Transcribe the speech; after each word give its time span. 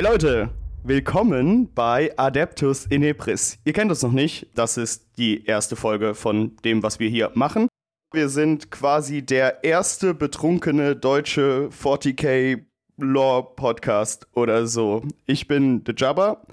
Hey 0.00 0.06
Leute, 0.06 0.48
willkommen 0.82 1.74
bei 1.74 2.16
Adeptus 2.16 2.86
Inepris. 2.86 3.58
Ihr 3.66 3.74
kennt 3.74 3.90
uns 3.90 4.02
noch 4.02 4.12
nicht, 4.12 4.46
das 4.54 4.78
ist 4.78 5.18
die 5.18 5.44
erste 5.44 5.76
Folge 5.76 6.14
von 6.14 6.56
dem, 6.64 6.82
was 6.82 7.00
wir 7.00 7.10
hier 7.10 7.32
machen. 7.34 7.68
Wir 8.10 8.30
sind 8.30 8.70
quasi 8.70 9.20
der 9.20 9.62
erste 9.62 10.14
betrunkene 10.14 10.96
deutsche 10.96 11.68
40k 11.68 12.64
Lore 12.96 13.54
Podcast 13.56 14.26
oder 14.32 14.66
so. 14.66 15.02
Ich 15.26 15.48
bin 15.48 15.82
The 15.84 15.92
Jabba 15.94 16.46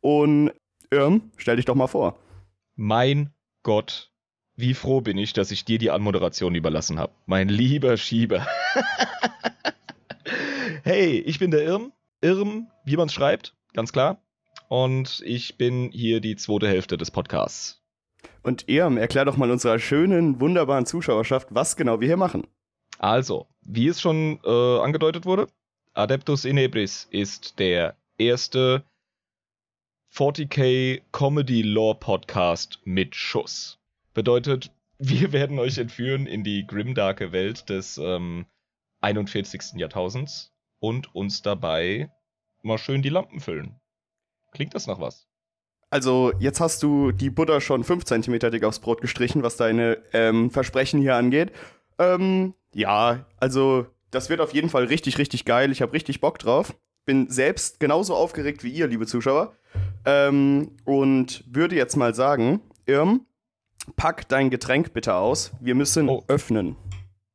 und 0.00 0.52
Irm, 0.92 1.32
stell 1.36 1.56
dich 1.56 1.64
doch 1.64 1.74
mal 1.74 1.88
vor. 1.88 2.16
Mein 2.76 3.30
Gott, 3.64 4.12
wie 4.54 4.72
froh 4.72 5.00
bin 5.00 5.18
ich, 5.18 5.32
dass 5.32 5.50
ich 5.50 5.64
dir 5.64 5.78
die 5.78 5.90
Anmoderation 5.90 6.54
überlassen 6.54 7.00
habe. 7.00 7.12
Mein 7.26 7.48
lieber 7.48 7.96
Schieber. 7.96 8.46
hey, 10.84 11.18
ich 11.18 11.40
bin 11.40 11.50
der 11.50 11.64
Irm. 11.64 11.90
Irm, 12.24 12.70
wie 12.86 12.96
man 12.96 13.08
es 13.08 13.12
schreibt, 13.12 13.54
ganz 13.74 13.92
klar. 13.92 14.18
Und 14.68 15.22
ich 15.26 15.58
bin 15.58 15.90
hier 15.92 16.20
die 16.20 16.36
zweite 16.36 16.66
Hälfte 16.66 16.96
des 16.96 17.10
Podcasts. 17.10 17.82
Und 18.42 18.66
Irm, 18.66 18.96
erklär 18.96 19.26
doch 19.26 19.36
mal 19.36 19.50
unserer 19.50 19.78
schönen, 19.78 20.40
wunderbaren 20.40 20.86
Zuschauerschaft, 20.86 21.48
was 21.50 21.76
genau 21.76 22.00
wir 22.00 22.08
hier 22.08 22.16
machen. 22.16 22.46
Also, 22.98 23.46
wie 23.60 23.88
es 23.88 24.00
schon 24.00 24.40
äh, 24.42 24.78
angedeutet 24.78 25.26
wurde, 25.26 25.48
Adeptus 25.92 26.46
Inebris 26.46 27.06
ist 27.10 27.58
der 27.58 27.94
erste 28.16 28.84
40k 30.14 31.02
Comedy 31.12 31.60
Lore 31.60 31.98
Podcast 31.98 32.80
mit 32.84 33.14
Schuss. 33.14 33.78
Bedeutet, 34.14 34.70
wir 34.98 35.32
werden 35.32 35.58
euch 35.58 35.76
entführen 35.76 36.26
in 36.26 36.42
die 36.42 36.66
grimdarke 36.66 37.32
Welt 37.32 37.68
des 37.68 37.98
ähm, 37.98 38.46
41. 39.02 39.74
Jahrtausends 39.76 40.53
und 40.84 41.14
uns 41.14 41.40
dabei 41.40 42.10
mal 42.62 42.76
schön 42.76 43.00
die 43.00 43.08
Lampen 43.08 43.40
füllen. 43.40 43.80
Klingt 44.52 44.74
das 44.74 44.86
nach 44.86 45.00
was? 45.00 45.26
Also, 45.88 46.32
jetzt 46.40 46.60
hast 46.60 46.82
du 46.82 47.10
die 47.10 47.30
Butter 47.30 47.62
schon 47.62 47.84
5 47.84 48.04
cm 48.04 48.38
dick 48.50 48.64
aufs 48.64 48.80
Brot 48.80 49.00
gestrichen, 49.00 49.42
was 49.42 49.56
deine 49.56 50.02
ähm, 50.12 50.50
Versprechen 50.50 51.00
hier 51.00 51.16
angeht. 51.16 51.52
Ähm, 51.98 52.52
ja, 52.74 53.24
also, 53.38 53.86
das 54.10 54.28
wird 54.28 54.42
auf 54.42 54.52
jeden 54.52 54.68
Fall 54.68 54.84
richtig, 54.84 55.16
richtig 55.16 55.46
geil. 55.46 55.72
Ich 55.72 55.80
habe 55.80 55.94
richtig 55.94 56.20
Bock 56.20 56.38
drauf. 56.38 56.76
Bin 57.06 57.30
selbst 57.30 57.80
genauso 57.80 58.14
aufgeregt 58.14 58.62
wie 58.62 58.70
ihr, 58.70 58.86
liebe 58.86 59.06
Zuschauer. 59.06 59.56
Ähm, 60.04 60.76
und 60.84 61.44
würde 61.46 61.76
jetzt 61.76 61.96
mal 61.96 62.14
sagen, 62.14 62.60
Irm, 62.84 63.24
pack 63.96 64.28
dein 64.28 64.50
Getränk 64.50 64.92
bitte 64.92 65.14
aus. 65.14 65.52
Wir 65.60 65.74
müssen 65.74 66.10
oh. 66.10 66.24
öffnen. 66.28 66.76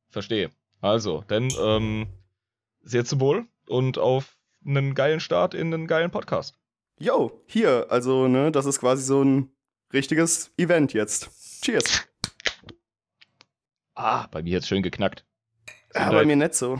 Verstehe. 0.08 0.50
Also, 0.80 1.24
denn 1.28 1.48
ähm, 1.60 2.06
sehr 2.82 3.04
zu 3.04 3.20
wohl 3.20 3.46
und 3.66 3.98
auf 3.98 4.36
einen 4.64 4.94
geilen 4.94 5.20
Start 5.20 5.54
in 5.54 5.72
einen 5.72 5.86
geilen 5.86 6.10
Podcast. 6.10 6.58
Yo, 6.98 7.42
hier, 7.46 7.86
also, 7.88 8.28
ne, 8.28 8.52
das 8.52 8.66
ist 8.66 8.80
quasi 8.80 9.02
so 9.02 9.22
ein 9.22 9.50
richtiges 9.92 10.52
Event 10.56 10.92
jetzt. 10.92 11.30
Cheers. 11.62 12.06
Ah, 13.94 14.26
bei 14.28 14.42
mir 14.42 14.52
jetzt 14.52 14.68
schön 14.68 14.82
geknackt. 14.82 15.24
Ah, 15.94 16.10
bei 16.10 16.24
mir 16.24 16.36
nicht 16.36 16.54
so. 16.54 16.78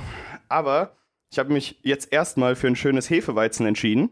Aber 0.49 0.97
ich 1.31 1.39
habe 1.39 1.53
mich 1.53 1.79
jetzt 1.83 2.13
erstmal 2.13 2.57
für 2.57 2.67
ein 2.67 2.77
schönes 2.77 3.09
Hefeweizen 3.09 3.67
entschieden, 3.67 4.11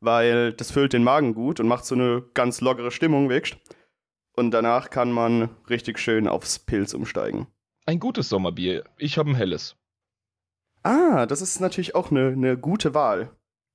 weil 0.00 0.52
das 0.52 0.70
füllt 0.70 0.92
den 0.92 1.04
Magen 1.04 1.34
gut 1.34 1.60
und 1.60 1.68
macht 1.68 1.84
so 1.84 1.94
eine 1.94 2.22
ganz 2.34 2.60
lockere 2.60 2.90
Stimmung, 2.90 3.28
wächst. 3.28 3.56
Und 4.34 4.50
danach 4.50 4.90
kann 4.90 5.12
man 5.12 5.50
richtig 5.68 5.98
schön 5.98 6.26
aufs 6.26 6.58
Pilz 6.58 6.94
umsteigen. 6.94 7.46
Ein 7.84 8.00
gutes 8.00 8.28
Sommerbier. 8.28 8.84
Ich 8.96 9.18
habe 9.18 9.30
ein 9.30 9.34
helles. 9.34 9.76
Ah, 10.82 11.26
das 11.26 11.42
ist 11.42 11.60
natürlich 11.60 11.94
auch 11.94 12.10
eine, 12.10 12.28
eine 12.28 12.58
gute 12.58 12.94
Wahl. 12.94 13.30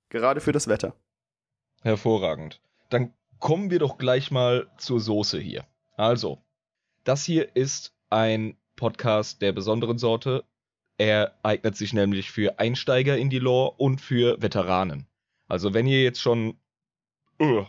Gerade 0.10 0.42
für 0.42 0.52
das 0.52 0.68
Wetter. 0.68 0.96
Hervorragend. 1.82 2.62
Dann 2.90 3.14
kommen 3.40 3.70
wir 3.70 3.80
doch 3.80 3.98
gleich 3.98 4.32
mal 4.32 4.70
zur 4.78 5.00
Soße 5.00 5.40
hier. 5.40 5.66
Also, 5.96 6.42
das 7.04 7.24
hier 7.24 7.56
ist 7.56 7.94
ein 8.10 8.58
Podcast 8.76 9.42
der 9.42 9.52
besonderen 9.52 9.98
Sorte. 9.98 10.44
Er 10.98 11.38
eignet 11.44 11.78
sich 11.78 11.94
nämlich 11.94 12.32
für 12.32 12.60
Einsteiger 12.60 13.18
in 13.18 13.30
die 13.30 13.40
Lore 13.40 13.76
und 13.78 14.02
für 14.02 14.42
Veteranen. 14.42 15.08
Also, 15.48 15.74
wenn 15.74 15.88
ihr 15.88 16.04
jetzt 16.04 16.22
schon. 16.22 16.60
Uh, 17.40 17.66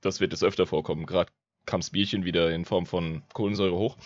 das 0.00 0.20
wird 0.20 0.32
jetzt 0.32 0.44
öfter 0.44 0.66
vorkommen, 0.66 1.06
gerade 1.06 1.32
kam's 1.64 1.90
Bierchen 1.90 2.24
wieder 2.24 2.52
in 2.52 2.64
Form 2.64 2.86
von 2.86 3.22
Kohlensäure 3.32 3.76
hoch. 3.76 3.96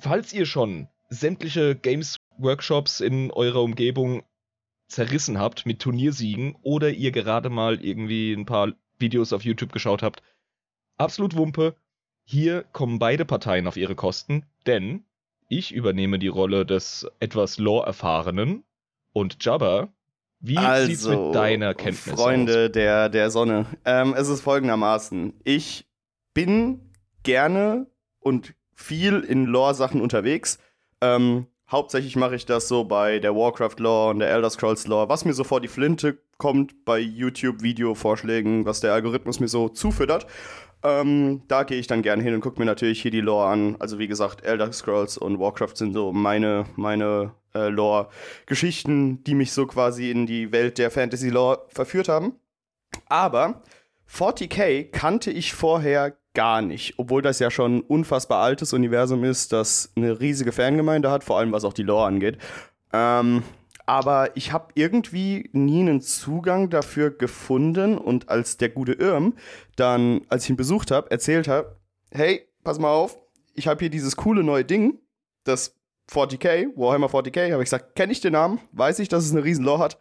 Falls 0.00 0.32
ihr 0.32 0.46
schon 0.46 0.88
sämtliche 1.08 1.74
Games 1.74 2.16
Workshops 2.38 3.00
in 3.00 3.30
eurer 3.30 3.62
Umgebung 3.62 4.22
zerrissen 4.88 5.38
habt 5.38 5.66
mit 5.66 5.80
Turniersiegen 5.80 6.56
oder 6.62 6.90
ihr 6.90 7.10
gerade 7.10 7.50
mal 7.50 7.84
irgendwie 7.84 8.32
ein 8.32 8.46
paar 8.46 8.72
Videos 8.98 9.32
auf 9.32 9.44
YouTube 9.44 9.72
geschaut 9.72 10.02
habt, 10.02 10.22
absolut 10.96 11.36
Wumpe. 11.36 11.74
Hier 12.24 12.64
kommen 12.72 12.98
beide 12.98 13.24
Parteien 13.24 13.66
auf 13.66 13.76
ihre 13.76 13.94
Kosten, 13.94 14.46
denn 14.66 15.04
ich 15.48 15.72
übernehme 15.72 16.18
die 16.18 16.28
Rolle 16.28 16.64
des 16.64 17.06
etwas 17.20 17.58
Lore-Erfahrenen 17.58 18.64
und 19.12 19.44
Jabba, 19.44 19.92
wie 20.40 20.58
also, 20.58 20.86
sieht's 20.86 21.06
mit 21.06 21.34
deiner 21.34 21.72
Kenntnis 21.72 22.04
Freunde 22.04 22.18
aus? 22.18 22.22
Freunde 22.22 22.70
der, 22.70 23.08
der 23.08 23.30
Sonne. 23.30 23.66
Ähm, 23.86 24.14
es 24.14 24.28
ist 24.28 24.42
folgendermaßen. 24.42 25.32
Ich 25.42 25.86
bin 26.34 26.92
gerne 27.22 27.86
und 28.20 28.54
viel 28.74 29.20
in 29.20 29.46
Lore-Sachen 29.46 30.02
unterwegs. 30.02 30.58
Ähm, 31.00 31.46
hauptsächlich 31.70 32.16
mache 32.16 32.36
ich 32.36 32.46
das 32.46 32.68
so 32.68 32.84
bei 32.84 33.18
der 33.18 33.34
Warcraft 33.34 33.78
Lore 33.78 34.10
und 34.10 34.18
der 34.20 34.30
Elder 34.30 34.50
Scrolls 34.50 34.86
Lore, 34.86 35.08
was 35.08 35.24
mir 35.24 35.34
so 35.34 35.44
vor 35.44 35.60
die 35.60 35.68
Flinte 35.68 36.18
kommt 36.38 36.84
bei 36.84 36.98
YouTube-Video-Vorschlägen, 36.98 38.66
was 38.66 38.80
der 38.80 38.92
Algorithmus 38.92 39.40
mir 39.40 39.48
so 39.48 39.68
zufüttert. 39.68 40.26
Ähm, 40.82 41.42
da 41.48 41.62
gehe 41.62 41.78
ich 41.78 41.86
dann 41.86 42.02
gerne 42.02 42.22
hin 42.22 42.34
und 42.34 42.40
gucke 42.40 42.58
mir 42.58 42.66
natürlich 42.66 43.00
hier 43.00 43.10
die 43.10 43.22
Lore 43.22 43.46
an. 43.46 43.76
Also 43.78 43.98
wie 43.98 44.08
gesagt, 44.08 44.44
Elder 44.44 44.70
Scrolls 44.72 45.16
und 45.16 45.38
Warcraft 45.38 45.76
sind 45.76 45.94
so 45.94 46.12
meine, 46.12 46.66
meine 46.76 47.32
äh, 47.54 47.68
Lore-Geschichten, 47.68 49.24
die 49.24 49.34
mich 49.34 49.52
so 49.52 49.66
quasi 49.66 50.10
in 50.10 50.26
die 50.26 50.52
Welt 50.52 50.76
der 50.76 50.90
Fantasy-Lore 50.90 51.64
verführt 51.68 52.08
haben. 52.08 52.34
Aber 53.06 53.62
40k 54.10 54.90
kannte 54.90 55.30
ich 55.30 55.54
vorher 55.54 56.16
gar 56.34 56.62
nicht, 56.62 56.98
obwohl 56.98 57.22
das 57.22 57.38
ja 57.38 57.50
schon 57.50 57.76
ein 57.76 57.80
unfassbar 57.82 58.42
altes 58.42 58.72
Universum 58.72 59.24
ist, 59.24 59.52
das 59.52 59.92
eine 59.96 60.20
riesige 60.20 60.52
Fangemeinde 60.52 61.10
hat, 61.10 61.24
vor 61.24 61.38
allem 61.38 61.52
was 61.52 61.64
auch 61.64 61.72
die 61.72 61.82
Lore 61.82 62.06
angeht. 62.06 62.38
Ähm, 62.92 63.42
aber 63.86 64.36
ich 64.36 64.52
habe 64.52 64.72
irgendwie 64.74 65.50
nie 65.52 65.80
einen 65.80 66.00
Zugang 66.00 66.70
dafür 66.70 67.10
gefunden 67.10 67.98
und 67.98 68.28
als 68.28 68.56
der 68.56 68.70
gute 68.70 68.92
Irm 68.92 69.34
dann, 69.76 70.22
als 70.28 70.44
ich 70.44 70.50
ihn 70.50 70.56
besucht 70.56 70.90
habe, 70.90 71.10
erzählt 71.10 71.48
habe, 71.48 71.76
hey, 72.10 72.48
pass 72.62 72.78
mal 72.78 72.90
auf, 72.90 73.18
ich 73.54 73.68
habe 73.68 73.80
hier 73.80 73.90
dieses 73.90 74.16
coole 74.16 74.42
neue 74.42 74.64
Ding, 74.64 74.98
das 75.44 75.76
40k, 76.10 76.76
Warhammer 76.76 77.08
40k, 77.08 77.52
habe 77.52 77.62
ich 77.62 77.66
gesagt, 77.66 77.94
kenne 77.94 78.12
ich 78.12 78.20
den 78.20 78.32
Namen, 78.32 78.60
weiß 78.72 78.98
ich, 78.98 79.08
dass 79.08 79.24
es 79.24 79.32
eine 79.32 79.44
riesen 79.44 79.64
Lore 79.64 79.80
hat, 79.80 79.98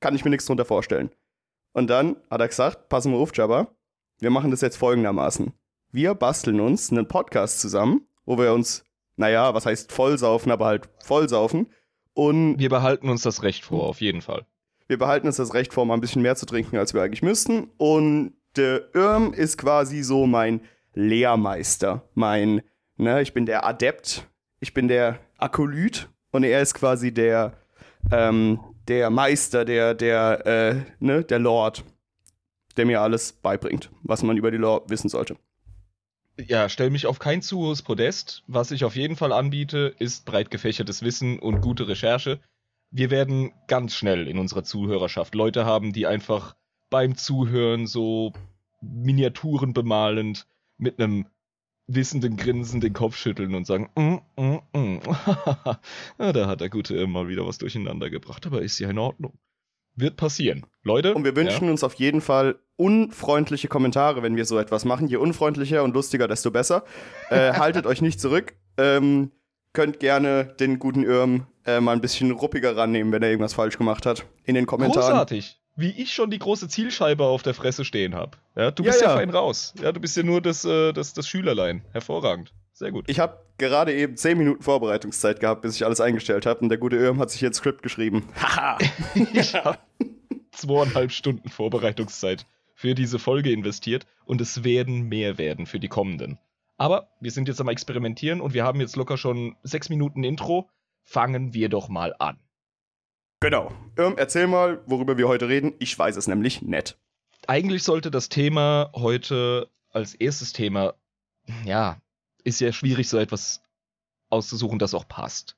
kann 0.00 0.14
ich 0.14 0.24
mir 0.24 0.30
nichts 0.30 0.46
drunter 0.46 0.64
vorstellen. 0.64 1.10
Und 1.72 1.88
dann 1.88 2.16
hat 2.30 2.40
er 2.40 2.48
gesagt, 2.48 2.88
pass 2.88 3.04
mal 3.04 3.16
auf, 3.16 3.36
Jabba, 3.36 3.68
wir 4.18 4.30
machen 4.30 4.50
das 4.50 4.60
jetzt 4.60 4.76
folgendermaßen. 4.76 5.52
Wir 5.92 6.14
basteln 6.14 6.60
uns 6.60 6.90
einen 6.90 7.08
Podcast 7.08 7.60
zusammen, 7.60 8.06
wo 8.24 8.38
wir 8.38 8.52
uns, 8.52 8.84
naja, 9.16 9.54
was 9.54 9.66
heißt 9.66 9.92
vollsaufen, 9.92 10.52
aber 10.52 10.66
halt 10.66 10.88
vollsaufen. 11.02 11.66
Und 12.14 12.58
wir 12.58 12.68
behalten 12.68 13.08
uns 13.08 13.22
das 13.22 13.42
Recht 13.42 13.64
vor, 13.64 13.88
auf 13.88 14.00
jeden 14.00 14.20
Fall. 14.20 14.46
Wir 14.86 14.98
behalten 14.98 15.26
uns 15.26 15.36
das 15.36 15.54
Recht 15.54 15.72
vor, 15.72 15.86
mal 15.86 15.94
ein 15.94 16.00
bisschen 16.00 16.22
mehr 16.22 16.36
zu 16.36 16.46
trinken, 16.46 16.76
als 16.76 16.94
wir 16.94 17.02
eigentlich 17.02 17.22
müssten. 17.22 17.70
Und 17.76 18.34
der 18.56 18.94
Irm 18.94 19.32
ist 19.32 19.58
quasi 19.58 20.02
so 20.02 20.26
mein 20.26 20.60
Lehrmeister. 20.94 22.08
Mein, 22.14 22.62
ne, 22.96 23.22
ich 23.22 23.32
bin 23.32 23.46
der 23.46 23.64
Adept, 23.66 24.26
ich 24.60 24.74
bin 24.74 24.88
der 24.88 25.18
Akolyt 25.38 26.08
und 26.32 26.44
er 26.44 26.60
ist 26.60 26.74
quasi 26.74 27.12
der, 27.12 27.54
ähm, 28.10 28.60
der 28.88 29.10
Meister, 29.10 29.64
der, 29.64 29.94
der, 29.94 30.46
äh, 30.46 30.74
ne, 30.98 31.24
der 31.24 31.38
Lord 31.38 31.84
der 32.76 32.86
mir 32.86 33.00
alles 33.00 33.32
beibringt, 33.32 33.90
was 34.02 34.22
man 34.22 34.36
über 34.36 34.50
die 34.50 34.56
Lore 34.56 34.84
wissen 34.88 35.08
sollte. 35.08 35.36
Ja, 36.38 36.68
stell 36.68 36.90
mich 36.90 37.06
auf 37.06 37.18
kein 37.18 37.42
zu 37.42 37.58
hohes 37.58 37.82
Podest. 37.82 38.42
Was 38.46 38.70
ich 38.70 38.84
auf 38.84 38.96
jeden 38.96 39.16
Fall 39.16 39.32
anbiete, 39.32 39.94
ist 39.98 40.24
breit 40.24 40.50
gefächertes 40.50 41.02
Wissen 41.02 41.38
und 41.38 41.60
gute 41.60 41.88
Recherche. 41.88 42.40
Wir 42.90 43.10
werden 43.10 43.52
ganz 43.68 43.94
schnell 43.94 44.26
in 44.26 44.38
unserer 44.38 44.64
Zuhörerschaft 44.64 45.34
Leute 45.34 45.64
haben, 45.64 45.92
die 45.92 46.06
einfach 46.06 46.56
beim 46.88 47.16
Zuhören 47.16 47.86
so 47.86 48.32
Miniaturen 48.80 49.74
bemalend 49.74 50.46
mit 50.78 50.98
einem 50.98 51.26
wissenden 51.86 52.36
Grinsen 52.36 52.80
den 52.80 52.92
Kopf 52.92 53.16
schütteln 53.16 53.54
und 53.54 53.66
sagen, 53.66 53.90
mm, 53.96 54.40
mm, 54.40 54.60
mm. 54.72 55.00
ja, 56.18 56.32
da 56.32 56.46
hat 56.46 56.60
der 56.60 56.70
Gute 56.70 56.96
immer 56.96 57.28
wieder 57.28 57.46
was 57.46 57.58
durcheinander 57.58 58.10
gebracht, 58.10 58.46
aber 58.46 58.62
ist 58.62 58.78
ja 58.78 58.88
in 58.90 58.98
Ordnung. 58.98 59.38
Wird 60.00 60.16
passieren. 60.16 60.66
Leute. 60.82 61.14
Und 61.14 61.24
wir 61.24 61.36
wünschen 61.36 61.66
ja. 61.66 61.70
uns 61.70 61.84
auf 61.84 61.94
jeden 61.94 62.20
Fall 62.20 62.58
unfreundliche 62.76 63.68
Kommentare, 63.68 64.22
wenn 64.22 64.36
wir 64.36 64.46
so 64.46 64.58
etwas 64.58 64.84
machen. 64.84 65.08
Je 65.08 65.16
unfreundlicher 65.16 65.82
und 65.84 65.94
lustiger, 65.94 66.26
desto 66.28 66.50
besser. 66.50 66.84
Äh, 67.28 67.52
haltet 67.54 67.86
euch 67.86 68.00
nicht 68.00 68.20
zurück. 68.20 68.54
Ähm, 68.78 69.30
könnt 69.72 70.00
gerne 70.00 70.44
den 70.58 70.78
guten 70.78 71.04
Irm 71.04 71.46
äh, 71.66 71.80
mal 71.80 71.92
ein 71.92 72.00
bisschen 72.00 72.30
ruppiger 72.30 72.76
rannehmen, 72.76 73.12
wenn 73.12 73.22
er 73.22 73.28
irgendwas 73.28 73.54
falsch 73.54 73.76
gemacht 73.76 74.06
hat. 74.06 74.24
In 74.44 74.54
den 74.54 74.66
Kommentaren. 74.66 75.10
Großartig. 75.10 75.60
wie 75.76 75.90
ich 75.90 76.12
schon 76.12 76.30
die 76.30 76.38
große 76.38 76.68
Zielscheibe 76.68 77.24
auf 77.24 77.42
der 77.42 77.54
Fresse 77.54 77.84
stehen 77.84 78.14
habe. 78.14 78.38
Ja, 78.56 78.70
du 78.70 78.82
bist 78.82 79.00
ja, 79.00 79.08
ja, 79.08 79.16
fein 79.16 79.30
raus. 79.30 79.74
Ja, 79.80 79.92
du 79.92 80.00
bist 80.00 80.16
ja 80.16 80.22
nur 80.22 80.40
das, 80.40 80.64
äh, 80.64 80.92
das, 80.92 81.12
das 81.12 81.28
Schülerlein. 81.28 81.82
Hervorragend. 81.92 82.52
Sehr 82.72 82.92
gut. 82.92 83.04
Ich 83.08 83.20
habe 83.20 83.38
gerade 83.60 83.94
eben 83.94 84.16
10 84.16 84.36
Minuten 84.36 84.62
Vorbereitungszeit 84.62 85.38
gehabt, 85.38 85.62
bis 85.62 85.76
ich 85.76 85.84
alles 85.84 86.00
eingestellt 86.00 86.46
habe. 86.46 86.60
Und 86.60 86.70
der 86.70 86.78
gute 86.78 86.96
Irm 86.96 87.20
hat 87.20 87.30
sich 87.30 87.38
hier 87.38 87.50
ein 87.50 87.54
Skript 87.54 87.82
geschrieben. 87.82 88.24
Haha. 88.34 88.78
ich 89.32 89.54
habe 89.54 89.78
zweieinhalb 90.50 91.12
Stunden 91.12 91.48
Vorbereitungszeit 91.48 92.46
für 92.74 92.94
diese 92.94 93.18
Folge 93.18 93.52
investiert 93.52 94.06
und 94.24 94.40
es 94.40 94.64
werden 94.64 95.02
mehr 95.02 95.38
werden 95.38 95.66
für 95.66 95.78
die 95.78 95.88
kommenden. 95.88 96.38
Aber 96.78 97.10
wir 97.20 97.30
sind 97.30 97.46
jetzt 97.46 97.60
am 97.60 97.68
Experimentieren 97.68 98.40
und 98.40 98.54
wir 98.54 98.64
haben 98.64 98.80
jetzt 98.80 98.96
locker 98.96 99.18
schon 99.18 99.54
sechs 99.62 99.90
Minuten 99.90 100.24
Intro. 100.24 100.68
Fangen 101.02 101.52
wir 101.52 101.68
doch 101.68 101.88
mal 101.88 102.14
an. 102.18 102.38
Genau. 103.40 103.70
Ähm, 103.98 104.14
erzähl 104.16 104.46
mal, 104.46 104.82
worüber 104.86 105.18
wir 105.18 105.28
heute 105.28 105.48
reden. 105.48 105.74
Ich 105.78 105.98
weiß 105.98 106.16
es 106.16 106.26
nämlich 106.26 106.62
nett. 106.62 106.98
Eigentlich 107.46 107.82
sollte 107.82 108.10
das 108.10 108.28
Thema 108.28 108.90
heute 108.94 109.68
als 109.90 110.14
erstes 110.14 110.52
Thema, 110.52 110.94
ja, 111.64 111.98
ist 112.40 112.60
ja 112.60 112.72
schwierig, 112.72 113.08
so 113.08 113.18
etwas 113.18 113.62
auszusuchen, 114.28 114.78
das 114.78 114.94
auch 114.94 115.08
passt. 115.08 115.56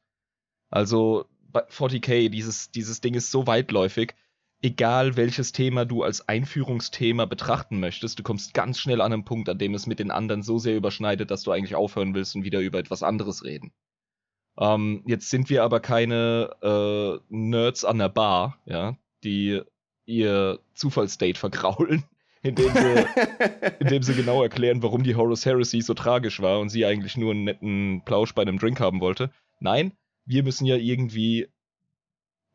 Also 0.70 1.26
40k, 1.52 2.28
dieses, 2.30 2.70
dieses 2.70 3.00
Ding 3.00 3.14
ist 3.14 3.30
so 3.30 3.46
weitläufig, 3.46 4.14
egal 4.62 5.16
welches 5.16 5.52
Thema 5.52 5.84
du 5.84 6.02
als 6.02 6.28
Einführungsthema 6.28 7.26
betrachten 7.26 7.80
möchtest, 7.80 8.18
du 8.18 8.22
kommst 8.22 8.54
ganz 8.54 8.78
schnell 8.78 9.00
an 9.00 9.12
einen 9.12 9.24
Punkt, 9.24 9.48
an 9.48 9.58
dem 9.58 9.74
es 9.74 9.86
mit 9.86 9.98
den 9.98 10.10
anderen 10.10 10.42
so 10.42 10.58
sehr 10.58 10.76
überschneidet, 10.76 11.30
dass 11.30 11.42
du 11.42 11.50
eigentlich 11.50 11.74
aufhören 11.74 12.14
willst 12.14 12.34
und 12.36 12.44
wieder 12.44 12.60
über 12.60 12.78
etwas 12.78 13.02
anderes 13.02 13.44
reden. 13.44 13.72
Ähm, 14.58 15.02
jetzt 15.06 15.30
sind 15.30 15.50
wir 15.50 15.64
aber 15.64 15.80
keine 15.80 16.50
äh, 16.62 17.18
Nerds 17.28 17.84
an 17.84 17.98
der 17.98 18.08
Bar, 18.08 18.58
ja, 18.64 18.96
die 19.24 19.60
ihr 20.04 20.60
Zufallsdate 20.74 21.38
vergraulen, 21.38 22.04
indem 22.42 22.72
sie, 22.72 23.06
indem 23.80 24.02
sie 24.02 24.14
genau 24.14 24.42
erklären, 24.42 24.82
warum 24.82 25.02
die 25.02 25.14
Horus 25.14 25.46
Heresy 25.46 25.80
so 25.80 25.94
tragisch 25.94 26.40
war 26.40 26.60
und 26.60 26.68
sie 26.68 26.84
eigentlich 26.84 27.16
nur 27.16 27.32
einen 27.32 27.44
netten 27.44 28.02
Plausch 28.04 28.34
bei 28.34 28.42
einem 28.42 28.58
Drink 28.58 28.80
haben 28.80 29.00
wollte. 29.00 29.30
Nein, 29.60 29.92
wir 30.24 30.42
müssen 30.42 30.66
ja 30.66 30.76
irgendwie 30.76 31.48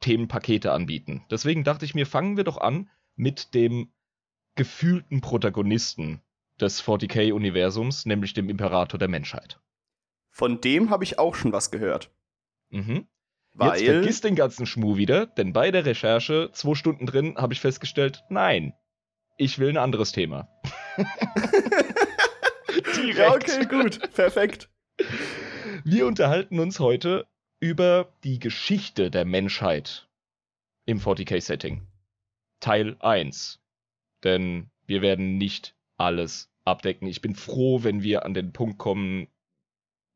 Themenpakete 0.02 0.72
anbieten. 0.72 1.26
Deswegen 1.32 1.64
dachte 1.64 1.86
ich 1.86 1.96
mir, 1.96 2.06
fangen 2.06 2.38
wir 2.38 2.44
doch 2.44 2.58
an 2.58 2.90
mit 3.16 3.54
dem 3.54 3.92
gefühlten 4.56 5.22
Protagonisten 5.22 6.22
des 6.60 6.84
40k-Universums, 6.84 8.06
nämlich 8.06 8.34
dem 8.34 8.50
Imperator 8.50 8.98
der 8.98 9.08
Menschheit. 9.08 9.60
Von 10.30 10.62
dem 10.62 10.90
habe 10.90 11.04
ich 11.04 11.20
auch 11.20 11.36
schon 11.36 11.52
was 11.52 11.72
gehört. 11.72 12.12
Mhm. 12.70 13.08
Weil 13.54 13.82
Jetzt 13.82 13.92
vergiss 13.92 14.22
den 14.22 14.36
ganzen 14.36 14.66
Schmuh 14.66 14.98
wieder, 14.98 15.26
denn 15.26 15.52
bei 15.52 15.72
der 15.72 15.86
Recherche, 15.86 16.50
zwei 16.54 16.76
Stunden 16.76 17.08
drin, 17.08 17.38
habe 17.38 17.54
ich 17.54 17.60
festgestellt, 17.60 18.24
nein, 18.30 18.74
ich 19.38 19.60
will 19.60 19.70
ein 19.70 19.78
anderes 19.78 20.12
Thema. 20.12 20.50
Direkt. 22.98 23.18
Ja, 23.18 23.34
okay, 23.34 23.66
gut, 23.66 24.14
perfekt. 24.14 24.70
Wir 25.84 26.08
unterhalten 26.08 26.60
uns 26.60 26.80
heute 26.80 27.28
über 27.60 28.12
die 28.24 28.40
Geschichte 28.40 29.10
der 29.10 29.26
Menschheit 29.26 30.08
im 30.86 31.00
40k-Setting. 31.00 31.88
Teil 32.60 32.98
1. 33.00 33.60
Denn 34.24 34.70
wir 34.86 35.02
werden 35.02 35.38
nicht 35.38 35.76
alles 35.98 36.50
abdecken. 36.66 37.08
Ich 37.08 37.22
bin 37.22 37.36
froh, 37.36 37.84
wenn 37.84 38.04
wir 38.04 38.26
an 38.26 38.34
den 38.34 38.54
Punkt 38.54 38.78
kommen, 38.78 39.28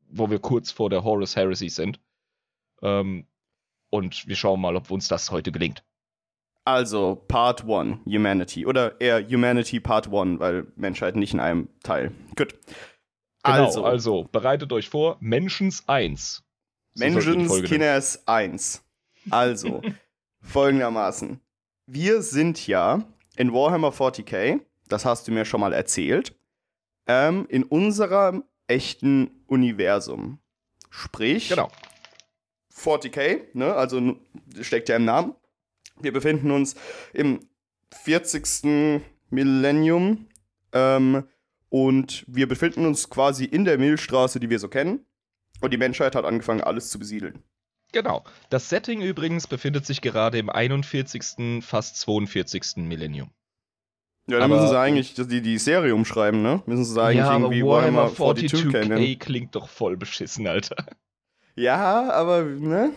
wo 0.08 0.30
wir 0.30 0.38
kurz 0.38 0.70
vor 0.70 0.90
der 0.90 1.04
Horus 1.04 1.36
Heresy 1.36 1.68
sind. 1.68 2.00
Ähm, 2.82 3.26
und 3.90 4.26
wir 4.26 4.36
schauen 4.36 4.60
mal, 4.60 4.76
ob 4.76 4.90
uns 4.90 5.08
das 5.08 5.30
heute 5.30 5.52
gelingt. 5.52 5.84
Also, 6.64 7.16
Part 7.26 7.64
1, 7.68 8.00
Humanity. 8.06 8.66
Oder 8.66 9.00
eher 9.00 9.26
Humanity 9.26 9.80
Part 9.80 10.12
1, 10.12 10.38
weil 10.38 10.66
Menschheit 10.76 11.16
nicht 11.16 11.34
in 11.34 11.40
einem 11.40 11.68
Teil. 11.82 12.12
Gut. 12.36 12.54
Genau, 13.44 13.64
also, 13.64 13.84
also 13.84 14.28
bereitet 14.30 14.72
euch 14.72 14.88
vor, 14.88 15.16
Menschens 15.20 15.88
1. 15.88 16.44
So 16.94 17.04
Menschens 17.04 17.62
Kinders 17.64 18.26
1. 18.28 18.84
Also, 19.30 19.82
folgendermaßen. 20.42 21.40
Wir 21.86 22.22
sind 22.22 22.64
ja 22.66 23.02
in 23.36 23.52
Warhammer 23.52 23.90
40k, 23.90 24.60
das 24.88 25.04
hast 25.04 25.26
du 25.26 25.32
mir 25.32 25.44
schon 25.44 25.60
mal 25.60 25.72
erzählt, 25.72 26.36
ähm, 27.06 27.46
in 27.48 27.64
unserem 27.64 28.44
echten 28.68 29.42
Universum. 29.46 30.38
Sprich, 30.90 31.48
genau. 31.48 31.70
40k, 32.72 33.40
ne, 33.54 33.74
also 33.74 34.16
steckt 34.60 34.88
ja 34.88 34.96
im 34.96 35.04
Namen. 35.04 35.34
Wir 36.02 36.12
befinden 36.12 36.50
uns 36.50 36.74
im 37.12 37.40
40. 38.02 39.02
Millennium 39.30 40.26
ähm, 40.72 41.24
und 41.68 42.24
wir 42.28 42.48
befinden 42.48 42.86
uns 42.86 43.08
quasi 43.08 43.44
in 43.44 43.64
der 43.64 43.78
Milchstraße, 43.78 44.40
die 44.40 44.50
wir 44.50 44.58
so 44.58 44.68
kennen. 44.68 45.06
Und 45.60 45.72
die 45.72 45.78
Menschheit 45.78 46.14
hat 46.14 46.24
angefangen, 46.24 46.60
alles 46.60 46.90
zu 46.90 46.98
besiedeln. 46.98 47.42
Genau. 47.92 48.24
Das 48.50 48.68
Setting 48.68 49.00
übrigens 49.00 49.46
befindet 49.46 49.86
sich 49.86 50.00
gerade 50.00 50.38
im 50.38 50.50
41., 50.50 51.62
fast 51.62 51.96
42. 51.98 52.76
Millennium. 52.76 53.30
Ja, 54.26 54.38
dann 54.38 54.50
aber, 54.50 54.60
müssen 54.60 54.70
sie 54.70 54.78
eigentlich 54.78 55.14
die, 55.14 55.42
die 55.42 55.58
Serie 55.58 55.94
umschreiben, 55.94 56.42
ne? 56.42 56.62
Müssen 56.66 56.84
sie 56.84 57.02
eigentlich 57.02 57.18
ja, 57.18 57.32
irgendwie 57.32 57.64
Warhammer 57.64 58.14
42 58.14 58.70
kennen. 58.70 59.18
klingt 59.18 59.54
doch 59.54 59.68
voll 59.68 59.96
beschissen, 59.96 60.46
Alter. 60.46 60.76
Ja, 61.54 62.10
aber, 62.10 62.44
ne? 62.44 62.92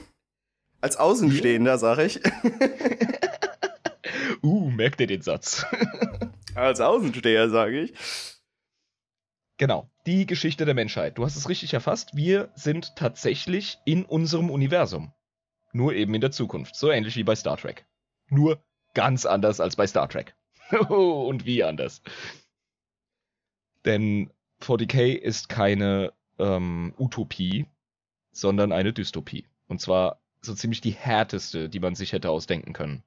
Als 0.86 0.98
Außenstehender, 0.98 1.80
sag 1.80 1.98
ich. 1.98 2.22
uh, 4.44 4.70
merkt 4.70 5.02
ihr 5.02 5.08
den 5.08 5.24
Satz? 5.24 5.66
Als 6.54 6.80
Außensteher, 6.80 7.50
sage 7.50 7.82
ich. 7.82 7.94
Genau, 9.58 9.90
die 10.06 10.28
Geschichte 10.28 10.64
der 10.64 10.76
Menschheit. 10.76 11.18
Du 11.18 11.26
hast 11.26 11.38
es 11.38 11.50
richtig 11.50 11.74
erfasst. 11.74 12.16
Wir 12.16 12.52
sind 12.54 12.96
tatsächlich 12.96 13.80
in 13.86 14.06
unserem 14.06 14.52
Universum. 14.52 15.12
Nur 15.74 15.96
eben 15.96 16.14
in 16.14 16.22
der 16.22 16.30
Zukunft. 16.30 16.76
So 16.76 16.92
ähnlich 16.92 17.16
wie 17.16 17.24
bei 17.24 17.36
Star 17.36 17.58
Trek. 17.58 17.88
Nur 18.30 18.64
ganz 18.94 19.26
anders 19.26 19.60
als 19.60 19.76
bei 19.76 19.88
Star 19.88 20.08
Trek. 20.08 20.36
Und 20.88 21.48
wie 21.48 21.64
anders. 21.64 22.04
Denn 23.86 24.30
40k 24.62 25.16
ist 25.16 25.50
keine 25.50 26.14
ähm, 26.38 26.94
Utopie, 27.00 27.66
sondern 28.32 28.72
eine 28.72 28.94
Dystopie. 28.94 29.48
Und 29.68 29.82
zwar 29.82 30.22
so 30.46 30.54
ziemlich 30.54 30.82
die 30.82 30.92
härteste, 30.92 31.70
die 31.70 31.80
man 31.80 31.96
sich 31.96 32.14
hätte 32.14 32.30
ausdenken 32.30 32.74
können. 32.74 33.04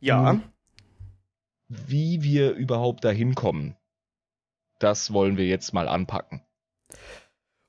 Ja. 0.00 0.32
Hm. 0.32 0.42
Wie 1.68 2.22
wir 2.22 2.52
überhaupt 2.54 3.04
dahin 3.04 3.34
kommen, 3.34 3.76
das 4.80 5.12
wollen 5.12 5.36
wir 5.36 5.46
jetzt 5.46 5.72
mal 5.72 5.88
anpacken. 5.88 6.42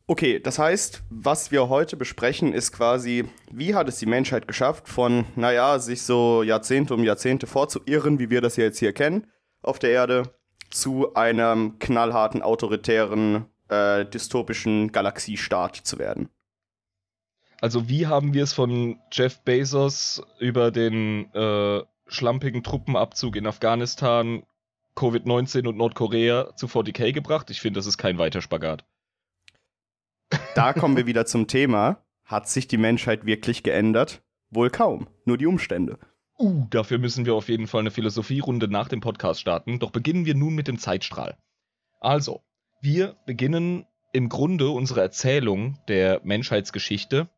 Okay, 0.07 0.39
das 0.39 0.59
heißt, 0.59 1.03
was 1.09 1.51
wir 1.51 1.69
heute 1.69 1.95
besprechen, 1.95 2.51
ist 2.51 2.71
quasi, 2.71 3.29
wie 3.51 3.75
hat 3.75 3.87
es 3.87 3.99
die 3.99 4.07
Menschheit 4.07 4.47
geschafft, 4.47 4.89
von, 4.89 5.25
naja, 5.35 5.79
sich 5.79 6.01
so 6.01 6.43
Jahrzehnte 6.43 6.93
um 6.95 7.03
Jahrzehnte 7.03 7.47
vorzuirren, 7.47 8.19
wie 8.19 8.29
wir 8.29 8.41
das 8.41 8.57
ja 8.57 8.65
jetzt 8.65 8.79
hier 8.79 8.91
kennen, 8.91 9.27
auf 9.61 9.79
der 9.79 9.91
Erde, 9.91 10.33
zu 10.69 11.13
einem 11.13 11.79
knallharten, 11.79 12.41
autoritären, 12.41 13.45
äh, 13.69 14.05
dystopischen 14.05 14.91
Galaxiestaat 14.91 15.75
zu 15.75 15.99
werden. 15.99 16.29
Also 17.61 17.87
wie 17.87 18.07
haben 18.07 18.33
wir 18.33 18.43
es 18.43 18.53
von 18.53 18.99
Jeff 19.11 19.41
Bezos 19.41 20.23
über 20.39 20.71
den 20.71 21.31
äh, 21.33 21.83
schlampigen 22.07 22.63
Truppenabzug 22.63 23.35
in 23.35 23.45
Afghanistan, 23.45 24.43
Covid-19 24.95 25.67
und 25.67 25.77
Nordkorea 25.77 26.55
zu 26.55 26.65
40k 26.65 27.13
gebracht? 27.13 27.51
Ich 27.51 27.61
finde, 27.61 27.77
das 27.77 27.85
ist 27.85 27.99
kein 27.99 28.17
weiter 28.17 28.41
Spagat. 28.41 28.83
Da 30.55 30.73
kommen 30.73 30.97
wir 30.97 31.05
wieder 31.05 31.27
zum 31.27 31.47
Thema. 31.47 32.03
Hat 32.25 32.49
sich 32.49 32.67
die 32.67 32.77
Menschheit 32.77 33.27
wirklich 33.27 33.61
geändert? 33.61 34.23
Wohl 34.49 34.71
kaum, 34.71 35.07
nur 35.25 35.37
die 35.37 35.45
Umstände. 35.45 35.99
Uh, 36.39 36.65
dafür 36.71 36.97
müssen 36.97 37.27
wir 37.27 37.35
auf 37.35 37.47
jeden 37.47 37.67
Fall 37.67 37.81
eine 37.81 37.91
Philosophierunde 37.91 38.69
nach 38.69 38.89
dem 38.89 39.01
Podcast 39.01 39.39
starten. 39.39 39.77
Doch 39.77 39.91
beginnen 39.91 40.25
wir 40.25 40.33
nun 40.33 40.55
mit 40.55 40.67
dem 40.67 40.79
Zeitstrahl. 40.79 41.37
Also, 41.99 42.41
wir 42.81 43.17
beginnen 43.27 43.85
im 44.13 44.29
Grunde 44.29 44.71
unsere 44.71 45.01
Erzählung 45.01 45.77
der 45.87 46.21
Menschheitsgeschichte 46.23 47.29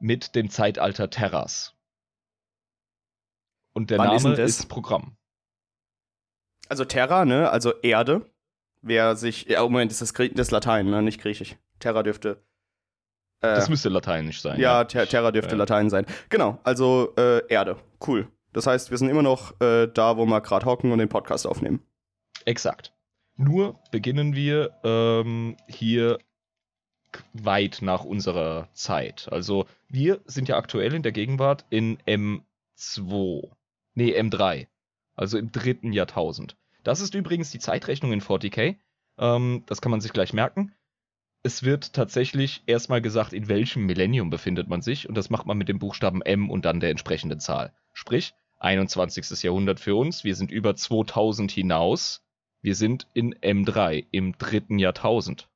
mit 0.00 0.34
dem 0.34 0.50
Zeitalter 0.50 1.10
Terras. 1.10 1.74
Und 3.72 3.90
der 3.90 3.98
Wann 3.98 4.16
Name 4.16 4.34
ist, 4.34 4.60
ist, 4.60 4.68
Programm. 4.68 5.16
Also 6.68 6.84
Terra, 6.84 7.24
ne? 7.24 7.50
Also 7.50 7.74
Erde. 7.82 8.30
Wer 8.82 9.16
sich. 9.16 9.46
Ja, 9.46 9.62
Moment, 9.62 9.90
das 9.90 10.00
ist 10.02 10.18
das, 10.18 10.28
das 10.34 10.50
Latein, 10.50 10.88
ne? 10.88 11.02
Nicht 11.02 11.20
Griechisch. 11.20 11.56
Terra 11.78 12.02
dürfte. 12.02 12.42
Äh, 13.40 13.54
das 13.54 13.68
müsste 13.68 13.88
lateinisch 13.88 14.40
sein. 14.40 14.58
Ja, 14.58 14.78
ja. 14.78 14.84
Ter 14.84 15.06
Terra 15.06 15.30
dürfte 15.30 15.52
ja. 15.52 15.58
Latein 15.58 15.90
sein. 15.90 16.06
Genau, 16.28 16.58
also 16.64 17.14
äh, 17.16 17.46
Erde. 17.48 17.76
Cool. 18.06 18.28
Das 18.52 18.66
heißt, 18.66 18.90
wir 18.90 18.98
sind 18.98 19.10
immer 19.10 19.22
noch 19.22 19.60
äh, 19.60 19.86
da, 19.86 20.16
wo 20.16 20.24
wir 20.24 20.40
gerade 20.40 20.64
hocken 20.64 20.92
und 20.92 20.98
den 20.98 21.10
Podcast 21.10 21.46
aufnehmen. 21.46 21.82
Exakt. 22.46 22.94
Nur 23.36 23.78
beginnen 23.90 24.34
wir 24.34 24.78
ähm, 24.82 25.56
hier 25.68 26.18
weit 27.32 27.78
nach 27.82 28.04
unserer 28.04 28.68
Zeit. 28.72 29.28
Also 29.30 29.66
wir 29.88 30.20
sind 30.26 30.48
ja 30.48 30.56
aktuell 30.56 30.94
in 30.94 31.02
der 31.02 31.12
Gegenwart 31.12 31.64
in 31.70 31.98
M2. 32.06 33.50
Nee, 33.94 34.18
M3. 34.18 34.66
Also 35.14 35.38
im 35.38 35.52
dritten 35.52 35.92
Jahrtausend. 35.92 36.56
Das 36.84 37.00
ist 37.00 37.14
übrigens 37.14 37.50
die 37.50 37.58
Zeitrechnung 37.58 38.12
in 38.12 38.20
40k. 38.20 38.76
Ähm, 39.18 39.64
das 39.66 39.80
kann 39.80 39.90
man 39.90 40.00
sich 40.00 40.12
gleich 40.12 40.32
merken. 40.32 40.72
Es 41.42 41.62
wird 41.62 41.92
tatsächlich 41.92 42.62
erstmal 42.66 43.00
gesagt, 43.00 43.32
in 43.32 43.48
welchem 43.48 43.86
Millennium 43.86 44.30
befindet 44.30 44.68
man 44.68 44.82
sich. 44.82 45.08
Und 45.08 45.14
das 45.16 45.30
macht 45.30 45.46
man 45.46 45.56
mit 45.56 45.68
dem 45.68 45.78
Buchstaben 45.78 46.22
M 46.22 46.50
und 46.50 46.64
dann 46.64 46.80
der 46.80 46.90
entsprechenden 46.90 47.40
Zahl. 47.40 47.72
Sprich, 47.92 48.34
21. 48.58 49.42
Jahrhundert 49.42 49.80
für 49.80 49.94
uns. 49.94 50.24
Wir 50.24 50.34
sind 50.34 50.50
über 50.50 50.74
2000 50.74 51.50
hinaus. 51.50 52.22
Wir 52.62 52.74
sind 52.74 53.06
in 53.14 53.34
M3 53.34 54.06
im 54.10 54.36
dritten 54.38 54.78
Jahrtausend. 54.78 55.48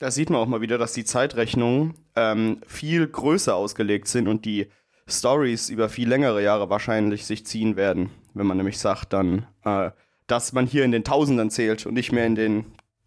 Da 0.00 0.12
sieht 0.12 0.30
man 0.30 0.40
auch 0.40 0.46
mal 0.46 0.60
wieder, 0.60 0.78
dass 0.78 0.92
die 0.92 1.04
Zeitrechnungen 1.04 1.94
ähm, 2.14 2.60
viel 2.66 3.06
größer 3.06 3.56
ausgelegt 3.56 4.06
sind 4.06 4.28
und 4.28 4.44
die 4.44 4.68
Stories 5.08 5.70
über 5.70 5.88
viel 5.88 6.08
längere 6.08 6.42
Jahre 6.42 6.70
wahrscheinlich 6.70 7.26
sich 7.26 7.44
ziehen 7.44 7.76
werden, 7.76 8.10
wenn 8.34 8.46
man 8.46 8.58
nämlich 8.58 8.78
sagt 8.78 9.12
dann, 9.12 9.46
äh, 9.64 9.90
dass 10.28 10.52
man 10.52 10.66
hier 10.66 10.84
in 10.84 10.92
den 10.92 11.02
Tausenden 11.02 11.50
zählt 11.50 11.84
und 11.86 11.94
nicht 11.94 12.12
mehr 12.12 12.26
in 12.26 12.36
den 12.36 12.66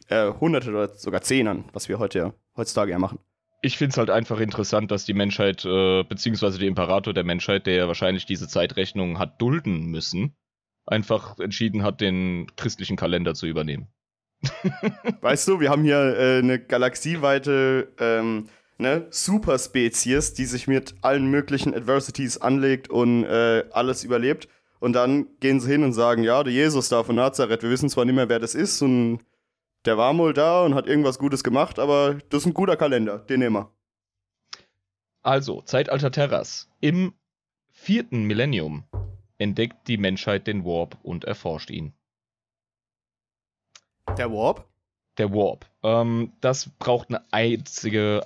äh, 0.10 0.33
Hunderte 0.33 0.71
oder 0.71 0.89
sogar 0.89 1.21
Zehnern, 1.21 1.65
was 1.71 1.88
wir 1.88 1.98
heute 2.00 2.33
heutzutage 2.57 2.91
ja 2.91 3.00
machen. 3.00 3.19
Ich 3.62 3.77
finde 3.77 3.91
es 3.91 3.98
halt 3.98 4.10
einfach 4.10 4.39
interessant, 4.39 4.91
dass 4.91 5.05
die 5.05 5.13
Menschheit, 5.13 5.63
äh, 5.63 6.03
beziehungsweise 6.03 6.60
der 6.60 6.67
Imperator 6.67 7.13
der 7.13 7.24
Menschheit, 7.24 7.67
der 7.67 7.75
ja 7.75 7.88
wahrscheinlich 7.88 8.25
diese 8.25 8.48
Zeitrechnung 8.48 9.19
hat 9.19 9.39
dulden 9.39 9.86
müssen, 9.86 10.36
einfach 10.88 11.39
entschieden 11.39 11.83
hat, 11.83 12.01
den 12.01 12.48
christlichen 12.57 12.98
Kalender 12.98 13.36
zu 13.36 13.45
übernehmen. 13.45 13.88
Weißt 15.21 15.48
du, 15.48 15.60
wir 15.60 15.69
haben 15.69 15.83
hier 15.83 16.17
äh, 16.17 16.39
eine 16.39 16.60
galaxieweite 16.60 17.91
ähm, 18.00 18.48
ne, 18.77 19.07
Superspezies, 19.10 20.33
die 20.33 20.45
sich 20.45 20.67
mit 20.67 20.95
allen 21.01 21.27
möglichen 21.27 21.74
Adversities 21.74 22.38
anlegt 22.38 22.89
und 22.89 23.24
äh, 23.24 23.65
alles 23.71 24.03
überlebt. 24.03 24.48
Und 24.79 24.93
dann 24.93 25.27
gehen 25.39 25.60
sie 25.60 25.71
hin 25.71 25.83
und 25.83 25.93
sagen, 25.93 26.24
ja, 26.24 26.43
der 26.43 26.53
Jesus 26.53 26.89
da 26.89 27.03
von 27.03 27.15
Nazareth, 27.15 27.62
wir 27.62 27.69
wissen 27.69 27.89
zwar 27.89 28.05
nicht 28.05 28.15
mehr, 28.15 28.29
wer 28.29 28.39
das 28.39 28.55
ist 28.55 28.81
und 28.81 29.19
der 29.86 29.98
war 29.98 30.15
wohl 30.17 30.33
da 30.33 30.63
und 30.63 30.75
hat 30.75 30.88
irgendwas 30.88 31.19
Gutes 31.19 31.43
gemacht, 31.43 31.79
aber 31.79 32.15
das 32.29 32.41
ist 32.41 32.48
ein 32.48 32.53
guter 32.53 32.77
Kalender, 32.77 33.19
den 33.19 33.39
nehmen 33.39 33.55
wir. 33.55 33.71
Also, 35.24 35.62
Zeitalter 35.62 36.12
Terras. 36.12 36.67
Im 36.79 37.13
vierten 37.69 38.24
Millennium 38.24 38.86
entdeckt 39.38 39.88
die 39.88 39.98
Menschheit 39.98 40.48
den 40.48 40.65
Warp 40.65 40.98
und 41.03 41.25
erforscht 41.25 41.69
ihn. 41.69 41.93
Der 44.18 44.32
Warp? 44.32 44.68
Der 45.18 45.32
Warp. 45.32 45.65
Ähm, 45.84 46.34
das 46.41 46.70
braucht 46.80 47.10
eine 47.10 47.22
einzige 47.32 48.25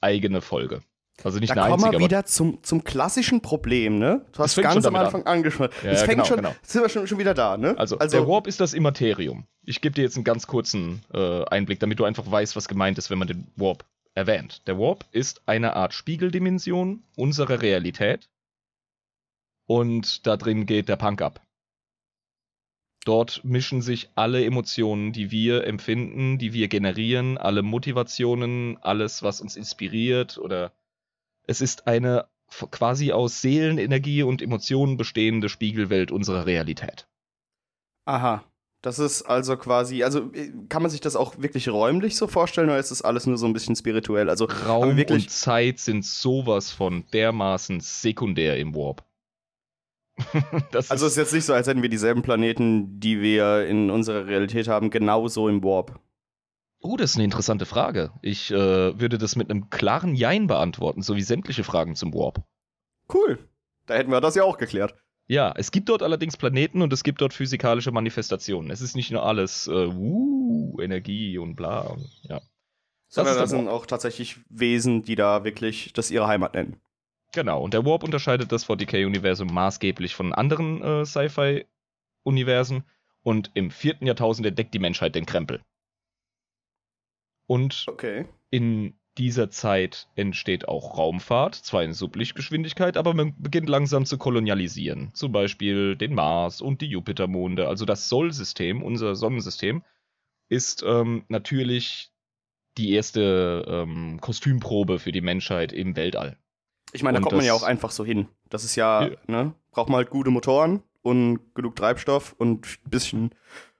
eigene 0.00 0.40
Folge. 0.40 0.82
Also 1.22 1.38
nicht 1.38 1.50
da 1.50 1.64
eine 1.64 1.70
kommen 1.72 1.84
einzige, 1.84 2.00
wir 2.00 2.06
wieder 2.06 2.24
zum, 2.24 2.62
zum 2.62 2.82
klassischen 2.84 3.42
Problem, 3.42 3.98
ne? 3.98 4.24
Du 4.32 4.38
hast 4.42 4.56
ganz 4.56 4.74
schon 4.74 4.86
am 4.86 4.96
Anfang 4.96 5.26
angesprochen. 5.26 5.70
Ja, 5.82 5.90
es 5.90 6.00
ja, 6.00 6.06
fängt 6.06 6.16
genau, 6.16 6.24
schon, 6.24 6.36
genau. 6.38 6.54
sind 6.62 6.82
wir 6.82 6.88
schon, 6.88 7.06
schon 7.06 7.18
wieder 7.18 7.34
da, 7.34 7.58
ne? 7.58 7.74
Also, 7.78 7.96
der 7.96 8.26
Warp 8.26 8.46
ist 8.46 8.60
das 8.60 8.72
Immaterium. 8.72 9.44
Ich 9.62 9.82
gebe 9.82 9.94
dir 9.94 10.02
jetzt 10.02 10.16
einen 10.16 10.24
ganz 10.24 10.46
kurzen 10.46 11.02
äh, 11.12 11.44
Einblick, 11.44 11.80
damit 11.80 11.98
du 11.98 12.04
einfach 12.04 12.30
weißt, 12.30 12.56
was 12.56 12.68
gemeint 12.68 12.96
ist, 12.96 13.10
wenn 13.10 13.18
man 13.18 13.28
den 13.28 13.46
Warp 13.56 13.84
erwähnt. 14.14 14.66
Der 14.66 14.78
Warp 14.78 15.04
ist 15.12 15.42
eine 15.46 15.76
Art 15.76 15.92
Spiegeldimension 15.92 17.02
unserer 17.16 17.60
Realität. 17.60 18.30
Und 19.66 20.26
da 20.26 20.36
drin 20.36 20.66
geht 20.66 20.88
der 20.88 20.96
Punk 20.96 21.22
ab. 21.22 21.40
Dort 23.04 23.42
mischen 23.44 23.80
sich 23.80 24.10
alle 24.14 24.44
Emotionen, 24.44 25.12
die 25.12 25.30
wir 25.30 25.66
empfinden, 25.66 26.38
die 26.38 26.52
wir 26.52 26.68
generieren, 26.68 27.38
alle 27.38 27.62
Motivationen, 27.62 28.76
alles, 28.82 29.22
was 29.22 29.40
uns 29.40 29.56
inspiriert 29.56 30.36
oder 30.36 30.72
es 31.46 31.60
ist 31.60 31.86
eine 31.86 32.26
quasi 32.70 33.12
aus 33.12 33.40
Seelenenergie 33.40 34.22
und 34.22 34.42
Emotionen 34.42 34.96
bestehende 34.96 35.48
Spiegelwelt 35.48 36.10
unserer 36.10 36.46
Realität. 36.46 37.06
Aha. 38.04 38.44
Das 38.82 38.98
ist 38.98 39.22
also 39.22 39.58
quasi, 39.58 40.02
also 40.04 40.32
äh, 40.32 40.52
kann 40.70 40.80
man 40.80 40.90
sich 40.90 41.02
das 41.02 41.14
auch 41.14 41.36
wirklich 41.38 41.68
räumlich 41.68 42.16
so 42.16 42.26
vorstellen 42.26 42.70
oder 42.70 42.78
ist 42.78 42.90
das 42.90 43.02
alles 43.02 43.26
nur 43.26 43.36
so 43.36 43.44
ein 43.46 43.52
bisschen 43.52 43.76
spirituell? 43.76 44.30
Also 44.30 44.46
Raum 44.46 44.96
wirklich- 44.96 45.24
und 45.24 45.30
Zeit 45.30 45.78
sind 45.78 46.04
sowas 46.04 46.70
von 46.70 47.04
dermaßen 47.12 47.80
sekundär 47.80 48.56
im 48.56 48.74
Warp. 48.74 49.04
das 50.72 50.90
Also 50.90 51.06
es 51.06 51.12
ist, 51.12 51.18
jetzt 51.18 51.32
nicht 51.32 51.44
so, 51.44 51.54
als 51.54 51.66
hätten 51.66 51.82
wir 51.82 51.88
dieselben 51.88 52.22
Planeten, 52.22 53.00
die 53.00 53.20
wir 53.20 53.66
in 53.66 53.90
unserer 53.90 54.26
Realität 54.26 54.68
haben, 54.68 54.90
genauso 54.90 55.48
im 55.48 55.62
Warp. 55.62 56.00
oh, 56.80 56.96
das 56.96 57.10
ist 57.10 57.16
eine 57.16 57.24
interessante 57.24 57.66
Frage. 57.66 58.12
Ich 58.22 58.50
äh, 58.50 58.54
würde 58.98 59.18
das 59.18 59.36
mit 59.36 59.50
einem 59.50 59.70
klaren 59.70 60.14
Jein 60.14 60.46
beantworten, 60.46 61.02
so 61.02 61.16
wie 61.16 61.22
sämtliche 61.22 61.64
Fragen 61.64 61.94
zum 61.94 62.14
Warp. 62.14 62.42
Cool. 63.12 63.38
Da 63.86 63.94
hätten 63.94 64.10
wir 64.10 64.20
das 64.20 64.34
ja 64.34 64.44
auch 64.44 64.58
geklärt. 64.58 64.94
Ja, 65.26 65.52
es 65.56 65.70
gibt 65.70 65.88
dort 65.88 66.02
allerdings 66.02 66.36
Planeten 66.36 66.82
und 66.82 66.92
es 66.92 67.04
gibt 67.04 67.20
dort 67.20 67.32
physikalische 67.32 67.92
Manifestationen. 67.92 68.70
Es 68.70 68.80
ist 68.80 68.96
nicht 68.96 69.12
nur 69.12 69.24
alles 69.24 69.68
äh, 69.68 69.86
uh, 69.86 70.80
Energie 70.80 71.38
und 71.38 71.54
bla. 71.54 71.96
Ja. 72.22 72.40
Sondern 73.06 73.36
das 73.36 73.50
der 73.50 73.58
sind 73.58 73.68
auch 73.68 73.86
tatsächlich 73.86 74.38
Wesen, 74.48 75.02
die 75.02 75.14
da 75.14 75.44
wirklich 75.44 75.92
das 75.92 76.10
ihre 76.10 76.26
Heimat 76.26 76.54
nennen. 76.54 76.80
Genau, 77.32 77.62
und 77.62 77.74
der 77.74 77.84
Warp 77.84 78.02
unterscheidet 78.02 78.50
das 78.50 78.68
40k-Universum 78.68 79.52
maßgeblich 79.52 80.14
von 80.14 80.32
anderen 80.32 80.82
äh, 80.82 81.04
Sci-Fi-Universen. 81.04 82.84
Und 83.22 83.50
im 83.54 83.70
vierten 83.70 84.06
Jahrtausend 84.06 84.46
entdeckt 84.46 84.72
die 84.74 84.78
Menschheit 84.78 85.14
den 85.14 85.26
Krempel. 85.26 85.60
Und 87.46 87.84
Okay. 87.88 88.26
in 88.50 88.94
dieser 89.18 89.50
Zeit 89.50 90.08
entsteht 90.14 90.66
auch 90.68 90.96
Raumfahrt, 90.96 91.54
zwar 91.54 91.82
in 91.82 91.92
Sublichtgeschwindigkeit, 91.92 92.96
aber 92.96 93.12
man 93.12 93.34
beginnt 93.38 93.68
langsam 93.68 94.06
zu 94.06 94.16
kolonialisieren. 94.18 95.12
Zum 95.14 95.32
Beispiel 95.32 95.96
den 95.96 96.14
Mars 96.14 96.62
und 96.62 96.80
die 96.80 96.86
Jupitermonde. 96.86 97.68
Also 97.68 97.84
das 97.84 98.08
Sol-System, 98.08 98.82
unser 98.82 99.14
Sonnensystem, 99.14 99.82
ist 100.48 100.82
ähm, 100.86 101.24
natürlich 101.28 102.10
die 102.78 102.92
erste 102.92 103.64
ähm, 103.68 104.18
Kostümprobe 104.20 104.98
für 104.98 105.12
die 105.12 105.20
Menschheit 105.20 105.72
im 105.72 105.96
Weltall. 105.96 106.38
Ich 106.92 107.02
meine, 107.02 107.16
da 107.16 107.18
Und 107.18 107.24
kommt 107.24 107.36
man 107.36 107.44
ja 107.46 107.52
auch 107.54 107.62
einfach 107.62 107.90
so 107.90 108.04
hin. 108.04 108.28
Das 108.48 108.64
ist 108.64 108.76
ja, 108.76 109.06
Ja. 109.08 109.16
ne, 109.26 109.54
braucht 109.70 109.88
man 109.88 109.98
halt 109.98 110.10
gute 110.10 110.30
Motoren 110.30 110.82
und 111.02 111.54
genug 111.54 111.76
Treibstoff 111.76 112.34
und 112.38 112.66
ein 112.66 112.90
bisschen, 112.90 113.30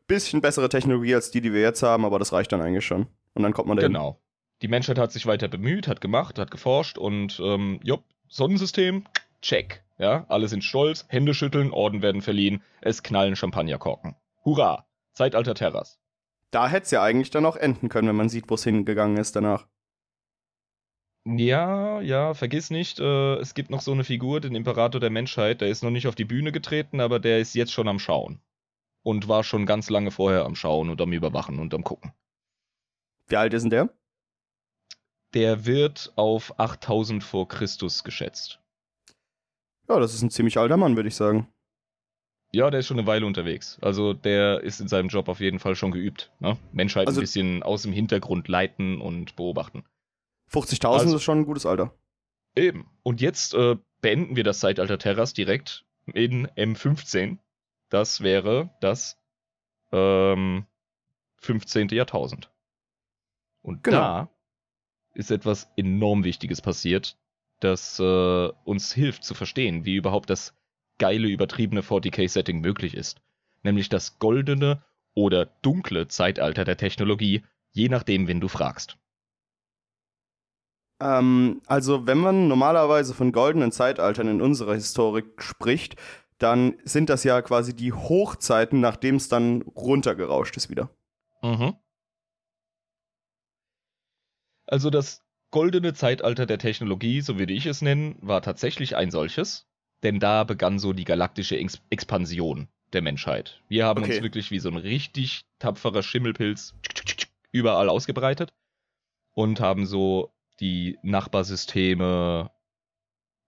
bisschen 0.06 0.40
bessere 0.40 0.68
Technologie 0.68 1.14
als 1.14 1.30
die, 1.30 1.40
die 1.40 1.52
wir 1.52 1.60
jetzt 1.60 1.82
haben, 1.82 2.04
aber 2.04 2.18
das 2.18 2.32
reicht 2.32 2.52
dann 2.52 2.60
eigentlich 2.60 2.86
schon. 2.86 3.06
Und 3.34 3.42
dann 3.42 3.52
kommt 3.52 3.68
man 3.68 3.76
dahin. 3.76 3.92
Genau. 3.92 4.20
Die 4.62 4.68
Menschheit 4.68 4.98
hat 4.98 5.10
sich 5.12 5.26
weiter 5.26 5.48
bemüht, 5.48 5.88
hat 5.88 6.00
gemacht, 6.00 6.38
hat 6.38 6.50
geforscht 6.50 6.98
und 6.98 7.40
ähm, 7.42 7.80
jopp, 7.82 8.04
Sonnensystem, 8.28 9.04
check. 9.42 9.82
Ja, 9.98 10.24
alle 10.28 10.48
sind 10.48 10.64
stolz, 10.64 11.04
Hände 11.08 11.34
schütteln, 11.34 11.72
Orden 11.72 12.02
werden 12.02 12.22
verliehen, 12.22 12.62
es 12.80 13.02
knallen 13.02 13.36
Champagnerkorken. 13.36 14.16
Hurra! 14.44 14.86
Zeitalter 15.12 15.54
Terras. 15.54 15.98
Da 16.50 16.68
hätte 16.68 16.84
es 16.84 16.90
ja 16.90 17.02
eigentlich 17.02 17.30
dann 17.30 17.44
auch 17.46 17.56
enden 17.56 17.88
können, 17.88 18.08
wenn 18.08 18.16
man 18.16 18.28
sieht, 18.28 18.48
wo 18.48 18.54
es 18.54 18.64
hingegangen 18.64 19.16
ist 19.18 19.36
danach. 19.36 19.66
Ja, 21.26 22.00
ja, 22.00 22.32
vergiss 22.34 22.70
nicht, 22.70 22.98
äh, 22.98 23.34
es 23.36 23.54
gibt 23.54 23.70
noch 23.70 23.82
so 23.82 23.92
eine 23.92 24.04
Figur, 24.04 24.40
den 24.40 24.54
Imperator 24.54 25.00
der 25.00 25.10
Menschheit, 25.10 25.60
der 25.60 25.68
ist 25.68 25.82
noch 25.82 25.90
nicht 25.90 26.06
auf 26.06 26.14
die 26.14 26.24
Bühne 26.24 26.50
getreten, 26.50 27.00
aber 27.00 27.18
der 27.18 27.40
ist 27.40 27.54
jetzt 27.54 27.72
schon 27.72 27.88
am 27.88 27.98
Schauen. 27.98 28.40
Und 29.02 29.28
war 29.28 29.44
schon 29.44 29.66
ganz 29.66 29.90
lange 29.90 30.10
vorher 30.10 30.44
am 30.44 30.54
Schauen 30.54 30.88
und 30.90 31.00
am 31.00 31.12
Überwachen 31.12 31.58
und 31.58 31.74
am 31.74 31.84
Gucken. 31.84 32.12
Wie 33.28 33.36
alt 33.36 33.52
ist 33.54 33.62
denn 33.62 33.70
der? 33.70 33.94
Der 35.34 35.64
wird 35.66 36.12
auf 36.16 36.58
8000 36.58 37.22
vor 37.22 37.48
Christus 37.48 38.02
geschätzt. 38.02 38.60
Ja, 39.88 39.98
das 40.00 40.14
ist 40.14 40.22
ein 40.22 40.30
ziemlich 40.30 40.58
alter 40.58 40.76
Mann, 40.76 40.96
würde 40.96 41.08
ich 41.08 41.14
sagen. 41.14 41.48
Ja, 42.52 42.70
der 42.70 42.80
ist 42.80 42.86
schon 42.88 42.98
eine 42.98 43.06
Weile 43.06 43.26
unterwegs. 43.26 43.78
Also 43.80 44.12
der 44.12 44.60
ist 44.62 44.80
in 44.80 44.88
seinem 44.88 45.08
Job 45.08 45.28
auf 45.28 45.40
jeden 45.40 45.60
Fall 45.60 45.76
schon 45.76 45.92
geübt. 45.92 46.32
Ne? 46.40 46.56
Menschheit 46.72 47.06
Also- 47.06 47.20
ein 47.20 47.22
bisschen 47.22 47.62
aus 47.62 47.82
dem 47.82 47.92
Hintergrund 47.92 48.48
leiten 48.48 49.00
und 49.00 49.36
beobachten. 49.36 49.84
50.000 50.52 50.86
Also- 51.04 51.16
ist 51.16 51.22
schon 51.22 51.38
ein 51.40 51.46
gutes 51.46 51.66
Alter. 51.66 51.94
Eben. 52.56 52.90
Und 53.02 53.20
jetzt 53.20 53.54
äh, 53.54 53.76
beenden 54.00 54.34
wir 54.36 54.44
das 54.44 54.60
Zeitalter 54.60 54.98
Terras 54.98 55.32
direkt 55.32 55.84
in 56.06 56.46
M15. 56.48 57.38
Das 57.88 58.20
wäre 58.22 58.70
das 58.80 59.16
ähm, 59.92 60.66
15. 61.38 61.88
Jahrtausend. 61.88 62.50
Und 63.62 63.84
Genau. 63.84 63.96
da 63.98 64.30
ist 65.14 65.30
etwas 65.30 65.68
enorm 65.76 66.24
Wichtiges 66.24 66.60
passiert, 66.60 67.16
das 67.60 67.98
äh, 67.98 68.48
uns 68.64 68.92
hilft 68.92 69.22
zu 69.24 69.34
verstehen, 69.34 69.84
wie 69.84 69.96
überhaupt 69.96 70.30
das 70.30 70.54
geile, 70.98 71.28
übertriebene 71.28 71.82
40k-Setting 71.82 72.60
möglich 72.60 72.94
ist. 72.94 73.20
Nämlich 73.62 73.88
das 73.88 74.18
goldene 74.18 74.82
oder 75.14 75.46
dunkle 75.46 76.08
Zeitalter 76.08 76.64
der 76.64 76.76
Technologie, 76.76 77.42
je 77.72 77.88
nachdem, 77.88 78.28
wen 78.28 78.40
du 78.40 78.48
fragst. 78.48 78.96
Ähm, 81.00 81.60
also, 81.66 82.06
wenn 82.06 82.18
man 82.18 82.48
normalerweise 82.48 83.14
von 83.14 83.32
goldenen 83.32 83.72
Zeitaltern 83.72 84.28
in 84.28 84.40
unserer 84.42 84.74
Historik 84.74 85.42
spricht, 85.42 85.96
dann 86.38 86.74
sind 86.84 87.10
das 87.10 87.24
ja 87.24 87.40
quasi 87.42 87.74
die 87.74 87.92
Hochzeiten, 87.92 88.80
nachdem 88.80 89.16
es 89.16 89.28
dann 89.28 89.62
runtergerauscht 89.62 90.56
ist 90.56 90.70
wieder. 90.70 90.90
Mhm. 91.42 91.74
Also 94.66 94.90
das 94.90 95.22
goldene 95.50 95.94
Zeitalter 95.94 96.46
der 96.46 96.58
Technologie, 96.58 97.20
so 97.20 97.38
würde 97.38 97.52
ich 97.52 97.66
es 97.66 97.82
nennen, 97.82 98.16
war 98.20 98.42
tatsächlich 98.42 98.96
ein 98.96 99.10
solches. 99.10 99.66
denn 100.02 100.18
da 100.18 100.44
begann 100.44 100.78
so 100.78 100.94
die 100.94 101.04
galaktische 101.04 101.58
Ex 101.58 101.78
Expansion 101.90 102.68
der 102.94 103.02
Menschheit. 103.02 103.60
Wir 103.68 103.84
haben 103.84 104.02
Okay. 104.02 104.14
uns 104.14 104.22
wirklich 104.22 104.50
wie 104.50 104.58
so 104.58 104.70
ein 104.70 104.78
richtig 104.78 105.42
tapferer 105.58 106.02
Schimmelpilz 106.02 106.74
überall 107.52 107.90
ausgebreitet 107.90 108.54
und 109.32 109.60
haben 109.60 109.84
so 109.84 110.32
die 110.60 110.98
Nachbarsysteme 111.02 112.50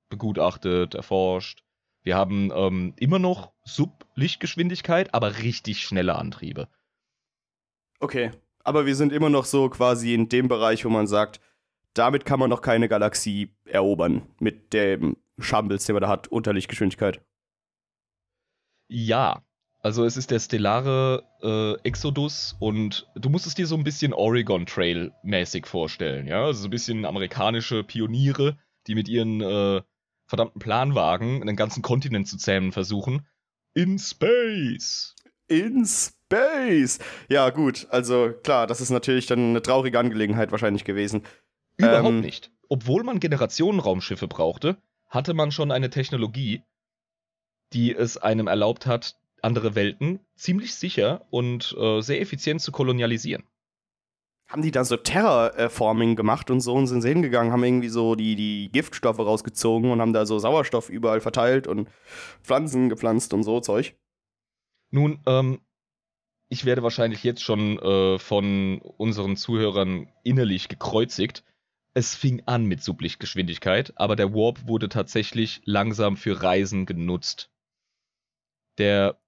begutachtet, 0.08 0.94
erforscht. 0.94 1.64
Wir 2.02 2.16
haben 2.16 2.50
ähm, 2.54 2.94
immer 2.98 3.18
noch 3.18 3.52
Sublichtgeschwindigkeit, 3.64 5.14
aber 5.14 5.38
richtig 5.38 5.82
schnelle 5.82 6.16
Antriebe. 6.16 6.68
Okay. 8.00 8.32
Aber 8.64 8.86
wir 8.86 8.96
sind 8.96 9.12
immer 9.12 9.30
noch 9.30 9.44
so 9.44 9.68
quasi 9.68 10.14
in 10.14 10.28
dem 10.28 10.48
Bereich, 10.48 10.84
wo 10.84 10.88
man 10.88 11.06
sagt, 11.06 11.40
damit 11.94 12.24
kann 12.24 12.40
man 12.40 12.50
noch 12.50 12.60
keine 12.62 12.88
Galaxie 12.88 13.54
erobern. 13.64 14.22
Mit 14.38 14.72
dem 14.72 15.16
Shambles, 15.38 15.84
den 15.84 15.94
man 15.94 16.02
da 16.02 16.08
hat, 16.08 16.28
unter 16.28 16.52
Lichtgeschwindigkeit. 16.52 17.24
Ja, 18.88 19.42
also 19.82 20.04
es 20.04 20.16
ist 20.16 20.30
der 20.30 20.38
stellare 20.38 21.24
äh, 21.42 21.86
Exodus 21.86 22.56
und 22.60 23.08
du 23.16 23.28
musst 23.28 23.46
es 23.46 23.54
dir 23.54 23.66
so 23.66 23.76
ein 23.76 23.84
bisschen 23.84 24.12
Oregon 24.12 24.64
Trail 24.64 25.12
mäßig 25.22 25.66
vorstellen, 25.66 26.26
ja? 26.26 26.44
Also 26.44 26.62
so 26.62 26.68
ein 26.68 26.70
bisschen 26.70 27.04
amerikanische 27.04 27.82
Pioniere, 27.82 28.56
die 28.86 28.94
mit 28.94 29.08
ihren 29.08 29.40
äh, 29.40 29.82
verdammten 30.26 30.60
Planwagen 30.60 31.42
einen 31.42 31.56
ganzen 31.56 31.82
Kontinent 31.82 32.28
zu 32.28 32.36
zähmen 32.36 32.72
versuchen. 32.72 33.26
In 33.74 33.98
Space! 33.98 35.16
In 35.48 35.84
Space! 35.84 37.00
Ja, 37.28 37.50
gut. 37.50 37.86
Also 37.90 38.32
klar, 38.42 38.66
das 38.66 38.80
ist 38.80 38.90
natürlich 38.90 39.26
dann 39.26 39.50
eine 39.50 39.62
traurige 39.62 39.98
Angelegenheit 39.98 40.52
wahrscheinlich 40.52 40.84
gewesen. 40.84 41.22
Überhaupt 41.76 42.08
Ähm. 42.08 42.20
nicht. 42.20 42.50
Obwohl 42.68 43.02
man 43.02 43.20
Generationenraumschiffe 43.20 44.28
brauchte, 44.28 44.78
hatte 45.08 45.34
man 45.34 45.50
schon 45.52 45.70
eine 45.70 45.90
Technologie, 45.90 46.62
die 47.74 47.94
es 47.94 48.16
einem 48.16 48.46
erlaubt 48.46 48.86
hat, 48.86 49.16
andere 49.42 49.74
Welten 49.74 50.20
ziemlich 50.36 50.74
sicher 50.74 51.26
und 51.30 51.76
äh, 51.78 52.00
sehr 52.00 52.20
effizient 52.20 52.60
zu 52.60 52.72
kolonialisieren. 52.72 53.44
Haben 54.48 54.62
die 54.62 54.70
da 54.70 54.84
so 54.84 54.96
Terraforming 54.96 56.14
gemacht 56.14 56.50
und 56.50 56.60
so 56.60 56.74
und 56.74 56.86
sind 56.86 57.02
sie 57.02 57.08
hingegangen, 57.08 57.52
haben 57.52 57.64
irgendwie 57.64 57.88
so 57.88 58.14
die, 58.14 58.36
die 58.36 58.70
Giftstoffe 58.70 59.18
rausgezogen 59.18 59.90
und 59.90 60.00
haben 60.00 60.12
da 60.12 60.26
so 60.26 60.38
Sauerstoff 60.38 60.90
überall 60.90 61.20
verteilt 61.20 61.66
und 61.66 61.88
Pflanzen 62.42 62.88
gepflanzt 62.88 63.32
und 63.34 63.44
so 63.44 63.60
Zeug. 63.60 63.96
Nun, 64.90 65.20
ähm, 65.26 65.60
ich 66.50 66.66
werde 66.66 66.82
wahrscheinlich 66.82 67.24
jetzt 67.24 67.42
schon 67.42 67.78
äh, 67.78 68.18
von 68.18 68.78
unseren 68.98 69.36
Zuhörern 69.36 70.12
innerlich 70.22 70.68
gekreuzigt. 70.68 71.44
Es 71.94 72.14
fing 72.14 72.42
an 72.44 72.66
mit 72.66 72.82
Sublichtgeschwindigkeit, 72.82 73.94
aber 73.96 74.16
der 74.16 74.34
Warp 74.34 74.68
wurde 74.68 74.90
tatsächlich 74.90 75.62
langsam 75.64 76.18
für 76.18 76.42
Reisen 76.42 76.84
genutzt. 76.84 77.50
Der 78.76 79.21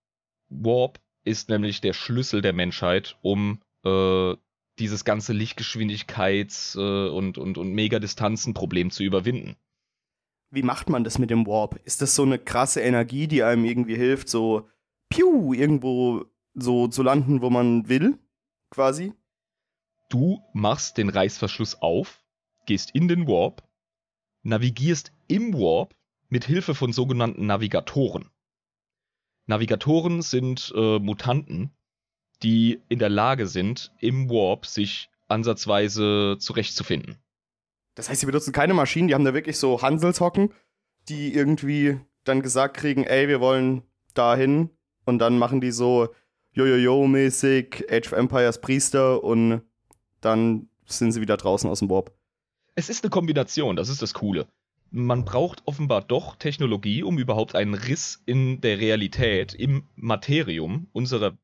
Warp 0.49 1.01
ist 1.25 1.49
nämlich 1.49 1.81
der 1.81 1.93
Schlüssel 1.93 2.43
der 2.43 2.53
Menschheit, 2.53 3.17
um 3.23 3.61
äh, 3.85 4.35
dieses 4.79 5.05
ganze 5.05 5.33
Lichtgeschwindigkeits- 5.33 6.77
äh, 6.79 7.09
und, 7.09 7.39
und, 7.39 7.59
und 7.59 7.73
Megadistanzen-Problem 7.73 8.91
zu 8.91 9.03
überwinden. 9.03 9.57
Wie 10.51 10.63
macht 10.63 10.89
man 10.89 11.05
das 11.05 11.19
mit 11.19 11.31
dem 11.31 11.47
Warp? 11.47 11.81
Ist 11.85 12.03
das 12.03 12.15
so 12.15 12.23
eine 12.23 12.39
krasse 12.39 12.81
Energie, 12.81 13.27
die 13.27 13.43
einem 13.43 13.65
irgendwie 13.65 13.97
hilft, 13.97 14.29
so 14.29 14.69
piu, 15.09 15.53
irgendwo 15.53 16.27
so 16.55 16.89
zu 16.89 17.03
landen, 17.03 17.43
wo 17.43 17.51
man 17.51 17.89
will? 17.89 18.19
Quasi? 18.71 19.13
Du 20.11 20.41
machst 20.53 20.99
den 20.99 21.09
Reißverschluss 21.09 21.81
auf, 21.81 22.23
gehst 22.67 22.95
in 22.95 23.09
den 23.09 23.27
Warp, 23.27 23.69
navigierst 24.43 25.13
im 25.27 25.55
Warp 25.55 25.95
mit 26.29 26.45
Hilfe 26.45 26.75
von 26.75 26.93
sogenannten 26.93 27.47
Navigatoren. 27.47 28.31
Navigatoren 29.47 30.23
sind 30.23 30.73
äh, 30.75 30.99
Mutanten, 30.99 31.71
die 32.43 32.81
in 32.89 32.99
der 32.99 33.11
Lage 33.11 33.47
sind, 33.47 33.93
im 34.01 34.31
Warp 34.31 34.67
sich 34.67 35.11
ansatzweise 35.29 36.37
zurechtzufinden. 36.39 37.17
Das 37.95 38.09
heißt, 38.09 38.21
sie 38.21 38.27
benutzen 38.27 38.53
keine 38.53 38.75
Maschinen, 38.75 39.09
die 39.09 39.15
haben 39.15 39.25
da 39.25 39.35
wirklich 39.35 39.59
so 39.59 39.81
Hanselshocken, 39.81 40.53
die 41.09 41.35
irgendwie 41.35 42.01
dann 42.25 42.43
gesagt 42.43 42.77
kriegen, 42.77 43.05
ey, 43.05 43.29
wir 43.29 43.41
wollen 43.41 43.83
dahin 44.15 44.71
und 45.05 45.19
dann 45.19 45.39
machen 45.39 45.61
die 45.61 45.71
so 45.71 46.09
Jojojo-mäßig 46.55 47.91
Age 47.91 48.07
of 48.07 48.19
Empires 48.19 48.61
Priester 48.61 49.23
und 49.23 49.63
dann 50.21 50.69
sind 50.87 51.13
sie 51.13 51.21
wieder 51.21 51.37
draußen 51.37 51.69
aus 51.69 51.81
dem 51.81 51.91
Warp. 51.91 52.13
Es 52.75 52.89
ist 52.89 53.05
eine 53.05 53.11
Kombination, 53.11 53.77
das 53.77 53.89
ist 53.89 54.03
das 54.03 54.15
Coole. 54.15 54.49
Man 54.97 55.25
braucht 55.25 55.67
offenbar 55.67 56.03
doch 56.03 56.37
Technologie, 56.37 57.03
um 57.03 57.19
überhaupt 57.19 57.57
einen 57.57 57.75
Riss 57.75 58.23
in 58.27 58.61
der 58.61 58.79
Realität, 58.79 59.53
im 59.53 59.89
Materium 59.97 60.87
unserer 60.93 61.37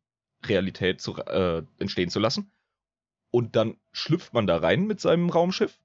Realität 0.47 1.01
zu, 1.01 1.17
äh, 1.17 1.65
entstehen 1.81 2.11
zu 2.11 2.21
lassen. 2.21 2.53
Und 3.33 3.57
dann 3.57 3.77
schlüpft 3.91 4.35
man 4.35 4.47
da 4.47 4.59
rein 4.59 4.87
mit 4.87 5.01
seinem 5.01 5.31
Raumschiff. 5.31 5.81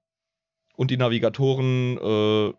Und 0.75 0.91
die 0.91 0.97
Navigatoren, 0.97 1.97
äh, 1.97 2.54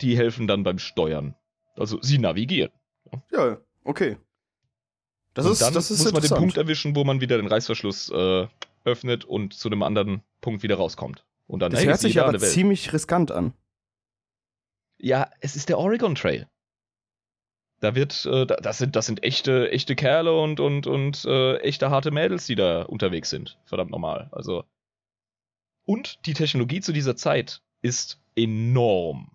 die 0.00 0.16
helfen 0.16 0.46
dann 0.46 0.62
beim 0.62 0.78
Steuern. 0.78 1.34
Also 1.74 2.00
sie 2.00 2.18
navigieren. 2.18 2.70
Ja, 3.32 3.58
okay. 3.82 4.18
Das 5.34 5.46
und 5.46 5.52
ist, 5.52 5.62
dann 5.62 5.74
das 5.74 5.90
ist 5.90 6.04
muss 6.04 6.12
man 6.12 6.22
den. 6.22 6.30
Punkt 6.30 6.56
erwischen, 6.58 6.94
wo 6.94 7.02
man 7.02 7.20
wieder 7.20 7.38
den 7.38 7.48
Reißverschluss 7.48 8.10
äh, 8.10 8.46
öffnet 8.84 9.24
und 9.24 9.52
zu 9.52 9.68
einem 9.68 9.82
anderen 9.82 10.22
Punkt 10.40 10.62
wieder 10.62 10.76
rauskommt. 10.76 11.24
Und 11.48 11.58
dann 11.58 11.72
das 11.72 11.80
hey, 11.80 11.88
hört 11.88 11.98
sich 11.98 12.20
aber 12.20 12.38
ziemlich 12.38 12.92
riskant 12.92 13.32
an. 13.32 13.52
Ja, 14.98 15.30
es 15.40 15.56
ist 15.56 15.68
der 15.68 15.78
Oregon 15.78 16.14
Trail. 16.14 16.48
Da 17.80 17.94
wird, 17.94 18.24
äh, 18.24 18.46
da- 18.46 18.56
das 18.56 18.78
sind, 18.78 18.96
das 18.96 19.06
sind 19.06 19.22
echte, 19.22 19.70
echte 19.70 19.94
Kerle 19.96 20.38
und, 20.40 20.60
und, 20.60 20.86
und 20.86 21.24
äh, 21.26 21.58
echte 21.58 21.90
harte 21.90 22.10
Mädels, 22.10 22.46
die 22.46 22.54
da 22.54 22.82
unterwegs 22.82 23.28
sind. 23.30 23.58
Verdammt 23.66 23.90
normal. 23.90 24.28
Also. 24.32 24.64
Und 25.84 26.26
die 26.26 26.34
Technologie 26.34 26.80
zu 26.80 26.92
dieser 26.92 27.16
Zeit 27.16 27.62
ist 27.82 28.20
enorm 28.34 29.30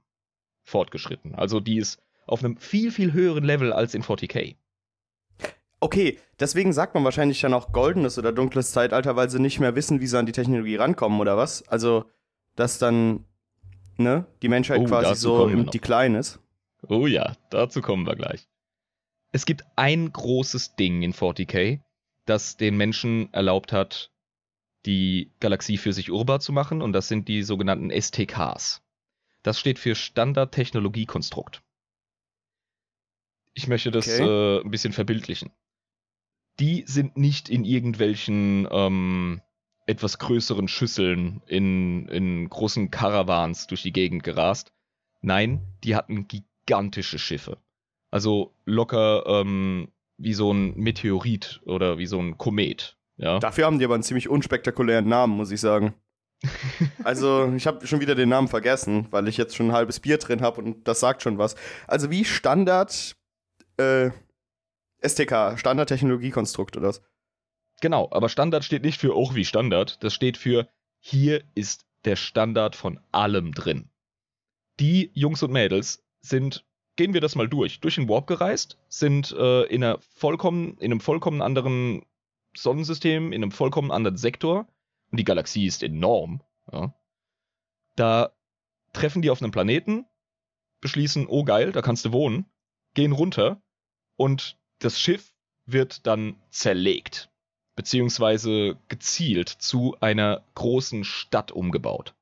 fortgeschritten. 0.63 1.36
Also 1.36 1.60
die 1.60 1.78
ist 1.78 2.02
auf 2.26 2.43
einem 2.43 2.58
viel, 2.58 2.91
viel 2.91 3.13
höheren 3.13 3.43
Level 3.43 3.74
als 3.74 3.93
in 3.93 4.04
40k. 4.04 4.56
Okay, 5.80 6.19
deswegen 6.39 6.74
sagt 6.74 6.93
man 6.93 7.04
wahrscheinlich 7.04 7.41
dann 7.41 7.54
auch 7.56 7.71
goldenes 7.71 8.17
oder 8.19 8.32
dunkles 8.32 8.71
Zeitalter, 8.71 9.15
weil 9.15 9.30
sie 9.30 9.39
nicht 9.39 9.60
mehr 9.60 9.76
wissen, 9.76 10.00
wie 10.00 10.08
sie 10.08 10.17
an 10.17 10.28
die 10.28 10.32
Technologie 10.32 10.76
rankommen, 10.76 11.19
oder 11.19 11.38
was? 11.38 11.67
Also, 11.67 12.06
dass 12.56 12.78
dann, 12.78 13.26
ne, 13.97 14.25
die 14.41 14.49
Menschheit 14.49 14.80
Oh, 14.80 14.86
quasi 14.86 15.15
so 15.15 15.47
im 15.47 15.63
noch. 15.63 15.71
Decline 15.71 16.17
ist. 16.17 16.39
Oh 16.88 17.08
ja, 17.08 17.36
dazu 17.49 17.82
kommen 17.82 18.06
wir 18.06 18.15
gleich. 18.15 18.47
Es 19.32 19.45
gibt 19.45 19.63
ein 19.75 20.12
großes 20.12 20.75
Ding 20.75 21.04
in 21.04 21.13
40k, 21.13 21.80
das 22.25 22.58
den 22.58 22.75
Menschen 22.77 23.32
erlaubt 23.34 23.71
hat, 23.71 24.12
die 24.86 25.32
Galaxie 25.39 25.77
für 25.77 25.93
sich 25.93 26.12
urbar 26.12 26.39
zu 26.39 26.51
machen, 26.51 26.82
und 26.82 26.93
das 26.93 27.08
sind 27.08 27.27
die 27.27 27.43
sogenannten 27.43 27.91
STKs. 27.91 28.82
Das 29.43 29.60
steht 29.60 29.80
für 29.80 29.95
Standard 29.95 30.54
Technologiekonstrukt. 30.54 31.62
Ich 33.54 33.67
möchte 33.67 33.91
das 33.91 34.08
Okay. 34.08 34.23
äh, 34.23 34.62
ein 34.62 34.71
bisschen 34.71 34.93
verbildlichen. 34.93 35.51
Die 36.60 36.84
sind 36.88 37.17
nicht 37.17 37.49
in 37.49 37.63
irgendwelchen 37.65 38.67
ähm, 38.71 39.41
etwas 39.91 40.17
größeren 40.17 40.67
Schüsseln 40.67 41.41
in, 41.45 42.08
in 42.08 42.49
großen 42.49 42.89
Karawans 42.91 43.67
durch 43.67 43.84
die 43.84 43.93
Gegend 43.93 44.23
gerast. 44.23 44.71
Nein, 45.21 45.62
die 45.84 45.95
hatten 45.95 46.27
gigantische 46.27 47.19
Schiffe. 47.19 47.58
Also 48.10 48.54
locker 48.65 49.25
ähm, 49.27 49.89
wie 50.17 50.34
so 50.34 50.51
ein 50.51 50.75
Meteorit 50.75 51.62
oder 51.65 51.97
wie 51.97 52.06
so 52.06 52.19
ein 52.19 52.38
Komet. 52.38 52.97
Ja. 53.17 53.39
Dafür 53.39 53.65
haben 53.65 53.80
die 53.80 53.86
aber 53.86 53.93
einen 53.93 54.04
ziemlich 54.04 54.30
unspektakulären 54.30 55.08
Namen, 55.08 55.36
muss 55.36 55.51
ich 55.51 55.62
sagen. 55.62 55.93
Also, 57.04 57.51
ich 57.56 57.67
habe 57.67 57.86
schon 57.86 57.99
wieder 57.99 58.15
den 58.15 58.30
Namen 58.30 58.47
vergessen, 58.47 59.08
weil 59.12 59.27
ich 59.27 59.38
jetzt 59.38 59.56
schon 59.56 59.67
ein 59.67 59.73
halbes 59.73 59.99
Bier 59.99 60.17
drin 60.17 60.41
habe 60.41 60.62
und 60.62 60.88
das 60.88 60.99
sagt 60.99 61.21
schon 61.21 61.38
was. 61.38 61.56
Also, 61.88 62.10
wie 62.10 62.25
Standard 62.25 63.15
äh, 63.77 64.10
STK, 65.04 65.58
Standard-Technologiekonstrukt 65.58 66.77
oder 66.77 66.89
was? 66.89 67.01
Genau, 67.82 68.08
aber 68.12 68.30
Standard 68.30 68.63
steht 68.63 68.84
nicht 68.84 69.00
für 69.00 69.15
auch 69.15 69.34
wie 69.36 69.44
Standard. 69.44 70.02
Das 70.04 70.13
steht 70.13 70.38
für 70.38 70.70
hier 71.00 71.44
ist 71.56 71.86
der 72.06 72.15
Standard 72.15 72.76
von 72.76 73.00
allem 73.12 73.54
drin. 73.54 73.89
Die 74.80 75.12
Jungs 75.13 75.44
und 75.44 75.52
Mädels 75.52 76.04
sind, 76.22 76.65
gehen 76.96 77.13
wir 77.13 77.22
das 77.22 77.36
mal 77.36 77.50
durch, 77.50 77.80
durch 77.80 77.96
den 77.96 78.08
Warp 78.08 78.28
gereist, 78.28 78.78
sind 78.88 79.32
äh, 79.32 79.63
in, 79.63 79.84
einer 79.84 80.00
vollkommen, 80.00 80.78
in 80.78 80.91
einem 80.91 81.00
vollkommen 81.00 81.41
anderen 81.41 82.06
Sonnensystem, 82.56 83.34
in 83.34 83.41
einem 83.41 83.52
vollkommen 83.52 83.91
anderen 83.91 84.17
Sektor. 84.17 84.67
Und 85.10 85.20
die 85.20 85.26
Galaxie 85.26 85.65
ist 85.65 85.82
enorm. 85.82 86.44
Ja. 86.72 86.94
Da 87.96 88.32
treffen 88.94 89.24
die 89.24 89.32
auf 89.32 89.41
einem 89.41 89.52
Planeten, 89.52 90.06
beschließen, 90.82 91.26
oh 91.28 91.44
geil, 91.44 91.72
da 91.72 91.82
kannst 91.82 92.06
du 92.06 92.12
wohnen, 92.12 92.46
gehen 92.94 93.12
runter 93.12 93.62
und 94.17 94.60
das 94.80 95.00
Schiff 95.00 95.34
wird 95.65 96.06
dann 96.06 96.41
zerlegt 96.50 97.31
beziehungsweise 97.75 98.77
gezielt 98.88 99.49
zu 99.49 99.95
einer 99.99 100.43
großen 100.55 101.03
Stadt 101.03 101.51
umgebaut. 101.51 102.13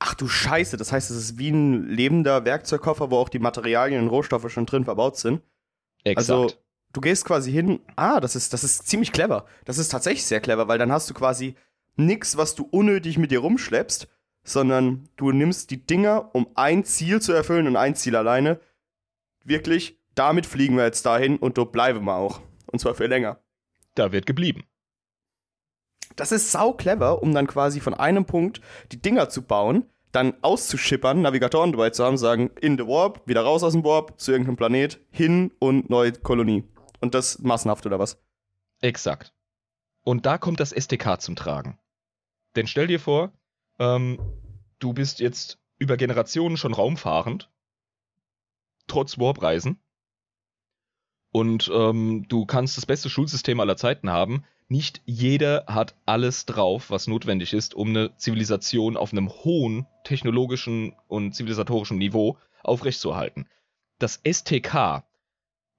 Ach 0.00 0.14
du 0.14 0.28
Scheiße, 0.28 0.76
das 0.76 0.92
heißt, 0.92 1.10
es 1.10 1.16
ist 1.16 1.38
wie 1.38 1.50
ein 1.50 1.88
lebender 1.88 2.44
Werkzeugkoffer, 2.44 3.10
wo 3.10 3.16
auch 3.16 3.28
die 3.28 3.40
Materialien 3.40 4.02
und 4.02 4.08
Rohstoffe 4.08 4.50
schon 4.50 4.66
drin 4.66 4.84
verbaut 4.84 5.16
sind. 5.16 5.42
Exakt. 6.04 6.18
Also, 6.18 6.52
du 6.92 7.00
gehst 7.00 7.24
quasi 7.24 7.50
hin, 7.50 7.80
ah, 7.96 8.20
das 8.20 8.36
ist, 8.36 8.52
das 8.52 8.62
ist 8.62 8.86
ziemlich 8.86 9.12
clever. 9.12 9.46
Das 9.64 9.78
ist 9.78 9.88
tatsächlich 9.88 10.24
sehr 10.24 10.40
clever, 10.40 10.68
weil 10.68 10.78
dann 10.78 10.92
hast 10.92 11.10
du 11.10 11.14
quasi 11.14 11.56
nichts, 11.96 12.36
was 12.36 12.54
du 12.54 12.68
unnötig 12.70 13.18
mit 13.18 13.32
dir 13.32 13.40
rumschleppst, 13.40 14.08
sondern 14.44 15.08
du 15.16 15.32
nimmst 15.32 15.70
die 15.70 15.84
Dinger, 15.84 16.30
um 16.34 16.48
ein 16.54 16.84
Ziel 16.84 17.20
zu 17.20 17.32
erfüllen 17.32 17.66
und 17.66 17.76
ein 17.76 17.96
Ziel 17.96 18.14
alleine. 18.14 18.60
Wirklich, 19.44 19.98
damit 20.14 20.46
fliegen 20.46 20.76
wir 20.76 20.84
jetzt 20.84 21.04
dahin 21.06 21.38
und 21.38 21.58
dort 21.58 21.72
bleiben 21.72 22.04
wir 22.04 22.14
auch. 22.14 22.40
Und 22.66 22.78
zwar 22.78 22.94
für 22.94 23.06
länger. 23.06 23.40
da 23.94 24.12
wird 24.12 24.26
geblieben. 24.26 24.64
Das 26.18 26.32
ist 26.32 26.50
sau 26.50 26.72
clever, 26.72 27.22
um 27.22 27.32
dann 27.32 27.46
quasi 27.46 27.78
von 27.78 27.94
einem 27.94 28.24
Punkt 28.24 28.60
die 28.90 29.00
Dinger 29.00 29.28
zu 29.28 29.42
bauen, 29.42 29.88
dann 30.10 30.34
auszuschippern, 30.42 31.22
Navigatoren 31.22 31.70
dabei 31.70 31.90
zu 31.90 32.04
haben, 32.04 32.18
sagen, 32.18 32.50
in 32.60 32.76
the 32.76 32.84
Warp, 32.86 33.22
wieder 33.26 33.42
raus 33.42 33.62
aus 33.62 33.72
dem 33.72 33.84
Warp, 33.84 34.18
zu 34.18 34.32
irgendeinem 34.32 34.56
Planet, 34.56 35.00
hin 35.10 35.52
und 35.60 35.90
neue 35.90 36.12
Kolonie. 36.12 36.64
Und 37.00 37.14
das 37.14 37.38
massenhaft 37.38 37.86
oder 37.86 38.00
was? 38.00 38.20
Exakt. 38.80 39.32
Und 40.02 40.26
da 40.26 40.38
kommt 40.38 40.58
das 40.58 40.72
STK 40.72 41.20
zum 41.20 41.36
Tragen. 41.36 41.78
Denn 42.56 42.66
stell 42.66 42.88
dir 42.88 42.98
vor, 42.98 43.32
ähm, 43.78 44.18
du 44.80 44.92
bist 44.92 45.20
jetzt 45.20 45.60
über 45.78 45.96
Generationen 45.96 46.56
schon 46.56 46.74
raumfahrend, 46.74 47.48
trotz 48.88 49.18
Warpreisen. 49.18 49.78
Und 51.30 51.70
ähm, 51.72 52.26
du 52.28 52.44
kannst 52.44 52.76
das 52.76 52.86
beste 52.86 53.08
Schulsystem 53.08 53.60
aller 53.60 53.76
Zeiten 53.76 54.10
haben. 54.10 54.44
Nicht 54.70 55.00
jeder 55.06 55.64
hat 55.66 55.96
alles 56.04 56.44
drauf, 56.44 56.90
was 56.90 57.06
notwendig 57.06 57.54
ist, 57.54 57.74
um 57.74 57.88
eine 57.88 58.14
Zivilisation 58.16 58.98
auf 58.98 59.12
einem 59.12 59.30
hohen 59.30 59.86
technologischen 60.04 60.94
und 61.08 61.34
zivilisatorischen 61.34 61.96
Niveau 61.96 62.36
aufrechtzuerhalten. 62.62 63.48
Das 63.98 64.20
STK 64.30 65.04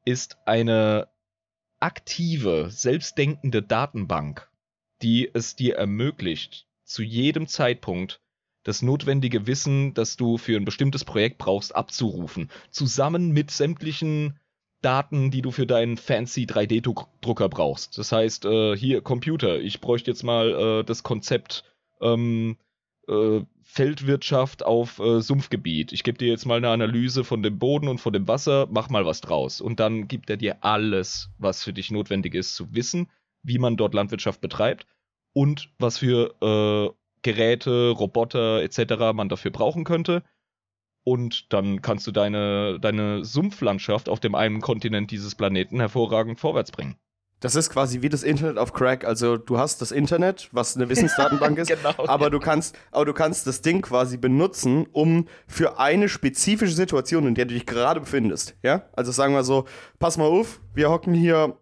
ist 0.05 0.37
eine 0.45 1.07
aktive, 1.79 2.71
selbstdenkende 2.71 3.61
Datenbank, 3.61 4.49
die 5.03 5.29
es 5.31 5.55
dir 5.55 5.75
ermöglicht, 5.75 6.67
zu 6.83 7.03
jedem 7.03 7.47
Zeitpunkt 7.47 8.21
das 8.63 8.81
notwendige 8.81 9.45
Wissen, 9.47 9.93
das 9.93 10.17
du 10.17 10.37
für 10.37 10.57
ein 10.57 10.65
bestimmtes 10.65 11.05
Projekt 11.05 11.37
brauchst, 11.37 11.75
abzurufen. 11.75 12.49
Zusammen 12.71 13.31
mit 13.31 13.51
sämtlichen 13.51 14.39
Daten, 14.81 15.31
die 15.31 15.41
du 15.41 15.51
für 15.51 15.67
deinen 15.67 15.97
fancy 15.97 16.45
3D-Drucker 16.45 17.49
brauchst. 17.49 17.97
Das 17.97 18.11
heißt, 18.11 18.45
äh, 18.45 18.77
hier 18.77 19.01
Computer, 19.01 19.59
ich 19.59 19.81
bräuchte 19.81 20.11
jetzt 20.11 20.23
mal 20.23 20.79
äh, 20.79 20.83
das 20.83 21.03
Konzept 21.03 21.63
ähm, 22.01 22.57
äh, 23.07 23.41
Feldwirtschaft 23.63 24.65
auf 24.65 24.99
äh, 24.99 25.21
Sumpfgebiet. 25.21 25.91
Ich 25.91 26.03
gebe 26.03 26.17
dir 26.17 26.27
jetzt 26.27 26.45
mal 26.45 26.57
eine 26.57 26.69
Analyse 26.69 27.23
von 27.23 27.43
dem 27.43 27.59
Boden 27.59 27.87
und 27.87 27.99
von 27.99 28.13
dem 28.13 28.27
Wasser, 28.27 28.67
mach 28.71 28.89
mal 28.89 29.05
was 29.05 29.21
draus. 29.21 29.61
Und 29.61 29.79
dann 29.79 30.07
gibt 30.07 30.29
er 30.29 30.37
dir 30.37 30.63
alles, 30.63 31.29
was 31.37 31.63
für 31.63 31.73
dich 31.73 31.91
notwendig 31.91 32.33
ist, 32.33 32.55
zu 32.55 32.73
wissen, 32.73 33.11
wie 33.43 33.59
man 33.59 33.77
dort 33.77 33.93
Landwirtschaft 33.93 34.41
betreibt 34.41 34.87
und 35.33 35.69
was 35.77 35.99
für 35.99 36.35
äh, 36.41 36.93
Geräte, 37.21 37.89
Roboter 37.89 38.61
etc. 38.63 39.13
man 39.13 39.29
dafür 39.29 39.51
brauchen 39.51 39.83
könnte. 39.83 40.23
Und 41.09 41.51
dann 41.51 41.81
kannst 41.81 42.05
du 42.05 42.11
deine, 42.11 42.79
deine 42.79 43.25
Sumpflandschaft 43.25 44.09
auf 44.09 44.19
dem 44.19 44.35
einen 44.35 44.61
Kontinent 44.61 45.09
dieses 45.09 45.33
Planeten 45.33 45.79
hervorragend 45.79 46.39
vorwärts 46.39 46.71
bringen. 46.71 46.97
Das 47.39 47.55
ist 47.55 47.71
quasi 47.71 48.03
wie 48.03 48.09
das 48.09 48.21
Internet 48.21 48.59
auf 48.59 48.73
Crack. 48.73 49.05
Also 49.05 49.37
du 49.37 49.57
hast 49.57 49.81
das 49.81 49.91
Internet, 49.91 50.49
was 50.51 50.75
eine 50.75 50.87
Wissensdatenbank 50.87 51.57
ist, 51.57 51.69
Genau, 51.69 51.95
aber 51.97 52.29
du 52.29 52.37
kannst, 52.37 52.77
aber 52.91 53.05
du 53.05 53.13
kannst 53.13 53.47
das 53.47 53.63
Ding 53.63 53.81
quasi 53.81 54.17
benutzen, 54.17 54.85
um 54.91 55.27
für 55.47 55.79
eine 55.79 56.09
spezifische 56.09 56.75
Situation, 56.75 57.25
in 57.25 57.33
der 57.33 57.45
du 57.45 57.55
dich 57.55 57.65
gerade 57.65 58.01
befindest. 58.01 58.55
Ja? 58.61 58.83
Also 58.93 59.11
sagen 59.11 59.33
wir 59.33 59.43
so, 59.43 59.65
pass 59.97 60.15
mal 60.19 60.25
auf, 60.25 60.61
wir 60.75 60.91
hocken 60.91 61.15
hier 61.15 61.57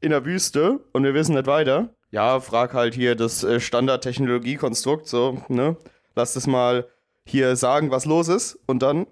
in 0.00 0.10
der 0.10 0.24
Wüste 0.24 0.78
und 0.92 1.02
wir 1.02 1.14
wissen 1.14 1.34
nicht 1.34 1.48
weiter. 1.48 1.88
Ja, 2.12 2.38
frag 2.38 2.74
halt 2.74 2.94
hier 2.94 3.16
das 3.16 3.42
äh, 3.42 3.58
Standard-Technologie-Konstrukt, 3.58 5.08
so, 5.08 5.42
ne? 5.48 5.76
Lass 6.14 6.34
das 6.34 6.46
mal 6.46 6.86
hier 7.26 7.56
sagen, 7.56 7.90
was 7.90 8.04
los 8.04 8.28
ist, 8.28 8.58
und 8.66 8.82
dann 8.82 9.06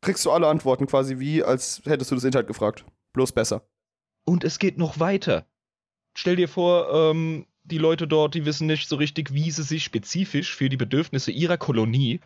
kriegst 0.00 0.24
du 0.24 0.30
alle 0.30 0.48
Antworten 0.48 0.86
quasi 0.86 1.18
wie, 1.18 1.42
als 1.42 1.82
hättest 1.84 2.10
du 2.10 2.14
das 2.14 2.24
Internet 2.24 2.46
gefragt. 2.46 2.84
Bloß 3.12 3.32
besser. 3.32 3.66
Und 4.24 4.44
es 4.44 4.58
geht 4.58 4.78
noch 4.78 5.00
weiter. 5.00 5.46
Stell 6.16 6.36
dir 6.36 6.48
vor, 6.48 6.92
ähm, 6.92 7.46
die 7.64 7.78
Leute 7.78 8.06
dort, 8.06 8.34
die 8.34 8.44
wissen 8.44 8.66
nicht 8.66 8.88
so 8.88 8.96
richtig, 8.96 9.32
wie 9.32 9.50
sie 9.50 9.62
sich 9.62 9.84
spezifisch 9.84 10.54
für 10.54 10.68
die 10.68 10.76
Bedürfnisse 10.76 11.30
ihrer 11.30 11.56
Kolonie 11.56 12.20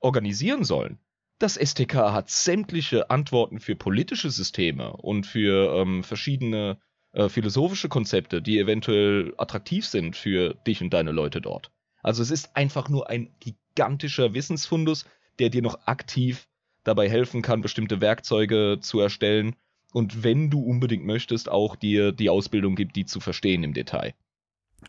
organisieren 0.00 0.64
sollen. 0.64 0.98
Das 1.38 1.54
STK 1.54 2.12
hat 2.12 2.28
sämtliche 2.28 3.08
Antworten 3.08 3.60
für 3.60 3.74
politische 3.74 4.30
Systeme 4.30 4.92
und 4.92 5.26
für 5.26 5.74
ähm, 5.74 6.04
verschiedene 6.04 6.78
äh, 7.12 7.28
philosophische 7.28 7.88
Konzepte, 7.88 8.42
die 8.42 8.58
eventuell 8.58 9.34
attraktiv 9.38 9.86
sind 9.86 10.16
für 10.16 10.54
dich 10.66 10.82
und 10.82 10.92
deine 10.92 11.12
Leute 11.12 11.40
dort. 11.40 11.70
Also 12.02 12.22
es 12.22 12.30
ist 12.30 12.56
einfach 12.56 12.88
nur 12.88 13.10
ein 13.10 13.34
gigantischer 13.40 14.34
Wissensfundus, 14.34 15.04
der 15.38 15.50
dir 15.50 15.62
noch 15.62 15.86
aktiv 15.86 16.48
dabei 16.84 17.08
helfen 17.08 17.42
kann, 17.42 17.60
bestimmte 17.60 18.00
Werkzeuge 18.00 18.78
zu 18.80 19.00
erstellen 19.00 19.56
und 19.92 20.22
wenn 20.22 20.50
du 20.50 20.62
unbedingt 20.62 21.04
möchtest, 21.04 21.48
auch 21.48 21.76
dir 21.76 22.12
die 22.12 22.30
Ausbildung 22.30 22.76
gibt, 22.76 22.96
die 22.96 23.06
zu 23.06 23.20
verstehen 23.20 23.64
im 23.64 23.74
Detail. 23.74 24.14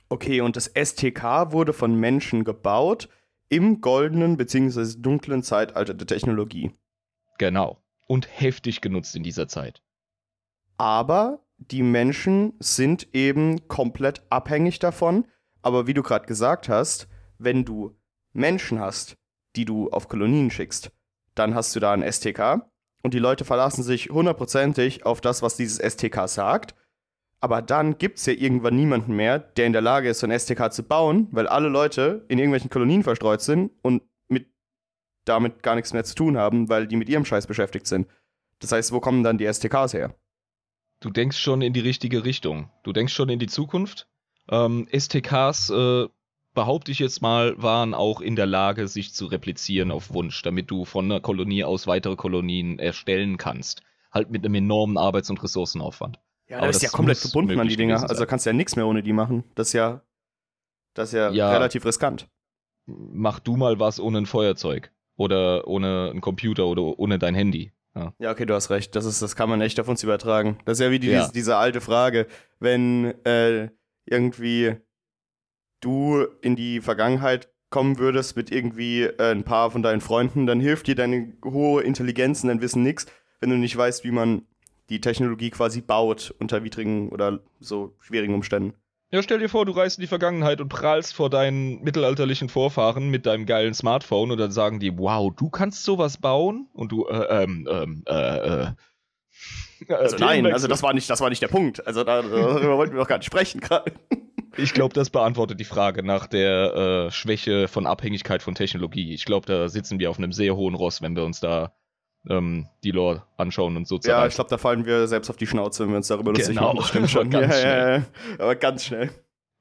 Okay, 0.10 0.42
und 0.42 0.56
das 0.56 0.68
STK 0.68 1.52
wurde 1.52 1.74
von 1.74 1.96
Menschen 1.96 2.44
gebaut 2.44 3.10
im 3.50 3.82
goldenen 3.82 4.38
bzw. 4.38 4.96
dunklen 5.00 5.44
Zeitalter 5.44 5.94
der 5.94 6.08
Technologie. 6.08 6.72
Genau. 7.38 7.82
Und 8.08 8.28
heftig 8.32 8.82
genutzt 8.82 9.16
in 9.16 9.24
dieser 9.24 9.48
Zeit. 9.48 9.82
Aber 10.78 11.44
die 11.58 11.84
Menschen 11.84 12.54
sind 12.60 13.14
eben 13.14 13.68
komplett 13.68 14.24
abhängig 14.30 14.80
davon. 14.80 15.28
Aber 15.62 15.88
wie 15.88 15.94
du 15.94 16.04
gerade 16.04 16.26
gesagt 16.26 16.70
hast, 16.70 17.08
wenn 17.38 17.66
du 17.66 17.98
Menschen 18.34 18.80
hast, 18.80 19.18
die 19.56 19.66
du 19.66 19.90
auf 19.90 20.08
Kolonien 20.08 20.50
schickst, 20.50 20.92
dann 21.36 21.56
hast 21.56 21.76
du 21.76 21.80
da 21.80 21.94
ein 21.94 22.10
STK 22.10 22.62
und 23.04 23.14
die 23.14 23.20
Leute 23.20 23.46
verlassen 23.46 23.84
sich 23.84 24.10
hundertprozentig 24.10 25.06
auf 25.06 25.22
das, 25.22 25.42
was 25.42 25.58
dieses 25.58 25.78
STK 25.78 26.28
sagt. 26.28 26.76
Aber 27.40 27.62
dann 27.62 27.98
gibt 27.98 28.20
es 28.20 28.28
ja 28.28 28.34
irgendwann 28.34 28.76
niemanden 28.76 29.16
mehr, 29.16 29.40
der 29.40 29.66
in 29.66 29.74
der 29.74 29.82
Lage 29.82 30.10
ist, 30.10 30.20
so 30.20 30.28
ein 30.28 30.40
STK 30.40 30.72
zu 30.72 30.84
bauen, 30.84 31.28
weil 31.32 31.48
alle 31.48 31.70
Leute 31.70 32.26
in 32.28 32.38
irgendwelchen 32.38 32.70
Kolonien 32.70 33.04
verstreut 33.04 33.42
sind 33.42 33.72
und 33.82 34.04
mit 34.28 34.48
damit 35.26 35.64
gar 35.64 35.76
nichts 35.76 35.94
mehr 35.94 36.04
zu 36.04 36.14
tun 36.14 36.38
haben, 36.38 36.70
weil 36.70 36.88
die 36.88 36.96
mit 36.96 37.10
ihrem 37.10 37.26
Scheiß 37.26 37.48
beschäftigt 37.48 37.88
sind. 37.88 38.08
Das 38.60 38.72
heißt, 38.72 38.92
wo 38.92 39.00
kommen 39.00 39.24
dann 39.24 39.40
die 39.40 39.52
STKs 39.52 39.94
her? 39.94 40.16
Du 41.00 41.10
denkst 41.10 41.38
schon 41.38 41.64
in 41.64 41.74
die 41.74 41.80
richtige 41.80 42.26
Richtung. 42.26 42.70
Du 42.84 42.94
denkst 42.94 43.14
schon 43.14 43.30
in 43.30 43.40
die 43.40 43.48
Zukunft. 43.48 44.08
Ähm, 44.52 44.88
STKs, 44.92 45.70
äh, 45.70 46.08
behaupte 46.54 46.92
ich 46.92 47.00
jetzt 47.00 47.22
mal, 47.22 47.62
waren 47.62 47.94
auch 47.94 48.20
in 48.22 48.36
der 48.36 48.46
Lage, 48.46 48.88
sich 48.88 49.14
zu 49.14 49.26
replizieren 49.28 49.90
auf 49.92 50.14
Wunsch, 50.14 50.42
damit 50.42 50.70
du 50.70 50.84
von 50.86 51.06
einer 51.06 51.22
Kolonie 51.22 51.64
aus 51.64 51.88
weitere 51.88 52.16
Kolonien 52.18 52.78
erstellen 52.78 53.38
kannst. 53.38 53.84
Halt 54.12 54.30
mit 54.30 54.44
einem 54.44 54.56
enormen 54.56 54.98
Arbeits- 54.98 55.30
und 55.30 55.42
Ressourcenaufwand. 55.42 56.20
Ja, 56.50 56.58
Aber 56.58 56.68
das 56.68 56.78
ist 56.78 56.82
ja 56.82 56.90
komplett 56.90 57.22
gebunden 57.22 57.58
an 57.58 57.68
die 57.70 57.78
Dinger. 57.78 58.10
Also 58.10 58.26
kannst 58.26 58.46
du 58.46 58.50
ja 58.50 58.54
nichts 58.54 58.76
mehr 58.76 58.86
ohne 58.86 59.02
die 59.02 59.14
machen. 59.14 59.46
Das 59.56 59.68
ist 59.68 59.74
ja, 59.74 60.02
das 60.94 61.10
ist 61.10 61.14
ja, 61.14 61.32
Ja. 61.32 61.52
relativ 61.54 61.86
riskant. 61.86 62.28
Mach 62.88 63.40
du 63.40 63.56
mal 63.56 63.80
was 63.80 64.02
ohne 64.02 64.18
ein 64.18 64.26
Feuerzeug. 64.26 64.92
Oder 65.16 65.68
ohne 65.68 66.10
einen 66.12 66.20
Computer 66.20 66.66
oder 66.66 66.82
ohne 67.00 67.20
dein 67.20 67.36
Handy. 67.36 67.72
Ja. 67.96 68.14
Ja, 68.20 68.32
okay, 68.32 68.46
du 68.46 68.54
hast 68.54 68.70
recht. 68.70 68.96
Das, 68.96 69.06
ist, 69.06 69.22
das 69.22 69.36
kann 69.38 69.50
man 69.50 69.62
echt 69.62 69.80
auf 69.80 69.88
uns 69.88 70.04
übertragen. 70.04 70.58
Das 70.66 70.80
ist 70.80 70.84
ja 70.84 70.92
wie 70.92 71.00
die, 71.00 71.08
Ja. 71.08 71.22
Diese, 71.22 71.32
diese 71.34 71.56
alte 71.58 71.80
Frage, 71.80 72.28
wenn 72.60 73.14
äh, 73.24 73.70
irgendwie 74.06 74.76
du 75.82 76.26
in 76.42 76.56
die 76.56 76.82
Vergangenheit 76.82 77.50
kommen 77.70 77.98
würdest 77.98 78.36
mit 78.36 78.52
irgendwie 78.52 79.04
äh, 79.04 79.32
ein 79.32 79.44
paar 79.44 79.72
von 79.72 79.82
deinen 79.82 80.02
Freunden, 80.02 80.46
dann 80.46 80.60
hilft 80.60 80.88
dir 80.88 80.96
deine 80.96 81.34
hohe 81.44 81.82
Intelligenz 81.84 82.44
und 82.44 82.50
dein 82.50 82.62
Wissen 82.62 82.84
nichts, 82.84 83.08
wenn 83.40 83.50
du 83.50 83.58
nicht 83.58 83.76
weißt, 83.76 84.04
wie 84.04 84.12
man 84.12 84.46
die 84.90 85.02
Technologie 85.02 85.50
quasi 85.50 85.82
baut 85.82 86.36
unter 86.40 86.64
widrigen 86.64 87.10
oder 87.10 87.40
so 87.60 87.96
schwierigen 88.02 88.34
Umständen. 88.34 88.74
Ja, 89.14 89.22
stell 89.22 89.40
dir 89.40 89.50
vor, 89.50 89.66
du 89.66 89.74
reist 89.74 89.98
in 89.98 90.04
die 90.04 90.08
Vergangenheit 90.08 90.62
und 90.62 90.70
prallst 90.70 91.14
vor 91.14 91.30
deinen 91.30 91.82
mittelalterlichen 91.82 92.48
Vorfahren 92.48 93.10
mit 93.10 93.26
deinem 93.26 93.46
geilen 93.46 93.74
Smartphone 93.74 94.32
und 94.32 94.38
dann 94.38 94.52
sagen 94.52 94.80
die, 94.80 94.98
wow, 94.98 95.34
du 95.36 95.50
kannst 95.50 95.84
sowas 95.84 96.18
bauen? 96.18 96.70
Und 96.74 96.94
du, 96.94 97.06
äh, 97.08 97.44
ähm, 97.44 97.68
ähm, 97.70 98.04
äh, 98.08 98.38
äh. 98.38 98.68
Also 99.90 100.18
nein, 100.18 100.46
also 100.46 100.68
das 100.68 100.84
war 100.84 100.94
nicht, 100.94 101.10
das 101.10 101.22
war 101.22 101.30
nicht 101.30 101.42
der 101.42 101.48
Punkt. 101.48 101.86
Also 101.88 102.04
da, 102.04 102.22
darüber 102.22 102.78
wollten 102.78 102.94
wir 102.94 103.00
doch 103.00 103.08
gar 103.08 103.18
nicht 103.18 103.26
sprechen 103.26 103.62
gerade. 103.62 103.92
Ich 104.58 104.74
glaube, 104.74 104.94
das 104.94 105.10
beantwortet 105.10 105.60
die 105.60 105.66
Frage 105.66 106.04
nach 106.04 106.28
der 106.28 107.08
äh, 107.08 107.12
Schwäche 107.12 107.68
von 107.68 107.88
Abhängigkeit 107.88 108.44
von 108.44 108.54
Technologie. 108.54 109.14
Ich 109.14 109.26
glaube, 109.26 109.46
da 109.46 109.70
sitzen 109.70 110.00
wir 110.00 110.10
auf 110.10 110.18
einem 110.18 110.34
sehr 110.34 110.56
hohen 110.56 110.76
Ross, 110.76 111.02
wenn 111.02 111.16
wir 111.16 111.24
uns 111.24 111.40
da 111.40 111.74
ähm, 112.30 112.68
die 112.84 112.92
Lore 112.92 113.24
anschauen 113.38 113.78
und 113.78 113.88
so 113.88 114.00
Ja, 114.04 114.28
ich 114.28 114.36
glaube, 114.36 114.50
da 114.50 114.58
fallen 114.58 114.86
wir 114.86 115.08
selbst 115.08 115.30
auf 115.30 115.38
die 115.38 115.48
Schnauze, 115.48 115.84
wenn 115.84 115.92
wir 115.92 115.98
uns 115.98 116.08
darüber 116.08 116.32
lustig 116.32 116.56
Genau, 116.56 116.74
machen. 116.74 116.78
Das 116.78 116.90
stimmt 116.90 117.10
schon. 117.10 117.30
ganz 117.32 117.64
ja, 117.64 117.70
ja, 117.70 117.98
ja. 117.98 118.04
Aber 118.38 118.56
ganz 118.56 118.86
schnell. 118.86 119.10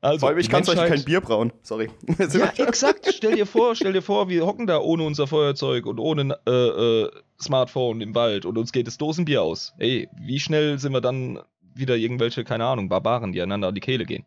Also, 0.03 0.21
Vor 0.21 0.31
allem, 0.31 0.39
ich 0.39 0.49
kann 0.49 0.65
zum 0.65 0.77
Beispiel 0.77 0.97
kein 0.97 1.05
Bier 1.05 1.21
brauen. 1.21 1.53
Sorry. 1.63 1.91
ja, 2.19 2.53
exakt. 2.57 3.13
Stell 3.15 3.35
dir 3.35 3.47
vor, 3.47 3.75
stell 3.75 3.93
dir 3.93 4.01
vor, 4.01 4.31
wir 4.31 4.47
hocken 4.47 4.67
da 4.67 4.79
ohne 4.81 5.05
unser 5.05 5.27
Feuerzeug 5.27 5.85
und 5.85 5.99
ohne 5.99 6.39
äh, 6.47 6.51
äh, 6.51 7.11
Smartphone 7.41 8.01
im 8.01 8.15
Wald 8.15 8.47
und 8.47 8.57
uns 8.57 8.73
geht 8.73 8.87
das 8.87 8.97
Dosenbier 8.97 9.43
aus. 9.43 9.75
Ey, 9.79 10.09
wie 10.19 10.41
schnell 10.41 10.79
sind 10.79 10.93
wir 10.93 11.03
dann 11.03 11.41
wieder 11.75 11.97
irgendwelche, 11.97 12.45
keine 12.45 12.65
Ahnung, 12.65 12.89
Barbaren, 12.89 13.33
die 13.33 13.43
einander 13.43 13.69
an 13.69 13.75
die 13.75 13.83
Kehle 13.83 14.07
gehen? 14.07 14.25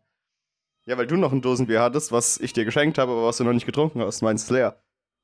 Ja, 0.86 0.98
weil 0.98 1.08
du 1.08 1.16
noch 1.16 1.32
ein 1.32 1.42
Dosenbier 1.42 1.82
hattest, 1.82 2.12
was 2.12 2.40
ich 2.40 2.54
dir 2.54 2.66
geschenkt 2.66 3.00
habe, 3.00 3.12
aber 3.12 3.26
was 3.26 3.38
du 3.38 3.44
noch 3.44 3.54
nicht 3.54 3.66
getrunken 3.66 4.02
hast. 4.02 4.22
Meinst 4.22 4.52
leer. 4.52 4.78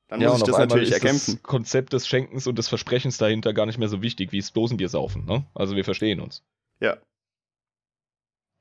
Dann 0.08 0.20
ja, 0.20 0.30
muss 0.30 0.38
ich 0.38 0.46
das 0.46 0.58
natürlich 0.58 0.90
erkämpfen. 0.90 1.34
Das 1.34 1.42
Konzept 1.44 1.92
des 1.92 2.08
Schenkens 2.08 2.48
und 2.48 2.58
des 2.58 2.68
Versprechens 2.68 3.18
dahinter 3.18 3.52
gar 3.52 3.66
nicht 3.66 3.78
mehr 3.78 3.88
so 3.88 4.02
wichtig 4.02 4.32
wie 4.32 4.40
das 4.40 4.52
Dosenbier 4.52 4.88
saufen. 4.88 5.24
Ne? 5.26 5.44
Also 5.54 5.76
wir 5.76 5.84
verstehen 5.84 6.20
uns. 6.20 6.42
Ja. 6.80 6.96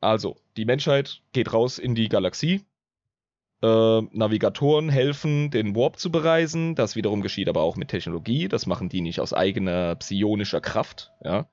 Also, 0.01 0.37
die 0.55 0.65
Menschheit 0.65 1.21
geht 1.33 1.53
raus 1.53 1.77
in 1.77 1.95
die 1.95 2.09
Galaxie. 2.09 2.65
Äh, 3.61 4.01
Navigatoren 4.11 4.87
helfen, 4.87 5.51
den 5.51 5.75
Warp 5.75 5.99
zu 5.99 6.11
bereisen. 6.11 6.75
Das 6.75 6.95
wiederum 6.95 7.21
geschieht 7.21 7.49
aber 7.49 7.61
auch 7.61 7.75
mit 7.75 7.89
Technologie. 7.89 8.47
Das 8.47 8.65
machen 8.65 8.87
die 8.87 9.01
nicht 9.01 9.19
aus 9.19 9.33
eigener 9.33 9.95
psionischer 9.95 10.61
Kraft. 10.61 11.11
Ja. 11.23 11.49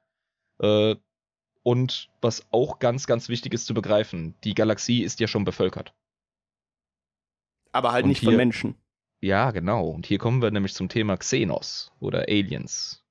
Äh, 0.61 0.97
und 1.65 2.09
was 2.21 2.47
auch 2.53 2.79
ganz, 2.79 3.09
ganz 3.09 3.29
wichtig 3.29 3.53
ist 3.53 3.67
zu 3.67 3.75
begreifen, 3.75 4.37
die 4.45 4.55
Galaxie 4.55 5.03
ist 5.03 5.19
ja 5.19 5.27
schon 5.27 5.45
bevölkert. 5.45 5.95
Aber 7.73 7.91
halt 7.91 8.05
und 8.05 8.11
nicht 8.11 8.21
hier, 8.21 8.31
von 8.31 8.37
Menschen. 8.37 8.77
Ja, 9.21 9.51
genau. 9.51 9.89
Und 9.89 10.07
hier 10.07 10.19
kommen 10.19 10.41
wir 10.41 10.53
nämlich 10.53 10.75
zum 10.75 10.89
Thema 10.89 11.17
Xenos 11.17 11.91
oder 11.99 12.29
Aliens. 12.29 13.05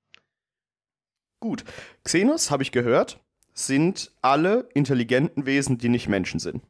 Gut. 1.42 1.66
Xenos, 2.06 2.50
habe 2.50 2.64
ich 2.64 2.72
gehört, 2.72 3.20
sind 3.56 4.12
alle 4.22 4.70
intelligenten 4.74 5.46
Wesen, 5.46 5.78
die 5.78 5.90
nicht 5.90 6.08
Menschen 6.08 6.40
sind. 6.40 6.62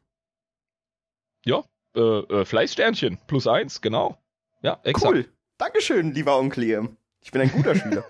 Ja, 1.44 1.64
äh, 1.94 2.00
äh, 2.00 2.44
Fleißsternchen, 2.44 3.18
plus 3.26 3.46
eins, 3.46 3.80
genau. 3.80 4.16
Ja, 4.62 4.80
exakt. 4.84 5.12
Cool. 5.12 5.28
Dankeschön, 5.58 6.12
lieber 6.12 6.38
Onkel 6.38 6.64
Liam. 6.64 6.96
Ich 7.20 7.32
bin 7.32 7.42
ein 7.42 7.50
guter 7.50 7.74
Schüler. 7.74 8.04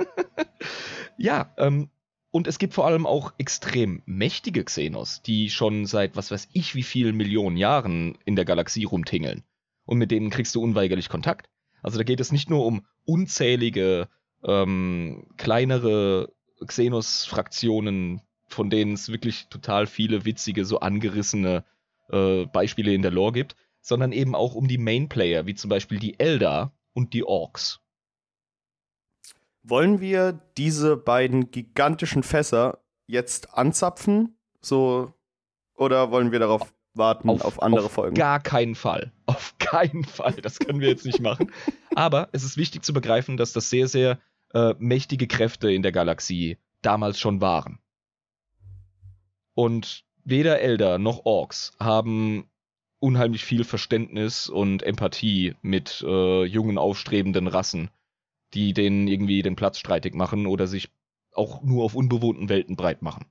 ja, 1.16 1.52
ähm, 1.56 1.90
und 2.30 2.46
es 2.46 2.58
gibt 2.58 2.74
vor 2.74 2.86
allem 2.86 3.06
auch 3.06 3.32
extrem 3.38 4.02
mächtige 4.04 4.62
Xenos, 4.62 5.22
die 5.22 5.48
schon 5.48 5.86
seit 5.86 6.16
was 6.16 6.30
weiß 6.30 6.48
ich 6.52 6.74
wie 6.74 6.82
vielen 6.82 7.16
Millionen 7.16 7.56
Jahren 7.56 8.18
in 8.26 8.36
der 8.36 8.44
Galaxie 8.44 8.84
rumtingeln. 8.84 9.42
Und 9.86 9.98
mit 9.98 10.10
denen 10.10 10.30
kriegst 10.30 10.54
du 10.54 10.62
unweigerlich 10.62 11.08
Kontakt. 11.08 11.48
Also 11.82 11.96
da 11.96 12.04
geht 12.04 12.20
es 12.20 12.32
nicht 12.32 12.50
nur 12.50 12.66
um 12.66 12.84
unzählige 13.04 14.08
ähm, 14.44 15.28
kleinere 15.36 16.32
Xenos-Fraktionen, 16.66 18.20
von 18.48 18.70
denen 18.70 18.94
es 18.94 19.11
wirklich 19.11 19.48
total 19.48 19.87
viele 19.87 20.24
witzige, 20.24 20.64
so 20.64 20.80
angerissene 20.80 21.64
äh, 22.11 22.46
Beispiele 22.46 22.94
in 22.94 23.02
der 23.02 23.11
Lore 23.11 23.32
gibt, 23.32 23.56
sondern 23.80 24.12
eben 24.12 24.35
auch 24.35 24.54
um 24.54 24.68
die 24.68 24.78
Main-Player, 24.78 25.46
wie 25.46 25.54
zum 25.54 25.68
Beispiel 25.68 25.98
die 25.98 26.18
Eldar 26.18 26.72
und 26.92 27.12
die 27.12 27.24
Orks. 27.24 27.80
Wollen 29.62 30.00
wir 30.00 30.40
diese 30.56 30.96
beiden 30.96 31.50
gigantischen 31.50 32.22
Fässer 32.22 32.78
jetzt 33.06 33.54
anzapfen? 33.54 34.37
So, 34.61 35.12
oder 35.74 36.11
wollen 36.11 36.32
wir 36.32 36.38
darauf 36.38 36.72
warten 36.94 37.28
auf, 37.28 37.44
auf 37.44 37.62
andere 37.62 37.87
auf 37.87 37.92
Folgen? 37.92 38.14
Gar 38.14 38.40
keinen 38.40 38.74
Fall. 38.74 39.12
Auf 39.26 39.59
keinen 39.59 40.04
Fall. 40.04 40.35
Das 40.35 40.61
können 40.61 40.78
wir 40.78 40.88
jetzt 40.88 41.04
nicht 41.04 41.20
machen. 41.20 41.50
Aber 41.96 42.28
es 42.30 42.44
ist 42.44 42.56
wichtig 42.56 42.85
zu 42.85 42.92
begreifen, 42.92 43.37
dass 43.37 43.52
das 43.52 43.68
sehr, 43.70 43.88
sehr 43.88 44.20
äh, 44.54 44.74
mächtige 44.78 45.26
Kräfte 45.26 45.72
in 45.72 45.82
der 45.82 45.90
Galaxie 45.90 46.59
damals 46.80 47.18
schon 47.18 47.40
waren. 47.40 47.80
Und 49.57 50.05
weder 50.23 50.61
Elder 50.61 50.99
noch 50.99 51.25
Orks 51.25 51.73
haben 51.81 52.47
unheimlich 52.99 53.42
viel 53.42 53.64
Verständnis 53.64 54.51
und 54.51 54.83
Empathie 54.83 55.55
mit 55.62 56.05
äh, 56.07 56.45
jungen, 56.45 56.77
aufstrebenden 56.77 57.47
Rassen, 57.47 57.88
die 58.53 58.75
denen 58.75 59.09
irgendwie 59.09 59.40
den 59.40 59.57
Platz 59.57 59.79
streitig 59.79 60.14
machen 60.14 60.47
oder 60.47 60.66
sich 60.66 60.90
auch 61.33 61.62
nur 61.62 61.85
auf 61.85 61.95
unbewohnten 61.95 62.51
Welten 62.51 62.77
breit 62.77 63.01
machen. 63.01 63.25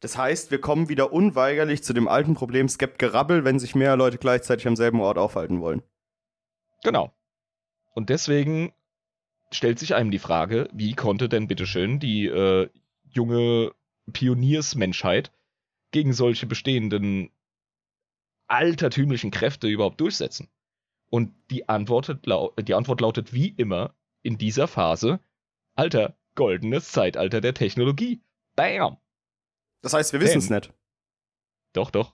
Das 0.00 0.18
heißt, 0.18 0.50
wir 0.50 0.60
kommen 0.60 0.88
wieder 0.88 1.12
unweigerlich 1.12 1.84
zu 1.84 1.92
dem 1.92 2.08
alten 2.08 2.34
Problem, 2.34 2.66
es 2.66 2.76
gibt 2.76 2.98
Gerabbel, 2.98 3.44
wenn 3.44 3.60
sich 3.60 3.76
mehr 3.76 3.96
Leute 3.96 4.18
gleichzeitig 4.18 4.66
am 4.66 4.74
selben 4.74 5.00
Ort 5.00 5.18
aufhalten 5.18 5.60
wollen. 5.60 5.82
Genau. 6.82 7.14
Und 7.94 8.10
deswegen 8.10 8.72
stellt 9.52 9.78
sich 9.78 9.94
einem 9.94 10.10
die 10.10 10.18
Frage, 10.18 10.68
wie 10.72 10.94
konnte 10.94 11.28
denn 11.28 11.46
bitteschön 11.46 12.00
die 12.00 12.26
äh, 12.26 12.68
junge 13.04 13.70
Pioniersmenschheit 14.12 15.30
gegen 15.94 16.12
solche 16.12 16.46
bestehenden 16.46 17.30
altertümlichen 18.48 19.30
Kräfte 19.30 19.68
überhaupt 19.68 20.00
durchsetzen? 20.00 20.50
Und 21.08 21.32
die 21.50 21.68
Antwort, 21.68 22.18
die 22.26 22.74
Antwort 22.74 23.00
lautet 23.00 23.32
wie 23.32 23.48
immer 23.50 23.94
in 24.22 24.36
dieser 24.36 24.66
Phase, 24.66 25.20
Alter, 25.76 26.16
goldenes 26.34 26.90
Zeitalter 26.90 27.40
der 27.40 27.54
Technologie. 27.54 28.20
Bam! 28.56 28.96
Das 29.82 29.92
heißt, 29.92 30.12
wir 30.12 30.20
wissen 30.20 30.38
es 30.38 30.50
nicht. 30.50 30.72
Doch, 31.72 31.92
doch. 31.92 32.12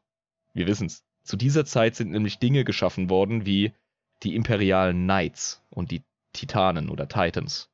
Wir 0.52 0.66
wissen 0.66 0.86
es. 0.86 1.06
Zu 1.22 1.38
dieser 1.38 1.64
Zeit 1.64 1.96
sind 1.96 2.10
nämlich 2.10 2.38
Dinge 2.38 2.64
geschaffen 2.64 3.08
worden 3.08 3.46
wie 3.46 3.72
die 4.22 4.34
imperialen 4.34 5.04
Knights 5.04 5.62
und 5.70 5.90
die 5.90 6.02
Titanen 6.34 6.90
oder 6.90 7.08
Titans. 7.08 7.70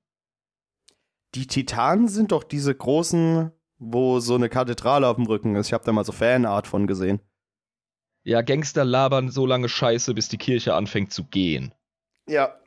Die 1.35 1.49
Titanen 1.49 2.07
sind 2.07 2.31
doch 2.31 2.45
diese 2.45 2.75
großen 2.75 3.51
wo 3.79 4.21
so 4.21 4.35
eine 4.35 4.49
Kathedrale 4.49 5.07
auf 5.07 5.17
dem 5.17 5.27
Rücken 5.27 5.55
ist. 5.57 5.69
Ich 5.69 5.73
habe 5.73 5.85
da 5.85 5.93
mal 5.93 6.05
so 6.05 6.13
Fanart 6.13 6.67
von 6.67 6.87
gesehen. 6.87 7.21
Ja, 8.25 8.43
Gangster 8.43 8.85
labern 8.85 9.31
so 9.31 9.47
lange 9.47 9.69
Scheiße, 9.69 10.15
bis 10.15 10.29
die 10.29 10.39
Kirche 10.39 10.75
anfängt 10.75 11.13
zu 11.13 11.25
gehen. 11.25 11.73
Ja. 12.29 12.59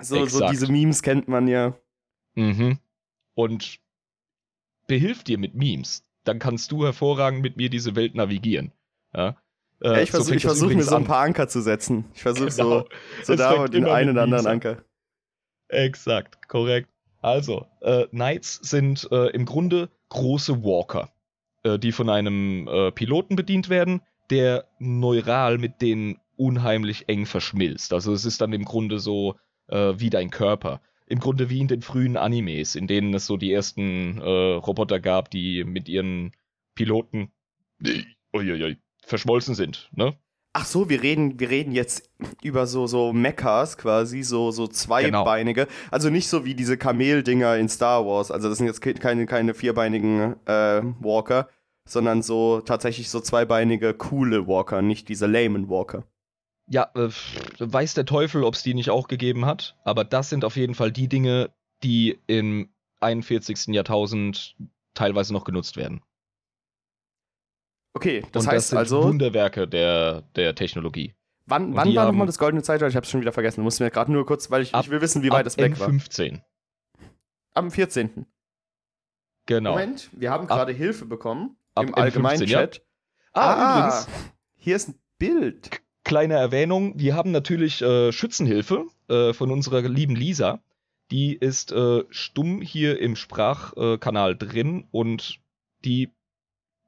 So, 0.00 0.24
so 0.26 0.48
diese 0.48 0.70
Memes 0.70 1.02
kennt 1.02 1.28
man 1.28 1.48
ja. 1.48 1.76
Mhm. 2.34 2.78
Und 3.34 3.80
behilf 4.86 5.24
dir 5.24 5.38
mit 5.38 5.54
Memes. 5.54 6.04
Dann 6.24 6.38
kannst 6.38 6.72
du 6.72 6.84
hervorragend 6.84 7.42
mit 7.42 7.56
mir 7.56 7.70
diese 7.70 7.96
Welt 7.96 8.14
navigieren. 8.14 8.72
Ja. 9.14 9.36
Äh, 9.80 9.88
ja 9.88 10.00
ich 10.00 10.10
versuche 10.10 10.38
so 10.38 10.48
versuch 10.48 10.72
mir 10.72 10.82
so 10.82 10.96
ein 10.96 11.04
paar 11.04 11.22
Anker 11.22 11.48
zu 11.48 11.60
setzen. 11.60 12.04
Ich 12.14 12.22
versuche 12.22 12.50
genau. 12.50 12.80
so, 12.80 12.88
so 13.24 13.36
da 13.36 13.66
den 13.66 13.86
einen 13.86 14.10
oder 14.10 14.22
anderen 14.22 14.46
Anker. 14.46 14.84
Exakt, 15.68 16.48
korrekt. 16.48 16.88
Also, 17.20 17.66
äh, 17.80 18.06
Knights 18.08 18.60
sind 18.62 19.08
äh, 19.10 19.30
im 19.30 19.44
Grunde 19.44 19.90
große 20.08 20.62
Walker, 20.62 21.10
äh, 21.64 21.78
die 21.78 21.92
von 21.92 22.08
einem 22.08 22.68
äh, 22.68 22.92
Piloten 22.92 23.36
bedient 23.36 23.68
werden, 23.68 24.02
der 24.30 24.66
neural 24.78 25.58
mit 25.58 25.82
denen 25.82 26.20
unheimlich 26.36 27.08
eng 27.08 27.26
verschmilzt. 27.26 27.92
Also 27.92 28.12
es 28.12 28.24
ist 28.24 28.40
dann 28.40 28.52
im 28.52 28.64
Grunde 28.64 29.00
so 29.00 29.36
äh, 29.66 29.94
wie 29.96 30.10
dein 30.10 30.30
Körper. 30.30 30.80
Im 31.06 31.18
Grunde 31.18 31.50
wie 31.50 31.60
in 31.60 31.68
den 31.68 31.82
frühen 31.82 32.16
Animes, 32.16 32.76
in 32.76 32.86
denen 32.86 33.14
es 33.14 33.26
so 33.26 33.36
die 33.36 33.52
ersten 33.52 34.20
äh, 34.20 34.54
Roboter 34.54 35.00
gab, 35.00 35.30
die 35.30 35.64
mit 35.64 35.88
ihren 35.88 36.32
Piloten 36.74 37.32
verschmolzen 39.04 39.54
sind. 39.54 39.90
Ne? 39.92 40.14
Ach 40.60 40.64
so, 40.64 40.88
wir 40.88 41.04
reden, 41.04 41.38
wir 41.38 41.50
reden 41.50 41.70
jetzt 41.70 42.10
über 42.42 42.66
so, 42.66 42.88
so 42.88 43.12
Mechas 43.12 43.78
quasi, 43.78 44.24
so, 44.24 44.50
so 44.50 44.66
zweibeinige. 44.66 45.66
Genau. 45.66 45.78
Also 45.92 46.10
nicht 46.10 46.26
so 46.26 46.44
wie 46.44 46.56
diese 46.56 46.76
Kameldinger 46.76 47.56
in 47.56 47.68
Star 47.68 48.04
Wars. 48.04 48.32
Also 48.32 48.48
das 48.48 48.58
sind 48.58 48.66
jetzt 48.66 48.80
keine, 48.80 49.26
keine 49.26 49.54
vierbeinigen 49.54 50.34
äh, 50.46 50.82
Walker, 50.98 51.48
sondern 51.84 52.22
so 52.22 52.60
tatsächlich 52.60 53.08
so 53.08 53.20
zweibeinige, 53.20 53.94
coole 53.94 54.48
Walker, 54.48 54.82
nicht 54.82 55.08
diese 55.08 55.28
lamen 55.28 55.68
Walker. 55.68 56.02
Ja, 56.66 56.90
äh, 56.96 57.08
weiß 57.60 57.94
der 57.94 58.04
Teufel, 58.04 58.42
ob 58.42 58.54
es 58.54 58.64
die 58.64 58.74
nicht 58.74 58.90
auch 58.90 59.06
gegeben 59.06 59.46
hat, 59.46 59.76
aber 59.84 60.02
das 60.02 60.28
sind 60.28 60.44
auf 60.44 60.56
jeden 60.56 60.74
Fall 60.74 60.90
die 60.90 61.06
Dinge, 61.06 61.50
die 61.84 62.18
im 62.26 62.68
41. 62.98 63.68
Jahrtausend 63.68 64.56
teilweise 64.94 65.32
noch 65.32 65.44
genutzt 65.44 65.76
werden. 65.76 66.02
Okay, 67.94 68.22
das 68.32 68.44
und 68.44 68.50
heißt 68.50 68.56
das 68.56 68.68
sind 68.68 68.78
also. 68.78 69.02
Wunderwerke 69.04 69.66
der, 69.66 70.22
der 70.36 70.54
Technologie. 70.54 71.14
Wann, 71.46 71.74
wann 71.74 71.94
war 71.94 72.06
nochmal 72.06 72.26
das 72.26 72.38
goldene 72.38 72.62
Zeitalter? 72.62 72.88
Ich 72.88 72.96
habe 72.96 73.04
es 73.04 73.10
schon 73.10 73.22
wieder 73.22 73.32
vergessen. 73.32 73.60
Du 73.60 73.64
musst 73.64 73.80
mir 73.80 73.90
gerade 73.90 74.12
nur 74.12 74.26
kurz, 74.26 74.50
weil 74.50 74.62
ich, 74.62 74.74
ab, 74.74 74.84
ich 74.84 74.90
will 74.90 75.00
wissen, 75.00 75.22
wie 75.22 75.30
weit 75.30 75.46
es 75.46 75.56
weg 75.56 75.80
war. 75.80 75.86
Am 75.86 75.98
15. 75.98 76.42
Am 77.54 77.70
14. 77.70 78.26
Genau. 79.46 79.70
Moment, 79.70 80.10
wir 80.12 80.30
haben 80.30 80.46
gerade 80.46 80.72
Hilfe 80.72 81.06
bekommen 81.06 81.56
im 81.80 81.94
allgemeinen 81.94 82.46
Chat. 82.46 82.76
Ja. 82.76 82.82
Ah, 83.32 83.54
ah, 83.54 83.78
übrigens. 83.78 84.08
Hier 84.56 84.76
ist 84.76 84.88
ein 84.90 84.98
Bild. 85.18 85.70
Kleine 86.04 86.34
Erwähnung: 86.34 86.92
Wir 86.96 87.16
haben 87.16 87.30
natürlich 87.30 87.80
äh, 87.80 88.12
Schützenhilfe 88.12 88.84
äh, 89.08 89.32
von 89.32 89.50
unserer 89.50 89.80
lieben 89.80 90.16
Lisa. 90.16 90.60
Die 91.10 91.34
ist 91.34 91.72
äh, 91.72 92.04
stumm 92.10 92.60
hier 92.60 93.00
im 93.00 93.16
Sprachkanal 93.16 94.36
drin 94.36 94.86
und 94.90 95.40
die 95.84 96.12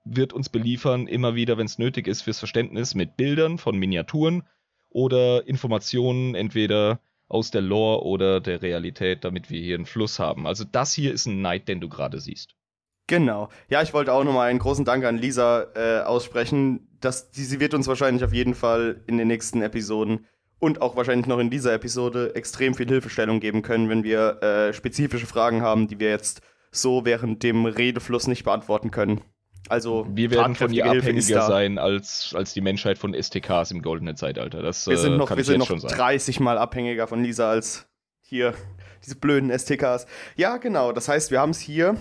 wird 0.04 0.32
uns 0.32 0.48
beliefern, 0.48 1.06
immer 1.06 1.34
wieder, 1.34 1.58
wenn 1.58 1.66
es 1.66 1.78
nötig 1.78 2.06
ist, 2.06 2.22
fürs 2.22 2.38
Verständnis 2.38 2.94
mit 2.94 3.16
Bildern 3.16 3.58
von 3.58 3.78
Miniaturen 3.78 4.42
oder 4.88 5.46
Informationen 5.46 6.34
entweder 6.34 7.00
aus 7.28 7.50
der 7.50 7.62
Lore 7.62 8.04
oder 8.04 8.40
der 8.40 8.60
Realität, 8.60 9.24
damit 9.24 9.50
wir 9.50 9.60
hier 9.60 9.76
einen 9.76 9.86
Fluss 9.86 10.18
haben. 10.18 10.46
Also 10.46 10.64
das 10.64 10.92
hier 10.92 11.12
ist 11.12 11.26
ein 11.26 11.38
Knight, 11.38 11.68
den 11.68 11.80
du 11.80 11.88
gerade 11.88 12.20
siehst. 12.20 12.54
Genau. 13.06 13.48
Ja, 13.68 13.82
ich 13.82 13.92
wollte 13.92 14.12
auch 14.12 14.24
nochmal 14.24 14.50
einen 14.50 14.58
großen 14.58 14.84
Dank 14.84 15.04
an 15.04 15.18
Lisa 15.18 15.66
äh, 15.74 16.02
aussprechen. 16.02 16.88
Dass, 17.00 17.30
die, 17.30 17.42
sie 17.42 17.60
wird 17.60 17.74
uns 17.74 17.88
wahrscheinlich 17.88 18.24
auf 18.24 18.32
jeden 18.32 18.54
Fall 18.54 19.02
in 19.06 19.16
den 19.16 19.28
nächsten 19.28 19.62
Episoden 19.62 20.26
und 20.60 20.82
auch 20.82 20.94
wahrscheinlich 20.94 21.26
noch 21.26 21.38
in 21.38 21.50
dieser 21.50 21.72
Episode 21.72 22.34
extrem 22.34 22.74
viel 22.74 22.86
Hilfestellung 22.86 23.40
geben 23.40 23.62
können, 23.62 23.88
wenn 23.88 24.04
wir 24.04 24.42
äh, 24.42 24.72
spezifische 24.72 25.26
Fragen 25.26 25.62
haben, 25.62 25.88
die 25.88 25.98
wir 25.98 26.10
jetzt 26.10 26.42
so 26.70 27.04
während 27.04 27.42
dem 27.42 27.64
Redefluss 27.66 28.26
nicht 28.26 28.44
beantworten 28.44 28.90
können. 28.90 29.22
Also 29.70 30.04
wir 30.10 30.32
werden 30.32 30.56
von 30.56 30.72
ihr 30.72 30.84
abhängiger 30.84 31.42
sein 31.42 31.78
als, 31.78 32.34
als 32.36 32.52
die 32.52 32.60
Menschheit 32.60 32.98
von 32.98 33.14
STKs 33.14 33.70
im 33.70 33.82
goldenen 33.82 34.16
Zeitalter. 34.16 34.62
Das 34.62 34.88
Wir 34.88 34.98
sind 34.98 35.12
äh, 35.12 35.16
noch, 35.16 35.28
kann 35.28 35.36
wir 35.36 35.44
sind 35.44 35.58
noch 35.58 35.66
schon 35.68 35.78
sagen. 35.78 35.94
30 35.94 36.40
Mal 36.40 36.58
abhängiger 36.58 37.06
von 37.06 37.22
Lisa 37.22 37.48
als 37.48 37.86
hier 38.20 38.54
diese 39.04 39.14
blöden 39.14 39.56
STKs. 39.56 40.06
Ja, 40.34 40.56
genau. 40.56 40.90
Das 40.90 41.08
heißt, 41.08 41.30
wir 41.30 41.40
haben 41.40 41.50
es 41.50 41.60
hier 41.60 41.96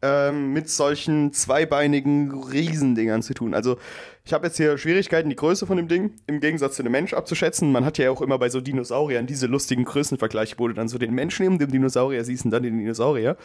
ähm, 0.00 0.54
mit 0.54 0.70
solchen 0.70 1.32
zweibeinigen 1.34 2.32
Riesendingern 2.32 3.22
zu 3.22 3.34
tun. 3.34 3.52
Also 3.52 3.76
ich 4.30 4.32
habe 4.32 4.46
jetzt 4.46 4.58
hier 4.58 4.78
Schwierigkeiten, 4.78 5.28
die 5.28 5.34
Größe 5.34 5.66
von 5.66 5.76
dem 5.76 5.88
Ding 5.88 6.14
im 6.28 6.38
Gegensatz 6.38 6.76
zu 6.76 6.84
dem 6.84 6.92
Mensch 6.92 7.14
abzuschätzen. 7.14 7.72
Man 7.72 7.84
hat 7.84 7.98
ja 7.98 8.12
auch 8.12 8.20
immer 8.20 8.38
bei 8.38 8.48
so 8.48 8.60
Dinosauriern 8.60 9.26
diese 9.26 9.48
lustigen 9.48 9.82
Größenvergleiche, 9.82 10.54
wo 10.58 10.68
du 10.68 10.74
dann 10.74 10.86
so 10.86 10.98
den 10.98 11.12
Menschen 11.12 11.42
neben 11.42 11.58
dem 11.58 11.72
Dinosaurier 11.72 12.22
siehst 12.22 12.44
und 12.44 12.52
dann 12.52 12.62
den 12.62 12.78
Dinosaurier. 12.78 13.36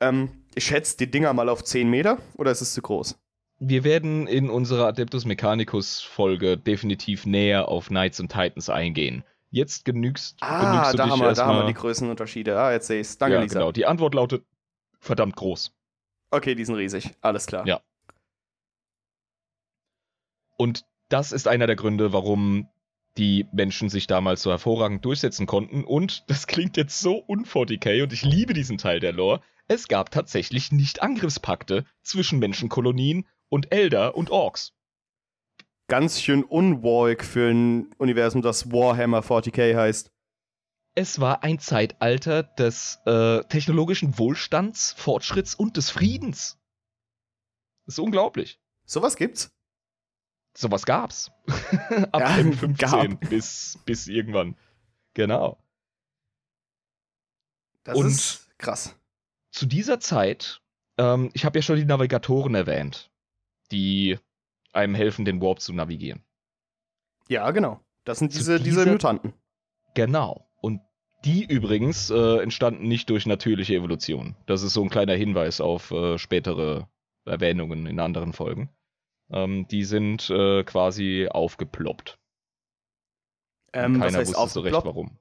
Ähm, 0.00 0.30
ich 0.54 0.64
schätze 0.64 0.96
die 0.96 1.10
Dinger 1.10 1.34
mal 1.34 1.50
auf 1.50 1.62
10 1.62 1.90
Meter 1.90 2.16
oder 2.38 2.50
ist 2.52 2.62
es 2.62 2.72
zu 2.72 2.80
groß? 2.80 3.18
Wir 3.58 3.84
werden 3.84 4.26
in 4.26 4.48
unserer 4.48 4.86
Adeptus 4.86 5.26
Mechanicus 5.26 6.00
Folge 6.00 6.56
definitiv 6.56 7.26
näher 7.26 7.68
auf 7.68 7.88
Knights 7.88 8.18
und 8.18 8.32
Titans 8.32 8.70
eingehen. 8.70 9.24
Jetzt 9.50 9.84
genügst, 9.84 10.38
Ah, 10.40 10.70
genügst 10.72 10.94
du 10.94 10.96
da 10.96 11.02
dich 11.04 11.12
haben, 11.12 11.20
wir, 11.20 11.32
da 11.34 11.44
haben 11.44 11.58
wir 11.58 11.66
die 11.66 11.74
Größenunterschiede. 11.74 12.58
Ah, 12.58 12.72
jetzt 12.72 12.86
sehe 12.86 13.02
ich's. 13.02 13.18
Danke, 13.18 13.34
ja, 13.34 13.42
Lisa. 13.42 13.58
genau. 13.58 13.72
Die 13.72 13.84
Antwort 13.84 14.14
lautet 14.14 14.42
verdammt 15.00 15.36
groß. 15.36 15.70
Okay, 16.30 16.54
die 16.54 16.64
sind 16.64 16.76
riesig. 16.76 17.10
Alles 17.20 17.46
klar. 17.46 17.66
Ja. 17.66 17.82
Und 20.60 20.84
das 21.08 21.32
ist 21.32 21.48
einer 21.48 21.66
der 21.66 21.74
Gründe, 21.74 22.12
warum 22.12 22.68
die 23.16 23.46
Menschen 23.50 23.88
sich 23.88 24.06
damals 24.06 24.42
so 24.42 24.50
hervorragend 24.50 25.02
durchsetzen 25.06 25.46
konnten. 25.46 25.84
Und 25.84 26.28
das 26.28 26.46
klingt 26.46 26.76
jetzt 26.76 27.00
so 27.00 27.24
un-40k 27.26 28.02
und 28.02 28.12
ich 28.12 28.26
liebe 28.26 28.52
diesen 28.52 28.76
Teil 28.76 29.00
der 29.00 29.14
Lore. 29.14 29.40
Es 29.68 29.88
gab 29.88 30.10
tatsächlich 30.10 30.70
nicht 30.70 31.00
Angriffspakte 31.00 31.86
zwischen 32.02 32.40
Menschenkolonien 32.40 33.26
und 33.48 33.72
Elder 33.72 34.14
und 34.18 34.28
Orks. 34.28 34.74
Ganz 35.88 36.20
schön 36.20 36.44
unwalk 36.44 37.24
für 37.24 37.50
ein 37.50 37.94
Universum, 37.96 38.42
das 38.42 38.70
Warhammer 38.70 39.20
40k 39.20 39.74
heißt. 39.74 40.12
Es 40.94 41.20
war 41.20 41.42
ein 41.42 41.58
Zeitalter 41.58 42.42
des 42.42 42.98
äh, 43.06 43.42
technologischen 43.44 44.18
Wohlstands, 44.18 44.92
Fortschritts 44.92 45.54
und 45.54 45.78
des 45.78 45.88
Friedens. 45.88 46.60
Das 47.86 47.94
ist 47.94 48.00
unglaublich. 48.00 48.60
Sowas 48.84 49.16
gibt's? 49.16 49.56
Sowas 50.56 50.84
gab's. 50.84 51.30
Ab 52.12 52.20
Ja, 52.20 52.36
M15 52.36 52.76
gab. 53.18 53.30
bis, 53.30 53.78
bis 53.84 54.06
irgendwann. 54.08 54.56
Genau. 55.14 55.62
Das 57.84 57.96
Und- 57.96 58.06
ist 58.06 58.50
krass. 58.58 58.96
Zu 59.52 59.66
dieser 59.66 59.98
Zeit, 59.98 60.60
ähm, 60.98 61.30
ich 61.32 61.44
habe 61.44 61.58
ja 61.58 61.62
schon 61.62 61.76
die 61.76 61.84
Navigatoren 61.84 62.54
erwähnt, 62.54 63.10
die 63.72 64.18
einem 64.72 64.94
helfen, 64.94 65.24
den 65.24 65.40
Warp 65.40 65.60
zu 65.60 65.72
navigieren. 65.72 66.22
Ja, 67.28 67.50
genau. 67.50 67.80
Das 68.04 68.18
sind 68.20 68.32
diese, 68.34 68.58
diese 68.60 68.80
dieser- 68.80 68.92
Mutanten. 68.92 69.32
Genau. 69.94 70.48
Und 70.60 70.80
die 71.24 71.44
übrigens 71.44 72.10
äh, 72.10 72.38
entstanden 72.42 72.86
nicht 72.86 73.10
durch 73.10 73.26
natürliche 73.26 73.74
Evolution. 73.74 74.36
Das 74.46 74.62
ist 74.62 74.72
so 74.72 74.82
ein 74.84 74.88
kleiner 74.90 75.14
Hinweis 75.14 75.60
auf 75.60 75.90
äh, 75.90 76.16
spätere 76.18 76.88
Erwähnungen 77.24 77.86
in 77.86 77.98
anderen 77.98 78.32
Folgen. 78.32 78.70
Ähm, 79.32 79.66
die 79.68 79.84
sind 79.84 80.28
äh, 80.30 80.64
quasi 80.64 81.28
aufgeploppt. 81.30 82.18
Ähm, 83.72 84.00
keiner 84.00 84.18
wusste 84.20 84.48
so 84.48 84.60
recht 84.60 84.74
aufgeploppt? 84.74 84.86
warum. 84.86 85.18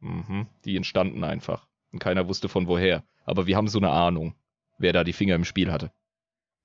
Mhm. 0.00 0.46
Die 0.64 0.76
entstanden 0.76 1.24
einfach. 1.24 1.66
Und 1.92 1.98
keiner 1.98 2.28
wusste 2.28 2.48
von 2.48 2.68
woher. 2.68 3.04
Aber 3.24 3.46
wir 3.46 3.56
haben 3.56 3.68
so 3.68 3.78
eine 3.78 3.90
Ahnung, 3.90 4.34
wer 4.78 4.92
da 4.92 5.04
die 5.04 5.12
Finger 5.12 5.34
im 5.34 5.44
Spiel 5.44 5.72
hatte. 5.72 5.90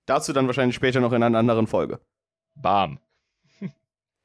Dazu 0.06 0.34
dann 0.34 0.48
wahrscheinlich 0.48 0.76
später 0.76 1.00
noch 1.00 1.14
in 1.14 1.24
einer 1.24 1.38
anderen 1.38 1.68
Folge. 1.68 2.00
Bam. 2.56 3.00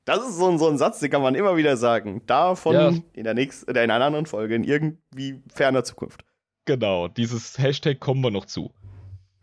Das 0.04 0.26
ist 0.26 0.38
so 0.38 0.48
ein, 0.48 0.58
so 0.58 0.68
ein 0.68 0.78
Satz, 0.78 1.00
den 1.00 1.10
kann 1.10 1.20
man 1.20 1.34
immer 1.34 1.56
wieder 1.58 1.76
sagen. 1.76 2.22
Davon 2.26 2.74
Ja. 2.74 2.92
in 3.12 3.24
der 3.24 3.34
nächsten, 3.34 3.70
oder 3.70 3.84
in 3.84 3.90
einer 3.90 4.06
anderen 4.06 4.24
Folge, 4.24 4.54
in 4.54 4.64
irgendwie 4.64 5.42
ferner 5.52 5.84
Zukunft. 5.84 6.24
Genau, 6.64 7.08
dieses 7.08 7.58
Hashtag 7.58 8.00
kommen 8.00 8.22
wir 8.22 8.30
noch 8.30 8.46
zu. 8.46 8.72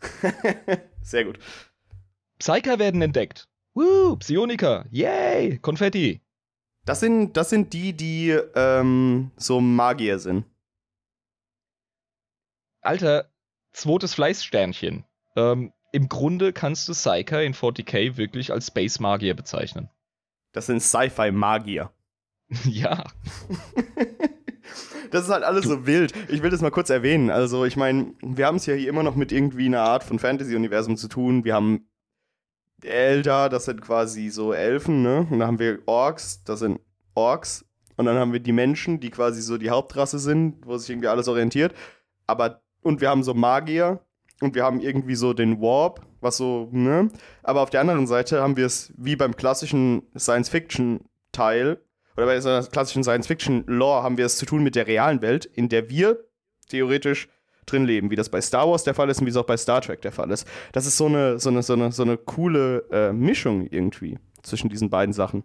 Sehr 1.02 1.26
gut. 1.26 1.40
Psyker 2.40 2.80
werden 2.80 3.02
entdeckt. 3.02 3.48
Woo, 3.74 4.16
Psioniker. 4.18 4.86
Yay, 4.92 5.58
Konfetti. 5.60 6.22
Das 6.86 7.00
sind, 7.00 7.36
das 7.36 7.50
sind 7.50 7.74
die, 7.74 7.94
die 7.94 8.30
ähm, 8.56 9.32
so 9.38 9.60
Magier 9.60 10.20
sind. 10.20 10.46
Alter, 12.82 13.32
zweites 13.74 14.14
Fleißsternchen. 14.14 15.04
Ähm, 15.36 15.74
Im 15.92 16.10
Grunde 16.10 16.54
kannst 16.54 16.88
du 16.88 16.94
Psyker 16.94 17.44
in 17.44 17.54
40k 17.54 18.18
wirklich 18.18 18.52
als 18.52 18.68
Space 18.68 19.00
Magier 19.00 19.34
bezeichnen. 19.34 19.90
Das 20.52 20.68
sind 20.68 20.82
Sci-Fi-Magier. 20.82 21.92
ja, 22.66 23.04
Das 25.12 25.24
ist 25.24 25.30
halt 25.30 25.44
alles 25.44 25.66
so 25.66 25.86
wild. 25.86 26.14
Ich 26.30 26.44
will 26.44 26.50
das 26.50 26.62
mal 26.62 26.72
kurz 26.72 26.90
erwähnen. 26.90 27.30
Also, 27.30 27.66
ich 27.66 27.78
meine, 27.78 28.14
wir 28.22 28.46
haben 28.48 28.58
es 28.58 28.66
ja 28.66 28.74
hier 28.74 28.90
immer 28.90 29.04
noch 29.04 29.16
mit 29.16 29.32
irgendwie 29.32 29.66
einer 29.66 29.82
Art 29.82 30.04
von 30.04 30.20
Fantasy-Universum 30.20 30.98
zu 30.98 31.08
tun. 31.08 31.46
Wir 31.46 31.54
haben 31.54 31.88
Elder, 32.86 33.50
das 33.50 33.66
sind 33.66 33.82
quasi 33.82 34.30
so 34.30 34.54
Elfen, 34.54 35.02
ne? 35.02 35.28
Und 35.30 35.40
dann 35.40 35.48
haben 35.48 35.60
wir 35.60 35.80
Orks, 35.86 36.44
das 36.44 36.60
sind 36.60 36.80
Orks. 37.14 37.66
Und 37.98 38.06
dann 38.06 38.18
haben 38.18 38.34
wir 38.34 38.40
die 38.40 38.52
Menschen, 38.52 39.00
die 39.00 39.10
quasi 39.10 39.42
so 39.42 39.58
die 39.58 39.70
Hauptrasse 39.70 40.20
sind, 40.20 40.58
wo 40.66 40.78
sich 40.78 40.90
irgendwie 40.90 41.08
alles 41.08 41.28
orientiert. 41.28 41.74
Aber, 42.28 42.62
und 42.82 43.02
wir 43.02 43.10
haben 43.10 43.24
so 43.24 43.34
Magier. 43.34 44.02
Und 44.42 44.54
wir 44.54 44.66
haben 44.66 44.82
irgendwie 44.82 45.16
so 45.16 45.32
den 45.32 45.62
Warp, 45.62 46.06
was 46.20 46.36
so, 46.36 46.68
ne? 46.74 47.10
Aber 47.42 47.62
auf 47.62 47.70
der 47.70 47.80
anderen 47.80 48.06
Seite 48.06 48.42
haben 48.42 48.58
wir 48.58 48.66
es 48.66 48.94
wie 48.98 49.16
beim 49.16 49.36
klassischen 49.38 50.04
Science-Fiction-Teil 50.18 51.80
oder 52.18 52.26
bei 52.26 52.38
einer 52.38 52.64
klassischen 52.64 53.04
Science-Fiction-Lore 53.04 54.04
haben 54.04 54.18
wir 54.18 54.26
es 54.26 54.38
zu 54.38 54.46
tun 54.46 54.62
mit 54.62 54.76
der 54.76 54.88
realen 54.88 55.22
Welt, 55.22 55.46
in 55.46 55.70
der 55.70 55.90
wir 55.90 56.20
theoretisch 56.70 57.30
drin 57.66 57.86
leben, 57.86 58.10
wie 58.12 58.16
das 58.16 58.30
bei 58.30 58.42
Star 58.42 58.70
Wars 58.70 58.84
der 58.84 58.94
Fall 58.94 59.10
ist 59.10 59.20
und 59.20 59.26
wie 59.26 59.32
es 59.32 59.36
auch 59.38 59.46
bei 59.46 59.58
Star 59.58 59.82
Trek 59.82 60.02
der 60.02 60.12
Fall 60.12 60.32
ist. 60.32 60.48
Das 60.72 60.86
ist 60.86 60.98
so 60.98 61.06
eine, 61.08 61.40
so 61.40 61.50
eine, 61.50 61.64
so 61.64 61.74
eine, 61.74 61.92
so 61.92 62.04
eine 62.04 62.18
coole 62.18 62.88
äh, 62.92 63.14
Mischung 63.14 63.68
irgendwie 63.68 64.18
zwischen 64.44 64.70
diesen 64.70 64.90
beiden 64.90 65.14
Sachen. 65.14 65.44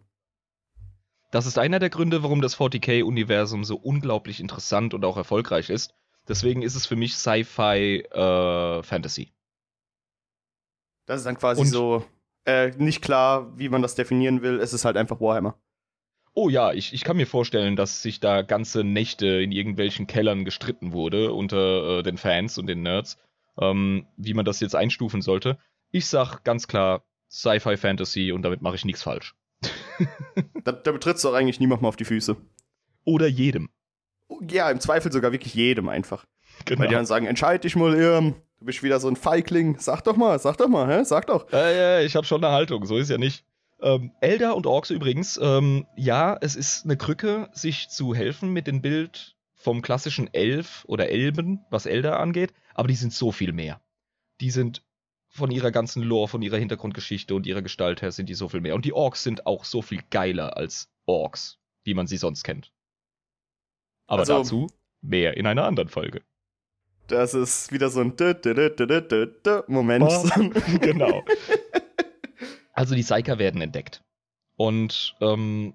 das 1.30 1.46
ist 1.46 1.58
einer 1.58 1.78
der 1.78 1.90
Gründe, 1.90 2.22
warum 2.22 2.40
das 2.40 2.56
40k-Universum 2.58 3.64
so 3.64 3.76
unglaublich 3.76 4.40
interessant 4.40 4.94
und 4.94 5.04
auch 5.04 5.16
erfolgreich 5.16 5.70
ist. 5.70 5.94
Deswegen 6.28 6.62
ist 6.62 6.74
es 6.74 6.86
für 6.86 6.96
mich 6.96 7.16
Sci-Fi 7.16 8.00
äh, 8.12 8.82
Fantasy. 8.82 9.32
Das 11.06 11.18
ist 11.20 11.24
dann 11.26 11.38
quasi 11.38 11.62
Und- 11.62 11.66
so 11.68 12.04
äh, 12.46 12.70
nicht 12.76 13.02
klar, 13.02 13.56
wie 13.58 13.68
man 13.68 13.82
das 13.82 13.94
definieren 13.94 14.42
will. 14.42 14.60
Es 14.60 14.72
ist 14.72 14.84
halt 14.84 14.96
einfach 14.96 15.20
Warhammer. 15.20 15.58
Oh 16.34 16.48
ja, 16.48 16.72
ich, 16.72 16.92
ich 16.92 17.02
kann 17.02 17.16
mir 17.16 17.26
vorstellen, 17.26 17.76
dass 17.76 18.02
sich 18.02 18.20
da 18.20 18.42
ganze 18.42 18.84
Nächte 18.84 19.26
in 19.26 19.52
irgendwelchen 19.52 20.06
Kellern 20.06 20.44
gestritten 20.44 20.92
wurde 20.92 21.32
unter 21.32 21.98
äh, 21.98 22.02
den 22.02 22.18
Fans 22.18 22.56
und 22.56 22.66
den 22.66 22.82
Nerds, 22.82 23.18
ähm, 23.60 24.06
wie 24.16 24.34
man 24.34 24.44
das 24.44 24.60
jetzt 24.60 24.76
einstufen 24.76 25.22
sollte. 25.22 25.58
Ich 25.90 26.06
sag 26.06 26.44
ganz 26.44 26.68
klar 26.68 27.02
Sci-Fi 27.30 27.76
Fantasy 27.76 28.32
und 28.32 28.42
damit 28.42 28.62
mache 28.62 28.76
ich 28.76 28.84
nichts 28.84 29.02
falsch. 29.02 29.34
Da, 30.64 30.72
da 30.72 30.92
betrittst 30.92 31.24
du 31.24 31.28
auch 31.28 31.34
eigentlich 31.34 31.60
niemandem 31.60 31.86
auf 31.86 31.96
die 31.96 32.04
Füße. 32.04 32.36
Oder 33.04 33.26
jedem. 33.26 33.70
Ja, 34.48 34.70
im 34.70 34.80
Zweifel 34.80 35.10
sogar 35.10 35.32
wirklich 35.32 35.54
jedem 35.54 35.88
einfach. 35.88 36.26
Genau. 36.64 36.80
Weil 36.80 36.88
die 36.88 36.94
dann 36.94 37.06
sagen, 37.06 37.26
entscheid 37.26 37.64
dich 37.64 37.76
mal, 37.76 37.94
Irm. 37.94 38.34
Du 38.58 38.66
bist 38.66 38.82
wieder 38.82 39.00
so 39.00 39.08
ein 39.08 39.16
Feigling. 39.16 39.78
Sag 39.78 40.02
doch 40.02 40.16
mal, 40.16 40.38
sag 40.38 40.58
doch 40.58 40.68
mal, 40.68 40.86
hä? 40.86 41.04
Sag 41.04 41.26
doch. 41.26 41.50
Äh, 41.52 41.76
ja, 41.76 42.00
ich 42.00 42.14
habe 42.14 42.26
schon 42.26 42.44
eine 42.44 42.52
Haltung, 42.52 42.84
so 42.84 42.96
ist 42.96 43.08
ja 43.08 43.16
nicht. 43.18 43.44
Ähm, 43.82 44.12
Elder 44.20 44.56
und 44.56 44.66
Orks 44.66 44.90
übrigens, 44.90 45.38
ähm, 45.42 45.86
ja, 45.96 46.36
es 46.40 46.56
ist 46.56 46.84
eine 46.84 46.96
Krücke, 46.96 47.48
sich 47.52 47.88
zu 47.88 48.14
helfen 48.14 48.52
mit 48.52 48.66
dem 48.66 48.82
Bild 48.82 49.36
vom 49.54 49.82
klassischen 49.82 50.32
Elf 50.32 50.84
oder 50.86 51.08
Elben, 51.10 51.64
was 51.70 51.86
Elder 51.86 52.18
angeht, 52.20 52.52
aber 52.74 52.88
die 52.88 52.94
sind 52.94 53.12
so 53.12 53.32
viel 53.32 53.52
mehr. 53.52 53.80
Die 54.40 54.50
sind 54.50 54.82
von 55.28 55.50
ihrer 55.50 55.70
ganzen 55.70 56.02
Lore, 56.02 56.28
von 56.28 56.42
ihrer 56.42 56.56
Hintergrundgeschichte 56.56 57.34
und 57.34 57.46
ihrer 57.46 57.62
Gestalt 57.62 58.02
her 58.02 58.10
sind 58.12 58.28
die 58.28 58.34
so 58.34 58.48
viel 58.48 58.60
mehr. 58.60 58.74
Und 58.74 58.84
die 58.84 58.92
Orks 58.92 59.22
sind 59.22 59.46
auch 59.46 59.64
so 59.64 59.80
viel 59.80 60.00
geiler 60.10 60.56
als 60.56 60.90
Orks, 61.06 61.58
wie 61.84 61.94
man 61.94 62.06
sie 62.06 62.16
sonst 62.16 62.42
kennt. 62.42 62.72
Aber 64.06 64.20
Also- 64.20 64.38
dazu 64.38 64.66
mehr 65.02 65.36
in 65.36 65.46
einer 65.46 65.64
anderen 65.64 65.88
Folge. 65.88 66.22
Das 67.06 67.34
ist 67.34 67.72
wieder 67.72 67.90
so 67.90 68.00
ein 68.00 68.14
Moment. 69.66 70.04
Oh. 70.06 70.50
genau. 70.80 71.24
Also 72.72 72.94
die 72.94 73.02
Psyker 73.02 73.38
werden 73.38 73.60
entdeckt. 73.60 74.02
Und 74.56 75.16
ähm, 75.20 75.74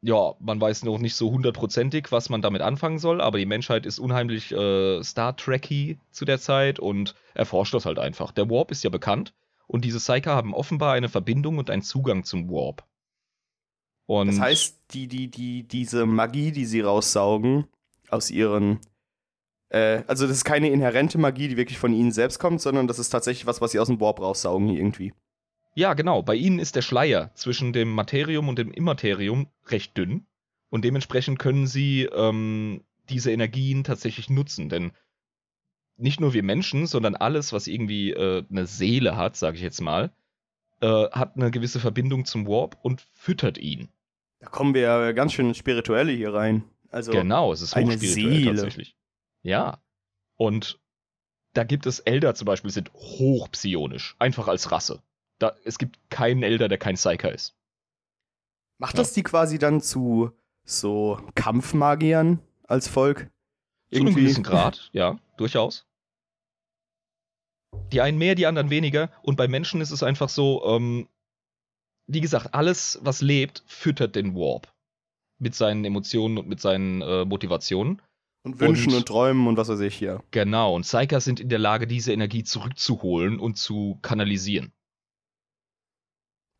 ja, 0.00 0.34
man 0.40 0.60
weiß 0.60 0.82
noch 0.82 0.98
nicht 0.98 1.14
so 1.14 1.30
hundertprozentig, 1.30 2.10
was 2.10 2.28
man 2.28 2.42
damit 2.42 2.60
anfangen 2.62 2.98
soll, 2.98 3.20
aber 3.20 3.38
die 3.38 3.46
Menschheit 3.46 3.86
ist 3.86 4.00
unheimlich 4.00 4.50
äh, 4.52 5.02
Star 5.02 5.36
Trekky 5.36 5.98
zu 6.10 6.24
der 6.24 6.40
Zeit 6.40 6.80
und 6.80 7.14
erforscht 7.34 7.74
das 7.74 7.86
halt 7.86 7.98
einfach. 7.98 8.32
Der 8.32 8.50
Warp 8.50 8.72
ist 8.72 8.82
ja 8.82 8.90
bekannt 8.90 9.32
und 9.68 9.84
diese 9.84 9.98
Psyker 9.98 10.34
haben 10.34 10.54
offenbar 10.54 10.94
eine 10.94 11.08
Verbindung 11.08 11.58
und 11.58 11.70
einen 11.70 11.82
Zugang 11.82 12.24
zum 12.24 12.50
Warp. 12.50 12.84
Und 14.06 14.26
das 14.26 14.40
heißt, 14.40 14.78
die, 14.90 15.06
die, 15.06 15.30
die, 15.30 15.62
diese 15.62 16.04
Magie, 16.04 16.52
die 16.52 16.66
sie 16.66 16.80
raussaugen 16.80 17.66
aus 18.10 18.30
ihren. 18.30 18.80
Äh, 19.68 20.02
also, 20.06 20.26
das 20.26 20.38
ist 20.38 20.44
keine 20.44 20.68
inhärente 20.68 21.18
Magie, 21.18 21.48
die 21.48 21.56
wirklich 21.56 21.78
von 21.78 21.94
ihnen 21.94 22.12
selbst 22.12 22.38
kommt, 22.38 22.60
sondern 22.60 22.88
das 22.88 22.98
ist 22.98 23.10
tatsächlich 23.10 23.46
was, 23.46 23.60
was 23.60 23.72
sie 23.72 23.78
aus 23.78 23.86
dem 23.86 24.00
Warp 24.00 24.20
raussaugen 24.20 24.68
irgendwie. 24.68 25.14
Ja, 25.74 25.94
genau. 25.94 26.22
Bei 26.22 26.34
ihnen 26.34 26.58
ist 26.58 26.76
der 26.76 26.82
Schleier 26.82 27.30
zwischen 27.34 27.72
dem 27.72 27.90
Materium 27.90 28.48
und 28.48 28.58
dem 28.58 28.72
Immaterium 28.72 29.48
recht 29.66 29.96
dünn. 29.96 30.26
Und 30.68 30.84
dementsprechend 30.84 31.38
können 31.38 31.66
sie 31.66 32.04
ähm, 32.04 32.84
diese 33.08 33.32
Energien 33.32 33.84
tatsächlich 33.84 34.30
nutzen. 34.30 34.68
Denn 34.68 34.92
nicht 35.96 36.20
nur 36.20 36.32
wir 36.32 36.42
Menschen, 36.42 36.86
sondern 36.86 37.14
alles, 37.14 37.52
was 37.52 37.66
irgendwie 37.66 38.10
äh, 38.10 38.44
eine 38.50 38.66
Seele 38.66 39.16
hat, 39.16 39.36
sage 39.36 39.56
ich 39.56 39.62
jetzt 39.62 39.80
mal, 39.80 40.12
äh, 40.80 41.08
hat 41.10 41.36
eine 41.36 41.50
gewisse 41.50 41.80
Verbindung 41.80 42.24
zum 42.24 42.46
Warp 42.46 42.78
und 42.82 43.06
füttert 43.12 43.58
ihn. 43.58 43.88
Da 44.40 44.48
kommen 44.48 44.74
wir 44.74 44.82
ja 44.82 45.12
ganz 45.12 45.32
schön 45.32 45.54
Spirituelle 45.54 46.12
hier 46.12 46.34
rein. 46.34 46.64
Also 46.90 47.12
genau, 47.12 47.52
es 47.52 47.62
ist 47.62 47.74
eine 47.74 47.96
Seele. 47.96 48.46
tatsächlich. 48.46 48.96
Ja. 49.42 49.78
Und 50.36 50.80
da 51.54 51.64
gibt 51.64 51.86
es 51.86 52.00
Elder 52.00 52.34
zum 52.34 52.46
Beispiel, 52.46 52.70
sind 52.70 52.92
hochpsionisch, 52.92 54.16
einfach 54.18 54.48
als 54.48 54.72
Rasse. 54.72 55.02
Da, 55.38 55.56
es 55.64 55.78
gibt 55.78 55.98
keinen 56.10 56.42
Elder, 56.42 56.68
der 56.68 56.78
kein 56.78 56.94
Psyker 56.94 57.32
ist. 57.32 57.54
Macht 58.78 58.98
das 58.98 59.12
die 59.12 59.22
quasi 59.22 59.58
dann 59.58 59.80
zu 59.80 60.32
so 60.64 61.20
Kampfmagiern 61.34 62.40
als 62.64 62.88
Volk? 62.88 63.30
Irgendwie? 63.90 64.12
Zu 64.12 64.18
einem 64.18 64.26
gewissen 64.26 64.42
Grad, 64.42 64.90
ja, 64.92 65.18
durchaus. 65.36 65.86
Die 67.92 68.00
einen 68.00 68.18
mehr, 68.18 68.34
die 68.34 68.46
anderen 68.46 68.70
weniger. 68.70 69.10
Und 69.22 69.36
bei 69.36 69.48
Menschen 69.48 69.80
ist 69.80 69.90
es 69.90 70.02
einfach 70.02 70.28
so, 70.28 70.64
ähm, 70.66 71.08
wie 72.06 72.20
gesagt, 72.20 72.54
alles, 72.54 72.98
was 73.02 73.20
lebt, 73.20 73.62
füttert 73.66 74.16
den 74.16 74.34
Warp. 74.34 74.72
Mit 75.38 75.54
seinen 75.54 75.84
Emotionen 75.84 76.38
und 76.38 76.48
mit 76.48 76.60
seinen 76.60 77.02
äh, 77.02 77.24
Motivationen. 77.24 78.02
Und 78.44 78.58
Wünschen 78.60 78.92
und, 78.92 78.98
und, 78.98 79.06
Träumen 79.06 79.46
und 79.46 79.56
was 79.56 79.68
weiß 79.68 79.80
ich 79.80 79.94
hier. 79.94 80.22
Genau, 80.32 80.74
und 80.74 80.82
Psyker 80.82 81.20
sind 81.20 81.38
in 81.38 81.48
der 81.48 81.58
Lage, 81.58 81.86
diese 81.86 82.12
Energie 82.12 82.42
zurückzuholen 82.42 83.38
und 83.38 83.56
zu 83.56 83.98
kanalisieren. 84.02 84.72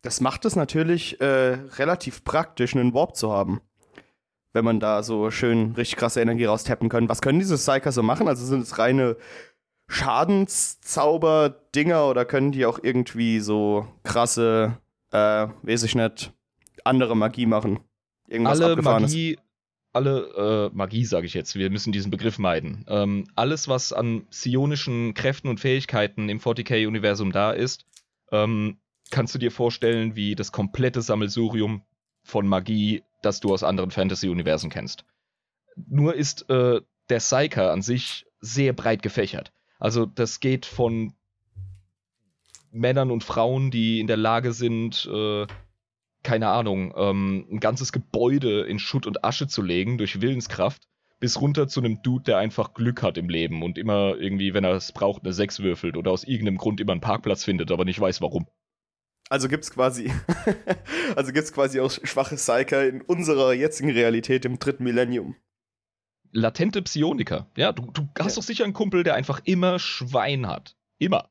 Das 0.03 0.21
macht 0.21 0.45
es 0.45 0.55
natürlich 0.55 1.19
äh, 1.21 1.57
relativ 1.77 2.23
praktisch, 2.23 2.75
einen 2.75 2.93
Warp 2.93 3.15
zu 3.15 3.31
haben. 3.31 3.61
Wenn 4.51 4.65
man 4.65 4.79
da 4.79 5.01
so 5.01 5.31
schön 5.31 5.71
richtig 5.71 5.97
krasse 5.97 6.21
Energie 6.21 6.45
raustappen 6.45 6.89
kann. 6.89 7.09
Was 7.09 7.21
können 7.21 7.39
diese 7.39 7.55
Psyker 7.55 7.91
so 7.91 8.03
machen? 8.03 8.27
Also 8.27 8.45
sind 8.45 8.61
es 8.61 8.77
reine 8.77 9.17
Schadenszauber-Dinger 9.87 12.07
oder 12.07 12.25
können 12.25 12.51
die 12.51 12.67
auch 12.67 12.77
irgendwie 12.83 13.39
so 13.39 13.87
krasse, 14.03 14.77
äh, 15.11 15.47
weiß 15.63 15.81
ich 15.83 15.95
nicht, 15.95 16.33
andere 16.83 17.15
Magie 17.15 17.45
machen? 17.45 17.79
Irgendwas 18.27 18.59
alle 18.59 18.81
Magie, 18.81 19.39
alle 19.93 20.69
äh, 20.73 20.75
Magie, 20.75 21.05
sage 21.05 21.27
ich 21.27 21.33
jetzt, 21.33 21.55
wir 21.55 21.69
müssen 21.69 21.93
diesen 21.93 22.11
Begriff 22.11 22.39
meiden. 22.39 22.83
Ähm, 22.89 23.23
alles, 23.35 23.69
was 23.69 23.93
an 23.93 24.27
psionischen 24.29 25.13
Kräften 25.13 25.47
und 25.47 25.61
Fähigkeiten 25.61 26.27
im 26.27 26.39
40k-Universum 26.39 27.31
da 27.31 27.51
ist, 27.51 27.85
ähm, 28.31 28.79
kannst 29.13 29.35
du 29.35 29.39
dir 29.39 29.51
vorstellen 29.51 30.15
wie 30.15 30.33
das 30.33 30.51
komplette 30.51 31.03
Sammelsurium 31.03 31.83
von 32.23 32.47
Magie, 32.47 33.03
das 33.21 33.39
du 33.39 33.53
aus 33.53 33.63
anderen 33.63 33.91
Fantasy-Universen 33.91 34.71
kennst. 34.71 35.05
Nur 35.75 36.15
ist 36.15 36.49
äh, 36.49 36.81
der 37.09 37.19
Psyker 37.19 37.71
an 37.71 37.83
sich 37.83 38.25
sehr 38.41 38.73
breit 38.73 39.03
gefächert. 39.03 39.53
Also 39.77 40.07
das 40.07 40.39
geht 40.39 40.65
von 40.65 41.13
Männern 42.71 43.11
und 43.11 43.23
Frauen, 43.23 43.69
die 43.69 43.99
in 43.99 44.07
der 44.07 44.17
Lage 44.17 44.51
sind, 44.51 45.07
äh, 45.13 45.45
keine 46.23 46.47
Ahnung, 46.47 46.91
ähm, 46.97 47.45
ein 47.51 47.59
ganzes 47.59 47.91
Gebäude 47.91 48.61
in 48.61 48.79
Schutt 48.79 49.05
und 49.05 49.23
Asche 49.23 49.47
zu 49.47 49.61
legen 49.61 49.99
durch 49.99 50.21
Willenskraft, 50.21 50.87
bis 51.19 51.39
runter 51.39 51.67
zu 51.67 51.81
einem 51.81 52.01
Dude, 52.01 52.23
der 52.23 52.39
einfach 52.39 52.73
Glück 52.73 53.03
hat 53.03 53.19
im 53.19 53.29
Leben 53.29 53.61
und 53.61 53.77
immer 53.77 54.15
irgendwie, 54.17 54.55
wenn 54.55 54.63
er 54.63 54.71
es 54.71 54.91
braucht, 54.91 55.23
eine 55.23 55.33
Sechs 55.33 55.59
würfelt 55.59 55.97
oder 55.97 56.09
aus 56.09 56.23
irgendeinem 56.23 56.57
Grund 56.57 56.81
immer 56.81 56.93
einen 56.93 57.01
Parkplatz 57.01 57.43
findet, 57.43 57.71
aber 57.71 57.85
nicht 57.85 57.99
weiß 57.99 58.19
warum. 58.19 58.47
Also 59.29 59.47
gibt's 59.47 59.71
quasi, 59.71 60.11
also 61.15 61.31
gibt's 61.31 61.53
quasi 61.53 61.79
auch 61.79 61.91
schwache 61.91 62.35
Psyker 62.35 62.87
in 62.87 63.01
unserer 63.01 63.53
jetzigen 63.53 63.91
Realität 63.91 64.45
im 64.45 64.59
dritten 64.59 64.83
Millennium. 64.83 65.35
Latente 66.31 66.81
Psioniker. 66.81 67.47
Ja, 67.55 67.71
du, 67.71 67.89
du 67.91 68.07
hast 68.19 68.35
ja. 68.35 68.41
doch 68.41 68.43
sicher 68.43 68.63
einen 68.63 68.73
Kumpel, 68.73 69.03
der 69.03 69.15
einfach 69.15 69.41
immer 69.45 69.79
Schwein 69.79 70.47
hat. 70.47 70.75
Immer. 70.97 71.29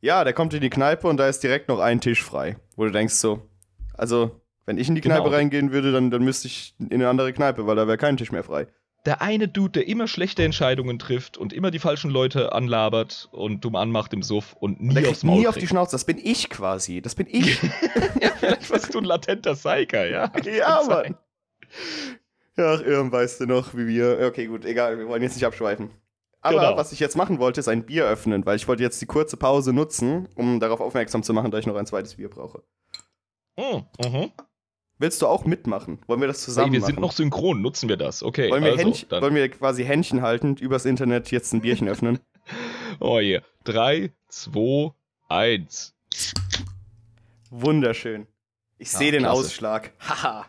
Ja, 0.00 0.24
der 0.24 0.32
kommt 0.32 0.54
in 0.54 0.60
die 0.60 0.70
Kneipe 0.70 1.08
und 1.08 1.16
da 1.16 1.28
ist 1.28 1.42
direkt 1.42 1.68
noch 1.68 1.78
ein 1.78 2.00
Tisch 2.00 2.22
frei. 2.22 2.58
Wo 2.76 2.84
du 2.84 2.90
denkst 2.90 3.14
so, 3.14 3.48
also, 3.94 4.40
wenn 4.66 4.78
ich 4.78 4.88
in 4.88 4.94
die 4.94 5.00
Kneipe 5.00 5.24
genau. 5.24 5.36
reingehen 5.36 5.72
würde, 5.72 5.92
dann, 5.92 6.10
dann 6.10 6.24
müsste 6.24 6.48
ich 6.48 6.74
in 6.78 6.92
eine 6.92 7.08
andere 7.08 7.32
Kneipe, 7.32 7.66
weil 7.66 7.76
da 7.76 7.86
wäre 7.86 7.98
kein 7.98 8.16
Tisch 8.16 8.32
mehr 8.32 8.44
frei 8.44 8.66
der 9.04 9.20
eine 9.20 9.48
Dude, 9.48 9.72
der 9.72 9.88
immer 9.88 10.08
schlechte 10.08 10.44
Entscheidungen 10.44 10.98
trifft 10.98 11.36
und 11.36 11.52
immer 11.52 11.70
die 11.70 11.78
falschen 11.78 12.10
Leute 12.10 12.52
anlabert 12.52 13.28
und 13.32 13.64
dumm 13.64 13.76
anmacht 13.76 14.12
im 14.14 14.22
Suff 14.22 14.54
und 14.58 14.80
nie 14.80 14.94
der 14.94 15.10
aufs 15.10 15.22
Maul 15.22 15.40
nie 15.40 15.48
auf 15.48 15.58
die 15.58 15.66
Schnauze. 15.66 15.92
Das 15.92 16.04
bin 16.04 16.18
ich 16.18 16.48
quasi. 16.48 17.02
Das 17.02 17.14
bin 17.14 17.26
ich. 17.30 17.62
ja, 18.20 18.30
vielleicht 18.38 18.70
warst 18.70 18.94
du 18.94 18.98
ein 18.98 19.04
latenter 19.04 19.54
Psyker, 19.54 20.06
ja. 20.06 20.32
Ja, 20.44 20.82
Mann. 20.88 21.16
Ach, 22.56 22.80
Irm, 22.80 23.12
weißt 23.12 23.40
du 23.40 23.46
noch, 23.46 23.74
wie 23.74 23.86
wir. 23.86 24.20
Okay, 24.26 24.46
gut, 24.46 24.64
egal, 24.64 24.98
wir 24.98 25.08
wollen 25.08 25.22
jetzt 25.22 25.34
nicht 25.34 25.44
abschweifen. 25.44 25.90
Aber 26.40 26.60
genau. 26.60 26.76
was 26.76 26.92
ich 26.92 27.00
jetzt 27.00 27.16
machen 27.16 27.38
wollte, 27.38 27.60
ist 27.60 27.68
ein 27.68 27.86
Bier 27.86 28.04
öffnen, 28.06 28.44
weil 28.44 28.56
ich 28.56 28.68
wollte 28.68 28.82
jetzt 28.82 29.00
die 29.00 29.06
kurze 29.06 29.36
Pause 29.36 29.72
nutzen, 29.72 30.28
um 30.34 30.60
darauf 30.60 30.80
aufmerksam 30.80 31.22
zu 31.22 31.32
machen, 31.32 31.50
dass 31.50 31.60
ich 31.60 31.66
noch 31.66 31.76
ein 31.76 31.86
zweites 31.86 32.16
Bier 32.16 32.28
brauche. 32.28 32.62
Mm, 33.56 33.78
mhm. 34.04 34.30
Willst 35.04 35.20
du 35.20 35.26
auch 35.26 35.44
mitmachen? 35.44 35.98
Wollen 36.06 36.22
wir 36.22 36.28
das 36.28 36.40
zusammen 36.40 36.68
hey, 36.68 36.72
wir 36.72 36.80
machen? 36.80 36.94
sind 36.94 37.00
noch 37.00 37.12
synchron, 37.12 37.60
nutzen 37.60 37.90
wir 37.90 37.98
das. 37.98 38.22
Okay. 38.22 38.50
Wollen 38.50 38.64
wir, 38.64 38.70
also, 38.70 38.84
Händchen, 38.84 39.10
wollen 39.10 39.34
wir 39.34 39.50
quasi 39.50 39.84
Händchen 39.84 40.22
haltend 40.22 40.62
übers 40.62 40.86
Internet 40.86 41.30
jetzt 41.30 41.52
ein 41.52 41.60
Bierchen 41.60 41.88
öffnen? 41.88 42.20
oh 43.00 43.20
je. 43.20 43.32
Yeah. 43.32 43.42
Drei, 43.64 44.12
zwei, 44.28 44.94
eins. 45.28 45.94
Wunderschön. 47.50 48.26
Ich 48.78 48.92
sehe 48.92 49.12
den 49.12 49.24
klasse. 49.24 49.40
Ausschlag. 49.40 49.92
Haha. 50.00 50.46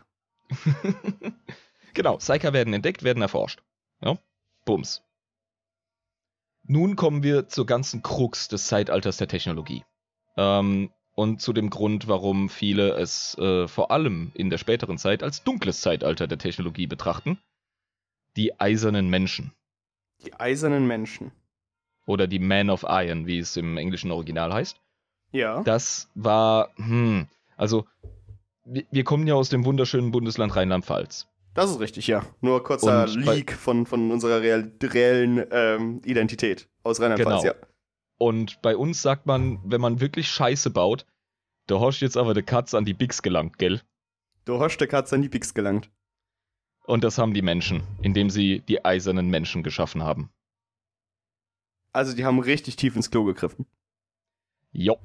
genau, 1.92 2.16
Psyker 2.16 2.54
werden 2.54 2.72
entdeckt, 2.72 3.02
werden 3.02 3.20
erforscht. 3.20 3.60
Ja? 4.00 4.16
Bums. 4.64 5.02
Nun 6.62 6.96
kommen 6.96 7.22
wir 7.22 7.46
zur 7.48 7.66
ganzen 7.66 8.02
Krux 8.02 8.48
des 8.48 8.68
Zeitalters 8.68 9.18
der 9.18 9.28
Technologie. 9.28 9.84
Ähm, 10.38 10.92
und 11.16 11.40
zu 11.40 11.52
dem 11.52 11.70
Grund, 11.70 12.08
warum 12.08 12.48
viele 12.48 12.90
es 12.90 13.36
äh, 13.38 13.66
vor 13.66 13.90
allem 13.90 14.30
in 14.34 14.50
der 14.50 14.58
späteren 14.58 14.98
Zeit 14.98 15.22
als 15.22 15.42
dunkles 15.42 15.80
Zeitalter 15.80 16.28
der 16.28 16.38
Technologie 16.38 16.86
betrachten. 16.86 17.38
Die 18.36 18.60
eisernen 18.60 19.08
Menschen. 19.08 19.52
Die 20.24 20.34
eisernen 20.34 20.86
Menschen. 20.86 21.32
Oder 22.06 22.26
die 22.26 22.38
Man 22.38 22.68
of 22.68 22.84
Iron, 22.86 23.26
wie 23.26 23.38
es 23.38 23.56
im 23.56 23.78
englischen 23.78 24.12
Original 24.12 24.52
heißt. 24.52 24.78
Ja. 25.32 25.62
Das 25.62 26.10
war, 26.14 26.70
hm, 26.76 27.26
also 27.56 27.86
wir, 28.64 28.84
wir 28.90 29.04
kommen 29.04 29.26
ja 29.26 29.34
aus 29.34 29.48
dem 29.48 29.64
wunderschönen 29.64 30.10
Bundesland 30.10 30.54
Rheinland-Pfalz. 30.54 31.28
Das 31.54 31.70
ist 31.70 31.80
richtig, 31.80 32.06
ja. 32.08 32.26
Nur 32.42 32.62
kurzer 32.62 33.06
Leak 33.06 33.54
von, 33.54 33.86
von 33.86 34.10
unserer 34.10 34.42
real, 34.42 34.70
reellen 34.82 35.46
ähm, 35.50 36.02
Identität 36.04 36.68
aus 36.82 37.00
Rheinland-Pfalz, 37.00 37.42
genau. 37.42 37.54
ja. 37.54 37.66
Und 38.18 38.62
bei 38.62 38.76
uns 38.76 39.02
sagt 39.02 39.26
man, 39.26 39.60
wenn 39.64 39.80
man 39.80 40.00
wirklich 40.00 40.28
Scheiße 40.28 40.70
baut, 40.70 41.06
du 41.66 41.80
hast 41.80 42.00
jetzt 42.00 42.16
aber 42.16 42.34
der 42.34 42.42
Katz 42.42 42.74
an 42.74 42.84
die 42.84 42.94
Bix 42.94 43.22
gelangt, 43.22 43.58
gell? 43.58 43.82
Du 44.44 44.60
hast 44.60 44.78
der 44.78 44.88
Katz 44.88 45.12
an 45.12 45.22
die 45.22 45.28
Bix 45.28 45.54
gelangt. 45.54 45.90
Und 46.84 47.02
das 47.02 47.18
haben 47.18 47.34
die 47.34 47.42
Menschen, 47.42 47.82
indem 48.00 48.30
sie 48.30 48.60
die 48.60 48.84
eisernen 48.84 49.28
Menschen 49.28 49.62
geschaffen 49.62 50.02
haben. 50.04 50.30
Also 51.92 52.14
die 52.14 52.24
haben 52.24 52.38
richtig 52.38 52.76
tief 52.76 52.94
ins 52.94 53.10
Klo 53.10 53.24
gegriffen. 53.24 53.66
Jo. 54.72 54.98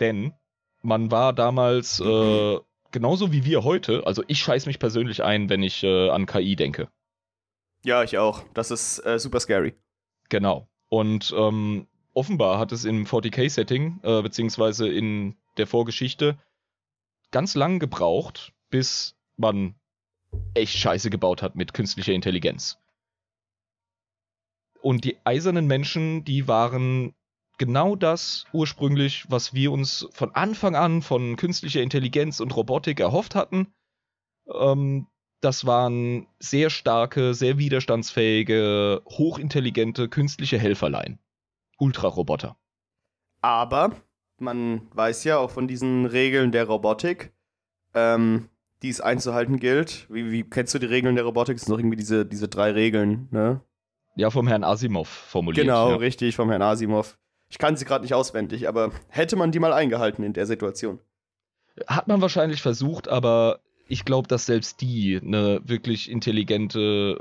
Denn 0.00 0.34
man 0.82 1.10
war 1.10 1.32
damals 1.32 2.00
äh, 2.00 2.58
genauso 2.90 3.32
wie 3.32 3.44
wir 3.44 3.62
heute, 3.62 4.06
also 4.06 4.24
ich 4.26 4.40
scheiß 4.40 4.66
mich 4.66 4.78
persönlich 4.78 5.22
ein, 5.22 5.48
wenn 5.48 5.62
ich 5.62 5.82
äh, 5.82 6.08
an 6.08 6.26
KI 6.26 6.56
denke. 6.56 6.88
Ja, 7.84 8.02
ich 8.02 8.18
auch. 8.18 8.42
Das 8.54 8.70
ist 8.70 9.04
äh, 9.04 9.18
super 9.18 9.38
scary. 9.40 9.74
Genau. 10.30 10.68
Und 10.94 11.34
ähm, 11.36 11.88
offenbar 12.12 12.60
hat 12.60 12.70
es 12.70 12.84
im 12.84 13.04
40k-Setting, 13.04 13.98
äh, 14.04 14.22
beziehungsweise 14.22 14.88
in 14.88 15.34
der 15.56 15.66
Vorgeschichte, 15.66 16.38
ganz 17.32 17.56
lang 17.56 17.80
gebraucht, 17.80 18.52
bis 18.70 19.16
man 19.36 19.74
echt 20.54 20.78
Scheiße 20.78 21.10
gebaut 21.10 21.42
hat 21.42 21.56
mit 21.56 21.74
künstlicher 21.74 22.12
Intelligenz. 22.12 22.78
Und 24.82 25.02
die 25.02 25.16
eisernen 25.24 25.66
Menschen, 25.66 26.24
die 26.24 26.46
waren 26.46 27.12
genau 27.58 27.96
das 27.96 28.46
ursprünglich, 28.52 29.28
was 29.28 29.52
wir 29.52 29.72
uns 29.72 30.06
von 30.12 30.32
Anfang 30.32 30.76
an 30.76 31.02
von 31.02 31.34
künstlicher 31.34 31.82
Intelligenz 31.82 32.38
und 32.38 32.54
Robotik 32.54 33.00
erhofft 33.00 33.34
hatten. 33.34 33.74
Ähm, 34.46 35.08
das 35.44 35.66
waren 35.66 36.26
sehr 36.38 36.70
starke, 36.70 37.34
sehr 37.34 37.58
widerstandsfähige, 37.58 39.02
hochintelligente 39.06 40.08
künstliche 40.08 40.58
Helferlein. 40.58 41.18
Ultraroboter. 41.78 42.56
Aber 43.42 43.92
man 44.38 44.88
weiß 44.94 45.24
ja 45.24 45.38
auch 45.38 45.50
von 45.50 45.68
diesen 45.68 46.06
Regeln 46.06 46.50
der 46.50 46.64
Robotik, 46.64 47.32
ähm, 47.92 48.48
die 48.82 48.88
es 48.88 49.00
einzuhalten 49.00 49.58
gilt. 49.58 50.06
Wie, 50.08 50.30
wie 50.30 50.44
kennst 50.44 50.72
du 50.74 50.78
die 50.78 50.86
Regeln 50.86 51.14
der 51.14 51.24
Robotik? 51.24 51.56
Das 51.56 51.66
sind 51.66 51.72
doch 51.72 51.78
irgendwie 51.78 51.96
diese, 51.96 52.24
diese 52.24 52.48
drei 52.48 52.70
Regeln, 52.70 53.28
ne? 53.30 53.60
Ja, 54.16 54.30
vom 54.30 54.46
Herrn 54.46 54.64
Asimov 54.64 55.08
formuliert. 55.08 55.66
Genau, 55.66 55.90
ja. 55.90 55.96
richtig, 55.96 56.36
vom 56.36 56.48
Herrn 56.48 56.62
Asimov. 56.62 57.18
Ich 57.48 57.58
kann 57.58 57.76
sie 57.76 57.84
gerade 57.84 58.02
nicht 58.02 58.14
auswendig, 58.14 58.68
aber 58.68 58.92
hätte 59.08 59.36
man 59.36 59.52
die 59.52 59.58
mal 59.58 59.72
eingehalten 59.72 60.22
in 60.22 60.32
der 60.32 60.46
Situation? 60.46 61.00
Hat 61.86 62.06
man 62.08 62.20
wahrscheinlich 62.20 62.62
versucht, 62.62 63.08
aber 63.08 63.60
ich 63.86 64.04
glaube, 64.04 64.28
dass 64.28 64.46
selbst 64.46 64.80
die 64.80 65.20
eine 65.22 65.60
wirklich 65.64 66.10
intelligente, 66.10 67.18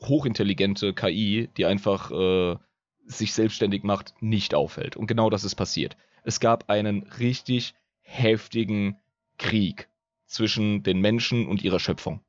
hochintelligente 0.00 0.94
KI, 0.94 1.48
die 1.56 1.66
einfach 1.66 2.10
äh, 2.10 2.56
sich 3.04 3.32
selbstständig 3.32 3.82
macht, 3.82 4.14
nicht 4.20 4.54
auffällt. 4.54 4.96
Und 4.96 5.06
genau 5.06 5.30
das 5.30 5.44
ist 5.44 5.54
passiert. 5.54 5.96
Es 6.22 6.40
gab 6.40 6.68
einen 6.68 7.04
richtig 7.04 7.74
heftigen 8.02 8.98
Krieg 9.38 9.88
zwischen 10.26 10.82
den 10.82 11.00
Menschen 11.00 11.46
und 11.48 11.62
ihrer 11.62 11.80
Schöpfung. 11.80 12.20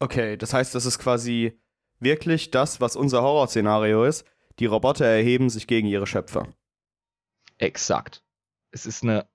Okay, 0.00 0.36
das 0.36 0.52
heißt, 0.52 0.74
das 0.74 0.86
ist 0.86 0.98
quasi 0.98 1.58
wirklich 1.98 2.50
das, 2.50 2.80
was 2.80 2.96
unser 2.96 3.22
Horrorszenario 3.22 4.04
ist. 4.04 4.26
Die 4.58 4.66
Roboter 4.66 5.06
erheben 5.06 5.48
sich 5.50 5.66
gegen 5.66 5.88
ihre 5.88 6.06
Schöpfer. 6.06 6.48
Exakt. 7.58 8.22
Es 8.70 8.86
ist 8.86 9.02
eine 9.02 9.26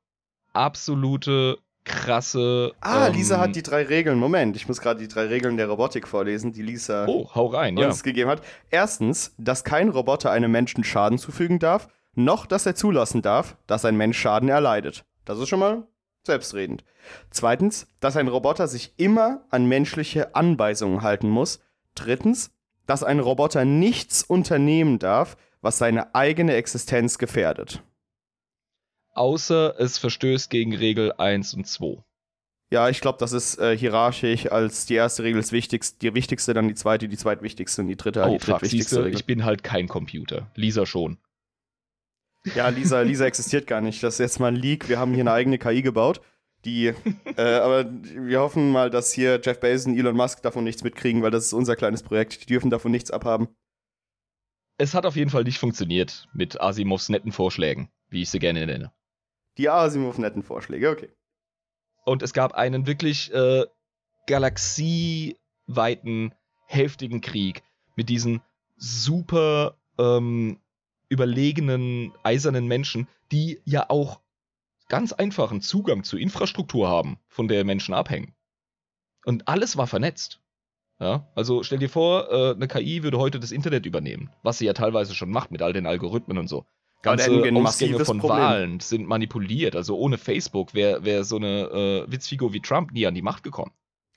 absolute 0.53 1.57
krasse. 1.83 2.71
Ah, 2.81 3.07
ähm, 3.07 3.13
Lisa 3.13 3.39
hat 3.39 3.55
die 3.55 3.63
drei 3.63 3.83
Regeln. 3.83 4.19
Moment, 4.19 4.55
ich 4.55 4.67
muss 4.67 4.81
gerade 4.81 4.99
die 4.99 5.07
drei 5.07 5.25
Regeln 5.25 5.57
der 5.57 5.67
Robotik 5.67 6.07
vorlesen, 6.07 6.51
die 6.51 6.61
Lisa 6.61 7.05
Oh, 7.07 7.29
hau 7.33 7.47
rein, 7.47 7.77
ja. 7.77 7.87
uns 7.87 8.03
gegeben 8.03 8.29
hat. 8.29 8.41
Erstens, 8.69 9.33
dass 9.37 9.63
kein 9.63 9.89
Roboter 9.89 10.31
einem 10.31 10.51
Menschen 10.51 10.83
Schaden 10.83 11.17
zufügen 11.17 11.59
darf, 11.59 11.87
noch 12.15 12.45
dass 12.45 12.65
er 12.65 12.75
zulassen 12.75 13.21
darf, 13.21 13.55
dass 13.67 13.85
ein 13.85 13.97
Mensch 13.97 14.17
Schaden 14.19 14.49
erleidet. 14.49 15.05
Das 15.25 15.39
ist 15.39 15.49
schon 15.49 15.59
mal 15.59 15.87
selbstredend. 16.25 16.83
Zweitens, 17.31 17.87
dass 17.99 18.17
ein 18.17 18.27
Roboter 18.27 18.67
sich 18.67 18.93
immer 18.97 19.41
an 19.49 19.65
menschliche 19.65 20.35
Anweisungen 20.35 21.01
halten 21.01 21.29
muss. 21.29 21.59
Drittens, 21.95 22.51
dass 22.85 23.03
ein 23.03 23.19
Roboter 23.19 23.65
nichts 23.65 24.23
unternehmen 24.23 24.99
darf, 24.99 25.37
was 25.61 25.77
seine 25.77 26.13
eigene 26.15 26.53
Existenz 26.53 27.17
gefährdet. 27.17 27.81
Außer 29.19 29.75
es 29.77 29.97
verstößt 29.97 30.49
gegen 30.49 30.73
Regel 30.73 31.11
1 31.11 31.53
und 31.53 31.67
2. 31.67 32.01
Ja, 32.71 32.87
ich 32.87 33.01
glaube, 33.01 33.17
das 33.17 33.33
ist 33.33 33.59
äh, 33.59 33.77
hierarchisch 33.77 34.49
als 34.49 34.85
die 34.85 34.93
erste 34.93 35.23
Regel 35.23 35.41
ist 35.41 35.51
wichtigst, 35.51 36.01
die 36.01 36.13
wichtigste, 36.13 36.53
dann 36.53 36.69
die 36.69 36.73
zweite, 36.73 37.09
die 37.09 37.17
zweitwichtigste 37.17 37.81
und 37.81 37.89
die 37.89 37.97
dritte 37.97 38.23
Oh, 38.23 38.31
die 38.31 38.39
fuck, 38.39 38.59
drittwichtigste 38.59 38.95
siehste, 38.95 39.09
ich 39.09 39.25
bin 39.25 39.43
halt 39.43 39.61
kein 39.61 39.89
Computer. 39.89 40.49
Lisa 40.55 40.85
schon. 40.85 41.17
Ja, 42.55 42.69
Lisa, 42.69 43.01
Lisa 43.01 43.25
existiert 43.25 43.67
gar 43.67 43.81
nicht. 43.81 44.01
Das 44.03 44.13
ist 44.13 44.19
jetzt 44.19 44.39
mal 44.39 44.53
ein 44.53 44.55
Leak. 44.55 44.87
Wir 44.87 44.99
haben 44.99 45.13
hier 45.13 45.23
eine 45.23 45.33
eigene 45.33 45.57
KI 45.57 45.81
gebaut. 45.81 46.21
Die, 46.63 46.93
äh, 47.35 47.41
aber 47.41 47.91
wir 47.91 48.39
hoffen 48.39 48.71
mal, 48.71 48.89
dass 48.89 49.11
hier 49.11 49.41
Jeff 49.43 49.59
Bezos 49.59 49.87
und 49.87 49.97
Elon 49.97 50.15
Musk 50.15 50.41
davon 50.43 50.63
nichts 50.63 50.81
mitkriegen, 50.81 51.23
weil 51.23 51.31
das 51.31 51.47
ist 51.47 51.53
unser 51.53 51.75
kleines 51.75 52.03
Projekt. 52.03 52.41
Die 52.41 52.45
dürfen 52.45 52.69
davon 52.69 52.91
nichts 52.91 53.11
abhaben. 53.11 53.49
Es 54.77 54.93
hat 54.93 55.05
auf 55.05 55.17
jeden 55.17 55.29
Fall 55.29 55.43
nicht 55.43 55.59
funktioniert 55.59 56.29
mit 56.31 56.61
Asimovs 56.61 57.09
netten 57.09 57.33
Vorschlägen, 57.33 57.89
wie 58.07 58.21
ich 58.21 58.29
sie 58.29 58.39
gerne 58.39 58.65
nenne. 58.65 58.93
Die 59.59 59.69
Asimov 59.69 60.17
netten 60.17 60.41
Vorschläge, 60.41 60.89
okay. 60.89 61.09
Und 62.05 62.23
es 62.23 62.31
gab 62.31 62.53
einen 62.53 62.87
wirklich 62.87 63.33
äh, 63.33 63.65
galaxieweiten, 64.25 66.33
heftigen 66.65 67.19
Krieg 67.19 67.61
mit 67.97 68.07
diesen 68.07 68.41
super 68.77 69.75
ähm, 69.97 70.61
überlegenen, 71.09 72.13
eisernen 72.23 72.67
Menschen, 72.67 73.09
die 73.33 73.59
ja 73.65 73.89
auch 73.89 74.21
ganz 74.87 75.11
einfachen 75.11 75.59
Zugang 75.59 76.05
zu 76.05 76.17
Infrastruktur 76.17 76.87
haben, 76.87 77.19
von 77.27 77.49
der 77.49 77.65
Menschen 77.65 77.93
abhängen. 77.93 78.33
Und 79.25 79.49
alles 79.49 79.75
war 79.75 79.87
vernetzt. 79.87 80.39
Ja, 81.01 81.27
also 81.35 81.63
stell 81.63 81.79
dir 81.79 81.89
vor, 81.89 82.31
äh, 82.31 82.53
eine 82.53 82.69
KI 82.69 83.03
würde 83.03 83.19
heute 83.19 83.41
das 83.41 83.51
Internet 83.51 83.85
übernehmen, 83.85 84.31
was 84.41 84.57
sie 84.57 84.67
ja 84.67 84.73
teilweise 84.73 85.15
schon 85.15 85.31
macht 85.31 85.51
mit 85.51 85.61
all 85.61 85.73
den 85.73 85.85
Algorithmen 85.85 86.37
und 86.37 86.47
so. 86.47 86.65
Ganze 87.01 87.31
Ausgänge 87.31 87.59
massives 87.61 88.07
von 88.07 88.19
Problem. 88.19 88.39
Wahlen 88.39 88.79
sind 88.79 89.07
manipuliert. 89.07 89.75
Also 89.75 89.97
ohne 89.97 90.17
Facebook 90.17 90.73
wäre 90.73 91.05
wär 91.05 91.23
so 91.23 91.37
eine 91.37 92.05
äh, 92.07 92.11
Witzfigur 92.11 92.51
wie 92.51 92.59
Trump 92.59 92.91
nie 92.91 93.07
an 93.07 93.15
die 93.15 93.21
Macht 93.21 93.43
gekommen. 93.43 93.71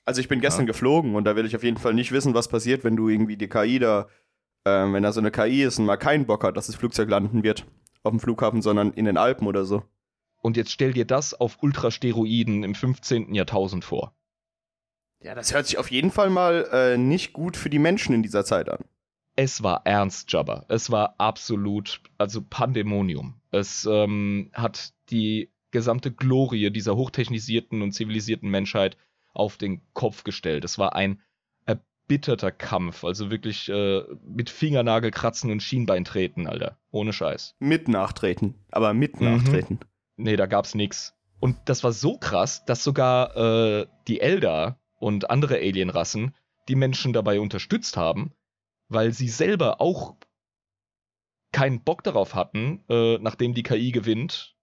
Also 0.05 0.19
ich 0.19 0.27
bin 0.27 0.41
gestern 0.41 0.65
geflogen 0.65 1.15
und 1.15 1.23
da 1.23 1.37
will 1.37 1.45
ich 1.45 1.55
auf 1.55 1.63
jeden 1.63 1.77
Fall 1.77 1.93
nicht 1.93 2.11
wissen, 2.11 2.33
was 2.33 2.49
passiert, 2.49 2.83
wenn 2.83 2.97
du 2.97 3.07
irgendwie 3.07 3.37
die 3.37 3.47
KI 3.47 3.79
da, 3.79 4.07
ähm, 4.65 4.93
wenn 4.93 5.03
da 5.03 5.13
so 5.13 5.21
eine 5.21 5.31
KI 5.31 5.63
ist 5.63 5.79
und 5.79 5.85
mal 5.85 5.95
keinen 5.95 6.25
Bock 6.25 6.43
hat, 6.43 6.57
dass 6.57 6.67
das 6.67 6.75
Flugzeug 6.75 7.09
landen 7.09 7.43
wird 7.43 7.65
auf 8.03 8.11
dem 8.11 8.19
Flughafen, 8.19 8.61
sondern 8.61 8.91
in 8.91 9.05
den 9.05 9.17
Alpen 9.17 9.47
oder 9.47 9.63
so. 9.63 9.83
Und 10.41 10.57
jetzt 10.57 10.71
stell 10.71 10.91
dir 10.91 11.05
das 11.05 11.33
auf 11.33 11.63
Ultrasteroiden 11.63 12.63
im 12.63 12.75
15. 12.75 13.33
Jahrtausend 13.33 13.85
vor. 13.85 14.13
Ja, 15.21 15.35
das 15.35 15.53
hört 15.53 15.67
sich 15.67 15.77
auf 15.77 15.89
jeden 15.89 16.11
Fall 16.11 16.29
mal 16.29 16.67
äh, 16.73 16.97
nicht 16.97 17.31
gut 17.31 17.55
für 17.55 17.69
die 17.69 17.79
Menschen 17.79 18.13
in 18.13 18.23
dieser 18.23 18.43
Zeit 18.43 18.67
an. 18.67 18.83
Es 19.35 19.63
war 19.63 19.81
ernst, 19.85 20.31
Jabba. 20.31 20.65
Es 20.69 20.91
war 20.91 21.15
absolut, 21.17 22.01
also 22.17 22.41
Pandemonium. 22.41 23.35
Es 23.51 23.87
ähm, 23.89 24.51
hat 24.53 24.93
die 25.09 25.49
gesamte 25.71 26.11
Glorie 26.11 26.69
dieser 26.69 26.95
hochtechnisierten 26.95 27.81
und 27.81 27.93
zivilisierten 27.93 28.49
Menschheit 28.49 28.97
auf 29.33 29.57
den 29.57 29.81
Kopf 29.93 30.23
gestellt. 30.23 30.63
Es 30.63 30.77
war 30.77 30.95
ein 30.95 31.19
erbitterter 31.65 32.51
Kampf, 32.51 33.03
also 33.03 33.31
wirklich 33.31 33.69
äh, 33.69 34.03
mit 34.23 34.51
Fingernagelkratzen 34.51 35.51
und 35.51 35.63
Schienbeintreten, 35.63 36.45
Alter. 36.45 36.77
Ohne 36.91 37.11
Scheiß. 37.11 37.55
Mit 37.59 37.87
Nachtreten, 37.87 38.53
aber 38.71 38.93
mit 38.93 39.19
Mhm. 39.19 39.25
Nachtreten. 39.25 39.79
Nee, 40.15 40.35
da 40.35 40.45
gab's 40.45 40.75
nix. 40.75 41.15
Und 41.39 41.57
das 41.65 41.83
war 41.83 41.91
so 41.91 42.17
krass, 42.19 42.65
dass 42.65 42.83
sogar 42.83 43.35
äh, 43.35 43.87
die 44.07 44.21
Eldar 44.21 44.79
und 44.99 45.31
andere 45.31 45.55
Alienrassen 45.55 46.35
die 46.69 46.75
Menschen 46.75 47.13
dabei 47.13 47.39
unterstützt 47.39 47.97
haben, 47.97 48.31
weil 48.93 49.13
sie 49.13 49.29
selber 49.29 49.81
auch 49.81 50.15
keinen 51.51 51.83
Bock 51.83 52.03
darauf 52.03 52.35
hatten, 52.35 52.83
äh, 52.89 53.17
nachdem 53.19 53.53
die 53.53 53.63
KI 53.63 53.91
gewinnt, 53.91 54.55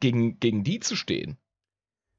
gegen, 0.00 0.40
gegen 0.40 0.64
die 0.64 0.80
zu 0.80 0.96
stehen. 0.96 1.38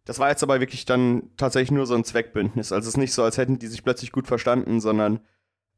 Das 0.06 0.20
war 0.20 0.30
jetzt 0.30 0.44
aber 0.44 0.60
wirklich 0.60 0.86
dann 0.86 1.32
tatsächlich 1.36 1.72
nur 1.72 1.88
so 1.88 1.96
ein 1.96 2.04
Zweckbündnis. 2.04 2.72
Also 2.72 2.88
es 2.88 2.94
ist 2.94 2.98
nicht 2.98 3.14
so, 3.14 3.24
als 3.24 3.38
hätten 3.38 3.58
die 3.58 3.68
sich 3.68 3.84
plötzlich 3.84 4.12
gut 4.12 4.28
verstanden, 4.28 4.80
sondern 4.80 5.20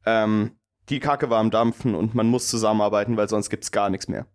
ähm, 0.04 0.58
die 0.90 1.00
Kacke 1.00 1.30
war 1.30 1.40
am 1.40 1.50
Dampfen 1.50 1.94
und 1.94 2.14
man 2.14 2.28
muss 2.28 2.48
zusammenarbeiten, 2.48 3.16
weil 3.16 3.28
sonst 3.28 3.50
gibt's 3.50 3.72
gar 3.72 3.90
nichts 3.90 4.08
mehr. 4.08 4.26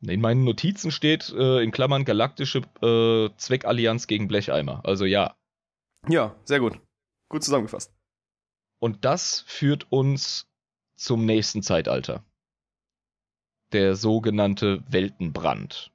In 0.00 0.20
meinen 0.20 0.44
Notizen 0.44 0.90
steht 0.90 1.32
äh, 1.32 1.62
in 1.62 1.70
Klammern 1.70 2.04
galaktische 2.04 2.62
äh, 2.82 3.30
Zweckallianz 3.36 4.06
gegen 4.06 4.28
Blecheimer. 4.28 4.80
Also 4.84 5.04
ja. 5.04 5.36
Ja, 6.08 6.36
sehr 6.44 6.60
gut. 6.60 6.78
Gut 7.28 7.42
zusammengefasst. 7.42 7.95
Und 8.78 9.04
das 9.04 9.40
führt 9.46 9.90
uns 9.90 10.46
zum 10.96 11.24
nächsten 11.24 11.62
Zeitalter. 11.62 12.24
Der 13.72 13.96
sogenannte 13.96 14.82
Weltenbrand. 14.88 15.90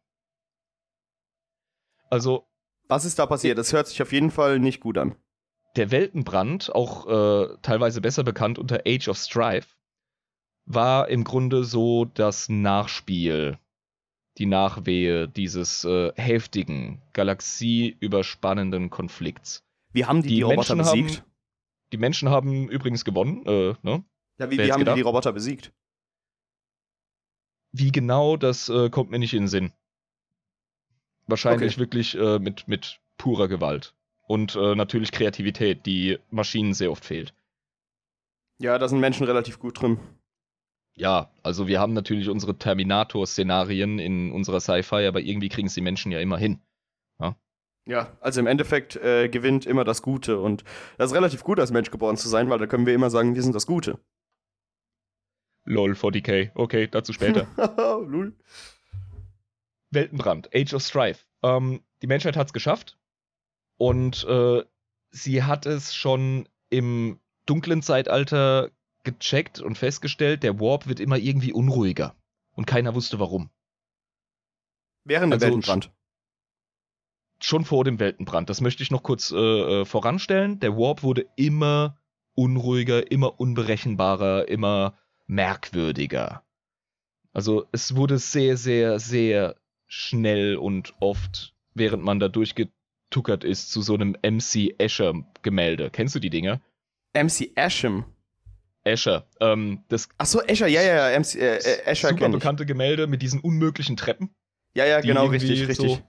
Also 2.09 2.47
Was 2.87 3.05
ist 3.05 3.17
da 3.19 3.25
passiert? 3.25 3.57
Das 3.57 3.71
hört 3.73 3.87
sich 3.87 4.01
auf 4.01 4.11
jeden 4.11 4.31
Fall 4.31 4.59
nicht 4.59 4.79
gut 4.81 4.97
an. 4.97 5.15
der 5.77 5.89
Weltenbrand, 5.91 6.73
auch 6.75 7.07
äh, 7.07 7.57
teilweise 7.61 8.01
besser 8.01 8.23
bekannt 8.23 8.59
unter 8.59 8.81
Age 8.85 9.07
of 9.07 9.17
Strife, 9.17 9.69
war 10.65 11.07
im 11.07 11.23
Grunde 11.23 11.63
so 11.63 12.03
das 12.05 12.49
Nachspiel, 12.49 13.57
die 14.37 14.45
Nachwehe 14.47 15.29
dieses 15.29 15.85
äh, 15.85 16.11
heftigen, 16.15 17.01
galaxieüberspannenden 17.13 18.89
Konflikts. 18.89 19.63
Wie 19.93 20.05
haben 20.05 20.21
die 20.21 20.27
die, 20.29 20.35
Die 20.35 20.41
Roboter 20.41 20.75
Menschen 20.75 20.89
haben- 20.91 21.03
besiegt? 21.05 21.23
Die 21.91 21.97
Menschen 21.97 22.29
haben 22.29 22.69
übrigens 22.69 23.05
gewonnen, 23.05 23.45
äh, 23.45 23.75
ne? 23.81 24.03
Ja, 24.37 24.49
wie, 24.49 24.57
wie 24.57 24.71
haben 24.71 24.79
die 24.79 24.85
gedacht? 24.85 24.97
die 24.97 25.01
Roboter 25.01 25.33
besiegt? 25.33 25.71
Wie 27.71 27.91
genau, 27.91 28.37
das 28.37 28.69
äh, 28.69 28.89
kommt 28.89 29.11
mir 29.11 29.19
nicht 29.19 29.33
in 29.33 29.43
den 29.43 29.47
Sinn. 29.47 29.71
Wahrscheinlich 31.27 31.73
Okay. 31.73 31.79
wirklich 31.79 32.17
äh, 32.17 32.39
mit, 32.39 32.67
mit 32.67 32.99
purer 33.17 33.47
Gewalt. 33.47 33.93
Und 34.27 34.55
äh, 34.55 34.75
natürlich 34.75 35.11
Kreativität, 35.11 35.85
die 35.85 36.17
Maschinen 36.29 36.73
sehr 36.73 36.91
oft 36.91 37.05
fehlt. 37.05 37.33
Ja, 38.59 38.77
da 38.77 38.87
sind 38.87 38.99
Menschen 38.99 39.25
relativ 39.25 39.59
gut 39.59 39.81
drin. 39.81 39.99
Ja, 40.93 41.31
also 41.43 41.67
wir 41.67 41.79
haben 41.79 41.93
natürlich 41.93 42.29
unsere 42.29 42.57
Terminator-Szenarien 42.57 43.99
in 43.99 44.31
unserer 44.31 44.59
Sci-Fi, 44.59 45.07
aber 45.07 45.21
irgendwie 45.21 45.49
kriegen 45.49 45.67
es 45.67 45.73
die 45.73 45.81
Menschen 45.81 46.11
ja 46.11 46.19
immer 46.19 46.37
hin. 46.37 46.59
Ja, 47.85 48.15
also 48.21 48.39
im 48.39 48.47
Endeffekt 48.47 48.95
äh, 48.97 49.27
gewinnt 49.29 49.65
immer 49.65 49.83
das 49.83 50.01
Gute. 50.01 50.39
Und 50.39 50.63
das 50.97 51.11
ist 51.11 51.15
relativ 51.15 51.43
gut, 51.43 51.59
als 51.59 51.71
Mensch 51.71 51.89
geboren 51.91 52.17
zu 52.17 52.29
sein, 52.29 52.49
weil 52.49 52.59
da 52.59 52.67
können 52.67 52.85
wir 52.85 52.93
immer 52.93 53.09
sagen, 53.09 53.35
wir 53.35 53.41
sind 53.41 53.55
das 53.55 53.65
Gute. 53.65 53.99
Lol, 55.65 55.93
40k. 55.93 56.51
Okay, 56.55 56.87
dazu 56.87 57.13
später. 57.13 57.47
Lul. 58.07 58.35
Weltenbrand, 59.89 60.49
Age 60.55 60.73
of 60.73 60.83
Strife. 60.83 61.25
Ähm, 61.43 61.81
die 62.01 62.07
Menschheit 62.07 62.35
hat 62.35 62.47
es 62.47 62.53
geschafft. 62.53 62.97
Und 63.77 64.23
äh, 64.25 64.63
sie 65.09 65.43
hat 65.43 65.65
es 65.65 65.95
schon 65.95 66.47
im 66.69 67.19
dunklen 67.45 67.81
Zeitalter 67.81 68.69
gecheckt 69.03 69.59
und 69.59 69.77
festgestellt, 69.77 70.43
der 70.43 70.59
Warp 70.59 70.87
wird 70.87 70.99
immer 70.99 71.17
irgendwie 71.17 71.53
unruhiger. 71.53 72.15
Und 72.53 72.65
keiner 72.67 72.93
wusste 72.93 73.19
warum. 73.19 73.49
Während 75.03 75.33
Also, 75.33 75.45
der 75.45 75.53
Weltenbrand. 75.53 75.91
Schon 77.43 77.65
vor 77.65 77.83
dem 77.83 77.99
Weltenbrand. 77.99 78.49
Das 78.49 78.61
möchte 78.61 78.83
ich 78.83 78.91
noch 78.91 79.03
kurz 79.03 79.31
äh, 79.31 79.35
äh, 79.35 79.85
voranstellen. 79.85 80.59
Der 80.59 80.77
Warp 80.77 81.03
wurde 81.03 81.25
immer 81.35 81.97
unruhiger, 82.35 83.11
immer 83.11 83.39
unberechenbarer, 83.39 84.47
immer 84.47 84.97
merkwürdiger. 85.27 86.43
Also 87.33 87.65
es 87.71 87.95
wurde 87.95 88.19
sehr, 88.19 88.57
sehr, 88.57 88.99
sehr 88.99 89.55
schnell 89.87 90.57
und 90.57 90.93
oft, 90.99 91.55
während 91.73 92.03
man 92.03 92.19
da 92.19 92.27
durchgetuckert 92.27 93.43
ist, 93.43 93.71
zu 93.71 93.81
so 93.81 93.95
einem 93.95 94.15
MC 94.21 94.75
Escher-Gemälde. 94.77 95.89
Kennst 95.89 96.15
du 96.15 96.19
die 96.19 96.29
Dinger? 96.29 96.61
MC 97.13 97.51
Asham. 97.55 98.05
Escher. 98.83 99.27
Ähm, 99.39 99.83
das 99.89 100.09
Achso, 100.17 100.41
Escher, 100.41 100.67
ja, 100.67 100.81
ja, 100.81 101.09
ja, 101.11 101.19
MC, 101.19 101.35
äh, 101.35 101.57
äh, 101.57 101.85
Escher 101.85 102.09
super 102.09 102.19
kenn 102.21 102.31
ich. 102.31 102.39
bekannte 102.39 102.65
Gemälde 102.65 103.07
mit 103.07 103.21
diesen 103.21 103.39
unmöglichen 103.39 103.97
Treppen. 103.97 104.33
Ja, 104.73 104.85
ja, 104.85 105.01
genau, 105.01 105.25
richtig, 105.25 105.67
richtig. 105.67 105.89
So, 105.89 105.99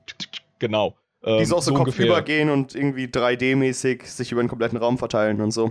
genau. 0.58 0.96
Ähm, 1.24 1.38
die 1.38 1.44
so 1.44 1.56
auch 1.56 1.62
so, 1.62 1.74
kopfüber 1.74 2.22
gehen 2.22 2.50
und 2.50 2.74
irgendwie 2.74 3.06
3D-mäßig 3.06 4.06
sich 4.06 4.32
über 4.32 4.42
den 4.42 4.48
kompletten 4.48 4.78
Raum 4.78 4.98
verteilen 4.98 5.40
und 5.40 5.52
so. 5.52 5.70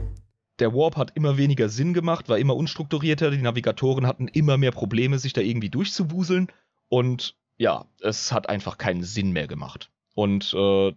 Der 0.60 0.74
Warp 0.74 0.96
hat 0.96 1.16
immer 1.16 1.38
weniger 1.38 1.70
Sinn 1.70 1.94
gemacht, 1.94 2.30
war 2.30 2.38
immer 2.38 2.56
unstrukturierter. 2.56 3.32
Die 3.32 3.42
Navigatoren 3.42 4.06
hatten 4.06 4.28
immer 4.28 4.58
mehr 4.58 4.72
Probleme, 4.72 5.18
sich 5.18 5.34
da 5.34 5.42
irgendwie 5.42 5.70
durchzuwuseln. 5.70 6.48
Und 6.88 7.36
ja, 7.58 7.86
es 8.00 8.32
hat 8.32 8.48
einfach 8.48 8.78
keinen 8.78 9.04
Sinn 9.04 9.32
mehr 9.32 9.48
gemacht. 9.48 9.92
Und 10.14 10.54
äh, 10.54 10.94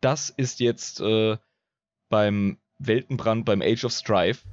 das 0.00 0.30
ist 0.30 0.60
jetzt 0.60 1.00
äh, 1.00 1.36
beim 2.08 2.58
Weltenbrand, 2.78 3.44
beim 3.44 3.62
Age 3.62 3.84
of 3.84 3.92
Strife, 3.92 4.46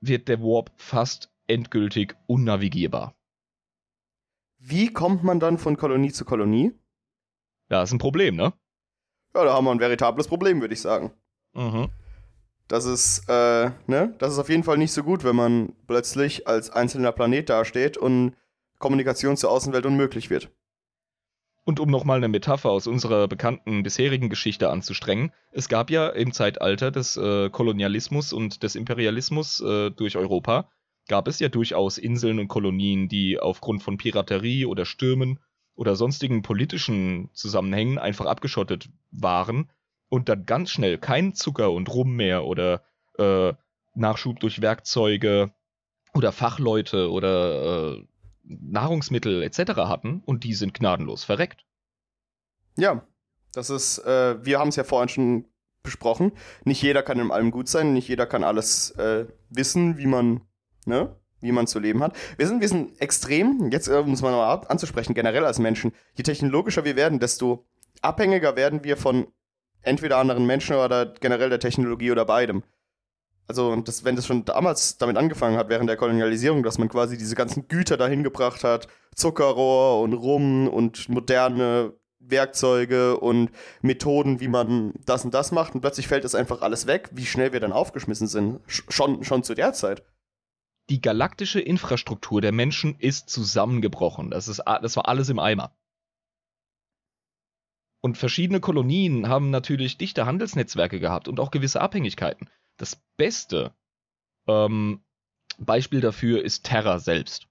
wird 0.00 0.28
der 0.28 0.40
Warp 0.40 0.72
fast 0.76 1.30
endgültig 1.46 2.16
unnavigierbar. 2.26 3.14
Wie 4.58 4.92
kommt 4.92 5.24
man 5.24 5.40
dann 5.40 5.58
von 5.58 5.76
Kolonie 5.76 6.12
zu 6.12 6.24
Kolonie? 6.24 6.72
Ja, 7.70 7.82
ist 7.82 7.92
ein 7.92 7.98
Problem, 7.98 8.36
ne? 8.36 8.52
Ja, 9.34 9.44
da 9.44 9.52
haben 9.54 9.64
wir 9.64 9.70
ein 9.70 9.80
veritables 9.80 10.26
Problem, 10.26 10.60
würde 10.60 10.74
ich 10.74 10.80
sagen. 10.80 11.12
Mhm. 11.54 11.88
Das 12.66 12.84
ist, 12.84 13.28
äh, 13.28 13.70
ne? 13.86 14.14
Das 14.18 14.32
ist 14.32 14.38
auf 14.38 14.48
jeden 14.48 14.64
Fall 14.64 14.78
nicht 14.78 14.92
so 14.92 15.02
gut, 15.02 15.24
wenn 15.24 15.36
man 15.36 15.72
plötzlich 15.86 16.46
als 16.46 16.70
einzelner 16.70 17.12
Planet 17.12 17.48
dasteht 17.48 17.96
und 17.96 18.34
Kommunikation 18.78 19.36
zur 19.36 19.50
Außenwelt 19.50 19.86
unmöglich 19.86 20.30
wird. 20.30 20.50
Und 21.64 21.78
um 21.78 21.90
nochmal 21.90 22.16
eine 22.16 22.28
Metapher 22.28 22.70
aus 22.70 22.86
unserer 22.86 23.28
bekannten 23.28 23.82
bisherigen 23.82 24.30
Geschichte 24.30 24.70
anzustrengen, 24.70 25.32
es 25.52 25.68
gab 25.68 25.90
ja 25.90 26.08
im 26.08 26.32
Zeitalter 26.32 26.90
des 26.90 27.16
äh, 27.16 27.50
Kolonialismus 27.50 28.32
und 28.32 28.62
des 28.62 28.74
Imperialismus 28.74 29.60
äh, 29.60 29.90
durch 29.90 30.16
Europa, 30.16 30.70
gab 31.06 31.28
es 31.28 31.38
ja 31.38 31.48
durchaus 31.48 31.98
Inseln 31.98 32.38
und 32.38 32.48
Kolonien, 32.48 33.08
die 33.08 33.38
aufgrund 33.38 33.82
von 33.82 33.98
Piraterie 33.98 34.64
oder 34.64 34.84
Stürmen 34.84 35.38
oder 35.80 35.96
sonstigen 35.96 36.42
politischen 36.42 37.30
Zusammenhängen 37.32 37.96
einfach 37.96 38.26
abgeschottet 38.26 38.90
waren 39.12 39.70
und 40.10 40.28
dann 40.28 40.44
ganz 40.44 40.70
schnell 40.70 40.98
kein 40.98 41.32
Zucker 41.34 41.72
und 41.72 41.88
Rum 41.88 42.16
mehr 42.16 42.44
oder 42.44 42.82
äh, 43.16 43.54
Nachschub 43.94 44.40
durch 44.40 44.60
Werkzeuge 44.60 45.54
oder 46.12 46.32
Fachleute 46.32 47.10
oder 47.10 47.94
äh, 47.94 48.04
Nahrungsmittel 48.42 49.42
etc. 49.42 49.72
hatten 49.76 50.22
und 50.26 50.44
die 50.44 50.52
sind 50.52 50.74
gnadenlos 50.74 51.24
verreckt. 51.24 51.64
Ja, 52.76 53.06
das 53.54 53.70
ist, 53.70 54.00
äh, 54.00 54.44
wir 54.44 54.58
haben 54.58 54.68
es 54.68 54.76
ja 54.76 54.84
vorhin 54.84 55.08
schon 55.08 55.46
besprochen. 55.82 56.32
Nicht 56.62 56.82
jeder 56.82 57.02
kann 57.02 57.18
in 57.18 57.30
allem 57.30 57.50
gut 57.50 57.68
sein, 57.68 57.94
nicht 57.94 58.06
jeder 58.06 58.26
kann 58.26 58.44
alles 58.44 58.90
äh, 58.98 59.24
wissen, 59.48 59.96
wie 59.96 60.06
man, 60.06 60.42
ne, 60.84 61.16
wie 61.40 61.52
man 61.52 61.66
zu 61.66 61.78
leben 61.78 62.02
hat. 62.02 62.14
Wir 62.36 62.46
sind, 62.46 62.60
wir 62.60 62.68
sind 62.68 63.00
extrem, 63.00 63.70
jetzt 63.70 63.88
äh, 63.88 64.02
muss 64.02 64.22
man 64.22 64.32
mal 64.32 64.54
anzusprechen, 64.68 65.14
generell 65.14 65.44
als 65.44 65.58
Menschen. 65.58 65.92
Je 66.14 66.22
technologischer 66.22 66.84
wir 66.84 66.96
werden, 66.96 67.18
desto 67.18 67.66
abhängiger 68.02 68.56
werden 68.56 68.84
wir 68.84 68.96
von 68.96 69.26
entweder 69.82 70.18
anderen 70.18 70.46
Menschen 70.46 70.76
oder 70.76 71.06
generell 71.06 71.50
der 71.50 71.60
Technologie 71.60 72.10
oder 72.10 72.24
beidem. 72.24 72.62
Also, 73.46 73.74
das, 73.76 74.04
wenn 74.04 74.14
das 74.14 74.26
schon 74.26 74.44
damals 74.44 74.96
damit 74.98 75.16
angefangen 75.16 75.56
hat, 75.56 75.68
während 75.68 75.90
der 75.90 75.96
Kolonialisierung, 75.96 76.62
dass 76.62 76.78
man 76.78 76.88
quasi 76.88 77.18
diese 77.18 77.34
ganzen 77.34 77.66
Güter 77.66 77.96
dahin 77.96 78.22
gebracht 78.22 78.62
hat, 78.62 78.86
Zuckerrohr 79.16 80.02
und 80.02 80.12
Rum 80.12 80.68
und 80.68 81.08
moderne 81.08 81.94
Werkzeuge 82.20 83.18
und 83.18 83.50
Methoden, 83.82 84.40
wie 84.40 84.48
man 84.48 84.92
das 85.04 85.24
und 85.24 85.34
das 85.34 85.50
macht 85.52 85.74
und 85.74 85.80
plötzlich 85.80 86.06
fällt 86.06 86.24
das 86.24 86.34
einfach 86.34 86.62
alles 86.62 86.86
weg, 86.86 87.10
wie 87.12 87.26
schnell 87.26 87.52
wir 87.52 87.60
dann 87.60 87.72
aufgeschmissen 87.72 88.28
sind. 88.28 88.60
Sch 88.66 88.84
schon, 88.88 89.24
schon 89.24 89.42
zu 89.42 89.54
der 89.54 89.72
Zeit. 89.72 90.04
Die 90.90 91.00
galaktische 91.00 91.60
Infrastruktur 91.60 92.40
der 92.40 92.50
Menschen 92.50 92.96
ist 92.98 93.30
zusammengebrochen. 93.30 94.30
Das, 94.30 94.48
ist, 94.48 94.60
das 94.66 94.96
war 94.96 95.06
alles 95.06 95.28
im 95.28 95.38
Eimer. 95.38 95.72
Und 98.02 98.18
verschiedene 98.18 98.60
Kolonien 98.60 99.28
haben 99.28 99.50
natürlich 99.50 99.98
dichte 99.98 100.26
Handelsnetzwerke 100.26 100.98
gehabt 100.98 101.28
und 101.28 101.38
auch 101.38 101.52
gewisse 101.52 101.80
Abhängigkeiten. 101.80 102.50
Das 102.76 102.96
beste 103.16 103.72
ähm, 104.48 105.04
Beispiel 105.58 106.00
dafür 106.00 106.42
ist 106.42 106.64
Terra 106.64 106.98
selbst. 106.98 107.46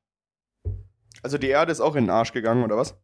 Also 1.22 1.38
die 1.38 1.48
Erde 1.48 1.72
ist 1.72 1.80
auch 1.80 1.96
in 1.96 2.06
den 2.06 2.10
Arsch 2.10 2.34
gegangen, 2.34 2.64
oder 2.64 2.76
was? 2.76 3.00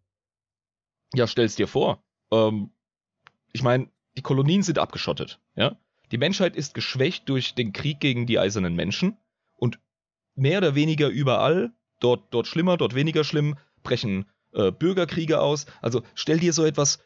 Ja, 1.14 1.28
stell's 1.28 1.56
dir 1.56 1.68
vor. 1.68 2.04
Ähm, 2.32 2.72
ich 3.54 3.64
meine, 3.64 3.90
die 4.18 4.22
Kolonien 4.22 4.64
sind 4.64 4.80
abgeschottet, 4.80 5.40
ja. 5.56 5.78
Die 6.12 6.18
Menschheit 6.18 6.56
ist 6.56 6.74
geschwächt 6.74 7.30
durch 7.30 7.56
den 7.56 7.74
Krieg 7.74 8.00
gegen 8.00 8.28
die 8.28 8.38
eisernen 8.38 8.76
Menschen 8.76 9.18
mehr 10.36 10.60
oder 10.60 10.76
weniger 10.76 11.08
überall, 11.08 11.72
dort, 12.00 12.34
dort 12.34 12.48
schlimmer, 12.48 12.78
dort 12.78 12.96
weniger 12.96 13.24
schlimm, 13.24 13.56
brechen 13.84 14.26
äh, 14.54 14.72
Bürgerkriege 14.72 15.40
aus. 15.42 15.66
Also 15.82 16.02
stell 16.14 16.40
dir 16.40 16.54
so 16.54 16.66
etwas 16.66 17.00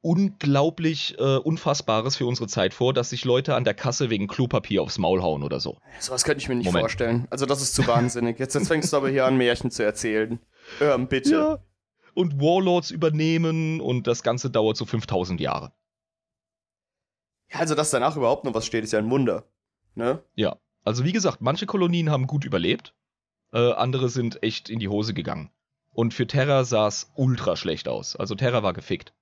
unglaublich 0.00 1.16
äh, 1.18 1.36
Unfassbares 1.36 2.16
für 2.16 2.26
unsere 2.26 2.48
Zeit 2.48 2.74
vor, 2.74 2.92
dass 2.92 3.10
sich 3.10 3.24
Leute 3.24 3.54
an 3.54 3.64
der 3.64 3.74
Kasse 3.74 4.10
wegen 4.10 4.26
Klopapier 4.26 4.82
aufs 4.82 4.98
Maul 4.98 5.22
hauen 5.22 5.44
oder 5.44 5.60
so. 5.60 5.78
Sowas 6.00 6.24
könnte 6.24 6.42
ich 6.42 6.48
mir 6.48 6.56
nicht 6.56 6.66
Moment. 6.66 6.82
vorstellen. 6.82 7.26
Also 7.30 7.46
das 7.46 7.62
ist 7.62 7.74
zu 7.74 7.86
wahnsinnig. 7.86 8.38
Jetzt, 8.38 8.54
jetzt 8.54 8.66
fängst 8.66 8.92
du 8.92 8.96
aber 8.96 9.08
hier 9.08 9.26
an, 9.26 9.36
Märchen 9.36 9.70
zu 9.70 9.84
erzählen. 9.84 10.40
Ähm, 10.80 11.06
bitte. 11.06 11.30
Ja. 11.30 11.58
Und 12.14 12.40
Warlords 12.40 12.90
übernehmen 12.90 13.80
und 13.80 14.06
das 14.06 14.22
Ganze 14.22 14.50
dauert 14.50 14.76
so 14.76 14.84
5000 14.84 15.40
Jahre. 15.40 15.72
Ja, 17.50 17.60
also 17.60 17.74
dass 17.74 17.90
danach 17.90 18.16
überhaupt 18.16 18.44
noch 18.44 18.54
was 18.54 18.66
steht, 18.66 18.84
ist 18.84 18.92
ja 18.92 18.98
ein 18.98 19.10
Wunder. 19.10 19.44
Ne? 19.94 20.22
Ja, 20.34 20.56
also 20.84 21.04
wie 21.04 21.12
gesagt, 21.12 21.40
manche 21.40 21.66
Kolonien 21.66 22.10
haben 22.10 22.26
gut 22.26 22.44
überlebt, 22.44 22.94
äh, 23.52 23.72
andere 23.72 24.08
sind 24.08 24.42
echt 24.42 24.68
in 24.68 24.78
die 24.78 24.88
Hose 24.88 25.14
gegangen. 25.14 25.50
Und 25.90 26.14
für 26.14 26.26
Terra 26.26 26.64
sah 26.64 26.86
es 26.86 27.12
ultra 27.14 27.56
schlecht 27.56 27.86
aus. 27.86 28.16
Also 28.16 28.34
Terra 28.34 28.62
war 28.62 28.72
gefickt. 28.72 29.14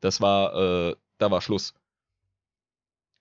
Das 0.00 0.20
war, 0.20 0.54
äh, 0.54 0.96
da 1.18 1.30
war 1.30 1.40
Schluss. 1.40 1.74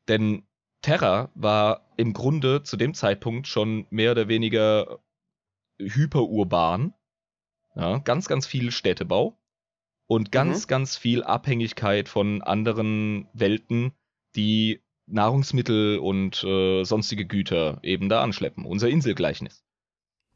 Denn 0.07 0.43
Terra 0.81 1.31
war 1.35 1.87
im 1.97 2.13
Grunde 2.13 2.63
zu 2.63 2.77
dem 2.77 2.93
Zeitpunkt 2.93 3.47
schon 3.47 3.87
mehr 3.89 4.11
oder 4.11 4.27
weniger 4.27 4.99
hyperurban. 5.79 6.93
Ja, 7.75 7.99
ganz, 7.99 8.27
ganz 8.27 8.45
viel 8.45 8.71
Städtebau 8.71 9.37
und 10.07 10.31
ganz, 10.31 10.67
ganz 10.67 10.97
viel 10.97 11.23
Abhängigkeit 11.23 12.09
von 12.09 12.41
anderen 12.41 13.29
Welten, 13.33 13.93
die 14.35 14.81
Nahrungsmittel 15.11 15.99
und 15.99 16.43
äh, 16.43 16.83
sonstige 16.83 17.25
Güter 17.25 17.79
eben 17.83 18.09
da 18.09 18.21
anschleppen. 18.23 18.65
Unser 18.65 18.89
Inselgleichnis. 18.89 19.63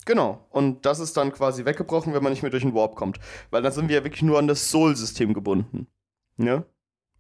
Genau. 0.05 0.45
Und 0.51 0.86
das 0.86 0.99
ist 0.99 1.17
dann 1.17 1.32
quasi 1.32 1.65
weggebrochen, 1.65 2.13
wenn 2.13 2.21
man 2.23 2.32
nicht 2.32 2.41
mehr 2.43 2.51
durch 2.51 2.63
den 2.63 2.76
Warp 2.76 2.95
kommt. 2.95 3.19
Weil 3.49 3.61
dann 3.63 3.71
sind 3.71 3.89
wir 3.89 3.95
ja 3.97 4.03
wirklich 4.03 4.21
nur 4.21 4.38
an 4.38 4.47
das 4.47 4.69
Soul-System 4.69 5.34
gebunden. 5.34 5.88
Ne? 6.38 6.65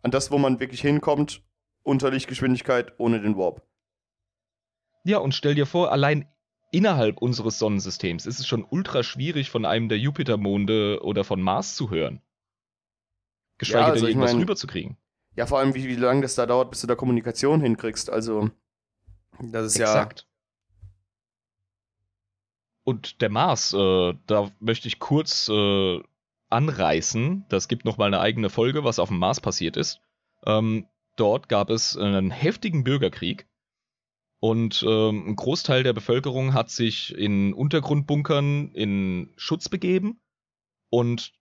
An 0.03 0.11
das, 0.11 0.29
wo 0.31 0.37
man 0.37 0.59
wirklich 0.59 0.81
hinkommt, 0.81 1.41
unter 1.83 2.11
Lichtgeschwindigkeit, 2.11 2.93
ohne 2.99 3.21
den 3.21 3.37
Warp. 3.37 3.63
Ja, 5.03 5.17
und 5.19 5.33
stell 5.33 5.55
dir 5.55 5.65
vor, 5.65 5.91
allein 5.91 6.27
innerhalb 6.71 7.21
unseres 7.21 7.57
Sonnensystems 7.59 8.25
ist 8.25 8.39
es 8.39 8.47
schon 8.47 8.65
ultra 8.69 9.03
schwierig, 9.03 9.49
von 9.49 9.65
einem 9.65 9.87
der 9.89 9.97
Jupitermonde 9.99 10.99
oder 11.03 11.23
von 11.23 11.41
Mars 11.41 11.75
zu 11.75 11.89
hören. 11.89 12.21
Geschweige 13.57 13.79
Ja, 13.79 13.85
also 13.93 13.99
denn 14.01 14.09
ich 14.09 14.15
irgendwas 14.15 14.33
mein- 14.33 14.41
rüberzukriegen. 14.41 14.97
Ja, 15.35 15.45
vor 15.45 15.59
allem, 15.59 15.75
wie, 15.75 15.87
wie 15.87 15.95
lange 15.95 16.21
das 16.21 16.35
da 16.35 16.45
dauert, 16.45 16.69
bis 16.71 16.81
du 16.81 16.87
da 16.87 16.95
Kommunikation 16.95 17.61
hinkriegst. 17.61 18.09
Also, 18.09 18.49
das 19.39 19.67
ist 19.67 19.79
Exakt. 19.79 20.27
Und 22.83 23.21
der 23.21 23.29
Mars, 23.29 23.73
äh, 23.73 24.13
da 24.27 24.51
möchte 24.59 24.87
ich 24.87 24.99
kurz 24.99 25.49
äh, 25.49 25.99
anreißen. 26.49 27.45
Das 27.49 27.67
gibt 27.67 27.83
noch 27.83 27.97
mal 27.97 28.05
eine 28.05 28.19
eigene 28.19 28.49
Folge, 28.49 28.83
was 28.83 28.99
auf 28.99 29.09
dem 29.09 29.17
Mars 29.17 29.41
passiert 29.41 29.75
ist. 29.75 29.99
Ähm, 30.45 30.87
dort 31.15 31.49
gab 31.49 31.69
es 31.69 31.97
einen 31.97 32.29
heftigen 32.31 32.83
Bürgerkrieg 32.83 33.47
und 34.39 34.83
ähm, 34.87 35.29
ein 35.29 35.35
Großteil 35.35 35.81
der 35.81 35.93
Bevölkerung 35.93 36.53
hat 36.53 36.69
sich 36.69 37.15
in 37.17 37.53
Untergrundbunkern 37.53 38.71
in 38.73 39.33
Schutz 39.37 39.69
begeben 39.69 40.21
und 40.89 41.33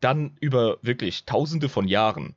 dann 0.00 0.36
über 0.40 0.78
wirklich 0.82 1.24
Tausende 1.26 1.68
von 1.68 1.86
Jahren 1.86 2.36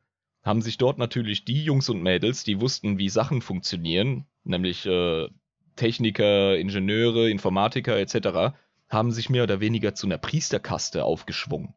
haben 0.49 0.61
sich 0.63 0.77
dort 0.79 0.97
natürlich 0.97 1.45
die 1.45 1.63
Jungs 1.63 1.89
und 1.89 2.01
Mädels, 2.01 2.43
die 2.43 2.59
wussten, 2.59 2.97
wie 2.97 3.09
Sachen 3.09 3.41
funktionieren, 3.41 4.25
nämlich 4.43 4.85
äh, 4.85 5.27
Techniker, 5.75 6.57
Ingenieure, 6.57 7.29
Informatiker 7.29 7.97
etc., 7.97 8.55
haben 8.89 9.11
sich 9.11 9.29
mehr 9.29 9.43
oder 9.43 9.59
weniger 9.59 9.93
zu 9.93 10.07
einer 10.07 10.17
Priesterkaste 10.17 11.03
aufgeschwungen. 11.03 11.75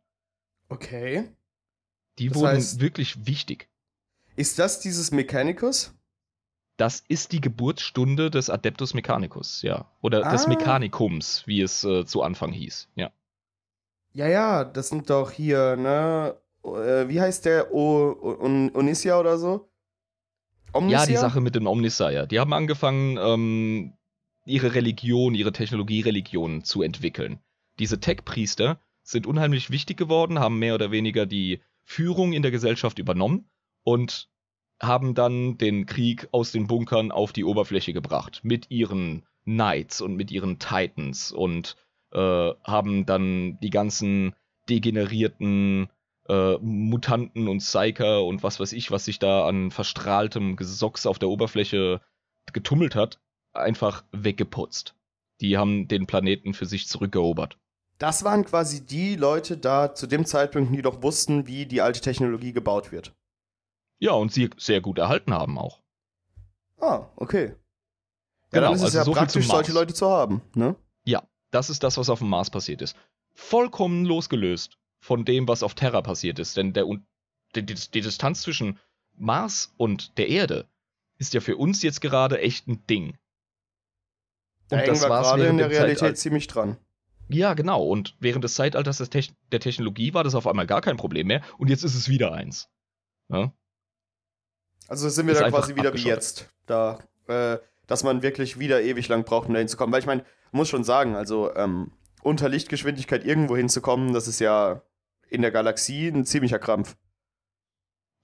Okay. 0.71 1.31
Die 2.19 2.29
Das 2.29 2.37
wurden 2.39 2.57
heißt- 2.59 2.81
wirklich 2.81 3.27
wichtig. 3.27 3.69
Ist 4.37 4.59
das 4.59 4.81
dieses 4.81 5.11
Mechanicus? 5.11 5.95
Das 6.79 7.05
ist 7.07 7.33
die 7.33 7.43
Geburtsstunde 7.43 8.31
des 8.31 8.49
Adeptus 8.49 8.95
Mechanicus, 8.95 9.61
ja. 9.61 9.91
Oder 10.01 10.23
des 10.33 10.47
Ah. 10.47 10.49
Mechanikums, 10.49 11.47
wie 11.47 11.61
es 11.61 11.85
äh, 11.85 12.07
zu 12.07 12.23
Anfang 12.23 12.51
hieß, 12.53 12.89
ja. 12.95 13.11
Ja, 14.15 14.27
ja, 14.29 14.65
das 14.65 14.89
sind 14.89 15.11
doch 15.11 15.31
hier, 15.31 15.77
ne? 15.77 16.35
Äh, 16.65 17.09
wie 17.09 17.21
heißt 17.21 17.45
der? 17.45 17.73
O 17.73 18.17
o 18.21 18.45
Onisia 18.75 19.19
oder 19.19 19.39
so? 19.39 19.69
Omnisia? 20.73 21.01
Ja, 21.01 21.07
die 21.07 21.17
Sache 21.17 21.41
mit 21.41 21.55
den 21.55 21.67
Omnisire. 21.67 22.27
Die 22.27 22.41
haben 22.41 22.53
angefangen, 22.53 23.19
ähm, 23.19 23.93
ihre 24.47 24.75
Religion, 24.75 25.35
ihre 25.35 25.53
Technologiereligion 25.53 26.65
zu 26.65 26.83
entwickeln. 26.83 27.41
Diese 27.79 28.01
Tech-Priester 28.01 28.81
sind 29.03 29.27
unheimlich 29.27 29.71
wichtig 29.71 29.97
geworden, 29.97 30.39
haben 30.39 30.59
mehr 30.59 30.75
oder 30.75 30.91
weniger 30.91 31.27
die 31.27 31.61
Führung 31.85 32.33
in 32.33 32.43
der 32.43 32.51
Gesellschaft 32.51 32.99
übernommen 32.99 33.49
und 33.83 34.29
haben 34.81 35.15
dann 35.15 35.59
den 35.59 35.87
Krieg 35.87 36.29
aus 36.33 36.53
den 36.53 36.67
Bunkern 36.67 37.13
auf 37.13 37.33
die 37.33 37.45
Oberfläche 37.45 37.93
gebracht. 37.93 38.41
Mit 38.43 38.71
ihren 38.71 39.25
Knights 39.45 40.01
und 40.01 40.17
mit 40.17 40.31
ihren 40.31 40.59
Titans 40.59 41.33
und 41.33 41.77
äh, 42.13 42.53
haben 42.65 43.07
dann 43.07 43.59
die 43.61 43.71
ganzen 43.71 44.35
degenerierten 44.69 45.89
äh, 46.33 46.59
Mutanten 46.63 47.47
und 47.47 47.59
Psyker 47.59 48.25
und 48.25 48.43
was 48.43 48.59
weiß 48.59 48.73
ich, 48.73 48.91
was 48.91 49.05
sich 49.05 49.19
da 49.19 49.47
an 49.47 49.71
verstrahltem 49.71 50.57
Gesocks 50.57 51.05
auf 51.05 51.19
der 51.19 51.29
Oberfläche 51.29 52.01
getummelt 52.53 52.95
hat, 52.95 53.21
einfach 53.53 54.05
weggeputzt. 54.13 54.95
Die 55.43 55.59
haben 55.59 55.89
den 55.89 56.07
Planeten 56.07 56.55
für 56.55 56.65
sich 56.65 56.89
zurückerobert. 56.89 57.59
Das 57.99 58.25
waren 58.25 58.45
quasi 58.45 58.85
die 58.85 59.17
Leute 59.17 59.59
da 59.59 59.95
zu 59.95 60.07
dem 60.07 60.25
Zeitpunkt, 60.25 60.75
die 60.75 60.83
doch 60.83 61.03
wussten, 61.03 61.47
wie 61.47 61.67
die 61.67 61.83
alte 61.83 62.01
Technologie 62.01 62.53
gebaut 62.53 62.93
wird. 62.93 63.15
Ja, 63.99 64.13
und 64.13 64.33
sie 64.33 64.51
sehr 64.57 64.81
gut 64.81 64.99
erhalten 64.99 65.35
haben 65.35 65.59
auch. 65.59 65.81
Ah, 66.81 67.07
okay. 67.17 67.49
Ja, 67.49 67.55
Genau, 68.51 68.67
dann 68.67 68.75
ist 68.75 68.81
es 68.81 68.85
also 68.87 68.99
ja 68.99 69.05
so 69.05 69.13
praktisch, 69.13 69.47
solche. 69.47 69.73
Leute 69.73 69.95
zu 69.95 70.09
haben, 70.09 70.43
ne? 70.55 70.77
Ja, 71.05 71.23
das 71.51 71.71
ist 71.71 71.83
das, 71.83 71.97
was 71.99 72.09
auf 72.11 72.19
dem 72.19 72.29
Mars 72.29 72.51
passiert 72.51 72.83
ist. 72.83 72.97
Vollkommen 73.35 74.05
losgelöst 74.05 74.79
von 75.03 75.25
dem, 75.25 75.49
was 75.49 75.65
auf 75.65 75.75
Terra 75.75 76.01
passiert 76.01 76.39
ist. 76.39 76.57
Denn 76.57 76.73
der, 76.73 76.87
die, 77.57 77.65
die, 77.65 78.01
Distanz 78.01 78.43
zwischen 78.43 78.79
Mars 79.19 79.75
und 79.77 80.17
der 80.17 80.29
Erde 80.29 80.69
ist 81.19 81.35
ja 81.35 81.41
für 81.41 81.57
uns 81.57 81.83
jetzt 81.83 82.01
gerade 82.01 82.39
echt 82.39 82.69
ein 82.69 82.87
Ding. 82.87 83.19
Da 84.69 84.77
Und 84.77 84.83
hängen 84.83 84.95
das 84.95 85.03
wir 85.03 85.11
war's 85.11 85.27
gerade 85.29 85.49
in 85.49 85.59
der 85.59 85.71
Realität 85.71 85.99
Zeitalter. 85.99 86.15
ziemlich 86.15 86.47
dran. 86.47 86.77
Ja, 87.29 87.55
genau. 87.55 87.85
Und 87.85 88.17
während 88.21 88.45
des 88.45 88.55
Zeitalters 88.55 88.99
des 88.99 89.11
Techn 89.11 89.35
der 89.51 89.59
Technologie 89.59 90.15
war 90.15 90.23
das 90.23 90.37
auf 90.37 90.47
einmal 90.47 90.67
gar 90.67 90.81
kein 90.81 90.97
Problem 90.97 91.27
mehr. 91.27 91.43
Und 91.59 91.69
jetzt 91.69 91.83
ist 91.83 91.97
es 91.97 92.09
wieder 92.09 92.33
eins. 92.33 92.69
Ja? 93.29 93.53
Also 94.87 95.09
sind 95.09 95.27
wir 95.27 95.35
Ist 95.35 95.41
da 95.41 95.51
quasi 95.51 95.75
wieder 95.75 95.95
wie 95.95 96.03
jetzt. 96.03 96.49
Da, 96.67 97.01
äh, 97.27 97.59
dass 97.89 98.05
man 98.05 98.23
wirklich 98.23 98.61
wieder 98.61 98.83
ewig 98.83 99.09
lang 99.09 99.25
braucht, 99.25 99.49
um 99.49 99.55
da 99.55 99.59
hinzukommen. 99.59 99.93
Weil 99.93 100.01
ich 100.01 100.07
meine, 100.07 100.25
muss 100.53 100.69
schon 100.69 100.85
sagen, 100.85 101.17
also 101.17 101.53
ähm, 101.57 101.91
unter 102.23 102.49
Lichtgeschwindigkeit 102.49 103.25
irgendwo 103.25 103.57
hinzukommen, 103.57 104.13
das 104.13 104.29
ist 104.29 104.39
ja 104.39 104.83
in 105.33 105.43
der 105.43 105.51
Galaxie 105.51 106.09
ein 106.09 106.25
ziemlicher 106.25 106.59
Krampf. 106.59 106.97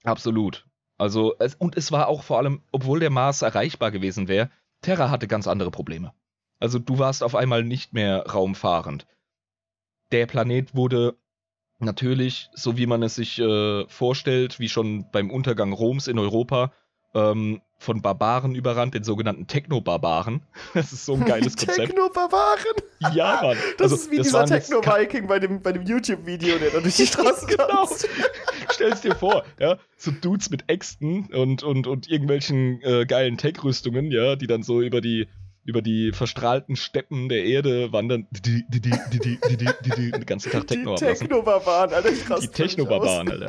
Absolut. 0.03 0.65
Also, 0.97 1.35
es, 1.39 1.55
und 1.55 1.77
es 1.77 1.91
war 1.91 2.07
auch 2.07 2.23
vor 2.23 2.37
allem, 2.37 2.61
obwohl 2.71 2.99
der 2.99 3.09
Mars 3.09 3.41
erreichbar 3.41 3.91
gewesen 3.91 4.27
wäre, 4.27 4.49
Terra 4.81 5.09
hatte 5.09 5.27
ganz 5.27 5.47
andere 5.47 5.71
Probleme. 5.71 6.13
Also, 6.59 6.77
du 6.79 6.99
warst 6.99 7.23
auf 7.23 7.35
einmal 7.35 7.63
nicht 7.63 7.93
mehr 7.93 8.25
raumfahrend. 8.25 9.07
Der 10.11 10.25
Planet 10.25 10.75
wurde 10.75 11.17
natürlich, 11.79 12.49
so 12.53 12.77
wie 12.77 12.87
man 12.87 13.01
es 13.03 13.15
sich 13.15 13.39
äh, 13.39 13.87
vorstellt, 13.87 14.59
wie 14.59 14.69
schon 14.69 15.09
beim 15.11 15.31
Untergang 15.31 15.71
Roms 15.71 16.07
in 16.07 16.19
Europa, 16.19 16.73
ähm, 17.13 17.61
von 17.81 18.01
Barbaren 18.01 18.55
überrannt, 18.55 18.93
den 18.93 19.03
sogenannten 19.05 19.47
Techno-Barbaren. 19.47 20.41
Das 20.73 20.91
ist 20.91 21.05
so 21.05 21.13
ein 21.15 21.23
geiles 21.25 21.55
Konzept. 21.57 21.77
Techno-Barbaren! 21.77 22.75
Ja, 23.13 23.39
Mann. 23.43 23.57
Das 23.77 23.91
Also, 23.91 23.95
ist 23.95 24.11
wie 24.11 24.17
das 24.17 24.27
dieser 24.27 24.45
Techno-Viking 24.45 25.27
bei 25.27 25.39
dem, 25.39 25.61
bei 25.61 25.71
dem 25.71 25.83
YouTube-Video, 25.83 26.57
der 26.59 26.71
da 26.71 26.79
durch 26.81 26.97
die 26.97 27.07
Straße 27.07 27.45
Genau. 27.47 27.67
tanzt. 27.67 28.07
Stell's 28.71 29.01
dir 29.01 29.15
vor, 29.15 29.45
ja, 29.59 29.77
so 29.97 30.11
Dudes 30.11 30.49
mit 30.49 30.65
Äxten 30.69 31.27
und, 31.33 31.63
und, 31.63 31.87
und 31.87 32.09
irgendwelchen 32.09 32.81
äh, 32.81 33.05
geilen 33.05 33.37
Tech-Rüstungen, 33.37 34.11
ja, 34.11 34.35
die 34.35 34.47
dann 34.47 34.61
so 34.61 34.81
über 34.81 34.99
die, 35.01 35.27
über 35.63 35.81
die 35.81 36.11
verstrahlten 36.11 36.75
Steppen 36.75 37.29
der 37.29 37.45
Erde 37.45 37.93
wandern, 37.93 38.27
die, 38.31 38.65
die, 38.67 38.81
die, 38.81 38.91
die, 38.91 39.19
die, 39.19 39.39
die, 39.47 39.57
die, 39.57 39.65
die, 39.83 39.89
die, 39.95 40.11
den 40.11 40.25
ganzen 40.25 40.51
Tag 40.51 40.67
Die 40.67 40.75
Techno 40.75 40.95
ablassen. 40.95 41.27
Techno-Barbaren, 41.27 41.93
Alter, 41.93 42.11
Die 42.41 42.47
Techno-Barbaren. 42.49 43.29
Alter. 43.31 43.47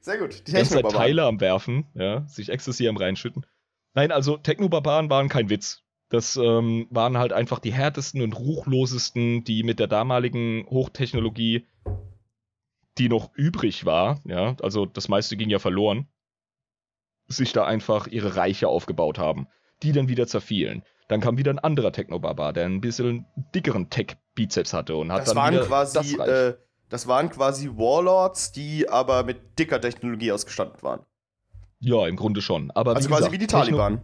Sehr 0.00 0.18
gut, 0.18 0.46
die 0.46 0.52
ganze 0.52 0.80
Zeit. 0.80 0.90
Teile 0.90 1.24
am 1.24 1.40
Werfen, 1.40 1.86
ja, 1.94 2.26
sich 2.26 2.48
Ecstasy 2.50 2.88
am 2.88 2.96
reinschütten. 2.96 3.44
Nein, 3.94 4.12
also 4.12 4.36
Techno-Barbaren 4.36 5.10
waren 5.10 5.28
kein 5.28 5.50
Witz. 5.50 5.82
Das 6.08 6.36
ähm, 6.36 6.86
waren 6.90 7.18
halt 7.18 7.32
einfach 7.32 7.58
die 7.58 7.72
härtesten 7.72 8.22
und 8.22 8.32
ruchlosesten, 8.32 9.44
die 9.44 9.62
mit 9.62 9.78
der 9.78 9.88
damaligen 9.88 10.66
Hochtechnologie, 10.70 11.66
die 12.96 13.08
noch 13.08 13.30
übrig 13.34 13.84
war, 13.84 14.20
ja, 14.24 14.56
also 14.62 14.86
das 14.86 15.08
meiste 15.08 15.36
ging 15.36 15.50
ja 15.50 15.58
verloren, 15.58 16.08
sich 17.26 17.52
da 17.52 17.64
einfach 17.64 18.06
ihre 18.06 18.36
Reiche 18.36 18.68
aufgebaut 18.68 19.18
haben, 19.18 19.48
die 19.82 19.92
dann 19.92 20.08
wieder 20.08 20.26
zerfielen. 20.26 20.82
Dann 21.08 21.20
kam 21.20 21.38
wieder 21.38 21.52
ein 21.52 21.58
anderer 21.58 21.92
Techno-Barbar, 21.92 22.52
der 22.52 22.66
ein 22.66 22.80
bisschen 22.80 23.26
dickeren 23.54 23.90
Tech-Bizeps 23.90 24.72
hatte 24.72 24.96
und 24.96 25.12
hat 25.12 25.20
Das 25.20 25.28
dann 25.28 25.36
waren 25.36 25.54
wieder 25.54 25.66
quasi, 25.66 25.94
das 25.94 26.18
Reich. 26.18 26.28
äh, 26.28 26.54
das 26.88 27.06
waren 27.06 27.28
quasi 27.30 27.68
Warlords, 27.68 28.52
die 28.52 28.88
aber 28.88 29.24
mit 29.24 29.58
dicker 29.58 29.80
Technologie 29.80 30.32
ausgestattet 30.32 30.82
waren. 30.82 31.00
Ja, 31.80 32.06
im 32.06 32.16
Grunde 32.16 32.42
schon. 32.42 32.70
Aber 32.72 32.96
Also 32.96 33.08
wie 33.08 33.12
quasi 33.12 33.20
gesagt, 33.20 33.34
wie 33.34 33.38
die 33.38 33.46
Taliban. 33.46 34.00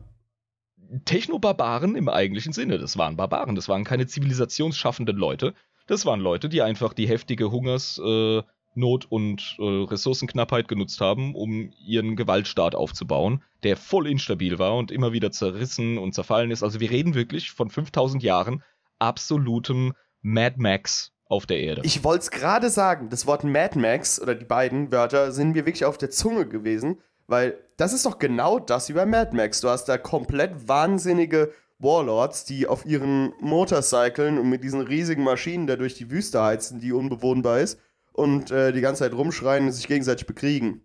Techno-Barbaren 1.05 1.97
im 1.97 2.09
eigentlichen 2.09 2.53
Sinne. 2.53 2.79
Das 2.79 2.99
waren 2.99 3.17
Barbaren, 3.17 3.55
das 3.57 3.69
waren 3.69 3.85
keine 3.85 4.07
zivilisationsschaffenden 4.07 5.17
Leute. 5.17 5.55
Das 5.87 6.07
waren 6.07 6.21
Leute, 6.21 6.49
die 6.49 6.63
einfach 6.63 6.93
die 6.93 7.09
heftige 7.09 7.51
Hungersnot 7.51 8.45
äh, 8.77 9.09
und 9.09 9.57
äh, 9.59 9.63
Ressourcenknappheit 9.63 10.69
genutzt 10.69 11.01
haben, 11.01 11.35
um 11.35 11.73
ihren 11.85 12.17
Gewaltstaat 12.17 12.75
aufzubauen, 12.75 13.43
der 13.65 13.77
voll 13.77 14.07
instabil 14.07 14.59
war 14.59 14.77
und 14.77 14.91
immer 14.91 15.13
wieder 15.13 15.31
zerrissen 15.33 15.99
und 15.99 16.15
zerfallen 16.15 16.51
ist. 16.51 16.63
Also 16.63 16.81
wir 16.81 16.91
reden 16.91 17.15
wirklich 17.15 17.51
von 17.51 17.71
5000 17.71 18.23
Jahren 18.23 18.63
absolutem 18.99 19.95
Mad 20.23 20.57
Max 20.59 21.14
auf 21.27 21.47
der 21.47 21.61
Erde. 21.61 21.83
Ich 21.85 22.05
wollte 22.05 22.23
es 22.23 22.31
gerade 22.31 22.71
sagen, 22.71 23.09
das 23.09 23.27
Wort 23.27 23.45
Mad 23.45 23.79
Max 23.79 24.21
oder 24.21 24.35
die 24.35 24.45
beiden 24.45 24.93
Wörter 24.93 25.33
sind 25.33 25.53
mir 25.53 25.67
wirklich 25.67 25.85
auf 25.85 25.99
der 25.99 26.11
Zunge 26.11 26.47
gewesen, 26.47 27.01
weil 27.27 27.59
das 27.77 27.93
ist 27.93 28.07
doch 28.07 28.19
genau 28.19 28.59
das 28.59 28.89
wie 28.89 28.93
bei 28.93 29.07
Mad 29.07 29.35
Max. 29.35 29.61
Du 29.61 29.69
hast 29.69 29.87
da 29.87 29.99
komplett 29.99 30.69
wahnsinnige 30.69 31.53
Warlords, 31.79 32.45
die 32.45 32.67
auf 32.67 32.87
ihren 32.87 33.33
Motorcyclen 33.41 34.39
und 34.39 34.49
mit 34.49 34.63
diesen 34.63 34.81
riesigen 34.81 35.25
Maschinen 35.25 35.67
da 35.67 35.77
durch 35.77 35.95
die 35.95 36.11
Wüste 36.11 36.43
heizen, 36.43 36.81
die 36.81 36.93
unbewohnbar 36.93 37.61
ist, 37.61 37.81
und 38.13 38.51
äh, 38.51 38.73
die 38.73 38.81
ganze 38.81 39.01
Zeit 39.01 39.15
rumschreien 39.15 39.67
und 39.67 39.73
sich 39.73 39.89
gegenseitig 39.89 40.27
bekriegen. 40.27 40.83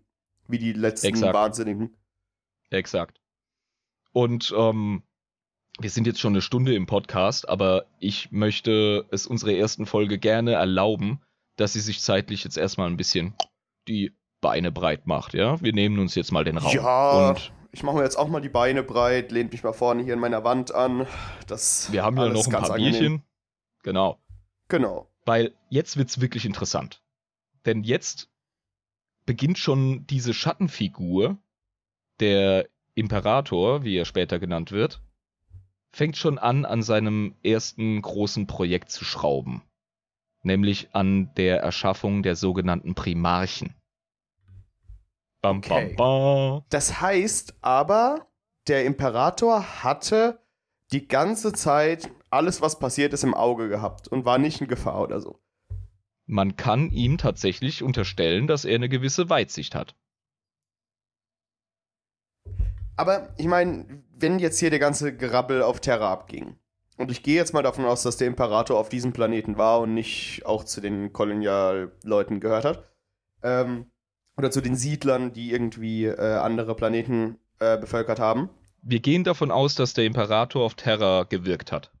Wie 0.48 0.58
die 0.58 0.72
letzten 0.72 1.08
Exakt. 1.08 1.34
Wahnsinnigen. 1.34 1.96
Exakt. 2.70 3.20
Und 4.12 4.52
ähm, 4.56 5.04
wir 5.80 5.90
sind 5.90 6.06
jetzt 6.06 6.20
schon 6.20 6.34
eine 6.34 6.42
Stunde 6.42 6.74
im 6.74 6.86
Podcast, 6.86 7.48
aber 7.48 7.86
ich 7.98 8.30
möchte 8.30 9.06
es 9.10 9.26
unserer 9.26 9.52
ersten 9.52 9.86
Folge 9.86 10.18
gerne 10.18 10.52
erlauben, 10.52 11.20
dass 11.56 11.72
sie 11.72 11.80
sich 11.80 12.00
zeitlich 12.00 12.44
jetzt 12.44 12.58
erstmal 12.58 12.88
ein 12.88 12.96
bisschen 12.96 13.34
die 13.88 14.14
Beine 14.40 14.72
breit 14.72 15.06
macht, 15.06 15.34
ja? 15.34 15.60
Wir 15.60 15.72
nehmen 15.72 15.98
uns 15.98 16.14
jetzt 16.14 16.32
mal 16.32 16.44
den 16.44 16.58
Raum. 16.58 16.74
Ja, 16.74 17.30
Und 17.30 17.52
ich 17.72 17.82
mache 17.82 17.96
mir 17.96 18.02
jetzt 18.02 18.16
auch 18.16 18.28
mal 18.28 18.40
die 18.40 18.48
Beine 18.48 18.82
breit, 18.82 19.32
lehnt 19.32 19.52
mich 19.52 19.62
mal 19.62 19.72
vorne 19.72 20.02
hier 20.02 20.14
in 20.14 20.20
meiner 20.20 20.44
Wand 20.44 20.74
an. 20.74 21.06
Das 21.46 21.92
wir 21.92 22.02
haben 22.02 22.16
ja 22.16 22.28
noch 22.28 22.44
ein 22.44 22.50
ganz 22.50 22.68
paar 22.68 22.76
angenehm. 22.76 22.92
Bierchen. 22.92 23.22
Genau. 23.82 24.18
Genau. 24.68 25.08
Weil 25.24 25.54
jetzt 25.68 25.96
wird's 25.96 26.20
wirklich 26.20 26.44
interessant. 26.44 27.02
Denn 27.66 27.84
jetzt 27.84 28.28
beginnt 29.26 29.58
schon 29.58 30.06
diese 30.06 30.34
Schattenfigur, 30.34 31.38
der 32.20 32.68
Imperator, 32.94 33.84
wie 33.84 33.96
er 33.96 34.04
später 34.04 34.38
genannt 34.38 34.72
wird, 34.72 35.00
fängt 35.92 36.16
schon 36.16 36.38
an, 36.38 36.64
an 36.64 36.82
seinem 36.82 37.34
ersten 37.42 38.00
großen 38.00 38.46
Projekt 38.46 38.90
zu 38.90 39.04
schrauben. 39.04 39.62
Nämlich 40.42 40.94
an 40.94 41.34
der 41.34 41.60
Erschaffung 41.60 42.22
der 42.22 42.36
sogenannten 42.36 42.94
Primarchen. 42.94 43.74
Bam, 45.42 45.58
Okay. 45.58 45.94
bam, 45.96 45.96
bam. 45.96 46.62
Das 46.70 47.00
heißt 47.00 47.56
aber, 47.60 48.26
der 48.68 48.84
Imperator 48.84 49.82
hatte 49.82 50.40
die 50.92 51.06
ganze 51.06 51.52
Zeit 51.52 52.10
alles, 52.30 52.60
was 52.60 52.78
passiert 52.78 53.12
ist, 53.12 53.24
im 53.24 53.34
Auge 53.34 53.68
gehabt 53.68 54.08
und 54.08 54.24
war 54.24 54.38
nicht 54.38 54.60
in 54.60 54.68
Gefahr 54.68 55.00
oder 55.02 55.20
so. 55.20 55.38
Man 56.26 56.56
kann 56.56 56.90
ihm 56.90 57.18
tatsächlich 57.18 57.82
unterstellen, 57.82 58.46
dass 58.46 58.64
er 58.64 58.76
eine 58.76 58.88
gewisse 58.88 59.28
Weitsicht 59.28 59.74
hat. 59.74 59.96
Aber 63.00 63.30
ich 63.38 63.46
meine, 63.46 63.86
wenn 64.18 64.38
jetzt 64.38 64.58
hier 64.58 64.68
der 64.68 64.78
ganze 64.78 65.16
Gerabbel 65.16 65.62
auf 65.62 65.80
Terra 65.80 66.12
abging, 66.12 66.56
und 66.98 67.10
ich 67.10 67.22
gehe 67.22 67.36
jetzt 67.36 67.54
mal 67.54 67.62
davon 67.62 67.86
aus, 67.86 68.02
dass 68.02 68.18
der 68.18 68.26
Imperator 68.26 68.78
auf 68.78 68.90
diesem 68.90 69.14
Planeten 69.14 69.56
war 69.56 69.80
und 69.80 69.94
nicht 69.94 70.44
auch 70.44 70.64
zu 70.64 70.82
den 70.82 71.10
Kolonialleuten 71.14 72.40
gehört 72.40 72.66
hat, 72.66 72.90
ähm, 73.42 73.86
oder 74.36 74.50
zu 74.50 74.60
den 74.60 74.76
Siedlern, 74.76 75.32
die 75.32 75.50
irgendwie 75.50 76.04
äh, 76.04 76.36
andere 76.36 76.74
Planeten 76.74 77.38
äh, 77.58 77.78
bevölkert 77.78 78.20
haben. 78.20 78.50
Wir 78.82 79.00
gehen 79.00 79.24
davon 79.24 79.50
aus, 79.50 79.74
dass 79.74 79.94
der 79.94 80.04
Imperator 80.04 80.62
auf 80.62 80.74
Terra 80.74 81.22
gewirkt 81.22 81.72
hat. 81.72 81.92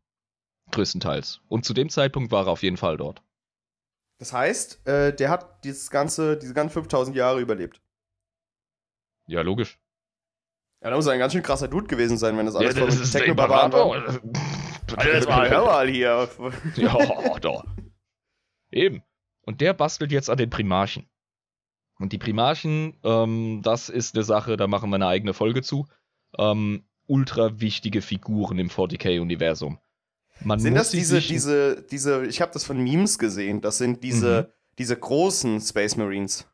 Größtenteils. 0.70 1.40
Und 1.48 1.64
zu 1.64 1.72
dem 1.72 1.88
Zeitpunkt 1.88 2.30
war 2.30 2.44
er 2.44 2.52
auf 2.52 2.62
jeden 2.62 2.76
Fall 2.76 2.98
dort. 2.98 3.22
Das 4.18 4.34
heißt, 4.34 4.86
äh, 4.86 5.16
der 5.16 5.30
hat 5.30 5.64
dieses 5.64 5.90
ganze, 5.90 6.36
diese 6.36 6.52
ganzen 6.52 6.74
5000 6.74 7.16
Jahre 7.16 7.40
überlebt. 7.40 7.80
Ja, 9.26 9.40
logisch. 9.40 9.78
Ja, 10.82 10.90
da 10.90 10.96
muss 10.96 11.06
er 11.06 11.12
ein 11.12 11.18
ganz 11.18 11.32
schön 11.34 11.42
krasser 11.42 11.68
Dude 11.68 11.86
gewesen 11.86 12.16
sein, 12.16 12.36
wenn 12.38 12.46
das 12.46 12.56
alles 12.56 12.74
ja, 12.74 12.86
das 12.86 12.96
von 12.96 13.10
Technobarbaren 13.10 13.72
war. 13.72 13.86
Alter, 14.96 15.14
jetzt 15.14 15.28
mal, 15.28 15.48
hör 15.50 15.66
mal 15.66 15.88
hier. 15.88 16.28
Ja, 16.76 17.38
doch. 17.38 17.64
Eben. 18.70 19.02
Und 19.42 19.60
der 19.60 19.74
bastelt 19.74 20.10
jetzt 20.10 20.30
an 20.30 20.38
den 20.38 20.50
Primarchen. 20.50 21.08
Und 21.98 22.12
die 22.12 22.18
Primarchen, 22.18 22.98
ähm, 23.04 23.60
das 23.62 23.90
ist 23.90 24.14
eine 24.14 24.24
Sache, 24.24 24.56
da 24.56 24.66
machen 24.66 24.90
wir 24.90 24.96
eine 24.96 25.06
eigene 25.06 25.34
Folge 25.34 25.62
zu. 25.62 25.86
Ähm, 26.38 26.84
ultra 27.06 27.60
wichtige 27.60 28.00
Figuren 28.00 28.58
im 28.58 28.68
40k-Universum. 28.68 29.78
Sind 30.56 30.74
das 30.74 30.90
diese, 30.90 31.20
diese, 31.20 31.82
diese, 31.82 32.24
ich 32.24 32.40
habe 32.40 32.52
das 32.52 32.64
von 32.64 32.82
Memes 32.82 33.18
gesehen, 33.18 33.60
das 33.60 33.76
sind 33.76 34.02
diese, 34.02 34.48
mhm. 34.48 34.74
diese 34.78 34.96
großen 34.96 35.60
Space 35.60 35.96
Marines. 35.96 36.48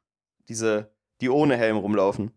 Diese, 0.49 0.93
die 1.21 1.29
ohne 1.29 1.57
Helm 1.57 1.77
rumlaufen. 1.77 2.33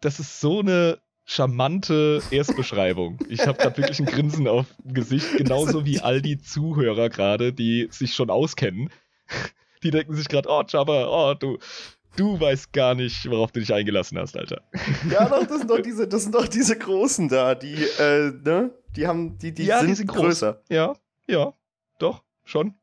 Das 0.00 0.18
ist 0.18 0.40
so 0.40 0.60
eine 0.60 0.98
charmante 1.24 2.22
Erstbeschreibung. 2.30 3.18
Ich 3.28 3.46
habe 3.46 3.58
gerade 3.58 3.76
wirklich 3.76 4.00
ein 4.00 4.06
Grinsen 4.06 4.48
auf 4.48 4.66
dem 4.82 4.94
Gesicht, 4.94 5.36
genauso 5.36 5.84
wie 5.84 6.00
all 6.00 6.22
die 6.22 6.38
Zuhörer 6.38 7.08
gerade, 7.08 7.52
die 7.52 7.88
sich 7.90 8.14
schon 8.14 8.30
auskennen. 8.30 8.90
Die 9.82 9.90
denken 9.90 10.14
sich 10.14 10.28
gerade, 10.28 10.48
oh 10.50 10.62
Jabba, 10.66 11.06
oh 11.08 11.34
du, 11.34 11.58
du 12.16 12.40
weißt 12.40 12.72
gar 12.72 12.94
nicht, 12.94 13.30
worauf 13.30 13.52
du 13.52 13.60
dich 13.60 13.72
eingelassen 13.72 14.18
hast, 14.18 14.36
Alter. 14.36 14.62
Ja, 15.10 15.28
doch, 15.28 15.46
das 15.46 15.58
sind 15.58 15.70
doch 15.70 15.80
diese, 15.80 16.08
das 16.08 16.22
sind 16.24 16.34
doch 16.34 16.48
diese 16.48 16.76
Großen 16.76 17.28
da, 17.28 17.54
die, 17.54 17.74
äh, 17.98 18.32
ne? 18.42 18.70
Die 18.96 19.06
haben, 19.06 19.38
die, 19.38 19.52
die, 19.52 19.64
ja, 19.64 19.78
sind, 19.78 19.88
die 19.90 19.94
sind 19.94 20.08
größer. 20.08 20.54
Groß. 20.54 20.64
Ja, 20.68 20.94
ja, 21.28 21.52
doch, 21.98 22.24
schon. 22.44 22.74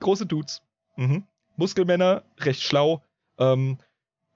Große 0.00 0.26
Dudes. 0.26 0.60
Mhm. 0.96 1.24
Muskelmänner, 1.56 2.24
recht 2.38 2.62
schlau. 2.62 3.02
Ähm, 3.38 3.78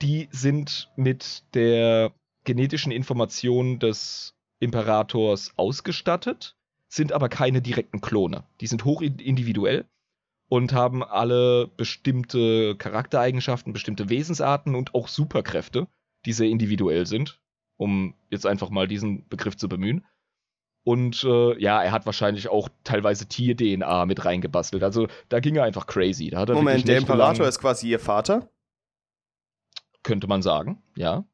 die 0.01 0.29
sind 0.31 0.91
mit 0.97 1.43
der 1.55 2.13
genetischen 2.49 2.91
Information 2.93 3.79
des 3.79 4.35
Imperators 4.59 5.53
ausgestattet, 5.57 6.57
sind 6.89 7.13
aber 7.13 7.29
keine 7.29 7.61
direkten 7.61 8.01
Klone. 8.01 8.45
Die 8.63 8.67
sind 8.67 8.87
hochindividuell 8.87 9.85
und 10.49 10.73
haben 10.73 11.05
alle 11.05 11.69
bestimmte 11.69 12.75
Charaktereigenschaften, 12.77 13.75
bestimmte 13.75 14.09
Wesensarten 14.09 14.75
und 14.75 14.95
auch 14.95 15.09
Superkräfte, 15.09 15.89
die 16.25 16.33
sehr 16.33 16.49
individuell 16.49 17.05
sind, 17.05 17.39
um 17.77 18.15
jetzt 18.31 18.47
einfach 18.47 18.71
mal 18.71 18.89
diesen 18.89 19.29
Begriff 19.29 19.59
zu 19.59 19.69
bemühen. 19.69 20.07
Und 20.85 21.23
äh, 21.25 21.61
ja, 21.61 21.83
er 21.83 21.93
hat 21.93 22.07
wahrscheinlich 22.07 22.49
auch 22.49 22.71
teilweise 22.83 23.27
Tier-DNA 23.27 24.07
mit 24.07 24.25
reingebastelt. 24.25 24.83
Also 24.83 25.09
da 25.29 25.41
ging 25.41 25.57
er 25.57 25.65
einfach 25.65 25.87
crazy. 25.87 26.31
Da 26.31 26.47
Moment, 26.47 26.89
der 26.89 26.97
Imperator 26.97 27.47
ist 27.47 27.59
quasi 27.59 27.91
ihr 27.91 28.01
Vater? 28.01 28.49
Könnte 30.03 30.29
man 30.29 30.41
sagen, 30.41 30.83
ja. 30.97 31.27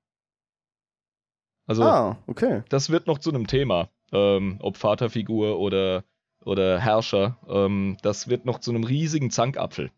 Also, 1.66 1.82
ah, 1.82 2.18
okay. 2.26 2.62
das 2.68 2.90
wird 2.90 3.06
noch 3.06 3.18
zu 3.18 3.30
einem 3.30 3.46
Thema. 3.46 3.88
Ähm, 4.12 4.58
ob 4.60 4.76
Vaterfigur 4.76 5.58
oder, 5.58 6.04
oder 6.44 6.78
Herrscher. 6.78 7.38
Ähm, 7.48 7.96
das 8.02 8.28
wird 8.28 8.44
noch 8.44 8.60
zu 8.60 8.70
einem 8.70 8.84
riesigen 8.84 9.30
Zankapfel. 9.30 9.90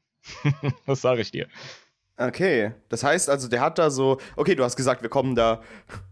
das 0.86 1.00
sage 1.00 1.20
ich 1.20 1.30
dir. 1.30 1.48
Okay, 2.18 2.72
das 2.88 3.04
heißt 3.04 3.28
also, 3.28 3.48
der 3.48 3.60
hat 3.60 3.78
da 3.78 3.90
so, 3.90 4.18
okay, 4.36 4.54
du 4.54 4.64
hast 4.64 4.76
gesagt, 4.76 5.02
wir 5.02 5.10
kommen 5.10 5.34
da, 5.34 5.60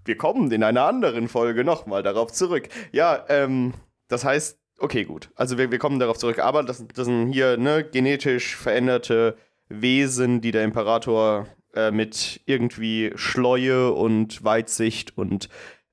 wir 0.05 0.19
kommen 0.19 0.51
in 0.53 0.63
einer 0.63 0.85
anderen 0.85 1.29
Folge 1.29 1.65
nochmal 1.65 2.03
darauf 2.03 2.31
zurück. 2.31 2.69
Ja, 2.93 3.25
ähm, 3.29 3.73
das 4.09 4.23
heißt, 4.23 4.59
okay, 4.79 5.05
gut, 5.05 5.31
also 5.35 5.57
wir, 5.57 5.71
wir 5.71 5.79
kommen 5.79 5.99
darauf 5.99 6.19
zurück, 6.19 6.41
aber 6.41 6.63
das, 6.63 6.85
das 6.95 7.07
sind 7.07 7.33
hier, 7.33 7.57
ne, 7.57 7.85
genetisch 7.91 8.55
veränderte 8.55 9.39
Wesen, 9.71 10.43
die 10.43 10.51
der 10.51 10.65
Imperator 10.65 11.47
äh, 11.75 11.91
mit 11.91 12.41
irgendwie 12.47 13.12
Schleue 13.14 13.93
und 13.93 14.45
Weitsicht 14.45 15.16
und 15.16 15.49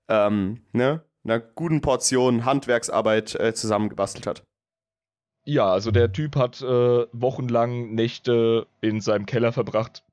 ähm, 0.07 0.61
ne, 0.73 1.03
einer 1.23 1.39
guten 1.39 1.81
Portion 1.81 2.45
Handwerksarbeit 2.45 3.35
äh, 3.35 3.53
zusammengebastelt 3.53 4.27
hat. 4.27 4.43
Ja, 5.43 5.71
also 5.71 5.91
der 5.91 6.11
Typ 6.11 6.35
hat 6.35 6.61
äh, 6.61 7.05
wochenlang 7.11 7.93
Nächte 7.95 8.67
in 8.81 9.01
seinem 9.01 9.25
Keller 9.25 9.51
verbracht 9.51 10.03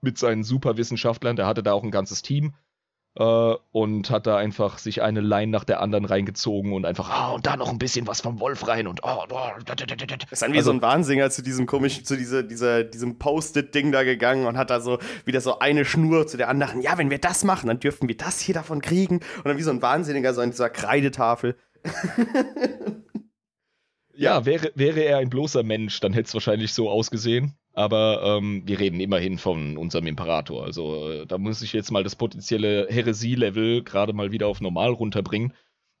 mit 0.00 0.16
seinen 0.16 0.42
Superwissenschaftlern. 0.42 1.36
Der 1.36 1.46
hatte 1.46 1.62
da 1.62 1.72
auch 1.72 1.84
ein 1.84 1.90
ganzes 1.90 2.22
Team 2.22 2.54
äh, 3.16 3.54
und 3.72 4.10
hat 4.10 4.26
da 4.26 4.36
einfach 4.36 4.78
sich 4.78 5.02
eine 5.02 5.20
Line 5.20 5.50
nach 5.50 5.64
der 5.64 5.80
anderen 5.80 6.04
reingezogen 6.04 6.72
und 6.72 6.86
einfach, 6.86 7.10
ah, 7.10 7.30
und 7.30 7.46
da 7.46 7.56
noch 7.56 7.70
ein 7.70 7.78
bisschen 7.78 8.06
was 8.06 8.20
vom 8.20 8.38
Wolf 8.40 8.68
rein 8.68 8.86
und 8.86 9.00
oh, 9.02 9.24
oh 9.30 9.48
das 9.64 9.76
ist 10.30 10.42
dann 10.42 10.52
wie 10.52 10.58
also, 10.58 10.70
so 10.70 10.76
ein 10.76 10.82
Wahnsinniger 10.82 11.30
zu 11.30 11.42
diesem 11.42 11.66
komischen, 11.66 12.04
zu 12.04 12.16
dieser, 12.16 12.42
dieser, 12.42 12.84
diesem 12.84 13.18
Post-it-Ding 13.18 13.90
da 13.92 14.04
gegangen 14.04 14.46
und 14.46 14.56
hat 14.56 14.70
da 14.70 14.80
so 14.80 14.98
wieder 15.24 15.40
so 15.40 15.58
eine 15.58 15.84
Schnur 15.84 16.26
zu 16.26 16.36
der 16.36 16.48
anderen. 16.48 16.82
Ja, 16.82 16.98
wenn 16.98 17.10
wir 17.10 17.18
das 17.18 17.44
machen, 17.44 17.66
dann 17.66 17.80
dürften 17.80 18.08
wir 18.08 18.16
das 18.16 18.40
hier 18.40 18.54
davon 18.54 18.80
kriegen. 18.80 19.16
Und 19.16 19.46
dann 19.46 19.58
wie 19.58 19.62
so 19.62 19.70
ein 19.70 19.82
Wahnsinniger 19.82 20.32
so 20.34 20.40
an 20.40 20.50
dieser 20.50 20.70
Kreidetafel. 20.70 21.56
ja, 24.14 24.44
wäre, 24.44 24.70
wäre 24.74 25.00
er 25.00 25.18
ein 25.18 25.30
bloßer 25.30 25.62
Mensch, 25.62 25.98
dann 26.00 26.12
hätte 26.12 26.28
es 26.28 26.34
wahrscheinlich 26.34 26.74
so 26.74 26.88
ausgesehen. 26.88 27.56
Aber 27.80 28.20
ähm, 28.22 28.62
wir 28.66 28.78
reden 28.78 29.00
immerhin 29.00 29.38
von 29.38 29.78
unserem 29.78 30.06
Imperator. 30.06 30.64
Also 30.64 31.10
äh, 31.10 31.26
da 31.26 31.38
muss 31.38 31.62
ich 31.62 31.72
jetzt 31.72 31.90
mal 31.90 32.04
das 32.04 32.14
potenzielle 32.14 32.86
Heresie-Level 32.90 33.84
gerade 33.84 34.12
mal 34.12 34.32
wieder 34.32 34.48
auf 34.48 34.60
normal 34.60 34.90
runterbringen. 34.90 35.54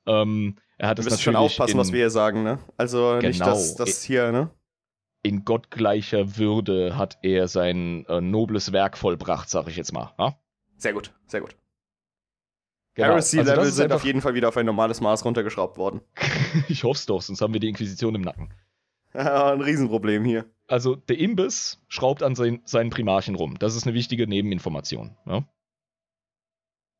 Ähm, 0.06 0.56
er 0.76 0.88
hat 0.88 0.98
wir 0.98 1.04
müssen 1.04 1.20
schon 1.20 1.36
aufpassen, 1.36 1.72
in, 1.72 1.78
was 1.78 1.90
wir 1.90 2.00
hier 2.00 2.10
sagen, 2.10 2.42
ne? 2.42 2.58
Also 2.76 3.16
genau, 3.18 3.28
nicht, 3.28 3.40
dass 3.40 3.76
das 3.76 4.02
hier, 4.02 4.30
ne? 4.30 4.50
In 5.22 5.46
gottgleicher 5.46 6.36
Würde 6.36 6.98
hat 6.98 7.16
er 7.22 7.48
sein 7.48 8.04
äh, 8.10 8.20
nobles 8.20 8.74
Werk 8.74 8.98
vollbracht, 8.98 9.48
sag 9.48 9.66
ich 9.66 9.76
jetzt 9.76 9.94
mal. 9.94 10.12
Ha? 10.18 10.38
Sehr 10.76 10.92
gut, 10.92 11.14
sehr 11.28 11.40
gut. 11.40 11.56
Genau. 12.92 13.08
Heresy-Level 13.08 13.58
also 13.58 13.70
sind 13.70 13.92
auf 13.92 14.04
jeden 14.04 14.20
Fall 14.20 14.34
wieder 14.34 14.48
auf 14.48 14.56
ein 14.58 14.66
normales 14.66 15.00
Maß 15.00 15.24
runtergeschraubt 15.24 15.78
worden. 15.78 16.02
ich 16.68 16.84
hoffe 16.84 16.98
es 16.98 17.06
doch, 17.06 17.22
sonst 17.22 17.40
haben 17.40 17.54
wir 17.54 17.60
die 17.60 17.70
Inquisition 17.70 18.14
im 18.14 18.20
Nacken. 18.20 18.52
ein 19.14 19.62
Riesenproblem 19.62 20.26
hier. 20.26 20.44
Also 20.70 20.94
der 20.94 21.18
Imbiss 21.18 21.82
schraubt 21.88 22.22
an 22.22 22.36
sein, 22.36 22.62
seinen 22.64 22.90
Primarchen 22.90 23.34
rum. 23.34 23.58
Das 23.58 23.74
ist 23.74 23.88
eine 23.88 23.94
wichtige 23.94 24.28
Nebeninformation. 24.28 25.16
Ja? 25.26 25.44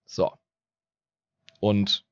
So. 0.07 0.33
Und 1.61 2.05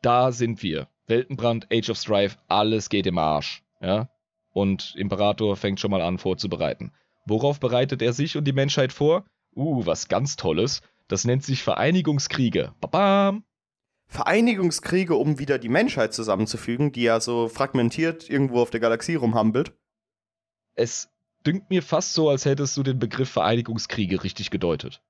da 0.00 0.32
sind 0.32 0.62
wir. 0.62 0.88
Weltenbrand, 1.06 1.66
Age 1.70 1.90
of 1.90 1.98
Strife, 1.98 2.38
alles 2.48 2.88
geht 2.88 3.06
im 3.06 3.18
Arsch. 3.18 3.62
Ja? 3.82 4.08
Und 4.48 4.94
Imperator 4.96 5.56
fängt 5.56 5.78
schon 5.78 5.90
mal 5.90 6.00
an 6.00 6.16
vorzubereiten. 6.16 6.94
Worauf 7.26 7.60
bereitet 7.60 8.00
er 8.00 8.14
sich 8.14 8.38
und 8.38 8.44
die 8.44 8.54
Menschheit 8.54 8.94
vor? 8.94 9.26
Uh, 9.54 9.84
was 9.84 10.08
ganz 10.08 10.36
Tolles. 10.36 10.80
Das 11.06 11.26
nennt 11.26 11.44
sich 11.44 11.62
Vereinigungskriege. 11.62 12.72
Babam! 12.80 13.44
Vereinigungskriege, 14.06 15.16
um 15.16 15.38
wieder 15.38 15.58
die 15.58 15.68
Menschheit 15.68 16.14
zusammenzufügen, 16.14 16.92
die 16.92 17.02
ja 17.02 17.20
so 17.20 17.48
fragmentiert 17.48 18.30
irgendwo 18.30 18.62
auf 18.62 18.70
der 18.70 18.80
Galaxie 18.80 19.16
rumhampelt. 19.16 19.74
Es 20.78 21.10
dünkt 21.44 21.70
mir 21.70 21.82
fast 21.82 22.14
so, 22.14 22.30
als 22.30 22.44
hättest 22.44 22.76
du 22.76 22.84
den 22.84 23.00
Begriff 23.00 23.28
Vereinigungskriege 23.30 24.22
richtig 24.22 24.50
gedeutet. 24.50 25.02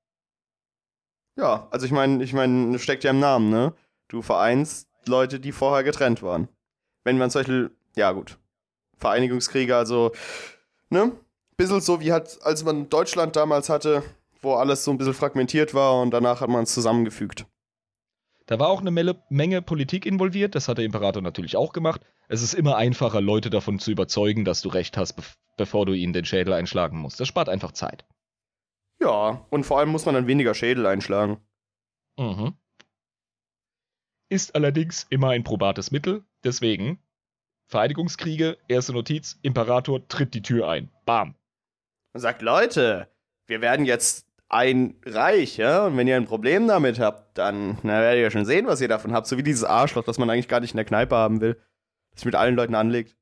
Ja, 1.36 1.68
also 1.70 1.84
ich 1.84 1.92
meine, 1.92 2.24
ich 2.24 2.32
meine, 2.32 2.78
steckt 2.78 3.04
ja 3.04 3.10
im 3.10 3.20
Namen, 3.20 3.50
ne? 3.50 3.74
Du 4.08 4.22
vereinst 4.22 4.88
Leute, 5.06 5.38
die 5.40 5.52
vorher 5.52 5.84
getrennt 5.84 6.22
waren. 6.22 6.48
Wenn 7.04 7.18
man 7.18 7.30
zum 7.30 7.40
Beispiel, 7.40 7.70
ja 7.96 8.12
gut, 8.12 8.38
Vereinigungskriege, 8.96 9.76
also, 9.76 10.12
ne? 10.88 11.12
Bisschen 11.58 11.82
so 11.82 12.00
wie 12.00 12.12
hat, 12.12 12.38
als 12.42 12.64
man 12.64 12.88
Deutschland 12.88 13.36
damals 13.36 13.68
hatte, 13.68 14.02
wo 14.40 14.54
alles 14.54 14.84
so 14.84 14.90
ein 14.90 14.96
bisschen 14.96 15.12
fragmentiert 15.12 15.74
war 15.74 16.00
und 16.00 16.12
danach 16.12 16.40
hat 16.40 16.48
man 16.48 16.62
es 16.62 16.72
zusammengefügt. 16.72 17.44
Da 18.46 18.58
war 18.58 18.68
auch 18.68 18.80
eine 18.80 18.90
Menge 19.28 19.60
Politik 19.60 20.06
involviert, 20.06 20.54
das 20.54 20.66
hat 20.66 20.78
der 20.78 20.86
Imperator 20.86 21.20
natürlich 21.20 21.56
auch 21.56 21.74
gemacht. 21.74 22.00
Es 22.28 22.40
ist 22.40 22.54
immer 22.54 22.76
einfacher, 22.76 23.20
Leute 23.20 23.50
davon 23.50 23.78
zu 23.78 23.90
überzeugen, 23.90 24.46
dass 24.46 24.62
du 24.62 24.70
recht 24.70 24.96
hast, 24.96 25.14
bevor 25.58 25.84
du 25.84 25.92
ihnen 25.92 26.14
den 26.14 26.24
Schädel 26.24 26.54
einschlagen 26.54 26.98
musst. 26.98 27.20
Das 27.20 27.28
spart 27.28 27.48
einfach 27.50 27.72
Zeit. 27.72 28.06
Ja, 29.00 29.46
und 29.50 29.64
vor 29.64 29.78
allem 29.78 29.90
muss 29.90 30.06
man 30.06 30.14
dann 30.14 30.26
weniger 30.26 30.54
Schädel 30.54 30.86
einschlagen. 30.86 31.38
Mhm. 32.18 32.54
Ist 34.30 34.54
allerdings 34.54 35.06
immer 35.10 35.30
ein 35.30 35.44
probates 35.44 35.90
Mittel, 35.90 36.24
deswegen 36.44 36.98
Vereinigungskriege, 37.68 38.56
erste 38.66 38.94
Notiz, 38.94 39.38
Imperator 39.42 40.08
tritt 40.08 40.32
die 40.32 40.42
Tür 40.42 40.68
ein. 40.68 40.90
Bam. 41.04 41.34
Und 42.14 42.20
sagt, 42.20 42.40
Leute, 42.40 43.08
wir 43.46 43.60
werden 43.60 43.84
jetzt 43.84 44.26
ein 44.48 44.94
Reich, 45.04 45.58
ja? 45.58 45.86
Und 45.86 45.96
wenn 45.98 46.08
ihr 46.08 46.16
ein 46.16 46.24
Problem 46.24 46.66
damit 46.66 46.98
habt, 46.98 47.36
dann 47.36 47.78
na, 47.82 48.00
werdet 48.00 48.22
ihr 48.22 48.30
schon 48.30 48.46
sehen, 48.46 48.66
was 48.66 48.80
ihr 48.80 48.88
davon 48.88 49.12
habt. 49.12 49.26
So 49.26 49.36
wie 49.36 49.42
dieses 49.42 49.64
Arschloch, 49.64 50.04
das 50.04 50.18
man 50.18 50.30
eigentlich 50.30 50.48
gar 50.48 50.60
nicht 50.60 50.72
in 50.72 50.78
der 50.78 50.86
Kneipe 50.86 51.14
haben 51.14 51.42
will. 51.42 51.60
Das 52.12 52.24
mit 52.24 52.34
allen 52.34 52.56
Leuten 52.56 52.74
anlegt. 52.74 53.17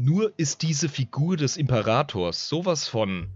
Nur 0.00 0.32
ist 0.38 0.62
diese 0.62 0.88
Figur 0.88 1.36
des 1.36 1.56
Imperators 1.56 2.48
sowas 2.48 2.86
von. 2.86 3.32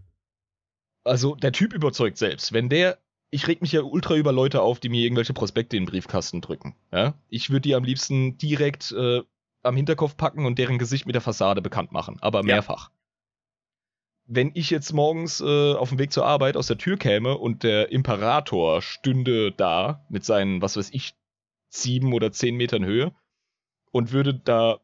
Also, 1.03 1.35
der 1.35 1.51
Typ 1.51 1.73
überzeugt 1.73 2.19
selbst. 2.19 2.53
Wenn 2.53 2.69
der. 2.69 2.99
Ich 3.35 3.49
reg 3.49 3.63
mich 3.63 3.73
ja 3.73 3.81
ultra 3.81 4.15
über 4.15 4.31
Leute 4.31 4.61
auf, 4.61 4.79
die 4.79 4.91
mir 4.91 5.03
irgendwelche 5.03 5.33
Prospekte 5.33 5.77
in 5.77 5.85
den 5.85 5.91
Briefkasten 5.91 6.43
drücken. 6.43 6.77
Ja? 6.93 7.15
Ich 7.31 7.49
würde 7.49 7.63
die 7.63 7.75
am 7.75 7.83
liebsten 7.83 8.37
direkt 8.37 8.93
äh, 8.93 9.23
am 9.63 9.75
Hinterkopf 9.75 10.19
packen 10.19 10.45
und 10.45 10.59
deren 10.59 10.79
Gesicht 10.79 11.07
mit 11.07 11.15
der 11.15 11.23
Fassade 11.23 11.63
bekannt 11.63 11.93
machen. 11.93 12.19
Aber 12.21 12.43
mehrfach. 12.43 12.91
Ja 12.91 12.95
wenn 14.27 14.53
ich 14.55 14.71
jetzt 14.71 14.93
morgens 14.93 15.41
äh, 15.41 15.75
auf 15.75 15.89
dem 15.91 15.99
Weg 15.99 16.13
zur 16.13 16.25
Arbeit 16.25 16.57
aus 16.57 16.67
der 16.67 16.79
Tür 16.79 16.97
käme 16.97 17.37
und 17.37 17.65
der 17.65 17.91
Imperator 17.91 18.81
stünde 18.81 19.53
da 19.53 20.07
mit 20.09 20.25
seinen, 20.25 20.63
was 20.63 20.77
weiß 20.77 20.91
ich, 20.93 21.15
sieben 21.69 22.13
oder 22.13 22.33
zehn 22.33 22.57
Metern 22.57 22.85
Höhe 22.85 23.13
und 23.91 24.13
würde 24.13 24.35
da 24.35 24.81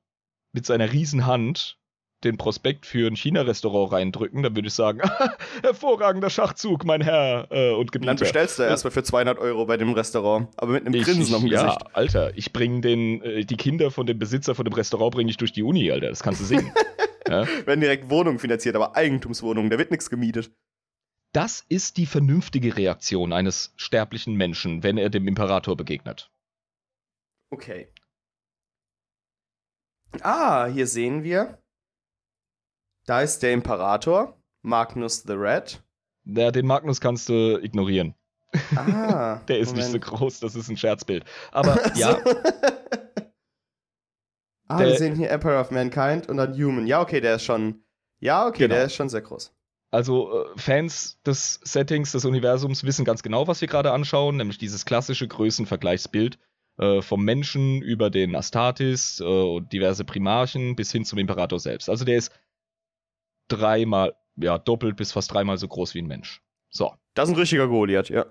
mit 0.52 0.66
seiner 0.66 0.92
Riesenhand 0.92 1.78
den 2.24 2.36
Prospekt 2.36 2.84
für 2.84 3.06
ein 3.06 3.14
China-Restaurant 3.14 3.92
reindrücken, 3.92 4.42
dann 4.42 4.56
würde 4.56 4.68
ich 4.68 4.74
sagen, 4.74 5.00
hervorragender 5.62 6.30
Schachzug, 6.30 6.84
mein 6.84 7.00
Herr 7.00 7.46
äh, 7.50 7.70
und 7.70 7.92
Gebieter. 7.92 8.10
Dann 8.10 8.18
bestellst 8.18 8.58
du 8.58 8.64
erstmal 8.64 8.90
für 8.90 9.04
200 9.04 9.38
Euro 9.38 9.66
bei 9.66 9.76
dem 9.76 9.92
Restaurant, 9.92 10.48
aber 10.56 10.72
mit 10.72 10.86
einem 10.86 10.94
ich, 10.94 11.04
Grinsen 11.04 11.34
auf 11.34 11.42
dem 11.42 11.50
ja, 11.50 11.62
Gesicht. 11.62 11.82
Ja, 11.82 11.90
Alter, 11.92 12.36
ich 12.36 12.52
bringe 12.52 12.80
den, 12.80 13.22
äh, 13.22 13.44
die 13.44 13.56
Kinder 13.56 13.90
von 13.90 14.06
dem 14.06 14.18
Besitzer 14.18 14.54
von 14.56 14.64
dem 14.64 14.74
Restaurant 14.74 15.14
bringe 15.14 15.30
ich 15.30 15.36
durch 15.36 15.52
die 15.52 15.62
Uni, 15.62 15.90
Alter, 15.92 16.08
das 16.08 16.22
kannst 16.22 16.40
du 16.40 16.44
sehen. 16.44 16.72
Ja? 17.28 17.46
Werden 17.66 17.82
direkt 17.82 18.08
Wohnungen 18.08 18.38
finanziert, 18.38 18.74
aber 18.74 18.96
Eigentumswohnungen, 18.96 19.68
da 19.68 19.76
wird 19.76 19.90
nichts 19.90 20.08
gemietet. 20.08 20.50
Das 21.34 21.62
ist 21.68 21.98
die 21.98 22.06
vernünftige 22.06 22.74
Reaktion 22.74 23.34
eines 23.34 23.74
sterblichen 23.76 24.34
Menschen, 24.34 24.82
wenn 24.82 24.96
er 24.96 25.10
dem 25.10 25.28
Imperator 25.28 25.76
begegnet. 25.76 26.30
Okay. 27.50 27.88
Ah, 30.22 30.66
hier 30.66 30.86
sehen 30.86 31.22
wir. 31.22 31.58
Da 33.06 33.22
ist 33.22 33.42
der 33.42 33.52
Imperator, 33.52 34.36
Magnus 34.62 35.22
the 35.22 35.32
Red. 35.32 35.82
Ja, 36.24 36.50
den 36.50 36.66
Magnus 36.66 37.00
kannst 37.00 37.28
du 37.28 37.58
ignorieren. 37.62 38.14
Ah, 38.76 39.36
der 39.48 39.58
ist 39.58 39.70
Moment. 39.70 39.92
nicht 39.92 40.04
so 40.04 40.16
groß, 40.16 40.40
das 40.40 40.54
ist 40.54 40.68
ein 40.68 40.76
Scherzbild. 40.76 41.24
Aber 41.52 41.78
ja. 41.96 42.18
Ah, 44.66 44.80
wir 44.80 44.96
sehen 44.96 45.14
hier 45.16 45.30
Emperor 45.30 45.60
of 45.60 45.70
Mankind 45.70 46.28
und 46.28 46.36
dann 46.36 46.52
Human. 46.54 46.86
Ja, 46.86 47.00
okay, 47.00 47.20
der 47.20 47.36
ist 47.36 47.44
schon. 47.44 47.82
Ja, 48.20 48.46
okay, 48.46 48.64
genau. 48.64 48.74
der 48.74 48.84
ist 48.84 48.94
schon 48.94 49.08
sehr 49.08 49.22
groß. 49.22 49.54
Also 49.90 50.44
äh, 50.44 50.58
Fans 50.58 51.18
des 51.22 51.60
Settings, 51.64 52.12
des 52.12 52.26
Universums 52.26 52.84
wissen 52.84 53.06
ganz 53.06 53.22
genau, 53.22 53.46
was 53.48 53.62
wir 53.62 53.68
gerade 53.68 53.92
anschauen, 53.92 54.36
nämlich 54.36 54.58
dieses 54.58 54.84
klassische 54.84 55.26
Größenvergleichsbild 55.26 56.38
äh, 56.78 57.02
vom 57.02 57.24
Menschen 57.24 57.82
über 57.82 58.10
den 58.10 58.34
Astartes 58.34 59.20
äh, 59.20 59.24
und 59.24 59.72
diverse 59.72 60.04
Primarchen 60.04 60.76
bis 60.76 60.92
hin 60.92 61.04
zum 61.04 61.18
Imperator 61.18 61.58
selbst. 61.58 61.90
Also 61.90 62.04
der 62.04 62.16
ist 62.16 62.32
dreimal, 63.48 64.14
ja, 64.36 64.58
doppelt 64.58 64.96
bis 64.96 65.12
fast 65.12 65.32
dreimal 65.32 65.58
so 65.58 65.68
groß 65.68 65.94
wie 65.94 66.02
ein 66.02 66.06
Mensch. 66.06 66.42
So. 66.70 66.94
Das 67.14 67.28
ist 67.28 67.34
ein 67.34 67.40
richtiger 67.40 67.68
Goliath, 67.68 68.10
ja. 68.10 68.26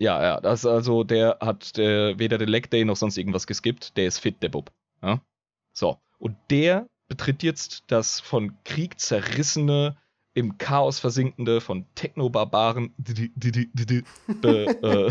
Ja, 0.00 0.22
ja, 0.22 0.40
das 0.40 0.64
also, 0.64 1.02
der 1.02 1.38
hat 1.40 1.76
der, 1.76 2.18
weder 2.18 2.38
den 2.38 2.48
Leg 2.48 2.70
Day 2.70 2.84
noch 2.84 2.96
sonst 2.96 3.18
irgendwas 3.18 3.48
geskippt, 3.48 3.96
der 3.96 4.06
ist 4.06 4.18
fit, 4.18 4.42
der 4.42 4.48
Bub. 4.48 4.72
Ja? 5.02 5.20
So, 5.72 5.98
und 6.18 6.36
der 6.50 6.88
betritt 7.08 7.42
jetzt 7.42 7.84
das 7.88 8.20
von 8.20 8.56
Krieg 8.64 9.00
zerrissene, 9.00 9.96
im 10.34 10.58
Chaos 10.58 10.98
versinkende, 11.00 11.60
von 11.60 11.86
Technobarbaren 11.94 12.94
äh, 13.06 14.10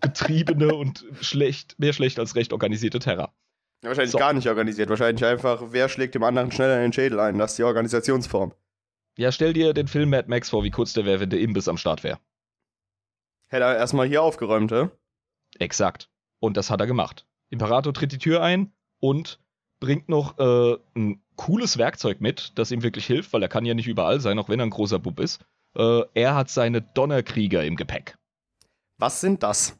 betriebene 0.00 0.74
und 0.74 1.04
schlecht, 1.20 1.78
mehr 1.78 1.92
schlecht 1.92 2.18
als 2.18 2.34
recht 2.34 2.52
organisierte 2.52 2.98
Terra. 2.98 3.32
Ja, 3.82 3.88
wahrscheinlich 3.88 4.12
so. 4.12 4.18
gar 4.18 4.32
nicht 4.32 4.46
organisiert. 4.46 4.88
Wahrscheinlich 4.88 5.24
einfach, 5.24 5.62
wer 5.70 5.88
schlägt 5.88 6.14
dem 6.14 6.22
anderen 6.22 6.52
schneller 6.52 6.76
in 6.76 6.82
den 6.82 6.92
Schädel 6.92 7.18
ein? 7.20 7.38
Das 7.38 7.52
ist 7.52 7.58
die 7.58 7.64
Organisationsform. 7.64 8.52
Ja, 9.16 9.32
stell 9.32 9.52
dir 9.52 9.74
den 9.74 9.88
Film 9.88 10.10
Mad 10.10 10.28
Max 10.28 10.50
vor, 10.50 10.64
wie 10.64 10.70
kurz 10.70 10.92
der 10.92 11.04
wäre, 11.04 11.20
wenn 11.20 11.30
der 11.30 11.40
Imbiss 11.40 11.68
am 11.68 11.76
Start 11.76 12.04
wäre. 12.04 12.18
Hätte 13.48 13.64
er 13.64 13.76
erstmal 13.76 14.06
hier 14.06 14.22
aufgeräumt, 14.22 14.70
hä? 14.70 14.88
Exakt. 15.58 16.08
Und 16.38 16.56
das 16.56 16.70
hat 16.70 16.80
er 16.80 16.86
gemacht. 16.86 17.26
Imperator 17.50 17.92
tritt 17.92 18.12
die 18.12 18.18
Tür 18.18 18.42
ein 18.42 18.72
und 19.00 19.40
bringt 19.80 20.08
noch 20.08 20.38
äh, 20.38 20.78
ein 20.94 21.22
cooles 21.36 21.78
Werkzeug 21.78 22.20
mit, 22.20 22.52
das 22.56 22.70
ihm 22.70 22.82
wirklich 22.82 23.06
hilft, 23.06 23.32
weil 23.32 23.42
er 23.42 23.48
kann 23.48 23.64
ja 23.64 23.74
nicht 23.74 23.88
überall 23.88 24.20
sein, 24.20 24.38
auch 24.38 24.48
wenn 24.48 24.60
er 24.60 24.66
ein 24.66 24.70
großer 24.70 24.98
Bub 24.98 25.18
ist. 25.18 25.44
Äh, 25.74 26.02
er 26.14 26.34
hat 26.34 26.50
seine 26.50 26.82
Donnerkrieger 26.82 27.64
im 27.64 27.76
Gepäck. 27.76 28.18
Was 28.98 29.20
sind 29.20 29.42
das? 29.42 29.78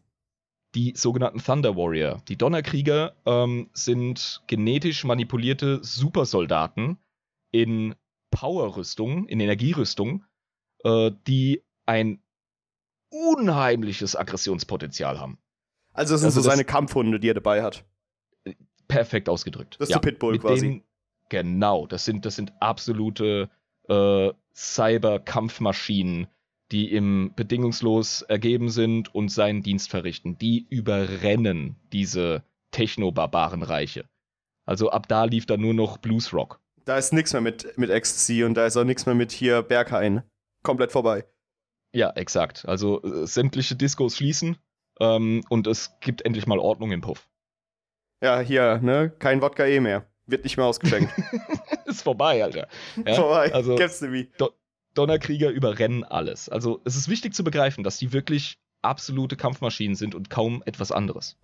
Die 0.75 0.95
sogenannten 0.97 1.43
Thunder 1.43 1.77
Warrior. 1.77 2.23
Die 2.29 2.37
Donnerkrieger 2.37 3.15
ähm, 3.27 3.69
sind 3.75 4.43
genetisch 4.47 5.05
manipulierte 5.05 5.81
Supersoldaten 5.83 6.97
in 7.51 7.95
Powerrüstung, 8.31 9.27
in 9.27 9.41
Energierüstung, 9.41 10.25
äh, 10.85 11.11
die 11.27 11.63
ein 11.87 12.23
unheimliches 13.11 14.15
Aggressionspotenzial 14.15 15.19
haben. 15.19 15.39
Also 15.93 16.15
es 16.15 16.21
sind 16.21 16.29
also 16.29 16.41
so 16.41 16.49
seine 16.49 16.65
Kampfhunde, 16.65 17.19
die 17.19 17.29
er 17.29 17.35
dabei 17.35 17.63
hat 17.65 17.85
perfekt 18.91 19.29
ausgedrückt. 19.29 19.77
Das 19.79 19.89
ist 19.89 19.95
ja, 19.95 19.99
der 19.99 20.11
Pitbull 20.11 20.39
quasi. 20.39 20.67
Den, 20.67 20.83
genau, 21.29 21.87
das 21.87 22.05
sind, 22.05 22.25
das 22.27 22.37
sind 22.37 22.53
absolute 22.61 23.49
äh, 23.89 24.31
Cyber-Kampfmaschinen, 24.55 26.27
die 26.73 26.95
ihm 26.95 27.33
bedingungslos 27.35 28.23
ergeben 28.23 28.69
sind 28.69 29.15
und 29.15 29.31
seinen 29.31 29.63
Dienst 29.63 29.91
verrichten. 29.91 30.39
Die 30.39 30.67
überrennen 30.69 31.77
diese 31.93 32.45
Techno-Barbarenreiche. 32.71 34.05
Also 34.67 34.91
ab 34.91 35.09
da 35.09 35.25
lief 35.25 35.47
da 35.47 35.57
nur 35.57 35.75
noch 35.75 35.99
Bluesrock. 35.99 36.61
Da 36.85 36.97
ist 36.97 37.13
nichts 37.13 37.33
mehr 37.33 37.43
mit, 37.43 37.77
mit 37.77 37.91
Ecstasy 37.91 38.45
und 38.45 38.55
da 38.55 38.67
ist 38.67 38.77
auch 38.77 38.85
nichts 38.85 39.07
mehr 39.07 39.15
mit 39.15 39.33
hier 39.33 39.63
Berghain. 39.63 40.23
Komplett 40.63 40.93
vorbei. 40.93 41.25
Ja, 41.93 42.11
exakt. 42.11 42.65
Also 42.67 43.03
äh, 43.03 43.27
sämtliche 43.27 43.75
Discos 43.75 44.17
schließen 44.17 44.57
ähm, 45.01 45.43
und 45.49 45.67
es 45.67 45.99
gibt 46.01 46.23
endlich 46.23 46.47
mal 46.47 46.59
Ordnung 46.59 46.93
im 46.93 47.01
Puff. 47.01 47.29
Ja, 48.21 48.41
hier, 48.41 48.79
ne? 48.79 49.13
Kein 49.19 49.41
Wodka 49.41 49.65
eh 49.65 49.81
mehr. 49.81 50.07
Wird 50.27 50.45
nicht 50.45 50.57
mehr 50.57 50.67
ausgeschenkt. 50.67 51.13
ist 51.87 52.03
vorbei, 52.03 52.43
Alter. 52.43 52.69
Ja? 53.07 53.15
Vorbei. 53.15 53.53
Also, 53.53 53.77
Kennst 53.77 54.03
du 54.03 54.09
mich? 54.09 54.29
Do 54.39 54.51
Donnerkrieger 54.95 55.51
überrennen 55.51 56.03
alles. 56.03 56.49
Also, 56.49 56.81
es 56.85 56.97
ist 56.97 57.09
wichtig 57.09 57.33
zu 57.33 57.45
begreifen, 57.45 57.85
dass 57.85 57.99
die 57.99 58.13
wirklich 58.13 58.59
absolute 58.83 59.37
Kampfmaschinen 59.37 59.95
sind 59.95 60.15
und 60.15 60.31
kaum 60.31 60.63
etwas 60.67 60.91
anderes. 60.91 61.39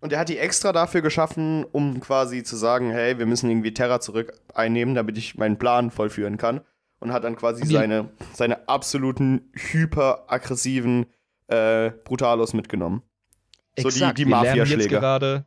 Und 0.00 0.12
er 0.12 0.20
hat 0.20 0.28
die 0.28 0.38
extra 0.38 0.72
dafür 0.72 1.02
geschaffen, 1.02 1.64
um 1.64 2.00
quasi 2.00 2.42
zu 2.42 2.56
sagen, 2.56 2.90
hey, 2.90 3.18
wir 3.18 3.26
müssen 3.26 3.50
irgendwie 3.50 3.74
Terra 3.74 4.00
zurück 4.00 4.32
einnehmen, 4.54 4.94
damit 4.94 5.18
ich 5.18 5.36
meinen 5.36 5.58
Plan 5.58 5.90
vollführen 5.90 6.36
kann. 6.36 6.60
Und 7.00 7.12
hat 7.12 7.22
dann 7.22 7.36
quasi 7.36 7.64
seine, 7.64 8.08
seine 8.32 8.68
absoluten 8.68 9.52
hyperaggressiven 9.54 11.06
äh, 11.46 11.90
Brutalos 11.90 12.54
mitgenommen. 12.54 13.02
So 13.80 13.88
Exakt, 13.88 14.18
die, 14.18 14.24
die 14.24 14.30
Mafia-Schläge. 14.30 14.88
gerade. 14.88 15.46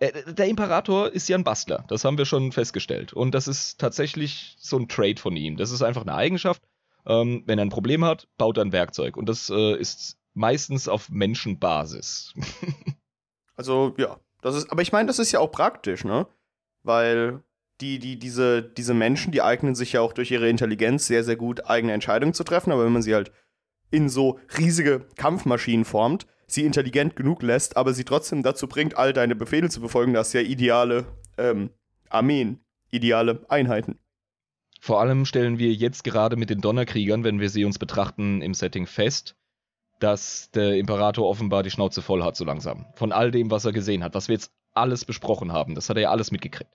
Äh, 0.00 0.32
der 0.32 0.46
Imperator 0.46 1.10
ist 1.10 1.28
ja 1.28 1.36
ein 1.36 1.44
Bastler, 1.44 1.84
das 1.88 2.04
haben 2.04 2.18
wir 2.18 2.24
schon 2.24 2.52
festgestellt. 2.52 3.12
Und 3.12 3.34
das 3.34 3.48
ist 3.48 3.78
tatsächlich 3.78 4.56
so 4.58 4.78
ein 4.78 4.88
Trade 4.88 5.16
von 5.20 5.36
ihm. 5.36 5.56
Das 5.56 5.70
ist 5.70 5.82
einfach 5.82 6.02
eine 6.02 6.14
Eigenschaft. 6.14 6.62
Ähm, 7.06 7.42
wenn 7.46 7.58
er 7.58 7.64
ein 7.64 7.70
Problem 7.70 8.04
hat, 8.04 8.28
baut 8.36 8.58
er 8.58 8.64
ein 8.64 8.72
Werkzeug. 8.72 9.16
Und 9.16 9.28
das 9.28 9.50
äh, 9.50 9.76
ist 9.76 10.18
meistens 10.34 10.88
auf 10.88 11.08
Menschenbasis. 11.08 12.34
also, 13.56 13.94
ja. 13.98 14.18
Das 14.40 14.54
ist, 14.54 14.70
aber 14.70 14.82
ich 14.82 14.92
meine, 14.92 15.08
das 15.08 15.18
ist 15.18 15.32
ja 15.32 15.40
auch 15.40 15.50
praktisch, 15.50 16.04
ne? 16.04 16.28
Weil 16.84 17.42
die, 17.80 17.98
die, 17.98 18.18
diese, 18.18 18.62
diese 18.62 18.94
Menschen, 18.94 19.32
die 19.32 19.42
eignen 19.42 19.74
sich 19.74 19.94
ja 19.94 20.00
auch 20.00 20.12
durch 20.12 20.30
ihre 20.30 20.48
Intelligenz 20.48 21.06
sehr, 21.06 21.24
sehr 21.24 21.36
gut, 21.36 21.66
eigene 21.66 21.92
Entscheidungen 21.92 22.34
zu 22.34 22.44
treffen. 22.44 22.72
Aber 22.72 22.84
wenn 22.84 22.92
man 22.92 23.02
sie 23.02 23.14
halt 23.14 23.32
in 23.90 24.08
so 24.08 24.38
riesige 24.56 25.06
Kampfmaschinen 25.16 25.84
formt, 25.84 26.26
sie 26.48 26.64
intelligent 26.64 27.14
genug 27.14 27.42
lässt, 27.42 27.76
aber 27.76 27.92
sie 27.94 28.04
trotzdem 28.04 28.42
dazu 28.42 28.66
bringt, 28.66 28.96
all 28.96 29.12
deine 29.12 29.36
Befehle 29.36 29.68
zu 29.68 29.80
befolgen, 29.80 30.14
das 30.14 30.28
ist 30.28 30.32
ja 30.32 30.40
ideale 30.40 31.06
ähm, 31.36 31.70
Armeen, 32.08 32.58
ideale 32.90 33.44
Einheiten. 33.48 33.98
Vor 34.80 35.00
allem 35.00 35.24
stellen 35.24 35.58
wir 35.58 35.72
jetzt 35.72 36.04
gerade 36.04 36.36
mit 36.36 36.50
den 36.50 36.60
Donnerkriegern, 36.60 37.24
wenn 37.24 37.40
wir 37.40 37.50
sie 37.50 37.64
uns 37.64 37.78
betrachten, 37.78 38.42
im 38.42 38.54
Setting 38.54 38.86
fest, 38.86 39.36
dass 40.00 40.50
der 40.52 40.76
Imperator 40.76 41.28
offenbar 41.28 41.62
die 41.62 41.70
Schnauze 41.70 42.00
voll 42.00 42.22
hat, 42.22 42.36
so 42.36 42.44
langsam. 42.44 42.86
Von 42.94 43.12
all 43.12 43.30
dem, 43.30 43.50
was 43.50 43.64
er 43.64 43.72
gesehen 43.72 44.02
hat, 44.02 44.14
was 44.14 44.28
wir 44.28 44.34
jetzt 44.34 44.52
alles 44.74 45.04
besprochen 45.04 45.52
haben. 45.52 45.74
Das 45.74 45.90
hat 45.90 45.96
er 45.96 46.04
ja 46.04 46.10
alles 46.10 46.30
mitgekriegt. 46.30 46.72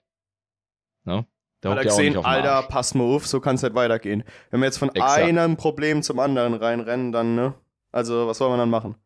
Ne? 1.04 1.26
Da 1.62 1.70
hat 1.70 1.78
er 1.78 1.84
gesehen, 1.84 2.16
Alter, 2.18 2.62
pass 2.64 2.94
mal 2.94 3.04
auf, 3.04 3.26
so 3.26 3.40
kann 3.40 3.54
es 3.54 3.62
nicht 3.62 3.74
weitergehen. 3.74 4.22
Wenn 4.50 4.60
wir 4.60 4.66
jetzt 4.66 4.76
von 4.76 4.90
Exakt. 4.90 5.22
einem 5.22 5.56
Problem 5.56 6.02
zum 6.02 6.18
anderen 6.20 6.52
reinrennen, 6.52 7.10
dann, 7.10 7.34
ne? 7.34 7.54
Also, 7.90 8.26
was 8.26 8.38
soll 8.38 8.50
man 8.50 8.58
dann 8.58 8.70
machen? 8.70 8.96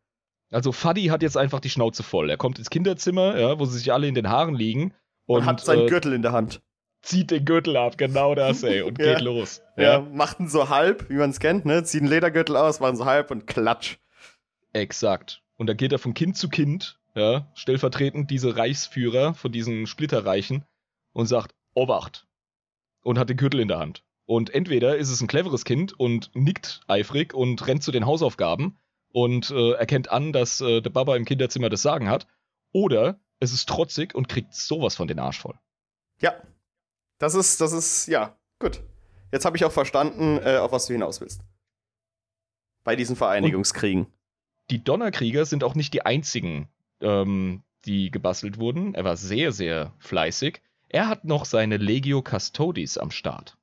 Also 0.51 0.71
Fuddy 0.71 1.05
hat 1.07 1.21
jetzt 1.21 1.37
einfach 1.37 1.59
die 1.59 1.69
Schnauze 1.69 2.03
voll. 2.03 2.29
Er 2.29 2.37
kommt 2.37 2.57
ins 2.59 2.69
Kinderzimmer, 2.69 3.37
ja, 3.37 3.59
wo 3.59 3.65
sie 3.65 3.77
sich 3.77 3.93
alle 3.93 4.07
in 4.07 4.15
den 4.15 4.29
Haaren 4.29 4.55
liegen. 4.55 4.93
Und, 5.25 5.41
und 5.41 5.45
hat 5.45 5.61
seinen 5.61 5.85
äh, 5.85 5.89
Gürtel 5.89 6.13
in 6.13 6.21
der 6.23 6.31
Hand. 6.31 6.61
zieht 7.01 7.29
den 7.31 7.45
Gürtel 7.45 7.77
ab, 7.77 7.97
genau 7.97 8.33
das, 8.35 8.63
ey, 8.63 8.81
und 8.83 8.97
Ja. 8.99 9.13
geht 9.13 9.21
los. 9.21 9.61
Ja, 9.77 9.99
machten 9.99 10.47
so 10.47 10.69
halb, 10.69 11.09
wie 11.09 11.15
man 11.15 11.29
es 11.29 11.39
kennt, 11.39 11.65
ne? 11.65 11.83
Ziehen 11.83 12.07
Ledergürtel 12.07 12.57
aus, 12.57 12.79
machen 12.79 12.95
so 12.95 13.05
halb 13.05 13.29
und 13.31 13.45
klatsch. 13.47 13.97
Exakt. 14.73 15.41
Und 15.57 15.67
dann 15.67 15.77
geht 15.77 15.91
er 15.91 15.99
von 15.99 16.13
Kind 16.13 16.37
zu 16.37 16.49
Kind, 16.49 16.99
ja, 17.15 17.47
stellvertretend 17.53 18.31
diese 18.31 18.55
Reichsführer 18.55 19.33
von 19.33 19.51
diesen 19.51 19.87
Splitterreichen 19.87 20.63
und 21.13 21.25
sagt, 21.27 21.53
Obacht. 21.75 22.25
Und 23.01 23.17
hat 23.17 23.29
den 23.29 23.37
Gürtel 23.37 23.59
in 23.59 23.67
der 23.67 23.79
Hand. 23.79 24.03
Und 24.25 24.53
entweder 24.53 24.97
ist 24.97 25.09
es 25.09 25.21
ein 25.21 25.27
cleveres 25.27 25.63
Kind 25.65 25.97
und 25.99 26.31
nickt 26.33 26.81
eifrig 26.87 27.33
und 27.33 27.65
rennt 27.67 27.81
zu 27.83 27.91
den 27.91 28.05
Hausaufgaben 28.05 28.77
und 29.11 29.51
äh, 29.51 29.73
erkennt 29.73 30.09
an, 30.09 30.33
dass 30.33 30.61
äh, 30.61 30.81
der 30.81 30.89
Baba 30.89 31.15
im 31.15 31.25
Kinderzimmer 31.25 31.69
das 31.69 31.81
Sagen 31.81 32.09
hat, 32.09 32.27
oder 32.71 33.19
es 33.39 33.53
ist 33.53 33.67
trotzig 33.67 34.13
und 34.13 34.27
kriegt 34.27 34.53
sowas 34.53 34.95
von 34.95 35.07
den 35.07 35.19
Arsch 35.19 35.39
voll. 35.39 35.57
Ja. 36.21 36.35
Das 37.17 37.35
ist, 37.35 37.59
das 37.59 37.73
ist, 37.73 38.07
ja, 38.07 38.37
gut. 38.59 38.81
Jetzt 39.31 39.45
habe 39.45 39.57
ich 39.57 39.65
auch 39.65 39.71
verstanden, 39.71 40.39
äh, 40.43 40.57
auf 40.57 40.71
was 40.71 40.87
du 40.87 40.93
hinaus 40.93 41.21
willst. 41.21 41.41
Bei 42.83 42.95
diesen 42.95 43.15
Vereinigungskriegen. 43.15 44.07
Die 44.69 44.83
Donnerkrieger 44.83 45.45
sind 45.45 45.63
auch 45.63 45.75
nicht 45.75 45.93
die 45.93 46.05
einzigen, 46.05 46.69
ähm, 47.01 47.63
die 47.85 48.09
gebastelt 48.11 48.57
wurden. 48.57 48.95
Er 48.95 49.03
war 49.03 49.17
sehr, 49.17 49.51
sehr 49.51 49.93
fleißig. 49.99 50.61
Er 50.87 51.07
hat 51.07 51.25
noch 51.25 51.45
seine 51.45 51.77
Legio 51.77 52.23
Custodes 52.23 52.97
am 52.97 53.11
Start. 53.11 53.57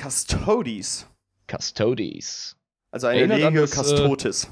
Custodes. 0.00 1.06
Custodes. 1.50 2.56
Also 2.90 3.08
eine 3.08 3.20
Erinnert 3.20 3.38
Legio 3.40 3.62
das, 3.62 3.72
äh, 3.72 3.96
Custodes. 3.96 4.50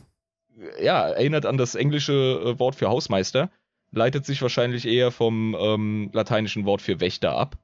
Ja, 0.80 1.08
erinnert 1.08 1.46
an 1.46 1.58
das 1.58 1.74
englische 1.74 2.12
äh, 2.12 2.58
Wort 2.58 2.76
für 2.76 2.88
Hausmeister. 2.88 3.50
Leitet 3.90 4.26
sich 4.26 4.40
wahrscheinlich 4.42 4.86
eher 4.86 5.10
vom 5.10 5.56
ähm, 5.58 6.10
lateinischen 6.12 6.64
Wort 6.64 6.82
für 6.82 7.00
Wächter 7.00 7.36
ab. 7.36 7.58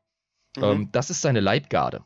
Mhm. 0.57 0.63
Ähm, 0.63 0.89
das 0.93 1.11
ist 1.11 1.23
seine 1.23 1.41
Leibgarde. 1.41 2.05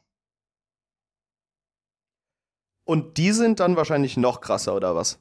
Und 2.85 3.19
die 3.19 3.33
sind 3.33 3.59
dann 3.59 3.77
wahrscheinlich 3.77 4.17
noch 4.17 4.41
krasser, 4.41 4.75
oder 4.77 4.95
was? 4.95 5.21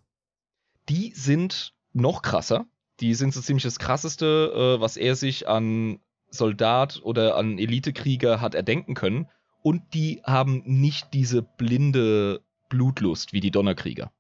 Die 0.88 1.12
sind 1.16 1.74
noch 1.94 2.22
krasser. 2.22 2.68
Die 3.00 3.16
sind 3.16 3.34
so 3.34 3.42
ziemlich 3.42 3.64
das 3.64 3.80
krasseste, 3.80 4.78
äh, 4.78 4.82
was 4.82 4.98
er 4.98 5.16
sich 5.16 5.48
an 5.48 6.00
Soldat 6.30 7.02
oder 7.04 7.36
an 7.36 7.58
Elitekrieger 7.58 8.40
hat 8.40 8.54
erdenken 8.54 8.94
können. 8.94 9.28
Und 9.64 9.96
die 9.96 10.22
haben 10.24 10.62
nicht 10.66 11.14
diese 11.14 11.42
blinde 11.42 12.42
Blutlust 12.70 13.34
wie 13.34 13.40
die 13.40 13.52
Donnerkrieger. 13.52 14.12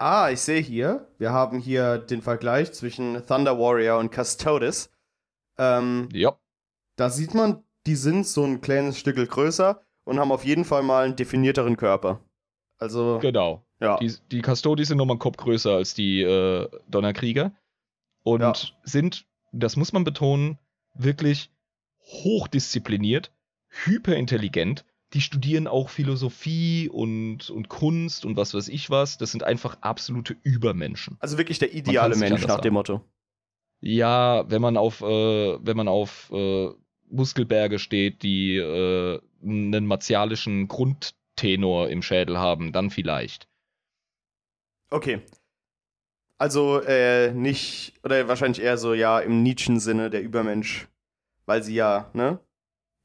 Ah, 0.00 0.30
ich 0.30 0.40
sehe 0.40 0.62
hier, 0.62 1.06
wir 1.18 1.30
haben 1.30 1.58
hier 1.58 1.98
den 1.98 2.22
Vergleich 2.22 2.72
zwischen 2.72 3.22
Thunder 3.26 3.58
Warrior 3.58 3.98
und 3.98 4.10
Custodes. 4.10 4.90
Ähm, 5.58 6.08
Ja, 6.14 6.38
da 6.96 7.10
sieht 7.10 7.34
man, 7.34 7.62
die 7.86 7.96
sind 7.96 8.26
so 8.26 8.42
ein 8.44 8.62
kleines 8.62 8.96
Stück 8.98 9.16
größer 9.16 9.82
und 10.04 10.18
haben 10.18 10.32
auf 10.32 10.42
jeden 10.42 10.64
Fall 10.64 10.82
mal 10.82 11.04
einen 11.04 11.16
definierteren 11.16 11.76
Körper. 11.76 12.20
Also, 12.78 13.18
genau. 13.20 13.62
ja. 13.78 13.98
Die, 13.98 14.10
die 14.32 14.40
Custodies 14.40 14.88
sind 14.88 14.96
nochmal 14.96 15.16
einen 15.16 15.20
Kopf 15.20 15.36
größer 15.36 15.72
als 15.72 15.92
die 15.92 16.22
äh, 16.22 16.66
Donnerkrieger. 16.88 17.52
Und 18.22 18.40
Ja. 18.40 18.54
sind, 18.84 19.26
das 19.52 19.76
muss 19.76 19.92
man 19.92 20.04
betonen, 20.04 20.58
wirklich 20.94 21.50
hochdiszipliniert, 22.00 23.32
hyperintelligent. 23.68 24.86
Die 25.12 25.20
studieren 25.20 25.66
auch 25.66 25.88
Philosophie 25.88 26.88
und, 26.88 27.50
und 27.50 27.68
Kunst 27.68 28.24
und 28.24 28.36
was 28.36 28.54
weiß 28.54 28.68
ich 28.68 28.90
was. 28.90 29.18
Das 29.18 29.32
sind 29.32 29.42
einfach 29.42 29.78
absolute 29.80 30.36
Übermenschen. 30.42 31.16
Also 31.20 31.36
wirklich 31.36 31.58
der 31.58 31.74
ideale 31.74 32.16
Mensch 32.16 32.46
nach 32.46 32.60
dem. 32.60 32.74
Motto. 32.74 33.00
Ja, 33.80 34.48
wenn 34.48 34.62
man 34.62 34.76
auf, 34.76 35.00
äh, 35.00 35.04
wenn 35.66 35.76
man 35.76 35.88
auf 35.88 36.30
äh, 36.32 36.68
Muskelberge 37.08 37.78
steht, 37.78 38.22
die 38.22 38.56
äh, 38.56 39.20
einen 39.42 39.86
martialischen 39.86 40.68
Grundtenor 40.68 41.88
im 41.88 42.02
Schädel 42.02 42.38
haben, 42.38 42.72
dann 42.72 42.90
vielleicht. 42.90 43.48
Okay. 44.90 45.22
Also 46.38 46.80
äh, 46.80 47.32
nicht, 47.32 47.94
oder 48.02 48.28
wahrscheinlich 48.28 48.62
eher 48.62 48.78
so, 48.78 48.94
ja, 48.94 49.18
im 49.18 49.42
Nietzschen-Sinne 49.42 50.08
der 50.08 50.22
Übermensch. 50.22 50.88
Weil 51.46 51.62
sie 51.62 51.74
ja, 51.74 52.10
ne? 52.12 52.38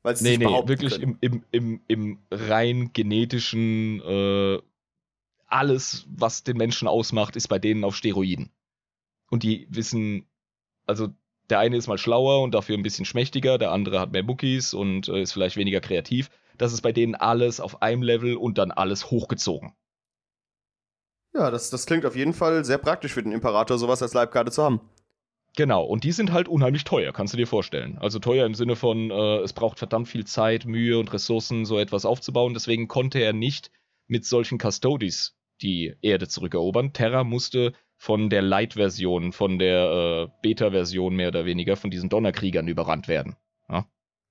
Weil 0.06 0.16
Nee, 0.20 0.38
nee, 0.38 0.46
wirklich 0.46 1.00
können. 1.00 1.18
im, 1.20 1.44
im, 1.52 1.80
im, 1.80 1.82
im 1.88 2.20
rein 2.30 2.92
genetischen, 2.94 4.02
äh, 4.02 4.62
alles, 5.48 6.06
was 6.08 6.44
den 6.44 6.58
Menschen 6.58 6.88
ausmacht, 6.88 7.36
ist 7.36 7.48
bei 7.48 7.58
denen 7.58 7.84
auf 7.84 7.96
Steroiden. 7.96 8.52
Und 9.32 9.42
die 9.42 9.66
wissen, 9.72 10.28
also 10.86 11.08
der 11.50 11.58
eine 11.58 11.76
ist 11.76 11.88
mal 11.88 11.98
schlauer 11.98 12.44
und 12.44 12.54
dafür 12.54 12.78
ein 12.78 12.84
bisschen 12.84 13.06
schmächtiger, 13.06 13.58
der 13.58 13.72
andere 13.72 14.00
hat 14.00 14.12
mehr 14.12 14.22
Muckis 14.22 14.76
und 14.76 15.08
äh, 15.08 15.24
ist 15.24 15.34
vielleicht 15.34 15.58
weniger 15.58 15.82
kreativ. 15.82 16.30
Das 16.56 16.72
ist 16.72 16.82
bei 16.82 16.92
denen 16.92 17.16
alles 17.16 17.60
auf 17.60 17.82
einem 17.82 18.04
Level 18.04 18.36
und 18.36 18.60
dann 18.60 18.70
alles 18.70 19.10
hochgezogen. 19.10 19.74
Ja, 21.34 21.50
das, 21.50 21.72
das 21.72 21.88
klingt 21.88 22.06
auf 22.06 22.16
jeden 22.16 22.34
Fall 22.34 22.64
sehr 22.64 22.78
praktisch 22.78 23.14
für 23.14 23.24
den 23.24 23.32
Imperator, 23.32 23.80
sowas 23.80 24.04
als 24.04 24.14
Leibgarde 24.14 24.52
zu 24.52 24.62
haben. 24.62 24.82
Genau, 25.56 25.84
und 25.84 26.04
die 26.04 26.12
sind 26.12 26.34
halt 26.34 26.48
unheimlich 26.48 26.84
teuer, 26.84 27.14
kannst 27.14 27.34
du 27.34 27.38
dir 27.38 27.48
vorstellen. 27.48 27.98
Also 28.00 28.20
teuer 28.20 28.46
im 28.46 28.56
Sinne 28.56 28.76
von, 28.76 29.10
äh, 29.10 29.38
es 29.38 29.54
braucht 29.54 29.80
verdammt 29.80 30.08
viel 30.08 30.26
Zeit, 30.26 30.66
Mühe 30.66 31.00
und 31.00 31.14
Ressourcen, 31.14 31.66
so 31.66 31.80
etwas 31.80 32.06
aufzubauen. 32.06 32.54
Deswegen 32.54 32.88
konnte 32.88 33.20
er 33.20 33.34
nicht 33.34 33.72
mit 34.08 34.26
solchen 34.26 34.58
Custodies 34.58 35.36
die 35.62 35.96
Erde 36.02 36.28
zurückerobern. 36.28 36.92
Terra 36.92 37.24
musste 37.24 37.74
von 37.98 38.30
der 38.30 38.42
Light-Version, 38.42 39.32
von 39.32 39.58
der 39.58 40.30
äh, 40.30 40.40
Beta-Version 40.42 41.16
mehr 41.16 41.30
oder 41.30 41.46
weniger, 41.46 41.78
von 41.78 41.90
diesen 41.90 42.10
Donnerkriegern 42.10 42.68
überrannt 42.68 43.08
werden. 43.08 43.38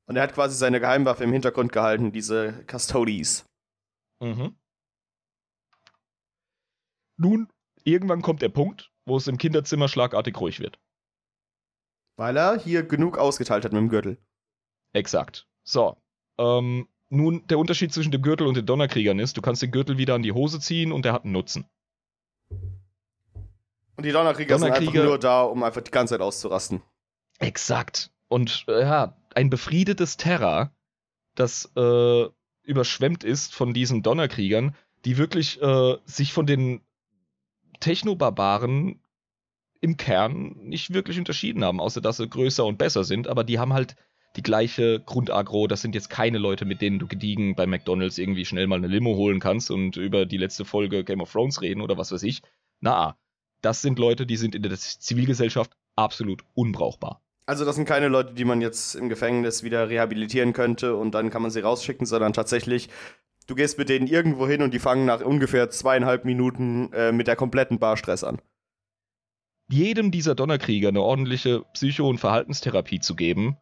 Und 0.06 0.16
er 0.16 0.22
hat 0.22 0.34
quasi 0.34 0.56
seine 0.56 0.80
Geheimwaffe 0.80 1.24
im 1.24 1.32
Hintergrund 1.32 1.72
gehalten, 1.72 2.12
diese 2.12 2.64
Custodies. 2.66 3.46
Mhm. 4.20 4.56
Nun, 7.16 7.48
irgendwann 7.84 8.22
kommt 8.22 8.42
der 8.42 8.50
Punkt, 8.50 8.90
wo 9.06 9.16
es 9.16 9.28
im 9.28 9.38
Kinderzimmer 9.38 9.88
schlagartig 9.88 10.38
ruhig 10.38 10.60
wird. 10.60 10.78
Weil 12.16 12.36
er 12.36 12.58
hier 12.58 12.82
genug 12.84 13.18
ausgeteilt 13.18 13.64
hat 13.64 13.72
mit 13.72 13.80
dem 13.80 13.88
Gürtel. 13.88 14.18
Exakt. 14.92 15.46
So. 15.64 15.96
Ähm, 16.38 16.88
nun, 17.08 17.46
der 17.48 17.58
Unterschied 17.58 17.92
zwischen 17.92 18.12
dem 18.12 18.22
Gürtel 18.22 18.46
und 18.46 18.56
den 18.56 18.66
Donnerkriegern 18.66 19.18
ist, 19.18 19.36
du 19.36 19.42
kannst 19.42 19.62
den 19.62 19.70
Gürtel 19.70 19.98
wieder 19.98 20.14
an 20.14 20.22
die 20.22 20.32
Hose 20.32 20.60
ziehen 20.60 20.92
und 20.92 21.04
der 21.04 21.12
hat 21.12 21.24
einen 21.24 21.32
Nutzen. 21.32 21.64
Und 23.96 24.04
die 24.04 24.12
Donnerkrieger, 24.12 24.58
sind 24.58 24.68
einfach 24.72 24.82
Donnerkrieger- 24.82 25.04
nur 25.04 25.18
da, 25.18 25.42
um 25.42 25.62
einfach 25.62 25.82
die 25.82 25.90
ganze 25.90 26.14
Zeit 26.14 26.20
auszurasten. 26.20 26.82
Exakt. 27.38 28.10
Und 28.28 28.64
äh, 28.68 28.82
ja, 28.82 29.16
ein 29.34 29.50
befriedetes 29.50 30.16
Terra, 30.16 30.72
das 31.34 31.70
äh, 31.76 32.26
überschwemmt 32.62 33.24
ist 33.24 33.54
von 33.54 33.74
diesen 33.74 34.02
Donnerkriegern, 34.02 34.74
die 35.04 35.18
wirklich 35.18 35.60
äh, 35.60 35.96
sich 36.04 36.32
von 36.32 36.46
den 36.46 36.80
Technobarbaren 37.80 39.00
im 39.84 39.98
Kern 39.98 40.56
nicht 40.62 40.94
wirklich 40.94 41.18
unterschieden 41.18 41.62
haben, 41.62 41.78
außer 41.78 42.00
dass 42.00 42.16
sie 42.16 42.26
größer 42.26 42.64
und 42.64 42.78
besser 42.78 43.04
sind, 43.04 43.28
aber 43.28 43.44
die 43.44 43.58
haben 43.58 43.74
halt 43.74 43.96
die 44.36 44.42
gleiche 44.42 44.98
Grundagro. 45.00 45.66
Das 45.66 45.82
sind 45.82 45.94
jetzt 45.94 46.08
keine 46.08 46.38
Leute, 46.38 46.64
mit 46.64 46.80
denen 46.80 46.98
du 46.98 47.06
gediegen 47.06 47.54
bei 47.54 47.66
McDonalds 47.66 48.16
irgendwie 48.16 48.46
schnell 48.46 48.66
mal 48.66 48.76
eine 48.76 48.88
Limo 48.88 49.14
holen 49.14 49.40
kannst 49.40 49.70
und 49.70 49.96
über 49.96 50.24
die 50.24 50.38
letzte 50.38 50.64
Folge 50.64 51.04
Game 51.04 51.20
of 51.20 51.30
Thrones 51.30 51.60
reden 51.60 51.82
oder 51.82 51.98
was 51.98 52.10
weiß 52.10 52.22
ich. 52.22 52.42
Na, 52.80 53.16
das 53.60 53.82
sind 53.82 53.98
Leute, 53.98 54.26
die 54.26 54.36
sind 54.36 54.54
in 54.54 54.62
der 54.62 54.72
Zivilgesellschaft 54.72 55.72
absolut 55.96 56.42
unbrauchbar. 56.54 57.20
Also 57.46 57.66
das 57.66 57.76
sind 57.76 57.84
keine 57.84 58.08
Leute, 58.08 58.32
die 58.32 58.46
man 58.46 58.62
jetzt 58.62 58.94
im 58.94 59.10
Gefängnis 59.10 59.62
wieder 59.62 59.90
rehabilitieren 59.90 60.54
könnte 60.54 60.96
und 60.96 61.14
dann 61.14 61.28
kann 61.28 61.42
man 61.42 61.50
sie 61.50 61.60
rausschicken, 61.60 62.06
sondern 62.06 62.32
tatsächlich, 62.32 62.88
du 63.46 63.54
gehst 63.54 63.76
mit 63.76 63.90
denen 63.90 64.06
irgendwo 64.06 64.48
hin 64.48 64.62
und 64.62 64.72
die 64.72 64.78
fangen 64.78 65.04
nach 65.04 65.20
ungefähr 65.20 65.68
zweieinhalb 65.68 66.24
Minuten 66.24 66.90
äh, 66.94 67.12
mit 67.12 67.26
der 67.26 67.36
kompletten 67.36 67.78
Barstress 67.78 68.24
an. 68.24 68.40
Jedem 69.68 70.10
dieser 70.10 70.34
Donnerkrieger 70.34 70.88
eine 70.88 71.02
ordentliche 71.02 71.62
Psycho- 71.72 72.08
und 72.08 72.18
Verhaltenstherapie 72.18 73.00
zu 73.00 73.14
geben, 73.16 73.56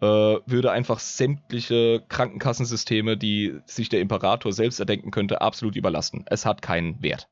äh, 0.00 0.04
würde 0.04 0.70
einfach 0.72 0.98
sämtliche 0.98 2.04
Krankenkassensysteme, 2.08 3.16
die 3.16 3.58
sich 3.64 3.88
der 3.88 4.00
Imperator 4.00 4.52
selbst 4.52 4.78
erdenken 4.78 5.10
könnte, 5.10 5.40
absolut 5.40 5.76
überlasten. 5.76 6.24
Es 6.26 6.44
hat 6.44 6.60
keinen 6.60 7.02
Wert. 7.02 7.28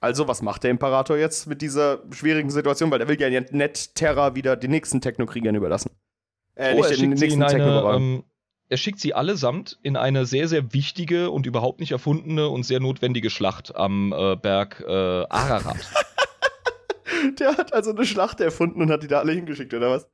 Also, 0.00 0.26
was 0.28 0.40
macht 0.40 0.62
der 0.64 0.70
Imperator 0.70 1.18
jetzt 1.18 1.46
mit 1.46 1.60
dieser 1.60 2.02
schwierigen 2.10 2.48
Situation? 2.50 2.90
Weil 2.90 3.00
der 3.00 3.08
will 3.08 3.20
ja 3.20 3.28
nicht 3.28 3.94
Terra 3.94 4.34
wieder 4.34 4.56
den 4.56 4.70
nächsten 4.70 5.02
Technokriegern 5.02 5.54
überlassen. 5.54 5.90
Äh, 6.54 6.72
Oh, 6.72 6.76
nicht 6.76 6.90
er, 6.90 6.96
den 6.96 6.96
schickt 6.96 7.18
sie 7.18 7.26
nächsten 7.26 7.46
Technobarbaren. 7.46 8.02
ähm, 8.02 8.24
er 8.70 8.76
schickt 8.78 9.00
sie 9.00 9.12
allesamt 9.12 9.78
in 9.82 9.96
eine 9.96 10.24
sehr, 10.24 10.48
sehr 10.48 10.72
wichtige 10.72 11.30
und 11.30 11.44
überhaupt 11.44 11.80
nicht 11.80 11.92
erfundene 11.92 12.48
und 12.48 12.62
sehr 12.62 12.80
notwendige 12.80 13.28
Schlacht 13.28 13.74
am 13.76 14.12
äh, 14.16 14.36
Berg 14.36 14.82
äh, 14.86 14.90
Ararat. 15.28 15.76
Der 17.38 17.56
hat 17.56 17.72
also 17.72 17.90
eine 17.90 18.04
Schlacht 18.04 18.40
erfunden 18.40 18.82
und 18.82 18.90
hat 18.90 19.02
die 19.02 19.08
da 19.08 19.18
alle 19.20 19.32
hingeschickt, 19.32 19.74
oder 19.74 19.90
was? 19.90 20.08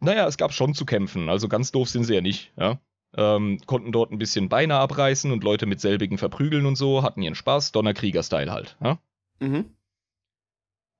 Naja, 0.00 0.26
es 0.26 0.36
gab 0.36 0.52
schon 0.52 0.74
zu 0.74 0.84
kämpfen, 0.86 1.28
also 1.28 1.48
ganz 1.48 1.72
doof 1.72 1.88
sind 1.88 2.04
sie 2.04 2.14
ja 2.14 2.20
nicht, 2.20 2.52
ja. 2.56 2.80
Ähm, 3.16 3.58
konnten 3.66 3.90
dort 3.90 4.12
ein 4.12 4.18
bisschen 4.18 4.48
Beine 4.48 4.76
abreißen 4.76 5.32
und 5.32 5.42
Leute 5.42 5.66
mit 5.66 5.80
selbigen 5.80 6.18
verprügeln 6.18 6.66
und 6.66 6.76
so, 6.76 7.02
hatten 7.02 7.22
ihren 7.22 7.34
Spaß, 7.34 7.72
Donnerkrieger-Style 7.72 8.52
halt, 8.52 8.76
ja. 8.82 8.98
Mhm. 9.40 9.74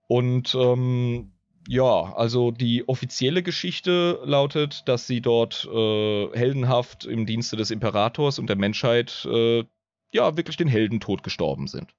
Und 0.09 0.55
ähm, 0.55 1.33
Ja, 1.69 2.15
also 2.15 2.51
die 2.51 2.89
offizielle 2.89 3.43
Geschichte 3.43 4.21
lautet, 4.25 4.89
dass 4.89 5.07
sie 5.07 5.21
dort 5.21 5.69
äh, 5.71 6.31
heldenhaft 6.33 7.05
im 7.05 7.27
Dienste 7.27 7.57
des 7.57 7.71
Imperators 7.71 8.39
und 8.39 8.47
der 8.49 8.57
Menschheit 8.57 9.27
äh, 9.31 9.65
ja 10.15 10.37
wirklich 10.37 10.57
den 10.57 10.69
Heldentod 10.69 11.23
gestorben 11.23 11.67
sind. 11.67 11.95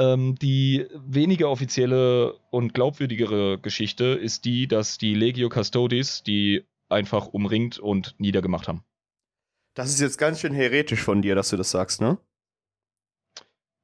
Ähm, 0.00 0.34
die 0.36 0.86
weniger 0.94 1.50
offizielle 1.50 2.32
und 2.50 2.72
glaubwürdigere 2.72 3.58
Geschichte 3.58 4.06
ist 4.06 4.46
die, 4.46 4.66
dass 4.66 4.96
die 4.96 5.14
Legio 5.14 5.50
Custodes 5.50 6.22
die 6.22 6.64
einfach 6.88 7.26
umringt 7.26 7.78
und 7.78 8.14
niedergemacht 8.18 8.66
haben. 8.66 8.82
Das 9.74 9.90
ist 9.90 10.00
jetzt 10.00 10.16
ganz 10.16 10.40
schön 10.40 10.54
heretisch 10.54 11.02
von 11.02 11.20
dir, 11.20 11.34
dass 11.34 11.50
du 11.50 11.58
das 11.58 11.70
sagst, 11.70 12.00
ne? 12.00 12.16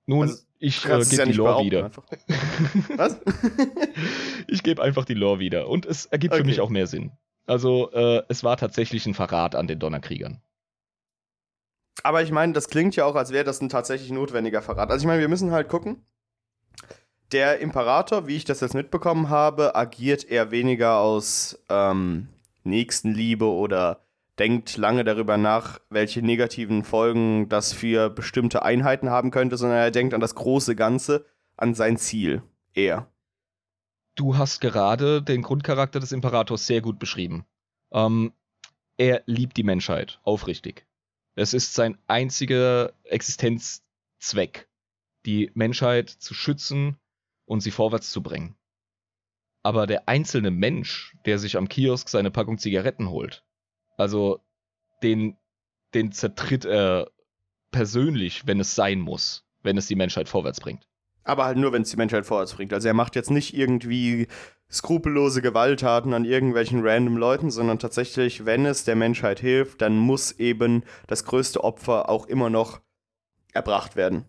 Nun, 0.06 0.22
also, 0.22 0.42
ich 0.58 0.86
äh, 0.86 1.00
gebe 1.00 1.16
ja 1.16 1.24
die 1.26 1.32
Lore 1.32 1.64
wieder. 1.64 1.90
Was? 2.96 3.20
ich 4.48 4.62
gebe 4.62 4.82
einfach 4.82 5.04
die 5.04 5.14
Lore 5.14 5.38
wieder. 5.38 5.68
Und 5.68 5.84
es 5.84 6.06
ergibt 6.06 6.32
okay. 6.32 6.42
für 6.42 6.46
mich 6.46 6.60
auch 6.60 6.70
mehr 6.70 6.86
Sinn. 6.86 7.12
Also, 7.44 7.90
äh, 7.92 8.22
es 8.28 8.42
war 8.42 8.56
tatsächlich 8.56 9.04
ein 9.04 9.14
Verrat 9.14 9.54
an 9.54 9.66
den 9.66 9.78
Donnerkriegern. 9.78 10.40
Aber 12.02 12.22
ich 12.22 12.30
meine, 12.30 12.52
das 12.52 12.68
klingt 12.68 12.96
ja 12.96 13.04
auch, 13.04 13.14
als 13.14 13.32
wäre 13.32 13.44
das 13.44 13.60
ein 13.60 13.68
tatsächlich 13.68 14.10
notwendiger 14.10 14.62
Verrat. 14.62 14.90
Also, 14.90 15.02
ich 15.02 15.06
meine, 15.06 15.20
wir 15.20 15.28
müssen 15.28 15.50
halt 15.50 15.68
gucken. 15.68 16.04
Der 17.32 17.58
Imperator, 17.58 18.26
wie 18.28 18.36
ich 18.36 18.44
das 18.44 18.60
jetzt 18.60 18.74
mitbekommen 18.74 19.30
habe, 19.30 19.74
agiert 19.74 20.24
eher 20.24 20.52
weniger 20.52 20.98
aus 20.98 21.58
ähm, 21.68 22.28
Nächstenliebe 22.62 23.46
oder 23.46 24.06
denkt 24.38 24.76
lange 24.76 25.02
darüber 25.02 25.36
nach, 25.36 25.80
welche 25.90 26.22
negativen 26.22 26.84
Folgen 26.84 27.48
das 27.48 27.72
für 27.72 28.10
bestimmte 28.10 28.62
Einheiten 28.62 29.10
haben 29.10 29.30
könnte, 29.30 29.56
sondern 29.56 29.78
er 29.78 29.90
denkt 29.90 30.14
an 30.14 30.20
das 30.20 30.34
große 30.34 30.76
Ganze, 30.76 31.26
an 31.56 31.74
sein 31.74 31.96
Ziel. 31.96 32.42
Er. 32.74 33.08
Du 34.14 34.36
hast 34.36 34.60
gerade 34.60 35.22
den 35.22 35.42
Grundcharakter 35.42 36.00
des 36.00 36.12
Imperators 36.12 36.66
sehr 36.66 36.80
gut 36.80 36.98
beschrieben. 36.98 37.44
Ähm, 37.92 38.32
er 38.96 39.22
liebt 39.26 39.56
die 39.56 39.62
Menschheit, 39.62 40.20
aufrichtig. 40.22 40.85
Es 41.36 41.52
ist 41.52 41.74
sein 41.74 41.98
einziger 42.06 42.94
Existenzzweck, 43.04 44.68
die 45.26 45.50
Menschheit 45.54 46.08
zu 46.08 46.32
schützen 46.32 46.98
und 47.44 47.60
sie 47.60 47.70
vorwärts 47.70 48.10
zu 48.10 48.22
bringen. 48.22 48.56
Aber 49.62 49.86
der 49.86 50.08
einzelne 50.08 50.50
Mensch, 50.50 51.14
der 51.26 51.38
sich 51.38 51.58
am 51.58 51.68
Kiosk 51.68 52.08
seine 52.08 52.30
Packung 52.30 52.56
Zigaretten 52.56 53.10
holt, 53.10 53.44
also 53.98 54.40
den, 55.02 55.36
den 55.92 56.10
zertritt 56.10 56.64
er 56.64 57.10
persönlich, 57.70 58.46
wenn 58.46 58.58
es 58.58 58.74
sein 58.74 59.00
muss, 59.00 59.44
wenn 59.62 59.76
es 59.76 59.86
die 59.86 59.96
Menschheit 59.96 60.28
vorwärts 60.30 60.60
bringt. 60.60 60.88
Aber 61.22 61.44
halt 61.44 61.58
nur, 61.58 61.72
wenn 61.72 61.82
es 61.82 61.90
die 61.90 61.96
Menschheit 61.96 62.24
vorwärts 62.24 62.54
bringt. 62.54 62.72
Also 62.72 62.88
er 62.88 62.94
macht 62.94 63.14
jetzt 63.14 63.30
nicht 63.30 63.52
irgendwie 63.52 64.28
skrupellose 64.70 65.42
Gewalttaten 65.42 66.12
an 66.12 66.24
irgendwelchen 66.24 66.86
random 66.86 67.16
Leuten, 67.16 67.50
sondern 67.50 67.78
tatsächlich, 67.78 68.44
wenn 68.44 68.66
es 68.66 68.84
der 68.84 68.96
Menschheit 68.96 69.40
hilft, 69.40 69.80
dann 69.82 69.96
muss 69.96 70.32
eben 70.32 70.82
das 71.06 71.24
größte 71.24 71.62
Opfer 71.62 72.08
auch 72.08 72.26
immer 72.26 72.50
noch 72.50 72.80
erbracht 73.52 73.96
werden. 73.96 74.26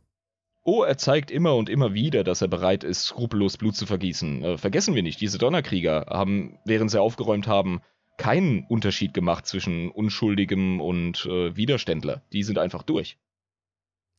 Oh, 0.64 0.84
er 0.84 0.98
zeigt 0.98 1.32
immer 1.32 1.56
und 1.56 1.70
immer 1.70 1.94
wieder, 1.94 2.24
dass 2.26 2.42
er 2.42 2.50
bereit 2.50 2.84
ist, 2.84 3.06
skrupellos 3.06 3.58
Blut 3.58 3.76
zu 3.76 3.86
vergießen. 3.86 4.44
Äh, 4.44 4.58
vergessen 4.58 4.96
wir 4.96 5.04
nicht, 5.04 5.22
diese 5.22 5.38
Donnerkrieger 5.38 6.08
haben, 6.10 6.60
während 6.66 6.92
sie 6.92 7.02
aufgeräumt 7.02 7.48
haben, 7.48 7.82
keinen 8.18 8.66
Unterschied 8.68 9.14
gemacht 9.14 9.46
zwischen 9.46 9.90
Unschuldigem 9.90 10.82
und 10.82 11.26
äh, 11.26 11.56
Widerständler. 11.56 12.22
Die 12.34 12.44
sind 12.44 12.58
einfach 12.58 12.84
durch. 12.84 13.18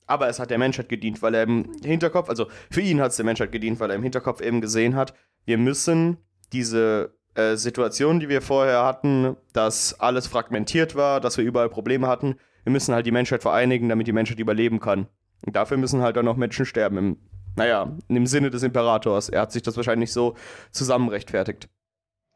Aber 0.06 0.28
es 0.28 0.38
hat 0.40 0.50
der 0.50 0.56
Menschheit 0.56 0.88
gedient, 0.88 1.20
weil 1.20 1.34
er 1.34 1.42
im 1.42 1.70
Hinterkopf, 1.84 2.30
also 2.30 2.46
für 2.70 2.80
ihn 2.80 3.00
hat 3.00 3.10
es 3.10 3.16
der 3.16 3.26
Menschheit 3.26 3.52
gedient, 3.52 3.78
weil 3.78 3.90
er 3.90 3.96
im 3.96 4.02
Hinterkopf 4.02 4.40
eben 4.40 4.62
gesehen 4.62 4.96
hat, 4.96 5.12
wir 5.48 5.56
müssen 5.56 6.18
diese 6.52 7.14
äh, 7.34 7.56
Situation, 7.56 8.20
die 8.20 8.28
wir 8.28 8.42
vorher 8.42 8.84
hatten, 8.84 9.34
dass 9.54 9.98
alles 9.98 10.26
fragmentiert 10.26 10.94
war, 10.94 11.22
dass 11.22 11.38
wir 11.38 11.44
überall 11.44 11.70
Probleme 11.70 12.06
hatten, 12.06 12.36
wir 12.64 12.72
müssen 12.72 12.94
halt 12.94 13.06
die 13.06 13.12
Menschheit 13.12 13.40
vereinigen, 13.40 13.88
damit 13.88 14.06
die 14.06 14.12
Menschheit 14.12 14.38
überleben 14.40 14.78
kann. 14.78 15.08
Und 15.46 15.56
dafür 15.56 15.78
müssen 15.78 16.02
halt 16.02 16.16
dann 16.16 16.26
noch 16.26 16.36
Menschen 16.36 16.66
sterben. 16.66 16.98
Im, 16.98 17.16
naja, 17.56 17.96
im 18.08 18.26
Sinne 18.26 18.50
des 18.50 18.62
Imperators. 18.62 19.30
Er 19.30 19.40
hat 19.40 19.52
sich 19.52 19.62
das 19.62 19.78
wahrscheinlich 19.78 20.12
so 20.12 20.34
zusammenrechtfertigt. 20.70 21.70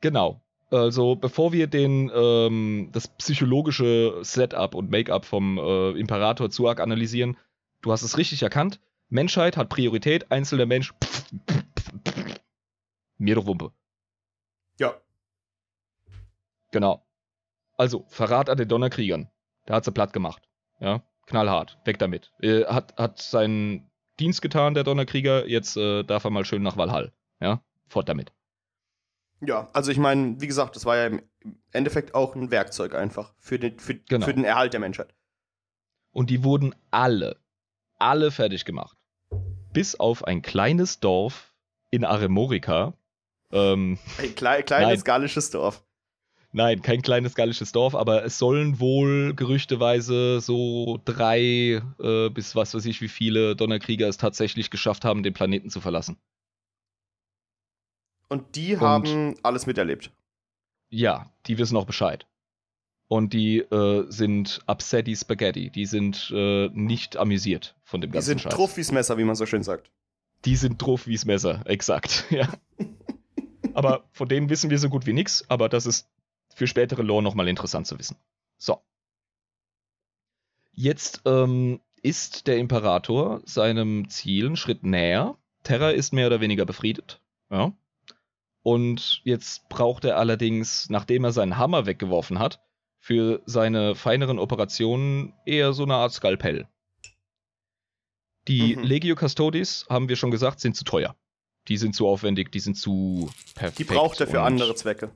Genau. 0.00 0.42
Also 0.70 1.14
bevor 1.14 1.52
wir 1.52 1.66
den, 1.66 2.10
ähm, 2.14 2.88
das 2.92 3.08
psychologische 3.08 4.20
Setup 4.22 4.74
und 4.74 4.90
Make-up 4.90 5.26
vom 5.26 5.58
äh, 5.58 5.90
Imperator 6.00 6.48
zu 6.48 6.66
arg 6.66 6.80
analysieren, 6.80 7.36
du 7.82 7.92
hast 7.92 8.04
es 8.04 8.16
richtig 8.16 8.42
erkannt. 8.42 8.80
Menschheit 9.10 9.58
hat 9.58 9.68
Priorität, 9.68 10.32
einzelner 10.32 10.64
Mensch. 10.64 10.94
Pff, 11.04 11.24
pff, 11.46 11.61
mir 13.18 13.34
doch 13.34 13.46
Wumpe. 13.46 13.72
Ja. 14.78 14.94
Genau. 16.70 17.06
Also, 17.76 18.04
Verrat 18.08 18.48
an 18.48 18.58
den 18.58 18.68
Donnerkriegern. 18.68 19.30
Da 19.66 19.74
hat 19.74 19.84
sie 19.84 19.92
platt 19.92 20.12
gemacht. 20.12 20.48
Ja, 20.80 21.02
knallhart. 21.26 21.78
Weg 21.84 21.98
damit. 21.98 22.32
Er 22.40 22.74
hat, 22.74 22.96
hat 22.96 23.20
seinen 23.20 23.90
Dienst 24.18 24.42
getan, 24.42 24.74
der 24.74 24.84
Donnerkrieger. 24.84 25.48
Jetzt 25.48 25.76
äh, 25.76 26.02
darf 26.02 26.24
er 26.24 26.30
mal 26.30 26.44
schön 26.44 26.62
nach 26.62 26.76
Valhall. 26.76 27.12
Ja, 27.40 27.62
fort 27.88 28.08
damit. 28.08 28.32
Ja, 29.40 29.68
also 29.72 29.90
ich 29.90 29.98
meine, 29.98 30.40
wie 30.40 30.46
gesagt, 30.46 30.76
das 30.76 30.86
war 30.86 30.96
ja 30.96 31.06
im 31.06 31.22
Endeffekt 31.72 32.14
auch 32.14 32.36
ein 32.36 32.50
Werkzeug 32.50 32.94
einfach 32.94 33.34
für 33.38 33.58
den, 33.58 33.78
für, 33.78 33.96
genau. 33.96 34.24
für 34.24 34.34
den 34.34 34.44
Erhalt 34.44 34.72
der 34.72 34.80
Menschheit. 34.80 35.14
Und 36.12 36.30
die 36.30 36.44
wurden 36.44 36.74
alle, 36.90 37.40
alle 37.98 38.30
fertig 38.30 38.64
gemacht. 38.64 38.96
Bis 39.72 39.98
auf 39.98 40.24
ein 40.24 40.42
kleines 40.42 41.00
Dorf 41.00 41.54
in 41.90 42.04
Aremorica. 42.04 42.94
Ähm, 43.52 43.98
ein 44.18 44.34
klei 44.34 44.62
kleines 44.62 45.00
nein. 45.00 45.04
gallisches 45.04 45.50
Dorf. 45.50 45.84
Nein, 46.54 46.82
kein 46.82 47.00
kleines 47.00 47.34
gallisches 47.34 47.72
Dorf, 47.72 47.94
aber 47.94 48.24
es 48.24 48.38
sollen 48.38 48.78
wohl 48.78 49.34
gerüchteweise 49.34 50.40
so 50.40 51.00
drei 51.06 51.82
äh, 51.98 52.28
bis 52.28 52.54
was 52.54 52.74
weiß 52.74 52.84
ich 52.84 53.00
wie 53.00 53.08
viele 53.08 53.56
Donnerkrieger 53.56 54.06
es 54.06 54.18
tatsächlich 54.18 54.68
geschafft 54.68 55.04
haben, 55.04 55.22
den 55.22 55.32
Planeten 55.32 55.70
zu 55.70 55.80
verlassen. 55.80 56.18
Und 58.28 58.56
die 58.56 58.74
und, 58.74 58.80
haben 58.80 59.34
alles 59.42 59.66
miterlebt. 59.66 60.10
Ja, 60.90 61.32
die 61.46 61.56
wissen 61.56 61.76
auch 61.76 61.86
Bescheid. 61.86 62.26
Und 63.08 63.32
die 63.32 63.58
äh, 63.58 64.06
sind 64.08 64.60
upsetty 64.66 65.16
Spaghetti. 65.16 65.70
Die 65.70 65.86
sind 65.86 66.32
äh, 66.34 66.68
nicht 66.72 67.16
amüsiert 67.16 67.76
von 67.82 68.00
dem 68.00 68.10
ganzen 68.10 68.24
Die 68.24 68.28
sind 68.28 68.40
Scheiß. 68.40 68.54
druff 68.54 68.76
wie's 68.76 68.92
Messer, 68.92 69.18
wie 69.18 69.24
man 69.24 69.36
so 69.36 69.46
schön 69.46 69.62
sagt. 69.62 69.90
Die 70.44 70.56
sind 70.56 70.82
wie's 71.06 71.24
Messer, 71.24 71.62
exakt, 71.66 72.24
ja. 72.30 72.48
aber 73.74 74.04
von 74.12 74.28
denen 74.28 74.50
wissen 74.50 74.70
wir 74.70 74.78
so 74.78 74.88
gut 74.88 75.06
wie 75.06 75.12
nichts, 75.12 75.48
aber 75.48 75.68
das 75.68 75.86
ist 75.86 76.08
für 76.54 76.66
spätere 76.66 77.02
Lore 77.02 77.22
nochmal 77.22 77.48
interessant 77.48 77.86
zu 77.86 77.98
wissen. 77.98 78.16
So. 78.58 78.80
Jetzt 80.72 81.22
ähm, 81.26 81.80
ist 82.02 82.46
der 82.46 82.58
Imperator 82.58 83.42
seinem 83.44 84.08
Ziel 84.08 84.46
einen 84.46 84.56
Schritt 84.56 84.84
näher. 84.84 85.36
Terra 85.62 85.90
ist 85.90 86.12
mehr 86.12 86.26
oder 86.26 86.40
weniger 86.40 86.66
befriedet. 86.66 87.20
Ja. 87.50 87.72
Und 88.62 89.20
jetzt 89.24 89.68
braucht 89.68 90.04
er 90.04 90.18
allerdings, 90.18 90.88
nachdem 90.88 91.24
er 91.24 91.32
seinen 91.32 91.58
Hammer 91.58 91.86
weggeworfen 91.86 92.38
hat, 92.38 92.60
für 92.98 93.42
seine 93.46 93.96
feineren 93.96 94.38
Operationen 94.38 95.34
eher 95.44 95.72
so 95.72 95.82
eine 95.82 95.94
Art 95.94 96.12
Skalpell. 96.12 96.68
Die 98.48 98.76
mhm. 98.76 98.82
Legio 98.82 99.16
Custodes, 99.16 99.86
haben 99.88 100.08
wir 100.08 100.16
schon 100.16 100.30
gesagt, 100.30 100.60
sind 100.60 100.76
zu 100.76 100.84
teuer. 100.84 101.16
Die 101.68 101.76
sind 101.76 101.94
zu 101.94 102.08
aufwendig, 102.08 102.50
die 102.50 102.60
sind 102.60 102.76
zu 102.76 103.30
perfekt. 103.54 103.78
Die 103.78 103.84
braucht 103.84 104.20
er 104.20 104.26
für 104.26 104.42
andere 104.42 104.74
Zwecke. 104.74 105.10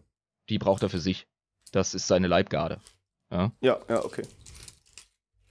Die 0.48 0.58
braucht 0.58 0.82
er 0.82 0.90
für 0.90 1.00
sich. 1.00 1.26
Das 1.72 1.94
ist 1.94 2.06
seine 2.06 2.28
Leibgarde. 2.28 2.80
Ja, 3.30 3.52
ja, 3.60 3.80
ja 3.88 4.04
okay. 4.04 4.22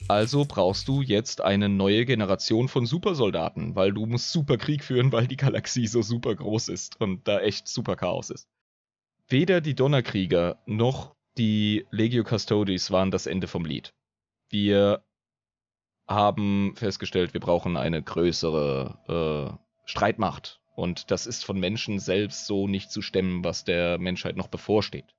Also 0.08 0.46
brauchst 0.46 0.88
du 0.88 1.02
jetzt 1.02 1.42
eine 1.42 1.68
neue 1.68 2.06
Generation 2.06 2.68
von 2.68 2.86
Supersoldaten, 2.86 3.76
weil 3.76 3.92
du 3.92 4.06
musst 4.06 4.32
super 4.32 4.58
Krieg 4.58 4.84
führen, 4.84 5.12
weil 5.12 5.28
die 5.28 5.36
Galaxie 5.36 5.88
so 5.88 6.02
super 6.02 6.36
groß 6.36 6.70
ist 6.70 7.02
und 7.02 7.28
da 7.28 7.40
echt 7.40 7.68
super 7.68 7.96
Chaos 7.96 8.30
ist. 8.30 8.48
Weder 9.28 9.62
die 9.62 9.74
Donnerkrieger 9.74 10.62
noch 10.68 11.16
die 11.38 11.86
Legio 11.90 12.24
Custodes 12.24 12.92
waren 12.92 13.10
das 13.10 13.26
Ende 13.26 13.48
vom 13.48 13.66
Lied. 13.66 13.94
Wir 14.50 15.04
haben 16.08 16.76
festgestellt, 16.76 17.34
wir 17.34 17.42
brauchen 17.42 17.76
eine 17.76 18.02
größere 18.04 19.58
äh, 19.58 19.90
Streitmacht. 19.90 20.62
Und 20.76 21.10
das 21.10 21.26
ist 21.26 21.46
von 21.46 21.60
Menschen 21.60 22.00
selbst 22.00 22.46
so 22.46 22.68
nicht 22.68 22.92
zu 22.92 23.02
stemmen, 23.02 23.44
was 23.44 23.64
der 23.64 23.98
Menschheit 23.98 24.36
noch 24.36 24.48
bevorsteht. 24.48 25.16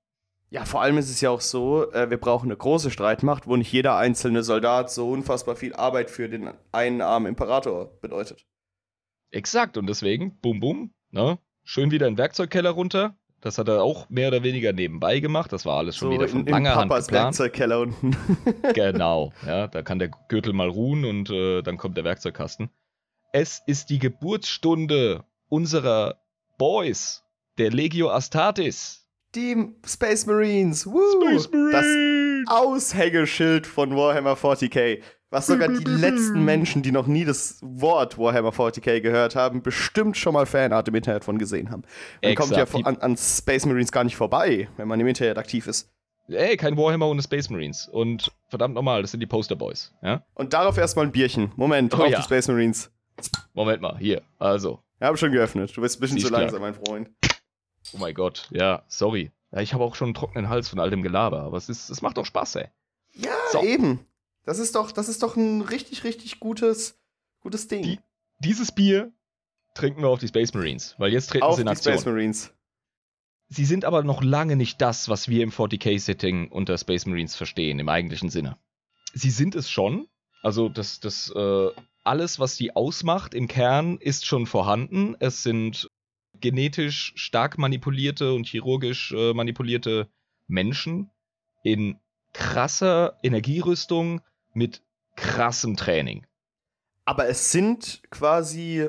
Ja, 0.48 0.64
vor 0.64 0.80
allem 0.80 0.96
ist 0.98 1.10
es 1.10 1.20
ja 1.20 1.30
auch 1.30 1.40
so, 1.40 1.90
äh, 1.92 2.08
wir 2.08 2.18
brauchen 2.18 2.46
eine 2.46 2.56
große 2.56 2.90
Streitmacht, 2.90 3.48
wo 3.48 3.56
nicht 3.56 3.72
jeder 3.72 3.96
einzelne 3.96 4.42
Soldat 4.42 4.90
so 4.90 5.10
unfassbar 5.10 5.56
viel 5.56 5.74
Arbeit 5.74 6.10
für 6.10 6.28
den 6.28 6.50
einen 6.70 7.00
armen 7.00 7.26
Imperator 7.26 7.98
bedeutet. 8.00 8.46
Exakt, 9.32 9.76
und 9.76 9.88
deswegen, 9.88 10.38
bum 10.40 10.60
bum, 10.60 10.94
ne? 11.10 11.38
Schön 11.64 11.90
wieder 11.90 12.06
in 12.06 12.14
den 12.14 12.18
Werkzeugkeller 12.18 12.70
runter. 12.70 13.16
Das 13.40 13.58
hat 13.58 13.68
er 13.68 13.82
auch 13.82 14.08
mehr 14.08 14.28
oder 14.28 14.44
weniger 14.44 14.72
nebenbei 14.72 15.18
gemacht. 15.18 15.52
Das 15.52 15.66
war 15.66 15.78
alles 15.78 15.96
schon 15.96 16.08
so 16.08 16.14
wieder 16.14 16.28
von 16.28 16.40
in, 16.40 16.46
langer 16.46 16.72
in 16.72 16.76
Hand 16.76 16.90
geplant. 16.90 17.10
Werkzeugkeller 17.12 17.80
unten. 17.80 18.16
genau, 18.74 19.32
ja, 19.44 19.66
da 19.66 19.82
kann 19.82 19.98
der 19.98 20.10
Gürtel 20.28 20.52
mal 20.52 20.68
ruhen 20.68 21.04
und 21.04 21.28
äh, 21.30 21.62
dann 21.62 21.76
kommt 21.76 21.96
der 21.96 22.04
Werkzeugkasten. 22.04 22.70
Es 23.32 23.62
ist 23.66 23.90
die 23.90 23.98
Geburtsstunde 23.98 25.24
unserer 25.48 26.16
Boys 26.58 27.22
der 27.58 27.70
Legio 27.70 28.10
Astartes. 28.10 29.06
Die 29.34 29.74
Space 29.86 30.26
Marines. 30.26 30.86
Woo! 30.86 31.00
Space 31.40 31.50
Marines! 31.52 32.44
Das 32.46 32.56
Aushängeschild 32.56 33.66
von 33.66 33.96
Warhammer 33.96 34.34
40k. 34.34 35.00
Was 35.30 35.48
sogar 35.48 35.68
die 35.68 35.84
letzten 35.84 36.44
Menschen, 36.44 36.82
die 36.82 36.92
noch 36.92 37.08
nie 37.08 37.24
das 37.24 37.58
Wort 37.60 38.16
Warhammer 38.16 38.50
40k 38.50 39.00
gehört 39.00 39.34
haben, 39.34 39.60
bestimmt 39.60 40.16
schon 40.16 40.34
mal 40.34 40.46
Fanart 40.46 40.86
im 40.88 40.94
Internet 40.94 41.24
von 41.24 41.36
gesehen 41.36 41.70
haben. 41.70 41.82
Man 42.22 42.30
Exakt. 42.32 42.38
kommt 42.48 42.56
ja 42.58 42.66
vor- 42.66 42.86
an, 42.86 42.96
an 42.98 43.16
Space 43.16 43.66
Marines 43.66 43.90
gar 43.90 44.04
nicht 44.04 44.16
vorbei, 44.16 44.68
wenn 44.76 44.86
man 44.86 45.00
im 45.00 45.06
Internet 45.08 45.36
aktiv 45.36 45.66
ist. 45.66 45.90
Ey, 46.28 46.56
kein 46.56 46.76
Warhammer 46.76 47.08
ohne 47.08 47.22
Space 47.22 47.50
Marines. 47.50 47.88
Und 47.88 48.32
verdammt 48.48 48.74
nochmal, 48.74 49.02
das 49.02 49.10
sind 49.10 49.20
die 49.20 49.26
Poster 49.26 49.56
Boys. 49.56 49.92
Ja? 50.02 50.24
Und 50.34 50.52
darauf 50.52 50.78
erstmal 50.78 51.06
ein 51.06 51.12
Bierchen. 51.12 51.52
Moment, 51.56 51.92
Oh 51.94 52.02
auf 52.04 52.08
ja. 52.10 52.18
die 52.18 52.24
Space 52.24 52.48
Marines. 52.48 52.90
Moment 53.52 53.82
mal, 53.82 53.96
hier. 53.98 54.22
Also. 54.38 54.80
Ich 54.98 55.02
habe 55.06 55.16
schon 55.16 55.32
geöffnet. 55.32 55.76
Du 55.76 55.80
bist 55.80 55.98
ein 55.98 56.00
bisschen 56.00 56.18
zu 56.18 56.28
klar. 56.28 56.40
langsam, 56.42 56.60
mein 56.60 56.74
Freund. 56.74 57.10
Oh 57.92 57.98
mein 57.98 58.14
Gott, 58.14 58.48
ja, 58.50 58.82
sorry. 58.88 59.30
Ja, 59.52 59.60
ich 59.60 59.72
habe 59.74 59.84
auch 59.84 59.94
schon 59.94 60.06
einen 60.08 60.14
trockenen 60.14 60.48
Hals 60.48 60.68
von 60.68 60.80
all 60.80 60.90
dem 60.90 61.02
Gelaber, 61.02 61.42
aber 61.42 61.56
es, 61.56 61.68
ist, 61.68 61.88
es 61.90 62.02
macht 62.02 62.16
doch 62.16 62.26
Spaß, 62.26 62.56
ey. 62.56 62.68
Ja, 63.14 63.34
So. 63.52 63.62
eben. 63.62 64.00
Das 64.44 64.58
ist 64.58 64.74
doch, 64.74 64.92
das 64.92 65.08
ist 65.08 65.22
doch 65.22 65.36
ein 65.36 65.60
richtig, 65.60 66.04
richtig 66.04 66.40
gutes, 66.40 66.98
gutes 67.40 67.68
Ding. 67.68 67.82
Die- 67.82 68.00
Dieses 68.40 68.72
Bier 68.72 69.12
trinken 69.74 70.02
wir 70.02 70.08
auf 70.08 70.18
die 70.20 70.28
Space 70.28 70.52
Marines, 70.54 70.94
weil 70.98 71.12
jetzt 71.12 71.30
treten 71.30 71.44
auf 71.44 71.56
sie 71.56 71.62
in 71.62 71.66
die 71.66 71.72
Aktion. 71.72 71.94
Space 71.94 72.06
Marines. 72.06 72.52
Sie 73.48 73.64
sind 73.64 73.84
aber 73.84 74.02
noch 74.02 74.22
lange 74.22 74.56
nicht 74.56 74.80
das, 74.80 75.08
was 75.08 75.28
wir 75.28 75.42
im 75.42 75.50
40k-Setting 75.52 76.48
unter 76.50 76.76
Space 76.78 77.06
Marines 77.06 77.36
verstehen, 77.36 77.78
im 77.78 77.88
eigentlichen 77.88 78.28
Sinne. 78.30 78.58
Sie 79.14 79.30
sind 79.30 79.54
es 79.54 79.70
schon. 79.70 80.08
Also 80.42 80.68
das, 80.68 81.00
das 81.00 81.30
äh, 81.34 81.68
alles, 82.06 82.38
was 82.38 82.56
die 82.56 82.74
ausmacht 82.74 83.34
im 83.34 83.48
Kern, 83.48 83.98
ist 83.98 84.26
schon 84.26 84.46
vorhanden. 84.46 85.16
Es 85.18 85.42
sind 85.42 85.90
genetisch 86.40 87.12
stark 87.16 87.58
manipulierte 87.58 88.32
und 88.32 88.46
chirurgisch 88.46 89.12
äh, 89.12 89.32
manipulierte 89.32 90.08
Menschen 90.46 91.10
in 91.62 91.98
krasser 92.32 93.18
Energierüstung 93.22 94.20
mit 94.52 94.82
krassem 95.16 95.76
Training. 95.76 96.26
Aber 97.04 97.28
es 97.28 97.52
sind 97.52 98.02
quasi 98.10 98.88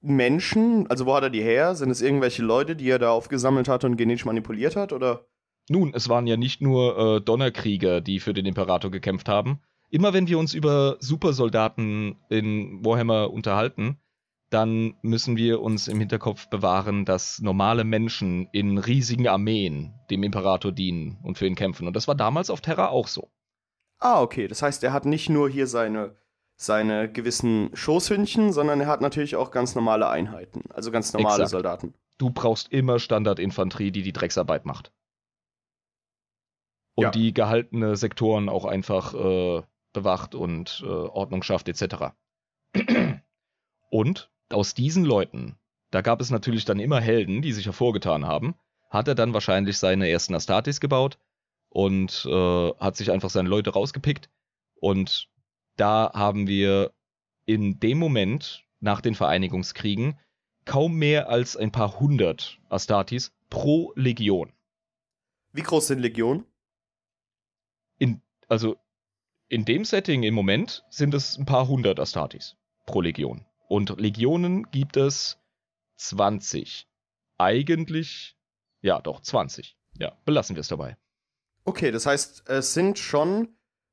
Menschen, 0.00 0.86
also 0.88 1.06
wo 1.06 1.14
hat 1.14 1.22
er 1.22 1.30
die 1.30 1.42
her? 1.42 1.74
Sind 1.74 1.90
es 1.90 2.02
irgendwelche 2.02 2.42
Leute, 2.42 2.76
die 2.76 2.90
er 2.90 2.98
da 2.98 3.10
aufgesammelt 3.10 3.68
hat 3.68 3.84
und 3.84 3.96
genetisch 3.96 4.24
manipuliert 4.24 4.76
hat? 4.76 4.92
Oder? 4.92 5.26
Nun, 5.68 5.94
es 5.94 6.08
waren 6.08 6.26
ja 6.26 6.36
nicht 6.36 6.60
nur 6.60 6.98
äh, 6.98 7.20
Donnerkrieger, 7.20 8.00
die 8.00 8.20
für 8.20 8.34
den 8.34 8.46
Imperator 8.46 8.90
gekämpft 8.90 9.28
haben. 9.28 9.60
Immer 9.92 10.14
wenn 10.14 10.26
wir 10.26 10.38
uns 10.38 10.54
über 10.54 10.96
Supersoldaten 11.00 12.16
in 12.30 12.82
Warhammer 12.82 13.30
unterhalten, 13.30 13.98
dann 14.48 14.94
müssen 15.02 15.36
wir 15.36 15.60
uns 15.60 15.86
im 15.86 15.98
Hinterkopf 15.98 16.48
bewahren, 16.48 17.04
dass 17.04 17.40
normale 17.40 17.84
Menschen 17.84 18.48
in 18.52 18.78
riesigen 18.78 19.28
Armeen 19.28 19.92
dem 20.10 20.22
Imperator 20.22 20.72
dienen 20.72 21.18
und 21.22 21.36
für 21.36 21.46
ihn 21.46 21.56
kämpfen. 21.56 21.86
Und 21.86 21.94
das 21.94 22.08
war 22.08 22.14
damals 22.14 22.48
auf 22.48 22.62
Terra 22.62 22.88
auch 22.88 23.06
so. 23.06 23.30
Ah, 23.98 24.22
okay. 24.22 24.48
Das 24.48 24.62
heißt, 24.62 24.82
er 24.82 24.94
hat 24.94 25.04
nicht 25.04 25.28
nur 25.28 25.50
hier 25.50 25.66
seine, 25.66 26.16
seine 26.56 27.12
gewissen 27.12 27.68
Schoßhündchen, 27.74 28.54
sondern 28.54 28.80
er 28.80 28.86
hat 28.86 29.02
natürlich 29.02 29.36
auch 29.36 29.50
ganz 29.50 29.74
normale 29.74 30.08
Einheiten. 30.08 30.62
Also 30.70 30.90
ganz 30.90 31.12
normale 31.12 31.34
Exakt. 31.34 31.50
Soldaten. 31.50 31.94
Du 32.16 32.30
brauchst 32.30 32.72
immer 32.72 32.98
Standardinfanterie, 32.98 33.90
die 33.90 34.02
die 34.02 34.12
Drecksarbeit 34.14 34.64
macht. 34.64 34.90
Und 36.94 37.04
Ja. 37.04 37.10
die 37.10 37.34
gehaltene 37.34 37.96
Sektoren 37.96 38.48
auch 38.48 38.64
einfach 38.64 39.12
äh, 39.14 39.62
bewacht 39.92 40.34
und 40.34 40.82
äh, 40.84 40.88
Ordnung 40.88 41.42
schafft, 41.42 41.68
etc. 41.68 42.14
und 43.90 44.30
aus 44.48 44.74
diesen 44.74 45.04
Leuten, 45.04 45.56
da 45.90 46.00
gab 46.00 46.20
es 46.20 46.30
natürlich 46.30 46.64
dann 46.64 46.80
immer 46.80 47.00
Helden, 47.00 47.42
die 47.42 47.52
sich 47.52 47.66
hervorgetan 47.66 48.26
haben, 48.26 48.54
hat 48.90 49.08
er 49.08 49.14
dann 49.14 49.34
wahrscheinlich 49.34 49.78
seine 49.78 50.08
ersten 50.08 50.34
Astartes 50.34 50.80
gebaut 50.80 51.18
und 51.68 52.26
äh, 52.26 52.70
hat 52.78 52.96
sich 52.96 53.10
einfach 53.10 53.30
seine 53.30 53.48
Leute 53.48 53.70
rausgepickt. 53.70 54.28
Und 54.74 55.28
da 55.76 56.12
haben 56.14 56.46
wir 56.46 56.92
in 57.46 57.80
dem 57.80 57.98
Moment 57.98 58.64
nach 58.80 59.00
den 59.00 59.14
Vereinigungskriegen 59.14 60.18
kaum 60.64 60.96
mehr 60.96 61.28
als 61.28 61.56
ein 61.56 61.72
paar 61.72 61.98
hundert 61.98 62.58
Astartes 62.68 63.32
pro 63.48 63.92
Legion. 63.96 64.52
Wie 65.52 65.62
groß 65.62 65.88
sind 65.88 66.00
Legionen? 66.00 66.44
In, 67.98 68.22
also 68.48 68.76
in 69.52 69.66
dem 69.66 69.84
Setting 69.84 70.22
im 70.22 70.32
Moment 70.32 70.82
sind 70.88 71.12
es 71.12 71.36
ein 71.36 71.44
paar 71.44 71.68
hundert 71.68 72.00
Astartes 72.00 72.56
pro 72.86 73.02
Legion. 73.02 73.44
Und 73.68 74.00
Legionen 74.00 74.70
gibt 74.70 74.96
es 74.96 75.38
20. 75.96 76.88
Eigentlich, 77.36 78.38
ja 78.80 79.02
doch, 79.02 79.20
20. 79.20 79.76
Ja, 79.98 80.16
belassen 80.24 80.56
wir 80.56 80.62
es 80.62 80.68
dabei. 80.68 80.96
Okay, 81.64 81.90
das 81.90 82.06
heißt, 82.06 82.48
es 82.48 82.72
sind 82.72 82.98
schon 82.98 83.48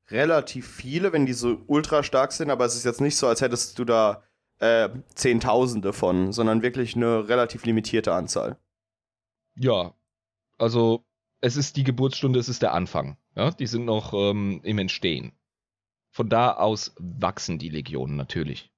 relativ 0.08 0.66
viele, 0.66 1.12
wenn 1.12 1.26
die 1.26 1.34
so 1.34 1.62
ultra 1.68 2.04
stark 2.04 2.32
sind, 2.32 2.52
aber 2.52 2.64
es 2.64 2.78
ist 2.78 2.86
jetzt 2.86 3.02
nicht 3.02 3.18
so, 3.18 3.28
als 3.28 3.42
hättest 3.42 3.78
du 3.80 3.84
da 3.84 4.24
äh, 4.60 4.88
Zehntausende 5.14 5.92
von, 5.92 6.32
sondern 6.32 6.62
wirklich 6.62 6.96
eine 6.96 7.28
relativ 7.28 7.66
limitierte 7.66 8.14
Anzahl. 8.14 8.58
Ja, 9.58 9.94
also 10.58 11.04
es 11.42 11.58
ist 11.58 11.76
die 11.76 11.84
Geburtsstunde, 11.84 12.40
es 12.40 12.48
ist 12.48 12.62
der 12.62 12.74
Anfang. 12.74 13.18
Ja? 13.36 13.52
Die 13.52 13.68
sind 13.68 13.84
noch 13.84 14.14
ähm, 14.14 14.62
im 14.64 14.78
Entstehen. 14.78 15.34
Von 16.20 16.28
da 16.28 16.52
aus 16.52 16.94
wachsen 17.00 17.60
die 17.60 17.70
Legionen 17.70 18.18
natürlich. 18.18 18.74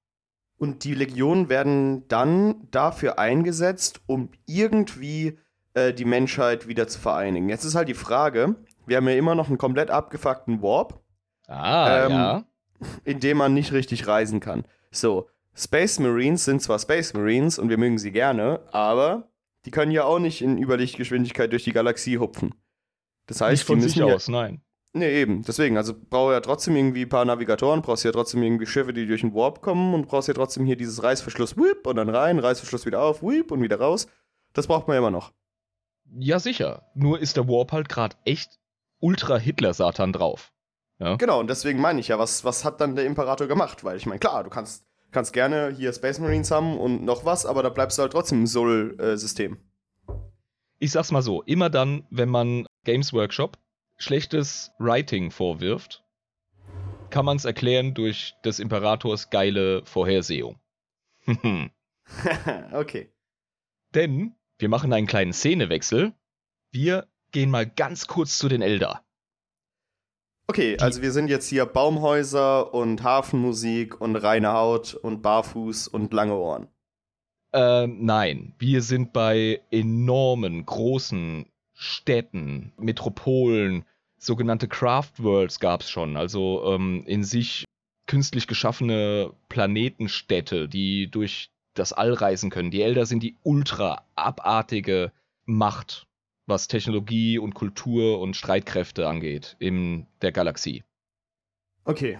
Und 0.60 0.84
die 0.84 0.94
Legionen 0.94 1.50
werden 1.50 2.08
dann 2.08 2.68
dafür 2.70 3.18
eingesetzt, 3.18 4.00
um 4.06 4.30
irgendwie 4.46 5.40
äh, 5.74 5.92
die 5.92 6.06
Menschheit 6.06 6.68
wieder 6.68 6.88
zu 6.88 7.00
vereinigen. 7.00 7.50
Jetzt 7.50 7.64
ist 7.64 7.74
halt 7.74 7.88
die 7.90 7.96
Frage, 7.96 8.58
wir 8.86 8.98
haben 8.98 9.08
ja 9.10 9.16
immer 9.16 9.34
noch 9.34 9.48
einen 9.48 9.58
komplett 9.58 9.90
abgefuckten 9.90 10.62
Warp, 10.62 11.02
Ah, 11.48 12.06
Ähm, 12.06 12.12
ja. 12.12 12.44
in 13.06 13.20
dem 13.20 13.38
man 13.38 13.56
nicht 13.56 13.72
richtig 13.72 14.06
reisen 14.06 14.40
kann. 14.40 14.64
So, 14.92 15.28
Space 15.56 15.98
Marines 15.98 16.46
sind 16.46 16.62
zwar 16.62 16.78
Space 16.78 17.16
Marines 17.16 17.58
und 17.58 17.70
wir 17.70 17.80
mögen 17.80 17.98
sie 17.98 18.12
gerne, 18.12 18.60
aber 18.72 19.32
die 19.66 19.72
können 19.72 19.92
ja 19.92 20.04
auch 20.04 20.20
nicht 20.20 20.44
in 20.44 20.60
Überlichtgeschwindigkeit 20.60 21.52
durch 21.52 21.64
die 21.64 21.74
Galaxie 21.74 22.20
hupfen. 22.20 22.54
Das 23.26 23.42
heißt, 23.42 23.62
Nicht 23.62 23.66
von 23.66 23.80
die 23.80 23.88
sich 23.88 23.96
müssen 23.96 24.08
ja, 24.10 24.14
aus, 24.14 24.28
nein. 24.28 24.62
Nee, 24.94 25.22
eben. 25.22 25.42
Deswegen, 25.44 25.78
also 25.78 25.94
brauche 26.10 26.34
ja 26.34 26.42
trotzdem 26.42 26.76
irgendwie 26.76 27.04
ein 27.04 27.10
paar 27.10 27.24
Navigatoren, 27.24 27.82
brauchst 27.82 28.04
ja 28.04 28.12
trotzdem 28.12 28.44
irgendwie 28.44 28.66
Schiffe, 28.66 28.92
die 28.92 29.08
durch 29.08 29.22
den 29.22 29.34
Warp 29.34 29.62
kommen 29.62 29.94
und 29.94 30.08
brauchst 30.08 30.28
ja 30.28 30.34
trotzdem 30.34 30.66
hier 30.66 30.76
dieses 30.76 31.02
Reißverschluss, 31.02 31.56
whip, 31.56 31.88
und 31.88 31.96
dann 31.96 32.10
rein, 32.10 32.40
Reißverschluss 32.40 32.86
wieder 32.86 33.02
auf, 33.02 33.24
whip, 33.24 33.52
und 33.52 33.62
wieder 33.62 33.80
raus. 33.80 34.08
Das 34.54 34.68
braucht 34.68 34.88
man 34.88 34.96
ja 34.96 35.00
immer 35.00 35.12
noch. 35.12 35.32
Ja, 36.20 36.40
sicher. 36.40 36.90
Nur 36.94 37.20
ist 37.20 37.38
der 37.38 37.48
Warp 37.48 37.72
halt 37.72 37.88
gerade 37.88 38.18
echt 38.26 38.60
ultra 39.00 39.38
Hitler-Satan 39.38 40.12
drauf. 40.12 40.52
Ja? 41.00 41.16
Genau, 41.16 41.40
und 41.40 41.50
deswegen 41.50 41.80
meine 41.80 42.02
ich 42.02 42.10
ja, 42.10 42.20
was, 42.20 42.44
was 42.44 42.66
hat 42.66 42.82
dann 42.82 42.98
der 42.98 43.06
Imperator 43.06 43.48
gemacht? 43.48 43.86
Weil 43.86 43.96
ich 43.96 44.06
meine, 44.06 44.20
klar, 44.20 44.44
du 44.44 44.50
kannst, 44.50 44.86
kannst 45.12 45.32
gerne 45.32 45.74
hier 45.76 45.94
Space 45.94 46.20
Marines 46.20 46.52
haben 46.52 46.78
und 46.78 47.06
noch 47.06 47.24
was, 47.24 47.46
aber 47.46 47.64
da 47.64 47.70
bleibst 47.70 47.98
du 47.98 48.02
halt 48.02 48.12
trotzdem 48.12 48.40
im 48.40 48.48
Sol-System. 48.48 49.58
Ich 50.80 50.92
sag's 50.92 51.12
mal 51.12 51.22
so, 51.22 51.44
immer 51.44 51.70
dann, 51.70 52.06
wenn 52.10 52.30
man 52.30 52.66
Games 52.84 53.14
Workshop 53.14 53.58
schlechtes 54.02 54.72
Writing 54.80 55.32
vorwirft, 55.32 56.04
kann 57.10 57.26
man 57.26 57.38
es 57.38 57.46
erklären 57.46 57.94
durch 57.94 58.34
des 58.44 58.60
Imperators 58.60 59.30
geile 59.30 59.86
Vorhersehung. 59.86 60.60
okay. 62.74 63.12
Denn 63.94 64.36
wir 64.58 64.70
machen 64.70 64.94
einen 64.94 65.08
kleinen 65.08 65.34
Szenewechsel. 65.34 66.14
Wir 66.72 67.08
gehen 67.32 67.52
mal 67.52 67.66
ganz 67.66 68.08
kurz 68.08 68.38
zu 68.38 68.50
den 68.50 68.62
Elder. 68.62 69.04
Okay, 70.48 70.78
also 70.80 71.02
wir 71.02 71.12
sind 71.12 71.30
jetzt 71.30 71.48
hier 71.48 71.66
Baumhäuser 71.66 72.74
und 72.74 73.04
Hafenmusik 73.04 74.02
und 74.02 74.16
reine 74.16 74.52
Haut 74.54 74.96
und 74.96 75.22
Barfuß 75.22 75.88
und 75.88 76.12
lange 76.12 76.36
Ohren. 76.36 76.68
Ähm, 77.54 78.04
nein, 78.06 78.56
wir 78.58 78.82
sind 78.82 79.14
bei 79.14 79.62
enormen, 79.72 80.66
großen 80.66 81.46
Städten, 81.74 82.74
Metropolen, 82.78 83.86
sogenannte 84.22 84.68
Craft 84.68 85.14
Worlds 85.18 85.60
gab's 85.60 85.90
schon, 85.90 86.16
also 86.16 86.64
ähm, 86.74 87.04
in 87.06 87.24
sich 87.24 87.66
künstlich 88.06 88.48
geschaffene 88.48 89.34
Planetenstädte, 89.50 90.68
die 90.68 91.10
durch 91.10 91.50
das 91.74 91.94
All 91.94 92.14
reisen 92.14 92.50
können. 92.50 92.72
Die 92.72 92.82
Elder 92.82 93.06
sind 93.06 93.24
die 93.24 93.38
ultra 93.44 94.06
abartige 94.16 95.12
Macht, 95.46 96.08
was 96.46 96.68
Technologie 96.68 97.40
und 97.40 97.54
Kultur 97.56 98.20
und 98.20 98.36
Streitkräfte 98.36 99.08
angeht 99.08 99.56
in 99.60 100.06
der 100.22 100.32
Galaxie. 100.32 100.84
Okay. 101.86 102.20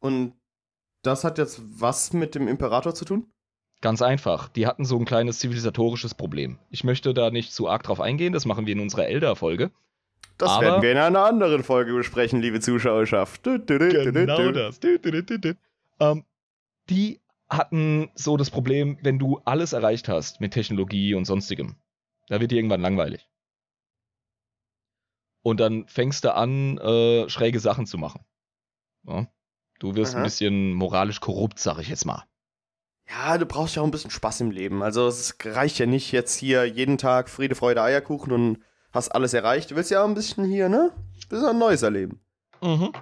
Und 0.00 0.34
das 1.02 1.24
hat 1.24 1.38
jetzt 1.38 1.62
was 1.80 2.12
mit 2.12 2.34
dem 2.34 2.48
Imperator 2.48 2.94
zu 2.94 3.04
tun? 3.04 3.26
Ganz 3.80 4.02
einfach. 4.02 4.48
Die 4.48 4.66
hatten 4.66 4.84
so 4.84 4.98
ein 4.98 5.04
kleines 5.04 5.38
zivilisatorisches 5.38 6.14
Problem. 6.14 6.58
Ich 6.70 6.82
möchte 6.82 7.14
da 7.14 7.30
nicht 7.30 7.52
zu 7.52 7.68
arg 7.68 7.84
drauf 7.84 8.00
eingehen, 8.00 8.32
das 8.32 8.44
machen 8.44 8.66
wir 8.66 8.72
in 8.72 8.80
unserer 8.80 9.06
Elder-Folge. 9.06 9.70
Das 10.38 10.50
Aber- 10.50 10.62
werden 10.66 10.82
wir 10.82 10.92
in 10.92 10.98
einer 10.98 11.24
anderen 11.24 11.62
Folge 11.64 11.92
besprechen, 11.94 12.40
liebe 12.40 12.60
Zuschauerschaft. 12.60 13.46
Du, 13.46 13.58
du, 13.58 13.78
du, 13.78 13.88
du, 13.88 14.04
du, 14.04 14.26
Genau 14.26 14.52
das. 14.52 14.78
Ähm, 15.98 16.24
die 16.90 17.20
hatten 17.48 18.10
so 18.14 18.36
das 18.36 18.50
Problem, 18.50 18.98
wenn 19.02 19.18
du 19.18 19.40
alles 19.44 19.72
erreicht 19.72 20.08
hast 20.08 20.40
mit 20.40 20.52
Technologie 20.52 21.14
und 21.14 21.24
sonstigem, 21.24 21.76
da 22.28 22.40
wird 22.40 22.50
dir 22.50 22.56
irgendwann 22.56 22.80
langweilig. 22.80 23.28
Und 25.42 25.60
dann 25.60 25.86
fängst 25.86 26.24
du 26.24 26.34
an, 26.34 26.76
äh, 26.78 27.28
schräge 27.28 27.60
Sachen 27.60 27.86
zu 27.86 27.98
machen. 27.98 28.24
Ja? 29.04 29.28
Du 29.78 29.94
wirst 29.94 30.14
Aha. 30.14 30.20
ein 30.22 30.24
bisschen 30.24 30.72
moralisch 30.72 31.20
korrupt, 31.20 31.58
sag 31.58 31.78
ich 31.78 31.88
jetzt 31.88 32.04
mal. 32.04 32.24
Ja, 33.08 33.38
du 33.38 33.46
brauchst 33.46 33.76
ja 33.76 33.82
auch 33.82 33.86
ein 33.86 33.92
bisschen 33.92 34.10
Spaß 34.10 34.40
im 34.40 34.50
Leben. 34.50 34.82
Also 34.82 35.06
es 35.06 35.36
reicht 35.44 35.78
ja 35.78 35.86
nicht 35.86 36.10
jetzt 36.10 36.34
hier 36.34 36.64
jeden 36.64 36.98
Tag 36.98 37.30
Friede, 37.30 37.54
Freude, 37.54 37.80
Eierkuchen 37.82 38.32
und 38.32 38.58
hast 38.96 39.10
alles 39.10 39.34
erreicht. 39.34 39.70
Du 39.70 39.76
willst 39.76 39.90
ja 39.90 40.02
auch 40.02 40.08
ein 40.08 40.14
bisschen 40.14 40.44
hier, 40.44 40.68
ne? 40.68 40.92
Ein 40.94 41.28
bisschen 41.28 41.46
ein 41.46 41.58
Neues 41.58 41.82
erleben. 41.82 42.20
Mhm. 42.62 42.92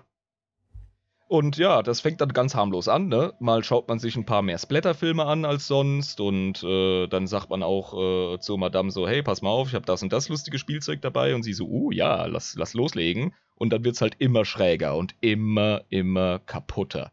Und 1.27 1.57
ja, 1.57 1.83
das 1.83 2.01
fängt 2.01 2.21
dann 2.21 2.29
ganz 2.29 2.55
harmlos 2.55 2.87
an, 2.87 3.09
ne? 3.09 3.33
Mal 3.41 3.65
schaut 3.65 3.89
man 3.89 3.99
sich 3.99 4.15
ein 4.15 4.27
paar 4.27 4.43
mehr 4.43 4.59
Splatterfilme 4.59 5.25
an 5.25 5.45
als 5.45 5.67
sonst 5.67 6.21
und 6.21 6.63
äh, 6.63 7.07
dann 7.09 7.27
sagt 7.27 7.51
man 7.51 7.63
auch 7.63 8.35
äh, 8.35 8.39
zu 8.39 8.57
Madame 8.57 8.91
so, 8.91 9.09
hey, 9.09 9.23
pass 9.23 9.41
mal 9.41 9.51
auf, 9.51 9.69
ich 9.69 9.75
habe 9.75 9.87
das 9.87 10.03
und 10.03 10.13
das 10.13 10.29
lustige 10.29 10.59
Spielzeug 10.59 11.01
dabei 11.01 11.35
und 11.35 11.43
sie 11.43 11.55
so, 11.55 11.67
uh, 11.67 11.91
ja, 11.91 12.27
lass, 12.27 12.55
lass 12.57 12.75
loslegen. 12.75 13.35
Und 13.57 13.73
dann 13.73 13.85
wird's 13.85 14.01
halt 14.01 14.17
immer 14.19 14.45
schräger 14.45 14.97
und 14.97 15.15
immer, 15.23 15.83
immer 15.89 16.41
kaputter. 16.41 17.11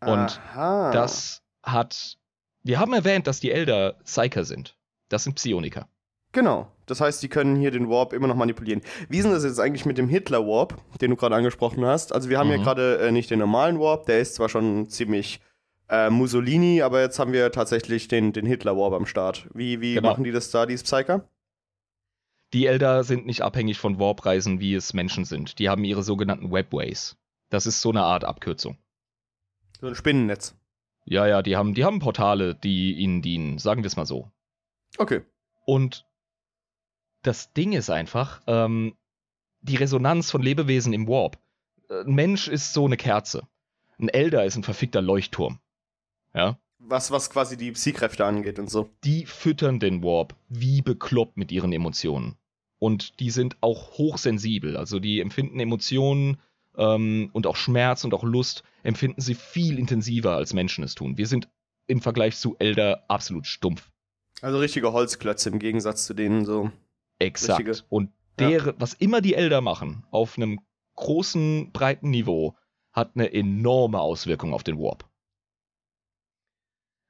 Und 0.00 0.40
Aha. 0.52 0.90
Das 0.90 1.42
hat, 1.62 2.18
wir 2.62 2.80
haben 2.80 2.92
erwähnt, 2.92 3.26
dass 3.26 3.38
die 3.38 3.52
Elder 3.52 3.94
Psyker 4.04 4.44
sind. 4.44 4.76
Das 5.08 5.24
sind 5.24 5.34
Psioniker. 5.34 5.88
Genau. 6.32 6.70
Das 6.90 7.00
heißt, 7.00 7.22
die 7.22 7.28
können 7.28 7.56
hier 7.56 7.70
den 7.70 7.88
Warp 7.88 8.12
immer 8.12 8.26
noch 8.26 8.34
manipulieren. 8.36 8.82
Wie 9.08 9.18
ist 9.18 9.24
denn 9.24 9.32
das 9.32 9.44
jetzt 9.44 9.60
eigentlich 9.60 9.86
mit 9.86 9.96
dem 9.98 10.08
Hitler-Warp, 10.08 10.76
den 11.00 11.10
du 11.10 11.16
gerade 11.16 11.34
angesprochen 11.36 11.84
hast? 11.84 12.12
Also 12.12 12.28
wir 12.28 12.38
haben 12.38 12.48
Mhm. 12.48 12.54
hier 12.54 12.62
gerade 12.64 12.98
äh, 12.98 13.12
nicht 13.12 13.30
den 13.30 13.38
normalen 13.38 13.78
Warp, 13.78 14.06
der 14.06 14.20
ist 14.20 14.34
zwar 14.34 14.48
schon 14.48 14.88
ziemlich 14.88 15.40
äh, 15.88 16.10
Mussolini, 16.10 16.82
aber 16.82 17.00
jetzt 17.00 17.18
haben 17.18 17.32
wir 17.32 17.50
tatsächlich 17.52 18.08
den, 18.08 18.32
den 18.32 18.46
Hitler-Warp 18.46 18.92
am 18.94 19.06
Start. 19.06 19.48
Wie, 19.54 19.80
wie 19.80 19.94
Genau. 19.94 20.10
machen 20.10 20.24
die 20.24 20.32
das 20.32 20.50
da, 20.50 20.66
die 20.66 20.76
Psyker? 20.76 21.28
Die 22.52 22.66
Elder 22.66 23.04
sind 23.04 23.26
nicht 23.26 23.42
abhängig 23.42 23.78
von 23.78 23.98
Warpreisen, 24.00 24.58
wie 24.60 24.74
es 24.74 24.92
Menschen 24.92 25.24
sind. 25.24 25.58
Die 25.60 25.68
haben 25.68 25.84
ihre 25.84 26.02
sogenannten 26.02 26.50
Webways. 26.50 27.16
Das 27.48 27.66
ist 27.66 27.80
so 27.80 27.90
eine 27.90 28.02
Art 28.02 28.24
Abkürzung. 28.24 28.76
So 29.80 29.86
ein 29.86 29.94
Spinnennetz. 29.94 30.56
Ja, 31.04 31.26
ja, 31.26 31.42
die 31.42 31.56
haben, 31.56 31.74
die 31.74 31.84
haben 31.84 31.98
Portale, 32.00 32.54
die 32.54 32.92
ihnen 32.94 33.22
dienen, 33.22 33.58
sagen 33.58 33.82
wir 33.82 33.86
es 33.86 33.96
mal 33.96 34.06
so. 34.06 34.30
Okay. 34.98 35.22
Und 35.64 36.04
das 37.22 37.52
Ding 37.52 37.72
ist 37.72 37.90
einfach, 37.90 38.40
ähm, 38.46 38.94
die 39.62 39.76
Resonanz 39.76 40.30
von 40.30 40.42
Lebewesen 40.42 40.92
im 40.92 41.06
Warp. 41.06 41.38
Äh, 41.88 42.00
Ein 42.00 42.14
Mensch 42.14 42.48
ist 42.48 42.72
so 42.72 42.86
eine 42.86 42.96
Kerze. 42.96 43.46
Ein 43.98 44.08
Elder 44.08 44.44
ist 44.44 44.56
ein 44.56 44.62
verfickter 44.62 45.02
Leuchtturm. 45.02 45.58
Ja. 46.34 46.58
Was, 46.78 47.10
was 47.10 47.28
quasi 47.28 47.56
die 47.56 47.72
Psykräfte 47.72 48.24
angeht 48.24 48.58
und 48.58 48.70
so. 48.70 48.88
Die 49.04 49.26
füttern 49.26 49.80
den 49.80 50.02
Warp 50.02 50.34
wie 50.48 50.80
bekloppt 50.80 51.36
mit 51.36 51.52
ihren 51.52 51.72
Emotionen. 51.72 52.36
Und 52.78 53.20
die 53.20 53.30
sind 53.30 53.58
auch 53.60 53.98
hochsensibel. 53.98 54.76
Also 54.78 54.98
die 54.98 55.20
empfinden 55.20 55.60
Emotionen 55.60 56.38
ähm, 56.78 57.28
und 57.34 57.46
auch 57.46 57.56
Schmerz 57.56 58.04
und 58.04 58.14
auch 58.14 58.24
Lust 58.24 58.64
empfinden 58.82 59.20
sie 59.20 59.34
viel 59.34 59.78
intensiver 59.78 60.34
als 60.34 60.54
Menschen 60.54 60.82
es 60.82 60.94
tun. 60.94 61.18
Wir 61.18 61.26
sind 61.26 61.48
im 61.86 62.00
Vergleich 62.00 62.38
zu 62.38 62.56
Elder 62.58 63.04
absolut 63.08 63.46
stumpf. 63.46 63.90
Also 64.40 64.58
richtige 64.58 64.92
Holzklötze 64.92 65.50
im 65.50 65.58
Gegensatz 65.58 66.06
zu 66.06 66.14
denen 66.14 66.46
so. 66.46 66.70
Exakt. 67.20 67.60
Richtige- 67.60 67.86
Und 67.88 68.10
deren, 68.38 68.74
was 68.78 68.94
immer 68.94 69.20
die 69.20 69.34
Elder 69.34 69.60
machen, 69.60 70.04
auf 70.10 70.36
einem 70.36 70.60
großen, 70.96 71.70
breiten 71.72 72.10
Niveau, 72.10 72.56
hat 72.92 73.12
eine 73.14 73.32
enorme 73.32 74.00
Auswirkung 74.00 74.52
auf 74.52 74.64
den 74.64 74.78
Warp. 74.78 75.08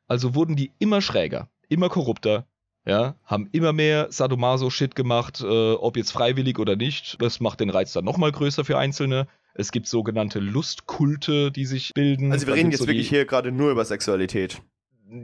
Also 0.06 0.34
wurden 0.34 0.56
die 0.56 0.72
immer 0.78 1.00
schräger, 1.00 1.48
immer 1.68 1.88
korrupter, 1.88 2.46
ja, 2.84 3.14
haben 3.24 3.48
immer 3.52 3.72
mehr 3.72 4.10
Sadomaso-Shit 4.10 4.94
gemacht, 4.94 5.40
äh, 5.40 5.72
ob 5.72 5.96
jetzt 5.96 6.10
freiwillig 6.10 6.58
oder 6.58 6.76
nicht. 6.76 7.20
Das 7.22 7.40
macht 7.40 7.60
den 7.60 7.70
Reiz 7.70 7.92
dann 7.92 8.04
nochmal 8.04 8.32
größer 8.32 8.64
für 8.64 8.78
Einzelne. 8.78 9.28
Es 9.54 9.70
gibt 9.70 9.86
sogenannte 9.86 10.40
Lustkulte, 10.40 11.52
die 11.52 11.66
sich 11.66 11.92
bilden. 11.94 12.32
Also 12.32 12.46
wir 12.46 12.54
Da 12.54 12.56
reden 12.58 12.70
jetzt 12.70 12.80
so 12.80 12.86
wirklich 12.86 13.08
hier 13.08 13.24
gerade 13.26 13.52
nur 13.52 13.70
über 13.70 13.84
Sexualität. 13.84 14.62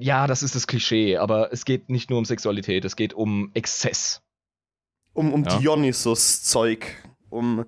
Ja, 0.01 0.27
das 0.27 0.43
ist 0.43 0.55
das 0.55 0.67
Klischee, 0.67 1.17
aber 1.17 1.53
es 1.53 1.65
geht 1.65 1.89
nicht 1.89 2.11
nur 2.11 2.19
um 2.19 2.25
Sexualität, 2.25 2.85
es 2.85 2.97
geht 2.97 3.15
um 3.15 3.51
Exzess. 3.55 4.23
Um, 5.17 5.33
um 5.33 5.45
Ja. 5.45 5.59
Dionysus-Zeug. 5.59 6.87
Um, 7.31 7.65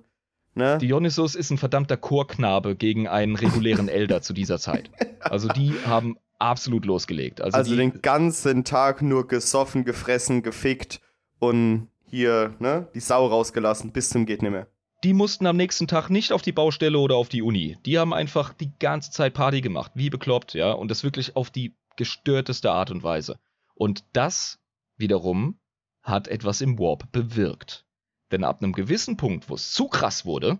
ne? 0.55 0.77
Dionysos 0.77 1.35
ist 1.35 1.49
ein 1.51 1.57
verdammter 1.57 1.97
Chorknabe 1.97 2.75
gegen 2.75 3.07
einen 3.07 3.35
regulären 3.35 3.89
Elder 3.89 4.21
zu 4.21 4.33
dieser 4.33 4.59
Zeit. 4.59 4.89
Also 5.19 5.47
die 5.49 5.73
haben 5.85 6.17
absolut 6.37 6.85
losgelegt. 6.85 7.41
Also, 7.41 7.57
Also, 7.57 7.75
den 7.75 8.01
ganzen 8.01 8.63
Tag 8.63 9.01
nur 9.01 9.27
gesoffen, 9.27 9.83
gefressen, 9.83 10.41
gefickt 10.43 11.01
und 11.39 11.89
hier, 12.05 12.55
ne, 12.59 12.87
die 12.93 12.99
Sau 13.01 13.27
rausgelassen, 13.27 13.91
bis 13.91 14.09
zum 14.09 14.25
geht 14.25 14.41
nimmer. 14.41 14.67
die 15.03 15.13
mussten 15.13 15.45
am 15.45 15.55
nächsten 15.57 15.87
Tag 15.87 16.09
nicht 16.09 16.31
auf 16.33 16.41
die 16.41 16.51
Baustelle 16.51 16.97
oder 16.99 17.15
auf 17.15 17.29
die 17.29 17.41
Uni. 17.41 17.77
Die 17.85 17.97
haben 17.97 18.13
einfach 18.13 18.53
die 18.53 18.71
ganze 18.79 19.11
Zeit 19.11 19.33
Party 19.33 19.61
gemacht, 19.61 19.91
wie 19.95 20.09
bekloppt, 20.09 20.53
ja. 20.55 20.71
Und 20.73 20.91
das 20.91 21.03
wirklich 21.03 21.35
auf 21.37 21.49
die 21.51 21.73
gestörteste 21.95 22.71
Art 22.71 22.91
und 22.91 23.01
Weise. 23.03 23.37
Und 23.75 24.03
das 24.13 24.59
wiederum 24.97 25.57
hat 26.01 26.27
etwas 26.27 26.61
im 26.61 26.79
Warp 26.79 27.11
bewirkt. 27.11 27.85
Denn 28.31 28.43
ab 28.43 28.61
einem 28.61 28.73
gewissen 28.73 29.17
Punkt, 29.17 29.49
wo 29.49 29.55
es 29.55 29.71
zu 29.71 29.87
krass 29.87 30.25
wurde, 30.25 30.59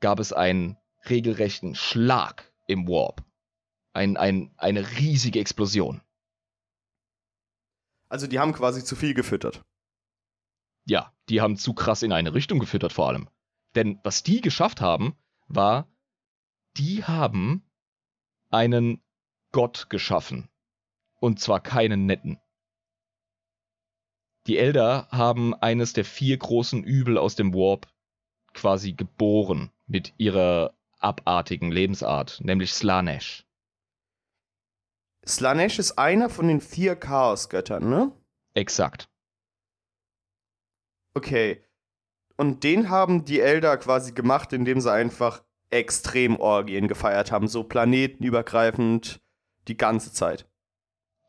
gab 0.00 0.20
es 0.20 0.32
einen 0.32 0.76
regelrechten 1.08 1.74
Schlag 1.74 2.52
im 2.66 2.88
Warp. 2.88 3.24
Ein, 3.92 4.16
ein, 4.16 4.52
eine 4.56 4.98
riesige 4.98 5.40
Explosion. 5.40 6.00
Also 8.08 8.26
die 8.26 8.38
haben 8.38 8.52
quasi 8.52 8.84
zu 8.84 8.96
viel 8.96 9.14
gefüttert. 9.14 9.64
Ja, 10.84 11.12
die 11.28 11.40
haben 11.40 11.56
zu 11.56 11.74
krass 11.74 12.02
in 12.02 12.12
eine 12.12 12.32
Richtung 12.32 12.58
gefüttert 12.58 12.92
vor 12.92 13.08
allem. 13.08 13.28
Denn 13.74 14.00
was 14.02 14.22
die 14.22 14.40
geschafft 14.40 14.80
haben, 14.80 15.14
war, 15.46 15.90
die 16.76 17.04
haben 17.04 17.68
einen 18.50 19.02
Gott 19.52 19.90
geschaffen. 19.90 20.48
Und 21.20 21.40
zwar 21.40 21.60
keinen 21.60 22.06
netten. 22.06 22.38
Die 24.48 24.56
Elder 24.56 25.06
haben 25.10 25.54
eines 25.54 25.92
der 25.92 26.06
vier 26.06 26.38
großen 26.38 26.82
Übel 26.82 27.18
aus 27.18 27.36
dem 27.36 27.52
Warp 27.52 27.86
quasi 28.54 28.94
geboren 28.94 29.70
mit 29.86 30.14
ihrer 30.16 30.74
abartigen 30.98 31.70
Lebensart, 31.70 32.40
nämlich 32.42 32.72
Slanesh. 32.72 33.46
Slanesh 35.26 35.78
ist 35.78 35.98
einer 35.98 36.30
von 36.30 36.48
den 36.48 36.62
vier 36.62 36.96
Chaosgöttern, 36.96 37.90
ne? 37.90 38.12
Exakt. 38.54 39.10
Okay. 41.12 41.62
Und 42.38 42.64
den 42.64 42.88
haben 42.88 43.26
die 43.26 43.40
Elder 43.40 43.76
quasi 43.76 44.12
gemacht, 44.12 44.54
indem 44.54 44.80
sie 44.80 44.90
einfach 44.90 45.44
extrem 45.68 46.40
Orgien 46.40 46.88
gefeiert 46.88 47.30
haben, 47.32 47.48
so 47.48 47.64
planetenübergreifend 47.64 49.20
die 49.66 49.76
ganze 49.76 50.10
Zeit. 50.12 50.47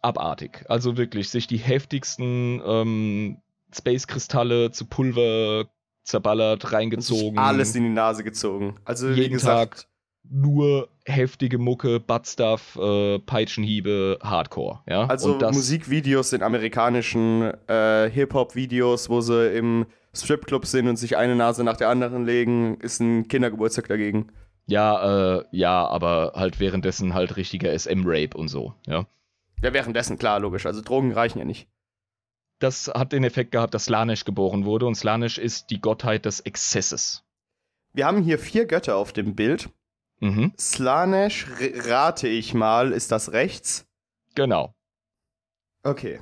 Abartig. 0.01 0.65
Also 0.69 0.97
wirklich, 0.97 1.29
sich 1.29 1.47
die 1.47 1.57
heftigsten 1.57 2.61
ähm, 2.65 3.37
Space-Kristalle 3.75 4.71
zu 4.71 4.85
Pulver 4.85 5.65
zerballert, 6.03 6.71
reingezogen. 6.71 7.37
alles 7.37 7.75
in 7.75 7.83
die 7.83 7.89
Nase 7.89 8.23
gezogen. 8.23 8.75
Also 8.83 9.09
wie 9.09 9.21
Jeden 9.21 9.33
gesagt, 9.33 9.81
Tag. 9.81 9.87
nur 10.29 10.89
heftige 11.05 11.57
Mucke, 11.57 11.99
Buttstuff, 11.99 12.77
äh, 12.77 13.19
Peitschenhiebe, 13.19 14.17
Hardcore. 14.23 14.79
Ja? 14.87 15.05
Also 15.05 15.37
Musikvideos 15.37 16.33
in 16.33 16.41
amerikanischen 16.41 17.51
äh, 17.67 18.09
Hip-Hop-Videos, 18.09 19.09
wo 19.09 19.21
sie 19.21 19.55
im 19.55 19.85
Stripclub 20.13 20.65
sind 20.65 20.87
und 20.87 20.95
sich 20.97 21.17
eine 21.17 21.35
Nase 21.35 21.63
nach 21.63 21.77
der 21.77 21.89
anderen 21.89 22.25
legen, 22.25 22.77
ist 22.79 22.99
ein 22.99 23.27
Kindergeburtstag 23.27 23.87
dagegen. 23.87 24.31
Ja, 24.65 25.37
äh, 25.37 25.43
ja, 25.51 25.87
aber 25.87 26.33
halt 26.35 26.59
währenddessen 26.59 27.13
halt 27.13 27.37
richtiger 27.37 27.77
SM-Rape 27.77 28.35
und 28.35 28.47
so. 28.47 28.73
Ja? 28.87 29.05
Ja, 29.61 29.73
währenddessen, 29.73 30.17
klar, 30.17 30.39
logisch. 30.39 30.65
Also 30.65 30.81
Drogen 30.81 31.11
reichen 31.11 31.39
ja 31.39 31.45
nicht. 31.45 31.67
Das 32.59 32.87
hat 32.87 33.13
den 33.13 33.23
Effekt 33.23 33.51
gehabt, 33.51 33.73
dass 33.73 33.85
Slanesh 33.85 34.25
geboren 34.25 34.65
wurde 34.65 34.85
und 34.85 34.95
Slanesh 34.95 35.37
ist 35.37 35.69
die 35.69 35.79
Gottheit 35.79 36.25
des 36.25 36.41
Exzesses. 36.41 37.23
Wir 37.93 38.05
haben 38.05 38.21
hier 38.21 38.37
vier 38.37 38.65
Götter 38.65 38.97
auf 38.97 39.13
dem 39.13 39.35
Bild. 39.35 39.69
Mhm, 40.19 40.53
Slanesh, 40.59 41.47
rate 41.85 42.27
ich 42.27 42.53
mal, 42.53 42.91
ist 42.91 43.11
das 43.11 43.31
rechts? 43.31 43.85
genau. 44.35 44.73
Okay. 45.83 46.19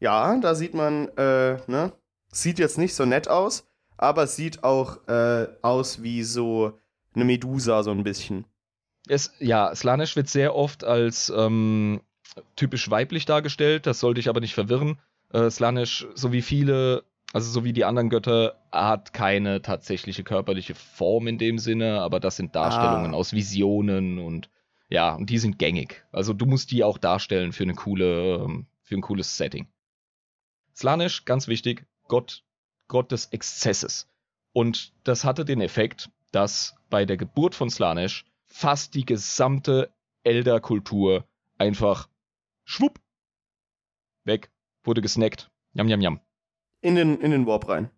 Ja, 0.00 0.38
da 0.38 0.54
sieht 0.54 0.74
man, 0.74 1.08
äh, 1.16 1.58
ne? 1.66 1.92
Sieht 2.30 2.58
jetzt 2.58 2.76
nicht 2.76 2.94
so 2.94 3.06
nett 3.06 3.26
aus, 3.28 3.66
aber 3.96 4.24
es 4.24 4.36
sieht 4.36 4.64
auch 4.64 5.06
äh, 5.08 5.48
aus 5.62 6.02
wie 6.02 6.22
so 6.22 6.78
eine 7.14 7.24
Medusa, 7.24 7.82
so 7.82 7.90
ein 7.90 8.04
bisschen. 8.04 8.44
Es, 9.08 9.32
ja, 9.38 9.74
Slanesh 9.74 10.14
wird 10.16 10.28
sehr 10.28 10.54
oft 10.54 10.84
als 10.84 11.32
ähm, 11.34 12.00
typisch 12.56 12.90
weiblich 12.90 13.26
dargestellt, 13.26 13.86
das 13.86 14.00
sollte 14.00 14.20
ich 14.20 14.28
aber 14.28 14.40
nicht 14.40 14.54
verwirren. 14.54 14.98
Äh, 15.32 15.50
Slanesh, 15.50 16.06
so 16.14 16.32
wie 16.32 16.42
viele, 16.42 17.04
also 17.32 17.50
so 17.50 17.64
wie 17.64 17.72
die 17.72 17.84
anderen 17.84 18.10
Götter, 18.10 18.60
hat 18.72 19.12
keine 19.12 19.62
tatsächliche 19.62 20.24
körperliche 20.24 20.74
Form 20.74 21.26
in 21.26 21.38
dem 21.38 21.58
Sinne, 21.58 22.00
aber 22.00 22.20
das 22.20 22.36
sind 22.36 22.54
Darstellungen 22.54 23.14
Ah. 23.14 23.16
aus 23.16 23.32
Visionen 23.32 24.18
und 24.18 24.48
Ja, 24.90 25.14
und 25.14 25.30
die 25.30 25.38
sind 25.38 25.58
gängig. 25.58 26.04
Also 26.12 26.32
du 26.34 26.44
musst 26.46 26.70
die 26.70 26.84
auch 26.84 26.98
darstellen 26.98 27.52
für 27.52 27.62
eine 27.64 27.74
coole, 27.74 28.36
ähm, 28.44 28.66
für 28.82 28.94
ein 28.94 29.00
cooles 29.00 29.36
Setting. 29.36 29.66
Slanisch, 30.76 31.24
ganz 31.24 31.48
wichtig, 31.48 31.86
Gott, 32.08 32.42
Gott 32.88 33.10
des 33.10 33.26
Exzesses. 33.26 34.08
Und 34.52 34.92
das 35.04 35.24
hatte 35.24 35.44
den 35.44 35.60
Effekt, 35.60 36.10
dass 36.32 36.74
bei 36.90 37.04
der 37.06 37.16
Geburt 37.16 37.54
von 37.54 37.70
Slanesh 37.70 38.24
fast 38.46 38.94
die 38.94 39.04
gesamte 39.06 39.90
Elder-Kultur 40.22 41.24
einfach 41.58 42.08
schwupp 42.64 42.98
weg, 44.24 44.50
wurde 44.82 45.02
gesnackt. 45.02 45.50
Jam, 45.74 45.88
jam, 45.88 46.00
jam. 46.00 46.20
In 46.80 46.94
den, 46.94 47.20
in 47.20 47.30
den 47.30 47.46
Warp 47.46 47.68
rein. 47.68 47.90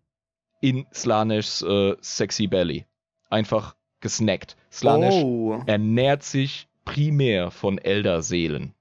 In 0.61 0.85
Slaneshs 0.93 1.61
äh, 1.61 1.95
Sexy 2.01 2.47
Belly. 2.47 2.85
Einfach 3.29 3.75
gesnackt. 3.99 4.55
Slanesh 4.71 5.15
oh. 5.23 5.61
ernährt 5.65 6.23
sich 6.23 6.67
primär 6.85 7.51
von 7.51 7.77
Elder-Seelen. 7.77 8.73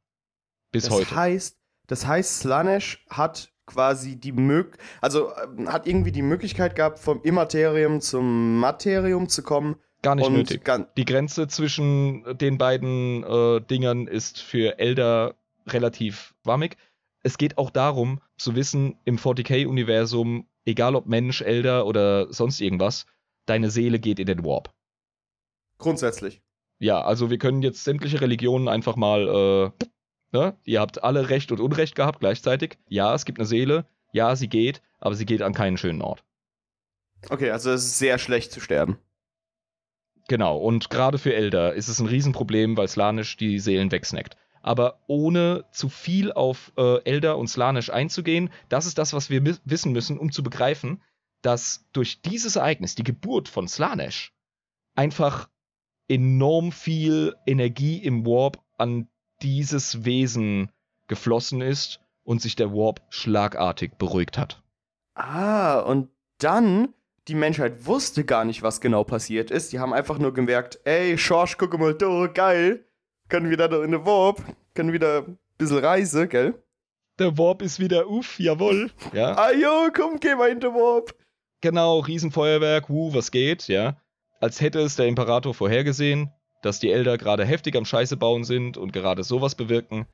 Bis 0.72 0.84
das 0.84 0.94
heute. 0.94 1.14
Heißt, 1.16 1.58
das 1.86 2.06
heißt, 2.06 2.40
Slanesh 2.40 3.04
hat 3.10 3.52
quasi 3.66 4.16
die 4.16 4.32
Mög 4.32 4.78
also 5.00 5.30
äh, 5.32 5.66
hat 5.66 5.86
irgendwie 5.86 6.12
die 6.12 6.22
Möglichkeit 6.22 6.76
gehabt, 6.76 6.98
vom 6.98 7.20
Immaterium 7.22 8.00
zum 8.00 8.58
Materium 8.60 9.28
zu 9.28 9.42
kommen. 9.42 9.76
Gar 10.02 10.14
nicht 10.14 10.26
und 10.26 10.34
nötig. 10.34 10.64
gan- 10.64 10.86
Die 10.96 11.04
Grenze 11.04 11.48
zwischen 11.48 12.38
den 12.38 12.58
beiden 12.58 13.24
äh, 13.24 13.60
Dingern 13.60 14.06
ist 14.06 14.40
für 14.40 14.78
Elder 14.78 15.34
relativ 15.66 16.34
schwammig. 16.42 16.76
Es 17.22 17.38
geht 17.38 17.58
auch 17.58 17.70
darum, 17.70 18.20
zu 18.36 18.54
wissen, 18.54 18.98
im 19.04 19.18
40k-Universum, 19.18 20.46
egal 20.64 20.94
ob 20.94 21.06
Mensch, 21.06 21.42
Elder 21.42 21.86
oder 21.86 22.32
sonst 22.32 22.60
irgendwas, 22.60 23.06
deine 23.46 23.70
Seele 23.70 23.98
geht 23.98 24.18
in 24.18 24.26
den 24.26 24.44
Warp. 24.44 24.72
Grundsätzlich. 25.78 26.42
Ja, 26.78 27.00
also 27.02 27.30
wir 27.30 27.38
können 27.38 27.62
jetzt 27.62 27.84
sämtliche 27.84 28.20
Religionen 28.20 28.68
einfach 28.68 28.96
mal, 28.96 29.72
äh, 29.82 29.86
ne? 30.36 30.56
Ihr 30.64 30.80
habt 30.80 31.02
alle 31.02 31.28
Recht 31.28 31.50
und 31.52 31.60
Unrecht 31.60 31.94
gehabt 31.94 32.20
gleichzeitig. 32.20 32.78
Ja, 32.88 33.14
es 33.14 33.24
gibt 33.24 33.38
eine 33.38 33.46
Seele. 33.46 33.86
Ja, 34.12 34.36
sie 34.36 34.48
geht, 34.48 34.82
aber 34.98 35.14
sie 35.14 35.26
geht 35.26 35.42
an 35.42 35.54
keinen 35.54 35.78
schönen 35.78 36.02
Ort. 36.02 36.24
Okay, 37.28 37.50
also 37.50 37.70
es 37.70 37.84
ist 37.84 37.98
sehr 37.98 38.18
schlecht 38.18 38.52
zu 38.52 38.60
sterben. 38.60 38.98
Genau, 40.28 40.58
und 40.58 40.90
gerade 40.90 41.18
für 41.18 41.34
Elder 41.34 41.74
ist 41.74 41.88
es 41.88 42.00
ein 42.00 42.06
Riesenproblem, 42.06 42.76
weil 42.76 42.88
Slanisch 42.88 43.36
die 43.36 43.58
Seelen 43.58 43.92
wegsnackt. 43.92 44.36
Aber 44.66 44.98
ohne 45.06 45.64
zu 45.70 45.88
viel 45.88 46.32
auf 46.32 46.72
äh, 46.76 47.00
Elder 47.04 47.38
und 47.38 47.46
Slanisch 47.46 47.88
einzugehen, 47.90 48.50
das 48.68 48.84
ist 48.84 48.98
das, 48.98 49.12
was 49.12 49.30
wir 49.30 49.44
wissen 49.64 49.92
müssen, 49.92 50.18
um 50.18 50.32
zu 50.32 50.42
begreifen, 50.42 51.00
dass 51.40 51.86
durch 51.92 52.20
dieses 52.20 52.56
Ereignis, 52.56 52.96
die 52.96 53.04
Geburt 53.04 53.48
von 53.48 53.68
Slanesh, 53.68 54.34
einfach 54.96 55.48
enorm 56.08 56.72
viel 56.72 57.36
Energie 57.46 57.98
im 57.98 58.26
Warp 58.26 58.58
an 58.76 59.06
dieses 59.40 60.04
Wesen 60.04 60.72
geflossen 61.06 61.60
ist 61.60 62.00
und 62.24 62.42
sich 62.42 62.56
der 62.56 62.72
Warp 62.72 63.02
schlagartig 63.08 63.92
beruhigt 63.98 64.36
hat. 64.36 64.64
Ah, 65.14 65.78
und 65.78 66.08
dann, 66.38 66.92
die 67.28 67.36
Menschheit 67.36 67.86
wusste 67.86 68.24
gar 68.24 68.44
nicht, 68.44 68.64
was 68.64 68.80
genau 68.80 69.04
passiert 69.04 69.52
ist. 69.52 69.72
Die 69.72 69.78
haben 69.78 69.92
einfach 69.92 70.18
nur 70.18 70.34
gemerkt, 70.34 70.80
ey, 70.82 71.16
Schorsch, 71.16 71.56
guck 71.56 71.78
mal 71.78 71.94
da, 71.94 72.26
geil. 72.26 72.85
Können 73.28 73.50
wieder 73.50 73.82
in 73.82 73.90
den 73.90 74.06
Warp, 74.06 74.42
können 74.74 74.92
wieder 74.92 75.24
ein 75.26 75.38
bisschen 75.58 75.78
Reise, 75.78 76.28
gell? 76.28 76.62
Der 77.18 77.36
Warp 77.38 77.62
ist 77.62 77.80
wieder 77.80 78.08
uff, 78.08 78.38
jawohl. 78.38 78.90
Ja. 79.12 79.36
Ah, 79.36 79.52
jo, 79.52 79.88
komm, 79.94 80.20
geh 80.20 80.34
mal 80.34 80.50
in 80.50 80.60
den 80.60 80.72
Warp. 80.74 81.14
Genau, 81.60 82.00
Riesenfeuerwerk, 82.00 82.88
wuh, 82.90 83.14
was 83.14 83.30
geht, 83.30 83.68
ja. 83.68 84.00
Als 84.40 84.60
hätte 84.60 84.80
es 84.80 84.96
der 84.96 85.06
Imperator 85.06 85.54
vorhergesehen, 85.54 86.30
dass 86.62 86.78
die 86.78 86.90
Elder 86.90 87.16
gerade 87.18 87.44
heftig 87.44 87.74
am 87.76 87.84
Scheiße 87.84 88.16
bauen 88.16 88.44
sind 88.44 88.76
und 88.76 88.92
gerade 88.92 89.24
sowas 89.24 89.54
bewirken, 89.54 90.06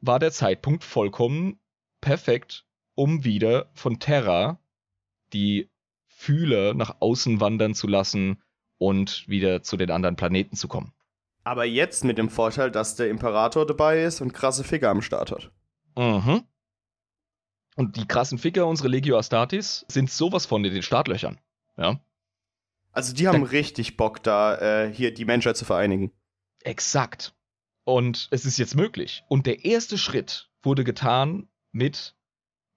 war 0.00 0.18
der 0.18 0.32
Zeitpunkt 0.32 0.84
vollkommen 0.84 1.60
perfekt, 2.00 2.66
um 2.94 3.24
wieder 3.24 3.70
von 3.74 3.98
Terra 3.98 4.58
die 5.32 5.70
Fühler 6.06 6.74
nach 6.74 6.96
außen 7.00 7.40
wandern 7.40 7.74
zu 7.74 7.86
lassen 7.86 8.42
und 8.78 9.26
wieder 9.28 9.62
zu 9.62 9.76
den 9.76 9.90
anderen 9.90 10.16
Planeten 10.16 10.56
zu 10.56 10.68
kommen. 10.68 10.92
Aber 11.44 11.64
jetzt 11.64 12.04
mit 12.04 12.16
dem 12.18 12.30
Vorteil, 12.30 12.70
dass 12.70 12.96
der 12.96 13.08
Imperator 13.10 13.66
dabei 13.66 14.02
ist 14.02 14.20
und 14.20 14.32
krasse 14.32 14.64
Ficker 14.64 14.88
am 14.88 15.02
Start 15.02 15.30
hat. 15.30 15.50
Mhm. 15.96 16.42
Und 17.76 17.96
die 17.96 18.06
krassen 18.06 18.38
Ficker, 18.38 18.66
unsere 18.66 18.88
Legio 18.88 19.18
Astartes, 19.18 19.84
sind 19.88 20.10
sowas 20.10 20.46
von 20.46 20.64
in 20.64 20.72
den 20.72 20.82
Startlöchern. 20.82 21.38
Ja. 21.76 22.00
Also 22.92 23.12
die 23.12 23.26
haben 23.28 23.42
Da- 23.44 23.50
richtig 23.50 23.96
Bock, 23.96 24.22
da 24.22 24.56
äh, 24.84 24.92
hier 24.92 25.12
die 25.12 25.24
Menschheit 25.24 25.56
zu 25.56 25.64
vereinigen. 25.64 26.12
Exakt. 26.62 27.34
Und 27.84 28.28
es 28.30 28.46
ist 28.46 28.56
jetzt 28.58 28.76
möglich. 28.76 29.24
Und 29.28 29.46
der 29.46 29.64
erste 29.64 29.98
Schritt 29.98 30.48
wurde 30.62 30.84
getan 30.84 31.48
mit 31.72 32.14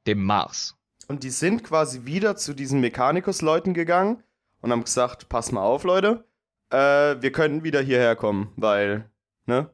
dem 0.07 0.23
Mars. 0.23 0.75
Und 1.07 1.23
die 1.23 1.29
sind 1.29 1.63
quasi 1.63 2.05
wieder 2.05 2.35
zu 2.35 2.53
diesen 2.53 2.81
Mechanicus-Leuten 2.81 3.73
gegangen 3.73 4.23
und 4.61 4.71
haben 4.71 4.83
gesagt, 4.83 5.29
pass 5.29 5.51
mal 5.53 5.61
auf, 5.61 5.83
Leute, 5.83 6.25
äh, 6.69 7.21
wir 7.21 7.31
können 7.31 7.63
wieder 7.63 7.81
hierher 7.81 8.15
kommen, 8.15 8.51
weil, 8.55 9.09
ne, 9.45 9.69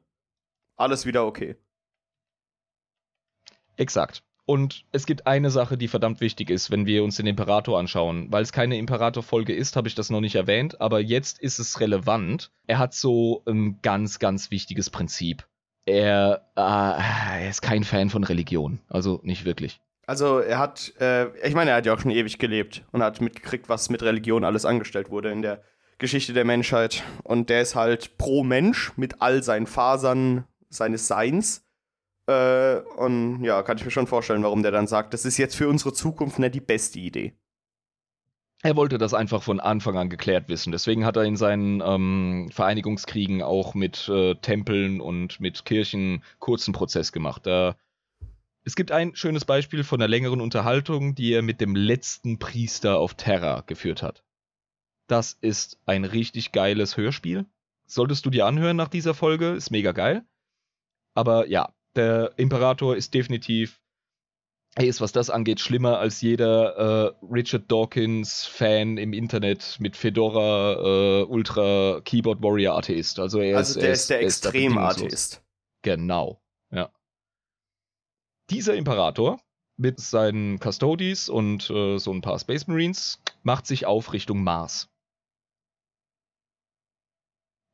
alles 0.75 1.05
wieder 1.05 1.25
okay. 1.25 1.55
Exakt. 3.77 4.23
Und 4.45 4.85
es 4.91 5.05
gibt 5.05 5.25
eine 5.25 5.49
Sache, 5.49 5.77
die 5.77 5.87
verdammt 5.87 6.19
wichtig 6.19 6.49
ist, 6.49 6.69
wenn 6.69 6.85
wir 6.85 7.03
uns 7.03 7.15
den 7.15 7.27
Imperator 7.27 7.79
anschauen. 7.79 8.27
Weil 8.29 8.43
es 8.43 8.51
keine 8.51 8.77
Imperator-Folge 8.77 9.55
ist, 9.55 9.77
habe 9.77 9.87
ich 9.87 9.95
das 9.95 10.09
noch 10.09 10.19
nicht 10.19 10.35
erwähnt, 10.35 10.81
aber 10.81 10.99
jetzt 10.99 11.39
ist 11.39 11.59
es 11.59 11.79
relevant. 11.79 12.51
Er 12.67 12.77
hat 12.77 12.93
so 12.93 13.41
ein 13.47 13.79
ganz, 13.81 14.19
ganz 14.19 14.51
wichtiges 14.51 14.89
Prinzip. 14.89 15.47
Er, 15.85 16.49
äh, 16.55 16.61
er 17.41 17.49
ist 17.49 17.61
kein 17.61 17.85
Fan 17.85 18.09
von 18.09 18.25
Religion. 18.25 18.79
Also 18.89 19.21
nicht 19.23 19.45
wirklich. 19.45 19.79
Also 20.05 20.39
er 20.39 20.59
hat, 20.59 20.93
äh, 20.99 21.29
ich 21.47 21.55
meine, 21.55 21.71
er 21.71 21.77
hat 21.77 21.85
ja 21.85 21.93
auch 21.93 21.99
schon 21.99 22.11
ewig 22.11 22.37
gelebt 22.37 22.83
und 22.91 23.01
hat 23.01 23.21
mitgekriegt, 23.21 23.69
was 23.69 23.89
mit 23.89 24.03
Religion 24.03 24.43
alles 24.43 24.65
angestellt 24.65 25.09
wurde 25.09 25.31
in 25.31 25.41
der 25.41 25.63
Geschichte 25.97 26.33
der 26.33 26.45
Menschheit. 26.45 27.03
Und 27.23 27.49
der 27.49 27.61
ist 27.61 27.75
halt 27.75 28.17
pro 28.17 28.43
Mensch 28.43 28.91
mit 28.97 29.21
all 29.21 29.43
seinen 29.43 29.67
Fasern 29.67 30.45
seines 30.69 31.07
Seins. 31.07 31.65
Äh, 32.27 32.77
und 32.97 33.43
ja, 33.43 33.63
kann 33.63 33.77
ich 33.77 33.85
mir 33.85 33.91
schon 33.91 34.07
vorstellen, 34.07 34.43
warum 34.43 34.63
der 34.63 34.71
dann 34.71 34.87
sagt, 34.87 35.13
das 35.13 35.25
ist 35.25 35.37
jetzt 35.37 35.55
für 35.55 35.67
unsere 35.67 35.93
Zukunft 35.93 36.39
nicht 36.39 36.55
die 36.55 36.61
beste 36.61 36.99
Idee. 36.99 37.33
Er 38.65 38.77
wollte 38.77 38.97
das 38.97 39.13
einfach 39.13 39.43
von 39.43 39.59
Anfang 39.59 39.97
an 39.97 40.09
geklärt 40.09 40.47
wissen. 40.47 40.71
Deswegen 40.71 41.05
hat 41.05 41.17
er 41.17 41.23
in 41.23 41.35
seinen 41.35 41.81
ähm, 41.85 42.49
Vereinigungskriegen 42.49 43.41
auch 43.41 43.73
mit 43.73 44.07
äh, 44.07 44.35
Tempeln 44.35 45.01
und 45.01 45.41
mit 45.41 45.65
Kirchen 45.65 46.23
kurzen 46.39 46.73
Prozess 46.73 47.11
gemacht. 47.11 47.45
Da 47.45 47.75
es 48.65 48.77
gibt 48.77 48.93
ein 48.93 49.13
schönes 49.15 49.43
Beispiel 49.43 49.83
von 49.83 49.99
einer 49.99 50.07
längeren 50.07 50.39
Unterhaltung, 50.39 51.15
die 51.15 51.33
er 51.33 51.41
mit 51.41 51.59
dem 51.59 51.75
letzten 51.75 52.39
Priester 52.39 52.97
auf 52.97 53.15
Terra 53.15 53.63
geführt 53.65 54.01
hat. 54.01 54.23
Das 55.07 55.37
ist 55.41 55.79
ein 55.85 56.05
richtig 56.05 56.51
geiles 56.51 56.97
Hörspiel. 56.97 57.45
Solltest 57.85 58.25
du 58.25 58.29
dir 58.29 58.45
anhören 58.45 58.77
nach 58.77 58.87
dieser 58.87 59.13
Folge, 59.13 59.51
ist 59.51 59.69
mega 59.69 59.91
geil. 59.91 60.23
Aber 61.13 61.47
ja, 61.47 61.73
der 61.95 62.33
Imperator 62.37 62.95
ist 62.95 63.13
definitiv 63.13 63.83
er 64.75 64.87
ist, 64.87 65.01
was 65.01 65.11
das 65.11 65.29
angeht, 65.29 65.59
schlimmer 65.59 65.99
als 65.99 66.21
jeder 66.21 67.13
äh, 67.21 67.25
Richard 67.31 67.71
Dawkins-Fan 67.71 68.97
im 68.97 69.13
Internet 69.13 69.77
mit 69.79 69.95
Fedora 69.95 71.21
äh, 71.21 71.23
Ultra 71.25 72.01
Keyboard 72.03 72.41
Warrior 72.41 72.77
Atheist. 72.77 73.19
Also 73.19 73.39
er 73.39 73.57
Also 73.57 73.79
ist, 73.79 73.81
der 73.81 73.89
er 73.89 73.93
ist 73.93 74.09
der 74.09 74.17
er. 74.17 74.25
Extrem-Atheist. 74.25 75.43
Genau, 75.83 76.41
ja. 76.71 76.91
Dieser 78.49 78.75
Imperator 78.75 79.39
mit 79.77 79.99
seinen 79.99 80.59
Custodies 80.59 81.29
und 81.29 81.69
äh, 81.69 81.99
so 81.99 82.11
ein 82.11 82.21
paar 82.21 82.39
Space 82.39 82.65
Marines 82.67 83.21
macht 83.43 83.67
sich 83.67 83.85
auf 83.85 84.11
Richtung 84.11 84.43
Mars. 84.43 84.89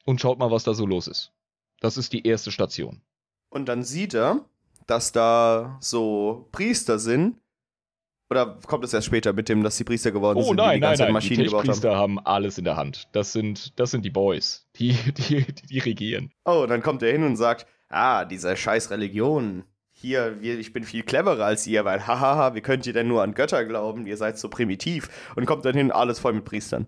Und 0.10 0.20
schaut 0.20 0.40
mal, 0.40 0.50
was 0.50 0.64
da 0.64 0.74
so 0.74 0.88
los 0.88 1.08
ist. 1.08 1.34
Das 1.82 1.96
ist 1.96 2.14
die 2.14 2.26
erste 2.26 2.50
Station. 2.50 3.00
Und 3.50 3.70
dann 3.70 3.84
sieht 3.84 4.16
er, 4.16 4.44
dass 4.88 5.12
da 5.12 5.78
so 5.82 6.48
Priester 6.52 6.98
sind. 6.98 7.40
Oder 8.32 8.58
kommt 8.66 8.84
es 8.84 8.92
erst 8.92 9.06
später 9.06 9.34
mit 9.34 9.50
dem, 9.50 9.62
dass 9.62 9.78
die 9.78 9.84
Priester 9.84 10.12
geworden 10.12 10.44
sind, 10.44 10.60
die 10.60 10.74
die 10.74 10.80
ganze 10.80 11.04
Zeit 11.04 11.12
Maschinen 11.12 11.44
die 11.44 11.46
gebaut 11.46 11.68
haben? 11.68 11.96
Haben 11.96 12.20
alles 12.22 12.58
in 12.58 12.64
der 12.64 12.76
Hand. 12.76 13.08
Das 13.12 13.34
sind, 13.34 13.80
das 13.80 13.92
sind 13.92 14.04
die 14.04 14.10
Boys, 14.10 14.68
die, 14.78 14.94
die, 15.18 15.46
die, 15.46 15.68
die 15.68 15.78
regieren. 15.78 16.32
Oh, 16.44 16.64
und 16.64 16.70
dann 16.70 16.82
kommt 16.82 17.04
er 17.04 17.12
hin 17.12 17.24
und 17.24 17.36
sagt, 17.36 17.68
ah, 17.90 18.26
diese 18.26 18.58
scheiß 18.58 18.90
Religion. 18.90 19.64
Hier, 19.92 20.42
wir, 20.42 20.58
ich 20.58 20.74
bin 20.74 20.86
viel 20.86 21.04
cleverer 21.04 21.46
als 21.46 21.68
ihr, 21.68 21.86
weil 21.86 22.08
hahaha, 22.08 22.56
wie 22.56 22.62
könnt 22.62 22.88
ihr 22.88 22.94
denn 22.94 23.08
nur 23.08 23.22
an 23.22 23.36
Götter 23.36 23.64
glauben? 23.64 24.08
Ihr 24.08 24.18
seid 24.18 24.40
so 24.40 24.50
primitiv. 24.50 25.32
Und 25.36 25.46
kommt 25.46 25.66
dann 25.66 25.76
hin, 25.76 25.92
alles 25.92 26.18
voll 26.18 26.34
mit 26.34 26.46
Priestern. 26.46 26.88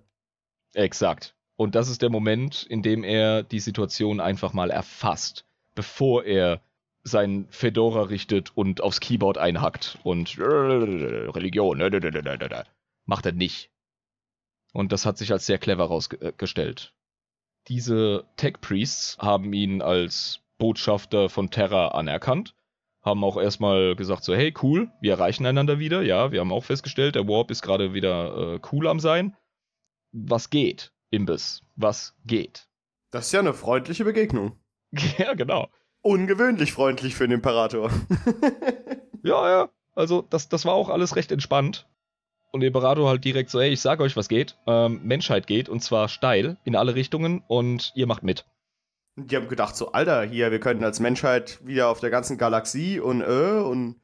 Exakt. 0.73 1.35
Und 1.55 1.75
das 1.75 1.89
ist 1.89 2.01
der 2.01 2.09
Moment, 2.09 2.63
in 2.63 2.81
dem 2.81 3.03
er 3.03 3.43
die 3.43 3.59
Situation 3.59 4.19
einfach 4.19 4.53
mal 4.53 4.71
erfasst, 4.71 5.45
bevor 5.75 6.23
er 6.23 6.61
sein 7.03 7.47
Fedora 7.49 8.03
richtet 8.03 8.55
und 8.55 8.81
aufs 8.81 8.99
Keyboard 8.99 9.37
einhackt 9.37 9.97
und 10.03 10.37
Religion, 10.37 11.81
macht 13.05 13.25
er 13.25 13.31
nicht. 13.31 13.69
Und 14.73 14.91
das 14.91 15.05
hat 15.05 15.17
sich 15.17 15.31
als 15.31 15.45
sehr 15.45 15.57
clever 15.57 15.85
rausgestellt. 15.85 16.93
Diese 17.67 18.25
Tech 18.37 18.55
Priests 18.61 19.17
haben 19.19 19.51
ihn 19.53 19.81
als 19.81 20.41
Botschafter 20.57 21.29
von 21.29 21.49
Terra 21.49 21.89
anerkannt, 21.89 22.55
haben 23.01 23.23
auch 23.23 23.37
erstmal 23.37 23.95
gesagt 23.95 24.23
so, 24.23 24.33
hey, 24.33 24.53
cool, 24.61 24.91
wir 25.01 25.13
erreichen 25.13 25.45
einander 25.45 25.79
wieder. 25.79 26.03
Ja, 26.03 26.31
wir 26.31 26.39
haben 26.39 26.51
auch 26.51 26.63
festgestellt, 26.63 27.15
der 27.15 27.27
Warp 27.27 27.51
ist 27.51 27.61
gerade 27.61 27.93
wieder 27.93 28.55
äh, 28.55 28.59
cool 28.71 28.87
am 28.87 28.99
sein. 28.99 29.35
Was 30.11 30.49
geht, 30.49 30.91
Imbiss? 31.11 31.61
Was 31.75 32.15
geht? 32.25 32.67
Das 33.11 33.27
ist 33.27 33.31
ja 33.33 33.39
eine 33.39 33.53
freundliche 33.53 34.05
Begegnung. 34.05 34.57
ja, 35.17 35.33
genau. 35.33 35.69
Ungewöhnlich 36.01 36.73
freundlich 36.73 37.13
für 37.13 37.27
den 37.27 37.35
Imperator. 37.35 37.91
ja, 39.23 39.49
ja. 39.49 39.69
Also, 39.93 40.23
das, 40.23 40.49
das 40.49 40.65
war 40.65 40.73
auch 40.73 40.89
alles 40.89 41.15
recht 41.15 41.31
entspannt. 41.31 41.87
Und 42.51 42.61
der 42.61 42.67
Imperator 42.67 43.07
halt 43.07 43.23
direkt 43.23 43.49
so, 43.49 43.61
hey, 43.61 43.69
ich 43.69 43.81
sag 43.81 43.99
euch, 43.99 44.17
was 44.17 44.27
geht. 44.27 44.57
Ähm, 44.67 45.01
Menschheit 45.03 45.47
geht 45.47 45.69
und 45.69 45.81
zwar 45.81 46.09
steil 46.09 46.57
in 46.63 46.75
alle 46.75 46.95
Richtungen 46.95 47.43
und 47.47 47.91
ihr 47.95 48.07
macht 48.07 48.23
mit. 48.23 48.45
Die 49.15 49.35
haben 49.35 49.47
gedacht 49.47 49.75
so, 49.75 49.91
Alter, 49.91 50.23
hier, 50.23 50.51
wir 50.51 50.59
könnten 50.59 50.83
als 50.83 50.99
Menschheit 50.99 51.59
wieder 51.65 51.89
auf 51.89 51.99
der 51.99 52.09
ganzen 52.09 52.37
Galaxie 52.37 52.99
und 52.99 53.21
äh 53.21 53.59
und 53.59 54.01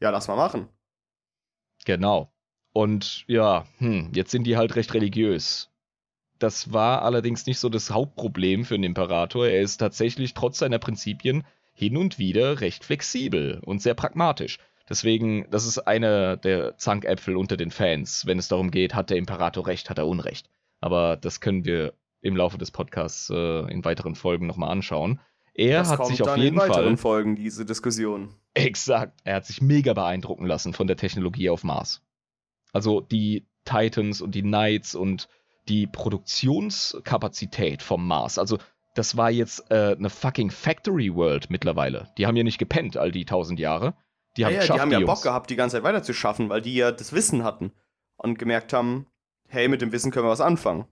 ja, 0.00 0.10
lass 0.10 0.28
mal 0.28 0.36
machen. 0.36 0.68
Genau. 1.84 2.32
Und 2.72 3.24
ja, 3.28 3.66
hm, 3.78 4.10
jetzt 4.12 4.30
sind 4.30 4.44
die 4.44 4.56
halt 4.56 4.74
recht 4.74 4.94
religiös. 4.94 5.70
Das 6.38 6.72
war 6.72 7.02
allerdings 7.02 7.46
nicht 7.46 7.58
so 7.58 7.68
das 7.68 7.90
Hauptproblem 7.90 8.64
für 8.64 8.74
den 8.74 8.84
Imperator. 8.84 9.46
Er 9.46 9.60
ist 9.60 9.78
tatsächlich 9.78 10.34
trotz 10.34 10.58
seiner 10.58 10.78
Prinzipien 10.78 11.44
hin 11.72 11.96
und 11.96 12.18
wieder 12.18 12.60
recht 12.60 12.84
flexibel 12.84 13.60
und 13.64 13.82
sehr 13.82 13.94
pragmatisch. 13.94 14.58
Deswegen, 14.88 15.46
das 15.50 15.66
ist 15.66 15.78
einer 15.78 16.36
der 16.36 16.76
Zankäpfel 16.76 17.36
unter 17.36 17.56
den 17.56 17.70
Fans, 17.70 18.26
wenn 18.26 18.38
es 18.38 18.48
darum 18.48 18.70
geht, 18.70 18.94
hat 18.94 19.10
der 19.10 19.16
Imperator 19.16 19.66
recht, 19.66 19.88
hat 19.88 19.98
er 19.98 20.06
Unrecht. 20.06 20.50
Aber 20.80 21.16
das 21.16 21.40
können 21.40 21.64
wir 21.64 21.94
im 22.20 22.36
Laufe 22.36 22.58
des 22.58 22.70
Podcasts 22.70 23.30
äh, 23.30 23.72
in 23.72 23.84
weiteren 23.84 24.14
Folgen 24.14 24.46
nochmal 24.46 24.70
anschauen. 24.70 25.20
Er 25.54 25.78
das 25.78 25.90
hat 25.90 26.06
sich 26.06 26.20
auf 26.22 26.36
jeden 26.36 26.60
in 26.60 26.66
Fall. 26.66 26.96
Folgen 26.96 27.36
diese 27.36 27.64
Diskussion. 27.64 28.34
Exakt. 28.54 29.20
Er 29.24 29.36
hat 29.36 29.46
sich 29.46 29.62
mega 29.62 29.94
beeindrucken 29.94 30.46
lassen 30.46 30.74
von 30.74 30.86
der 30.86 30.96
Technologie 30.96 31.48
auf 31.48 31.64
Mars. 31.64 32.02
Also 32.72 33.00
die 33.00 33.46
Titans 33.64 34.20
und 34.20 34.34
die 34.34 34.42
Knights 34.42 34.94
und 34.94 35.28
die 35.68 35.86
Produktionskapazität 35.86 37.82
vom 37.82 38.06
Mars. 38.06 38.38
Also 38.38 38.58
das 38.94 39.16
war 39.16 39.30
jetzt 39.30 39.70
äh, 39.70 39.96
eine 39.98 40.10
fucking 40.10 40.50
Factory 40.50 41.14
World 41.14 41.50
mittlerweile. 41.50 42.12
Die 42.16 42.26
haben 42.26 42.36
ja 42.36 42.44
nicht 42.44 42.58
gepennt 42.58 42.96
all 42.96 43.10
die 43.10 43.24
tausend 43.24 43.58
Jahre. 43.58 43.94
Die 44.36 44.44
haben, 44.44 44.54
ja, 44.54 44.64
ja, 44.64 44.74
die 44.74 44.80
haben 44.80 44.90
ja 44.90 45.00
Bock 45.00 45.22
gehabt, 45.22 45.50
die 45.50 45.56
ganze 45.56 45.76
Zeit 45.76 45.84
weiterzuschaffen, 45.84 46.48
weil 46.48 46.60
die 46.60 46.74
ja 46.74 46.92
das 46.92 47.12
Wissen 47.12 47.44
hatten 47.44 47.72
und 48.16 48.38
gemerkt 48.38 48.72
haben, 48.72 49.06
hey, 49.48 49.68
mit 49.68 49.82
dem 49.82 49.92
Wissen 49.92 50.10
können 50.10 50.26
wir 50.26 50.30
was 50.30 50.40
anfangen. 50.40 50.86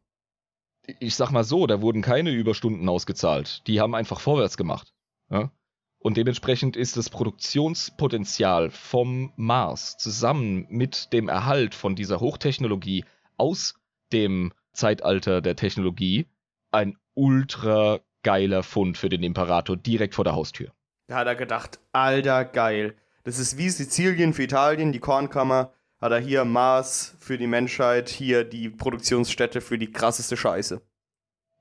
Ich 0.98 1.14
sag 1.14 1.30
mal 1.30 1.44
so, 1.44 1.66
da 1.66 1.80
wurden 1.80 2.02
keine 2.02 2.30
Überstunden 2.30 2.88
ausgezahlt. 2.88 3.66
Die 3.66 3.80
haben 3.80 3.94
einfach 3.94 4.20
vorwärts 4.20 4.56
gemacht. 4.56 4.92
Ja? 5.30 5.52
Und 5.98 6.16
dementsprechend 6.16 6.76
ist 6.76 6.96
das 6.96 7.10
Produktionspotenzial 7.10 8.70
vom 8.70 9.32
Mars 9.36 9.96
zusammen 9.98 10.66
mit 10.68 11.12
dem 11.12 11.28
Erhalt 11.28 11.76
von 11.76 11.94
dieser 11.94 12.18
Hochtechnologie 12.18 13.04
aus 13.36 13.74
dem 14.12 14.52
Zeitalter 14.72 15.40
der 15.40 15.56
Technologie 15.56 16.26
ein 16.70 16.96
ultra 17.14 18.00
geiler 18.22 18.62
Fund 18.62 18.96
für 18.98 19.08
den 19.08 19.22
Imperator 19.22 19.76
direkt 19.76 20.14
vor 20.14 20.24
der 20.24 20.34
Haustür. 20.34 20.72
Da 21.08 21.16
hat 21.16 21.26
er 21.26 21.34
gedacht, 21.34 21.80
alter 21.92 22.44
geil. 22.44 22.96
Das 23.24 23.38
ist 23.38 23.58
wie 23.58 23.68
Sizilien 23.68 24.32
für 24.32 24.44
Italien, 24.44 24.92
die 24.92 25.00
Kornkammer. 25.00 25.72
Hat 26.00 26.12
er 26.12 26.18
hier 26.18 26.44
Mars 26.44 27.14
für 27.20 27.38
die 27.38 27.46
Menschheit, 27.46 28.08
hier 28.08 28.44
die 28.44 28.70
Produktionsstätte 28.70 29.60
für 29.60 29.78
die 29.78 29.92
krasseste 29.92 30.36
Scheiße. 30.36 30.80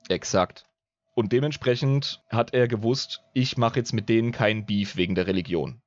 Exakt. 0.09 0.65
Und 1.13 1.31
dementsprechend 1.31 2.23
hat 2.29 2.53
er 2.53 2.67
gewusst, 2.67 3.21
ich 3.33 3.57
mache 3.57 3.79
jetzt 3.79 3.93
mit 3.93 4.09
denen 4.09 4.31
keinen 4.31 4.65
Beef 4.65 4.95
wegen 4.95 5.13
der 5.13 5.27
Religion. 5.27 5.81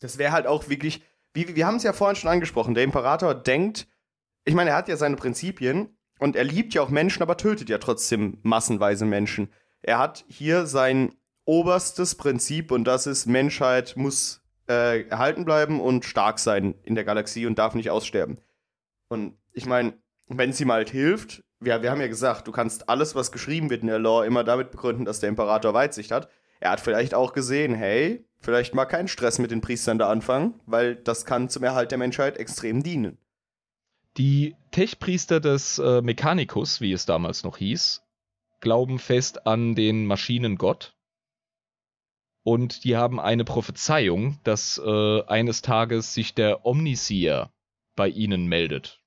Das 0.00 0.18
wäre 0.18 0.32
halt 0.32 0.46
auch 0.46 0.68
wirklich, 0.68 1.02
wie, 1.32 1.54
wir 1.54 1.66
haben 1.66 1.76
es 1.76 1.84
ja 1.84 1.92
vorhin 1.92 2.16
schon 2.16 2.30
angesprochen, 2.30 2.74
der 2.74 2.84
Imperator 2.84 3.34
denkt, 3.34 3.86
ich 4.44 4.54
meine, 4.54 4.70
er 4.70 4.76
hat 4.76 4.88
ja 4.88 4.96
seine 4.96 5.16
Prinzipien 5.16 5.96
und 6.22 6.36
er 6.36 6.44
liebt 6.44 6.72
ja 6.72 6.82
auch 6.82 6.88
Menschen, 6.88 7.22
aber 7.22 7.36
tötet 7.36 7.68
ja 7.68 7.78
trotzdem 7.78 8.38
massenweise 8.42 9.04
Menschen. 9.04 9.52
Er 9.82 9.98
hat 9.98 10.24
hier 10.28 10.66
sein 10.66 11.16
oberstes 11.44 12.14
Prinzip 12.14 12.70
und 12.70 12.84
das 12.84 13.08
ist, 13.08 13.26
Menschheit 13.26 13.94
muss 13.96 14.40
äh, 14.68 15.02
erhalten 15.08 15.44
bleiben 15.44 15.80
und 15.80 16.04
stark 16.04 16.38
sein 16.38 16.76
in 16.84 16.94
der 16.94 17.02
Galaxie 17.02 17.44
und 17.44 17.58
darf 17.58 17.74
nicht 17.74 17.90
aussterben. 17.90 18.38
Und 19.08 19.36
ich 19.52 19.66
meine, 19.66 19.94
wenn 20.28 20.50
es 20.50 20.60
ihm 20.60 20.70
halt 20.70 20.90
hilft, 20.90 21.42
wir, 21.58 21.82
wir 21.82 21.90
haben 21.90 22.00
ja 22.00 22.06
gesagt, 22.06 22.46
du 22.46 22.52
kannst 22.52 22.88
alles, 22.88 23.16
was 23.16 23.32
geschrieben 23.32 23.68
wird 23.68 23.82
in 23.82 23.88
der 23.88 23.98
Lore, 23.98 24.24
immer 24.24 24.44
damit 24.44 24.70
begründen, 24.70 25.04
dass 25.04 25.18
der 25.18 25.28
Imperator 25.28 25.74
Weitsicht 25.74 26.12
hat. 26.12 26.28
Er 26.60 26.70
hat 26.70 26.80
vielleicht 26.80 27.14
auch 27.14 27.32
gesehen, 27.32 27.74
hey, 27.74 28.24
vielleicht 28.38 28.76
mal 28.76 28.84
keinen 28.84 29.08
Stress 29.08 29.40
mit 29.40 29.50
den 29.50 29.60
Priestern 29.60 29.98
da 29.98 30.08
anfangen, 30.08 30.60
weil 30.66 30.94
das 30.94 31.24
kann 31.24 31.48
zum 31.48 31.64
Erhalt 31.64 31.90
der 31.90 31.98
Menschheit 31.98 32.38
extrem 32.38 32.84
dienen. 32.84 33.18
Die 34.16 34.56
Tech-Priester 34.70 35.40
des 35.40 35.78
äh, 35.78 36.02
Mechanicus, 36.02 36.80
wie 36.80 36.92
es 36.92 37.06
damals 37.06 37.44
noch 37.44 37.56
hieß, 37.56 38.02
glauben 38.60 38.98
fest 38.98 39.46
an 39.46 39.74
den 39.74 40.06
Maschinengott, 40.06 40.94
und 42.44 42.84
die 42.84 42.96
haben 42.96 43.20
eine 43.20 43.44
Prophezeiung, 43.44 44.38
dass 44.42 44.80
äh, 44.84 45.22
eines 45.26 45.62
Tages 45.62 46.12
sich 46.12 46.34
der 46.34 46.66
Omniseer 46.66 47.52
bei 47.94 48.08
ihnen 48.08 48.46
meldet. 48.46 49.00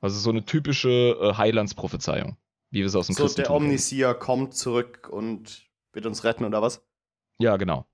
Also 0.00 0.18
so 0.18 0.30
eine 0.30 0.44
typische 0.44 1.16
äh, 1.18 1.34
Heilandsprophezeiung, 1.36 2.36
wie 2.70 2.80
wir 2.80 2.86
es 2.86 2.94
aus 2.94 3.06
dem 3.06 3.14
so, 3.14 3.22
Christentum 3.22 3.46
So 3.46 3.58
der 3.58 3.66
Omniseer 3.66 4.14
kommt 4.14 4.54
zurück 4.54 5.08
und 5.10 5.62
wird 5.92 6.04
uns 6.04 6.24
retten 6.24 6.44
oder 6.44 6.60
was? 6.60 6.86
Ja, 7.38 7.56
genau. 7.56 7.86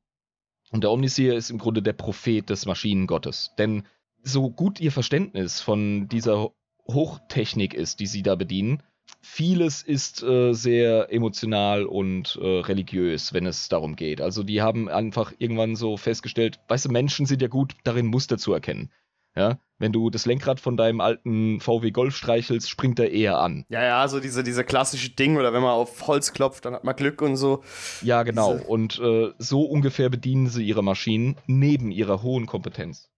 Und 0.72 0.82
der 0.82 0.90
Omniseer 0.90 1.34
ist 1.34 1.50
im 1.50 1.58
Grunde 1.58 1.82
der 1.82 1.92
Prophet 1.92 2.48
des 2.50 2.66
Maschinengottes. 2.66 3.52
Denn 3.58 3.86
so 4.22 4.50
gut 4.50 4.80
ihr 4.80 4.92
Verständnis 4.92 5.60
von 5.60 6.08
dieser 6.08 6.50
Hochtechnik 6.86 7.74
ist, 7.74 8.00
die 8.00 8.06
sie 8.06 8.22
da 8.22 8.34
bedienen, 8.34 8.82
vieles 9.20 9.82
ist 9.82 10.22
äh, 10.22 10.52
sehr 10.52 11.12
emotional 11.12 11.84
und 11.84 12.38
äh, 12.40 12.46
religiös, 12.46 13.32
wenn 13.32 13.46
es 13.46 13.68
darum 13.68 13.96
geht. 13.96 14.20
Also 14.20 14.42
die 14.42 14.62
haben 14.62 14.88
einfach 14.88 15.32
irgendwann 15.38 15.76
so 15.76 15.96
festgestellt, 15.96 16.60
weißt 16.68 16.86
du, 16.86 16.90
Menschen 16.90 17.26
sind 17.26 17.42
ja 17.42 17.48
gut 17.48 17.74
darin, 17.84 18.06
Muster 18.06 18.38
zu 18.38 18.52
erkennen. 18.52 18.90
Ja, 19.36 19.60
wenn 19.78 19.92
du 19.92 20.10
das 20.10 20.26
Lenkrad 20.26 20.58
von 20.58 20.76
deinem 20.76 21.00
alten 21.00 21.60
VW 21.60 21.92
Golf 21.92 22.16
streichelst, 22.16 22.68
springt 22.68 22.98
er 22.98 23.12
eher 23.12 23.38
an. 23.38 23.64
Ja, 23.68 23.82
ja, 23.82 24.08
so 24.08 24.18
diese, 24.18 24.42
diese 24.42 24.64
klassische 24.64 25.10
Ding, 25.10 25.36
oder 25.36 25.52
wenn 25.52 25.62
man 25.62 25.70
auf 25.70 26.08
Holz 26.08 26.32
klopft, 26.32 26.64
dann 26.64 26.74
hat 26.74 26.82
man 26.82 26.96
Glück 26.96 27.22
und 27.22 27.36
so. 27.36 27.62
Ja, 28.02 28.24
genau. 28.24 28.54
Diese 28.54 28.64
und 28.64 28.98
äh, 28.98 29.32
so 29.38 29.62
ungefähr 29.62 30.10
bedienen 30.10 30.48
sie 30.48 30.64
ihre 30.64 30.82
Maschinen 30.82 31.36
neben 31.46 31.92
ihrer 31.92 32.22
hohen 32.22 32.46
Kompetenz. 32.46 33.08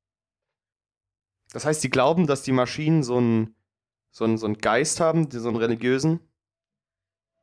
Das 1.52 1.64
heißt, 1.64 1.80
sie 1.82 1.90
glauben, 1.90 2.26
dass 2.26 2.42
die 2.42 2.52
Maschinen 2.52 3.02
so 3.02 3.18
ein 3.20 3.54
so 4.12 4.24
einen, 4.24 4.38
so 4.38 4.46
einen 4.46 4.58
Geist 4.58 5.00
haben, 5.00 5.28
so 5.30 5.48
einen 5.48 5.56
religiösen? 5.56 6.20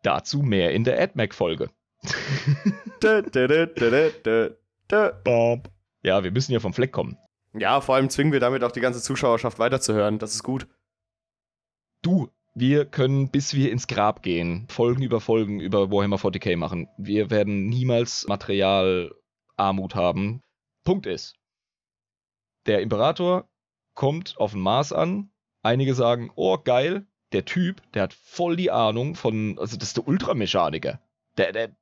Dazu 0.03 0.41
mehr 0.41 0.71
in 0.71 0.85
der 0.85 1.01
AdMac-Folge. 1.01 1.71
ja, 6.03 6.23
wir 6.23 6.31
müssen 6.31 6.53
ja 6.53 6.59
vom 6.59 6.73
Fleck 6.73 6.93
kommen. 6.93 7.17
Ja, 7.53 7.81
vor 7.81 7.95
allem 7.95 8.09
zwingen 8.09 8.31
wir 8.31 8.39
damit 8.39 8.63
auch 8.63 8.71
die 8.71 8.79
ganze 8.79 9.01
Zuschauerschaft 9.01 9.59
weiterzuhören. 9.59 10.19
Das 10.19 10.35
ist 10.35 10.43
gut. 10.43 10.67
Du, 12.01 12.29
wir 12.53 12.85
können, 12.85 13.29
bis 13.29 13.53
wir 13.53 13.71
ins 13.71 13.87
Grab 13.87 14.21
gehen, 14.21 14.67
Folgen 14.69 15.01
über 15.01 15.19
Folgen 15.19 15.59
über 15.59 15.91
Warhammer 15.91 16.17
40k 16.17 16.55
machen. 16.55 16.87
Wir 16.97 17.29
werden 17.29 17.67
niemals 17.67 18.25
Materialarmut 18.27 19.95
haben. 19.95 20.41
Punkt 20.85 21.07
ist, 21.07 21.35
der 22.67 22.81
Imperator 22.81 23.49
kommt 23.99 24.35
auf 24.37 24.53
den 24.53 24.61
Mars 24.61 24.93
an, 24.93 25.29
Einige 25.61 25.93
sagen, 25.93 26.31
oh 26.35 26.57
geil, 26.57 27.05
der 27.33 27.45
Typ, 27.45 27.81
der 27.93 28.03
hat 28.03 28.13
voll 28.13 28.55
die 28.55 28.71
Ahnung 28.71 29.15
von, 29.15 29.59
also 29.59 29.77
das 29.77 29.89
ist 29.89 29.97
der 29.97 30.07
Ultramechaniker. 30.07 31.01
Der, 31.37 31.51
der, 31.51 31.75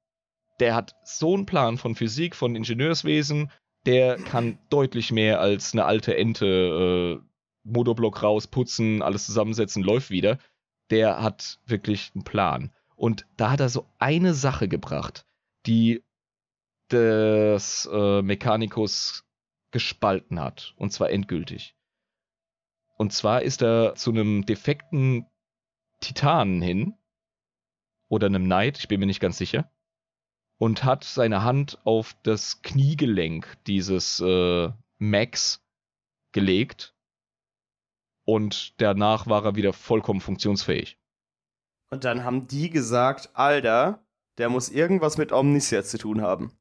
der 0.59 0.75
hat 0.75 0.95
so 1.03 1.35
einen 1.35 1.45
Plan 1.45 1.77
von 1.77 1.95
Physik, 1.95 2.35
von 2.35 2.55
Ingenieurswesen, 2.55 3.51
der 3.85 4.17
kann 4.17 4.57
deutlich 4.69 5.11
mehr 5.11 5.39
als 5.39 5.73
eine 5.73 5.85
alte 5.85 6.17
Ente 6.17 7.21
äh, 7.21 7.27
Motorblock 7.63 8.23
rausputzen, 8.23 9.01
alles 9.01 9.25
zusammensetzen, 9.25 9.83
läuft 9.83 10.09
wieder. 10.09 10.39
Der 10.89 11.21
hat 11.21 11.59
wirklich 11.65 12.11
einen 12.15 12.23
Plan. 12.23 12.73
Und 12.95 13.27
da 13.37 13.51
hat 13.51 13.59
er 13.59 13.69
so 13.69 13.87
eine 13.99 14.33
Sache 14.33 14.67
gebracht, 14.67 15.25
die 15.65 16.03
des 16.91 17.87
äh, 17.91 18.21
Mechanicus 18.21 19.23
gespalten 19.71 20.39
hat. 20.39 20.73
Und 20.77 20.91
zwar 20.91 21.11
endgültig. 21.11 21.76
Und 22.97 23.13
zwar 23.13 23.43
ist 23.43 23.61
er 23.61 23.95
zu 23.95 24.11
einem 24.11 24.45
defekten 24.45 25.27
Titanen 25.99 26.61
hin. 26.61 26.95
Oder 28.09 28.27
einem 28.27 28.45
Knight, 28.45 28.79
ich 28.79 28.87
bin 28.87 28.99
mir 28.99 29.05
nicht 29.05 29.19
ganz 29.19 29.37
sicher. 29.37 29.71
Und 30.57 30.83
hat 30.83 31.03
seine 31.03 31.43
Hand 31.43 31.79
auf 31.83 32.15
das 32.23 32.61
Kniegelenk 32.61 33.57
dieses 33.67 34.19
äh, 34.19 34.69
Max 34.97 35.63
gelegt. 36.31 36.95
Und 38.25 38.81
danach 38.81 39.27
war 39.27 39.45
er 39.45 39.55
wieder 39.55 39.73
vollkommen 39.73 40.19
funktionsfähig. 40.19 40.99
Und 41.89 42.03
dann 42.03 42.23
haben 42.23 42.47
die 42.47 42.69
gesagt, 42.69 43.29
Alter, 43.33 44.03
der 44.37 44.49
muss 44.49 44.69
irgendwas 44.69 45.17
mit 45.17 45.31
Omnisia 45.31 45.83
zu 45.83 45.97
tun 45.97 46.21
haben. 46.21 46.51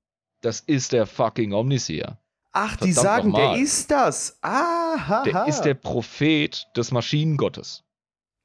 Das 0.43 0.61
ist 0.61 0.93
der 0.93 1.07
fucking 1.07 1.53
Omnisia. 1.53 2.19
Ach, 2.53 2.77
die 2.77 2.93
Verdammt 2.93 3.35
sagen, 3.35 3.35
der 3.35 3.57
ist 3.57 3.91
das. 3.91 4.39
Der 5.24 5.47
ist 5.47 5.62
der 5.62 5.74
Prophet 5.74 6.66
des 6.77 6.93
Maschinengottes. 6.93 7.85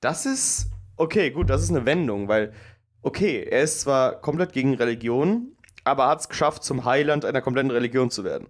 Das 0.01 0.25
ist. 0.25 0.71
Okay, 0.97 1.31
gut, 1.31 1.49
das 1.49 1.63
ist 1.63 1.69
eine 1.69 1.85
Wendung, 1.85 2.27
weil. 2.27 2.53
Okay, 3.01 3.43
er 3.49 3.63
ist 3.63 3.81
zwar 3.81 4.21
komplett 4.21 4.53
gegen 4.53 4.75
Religion, 4.75 5.57
aber 5.83 6.07
hat 6.07 6.19
es 6.19 6.29
geschafft, 6.29 6.63
zum 6.63 6.85
Heiland 6.85 7.25
einer 7.25 7.41
kompletten 7.41 7.71
Religion 7.71 8.11
zu 8.11 8.23
werden. 8.23 8.47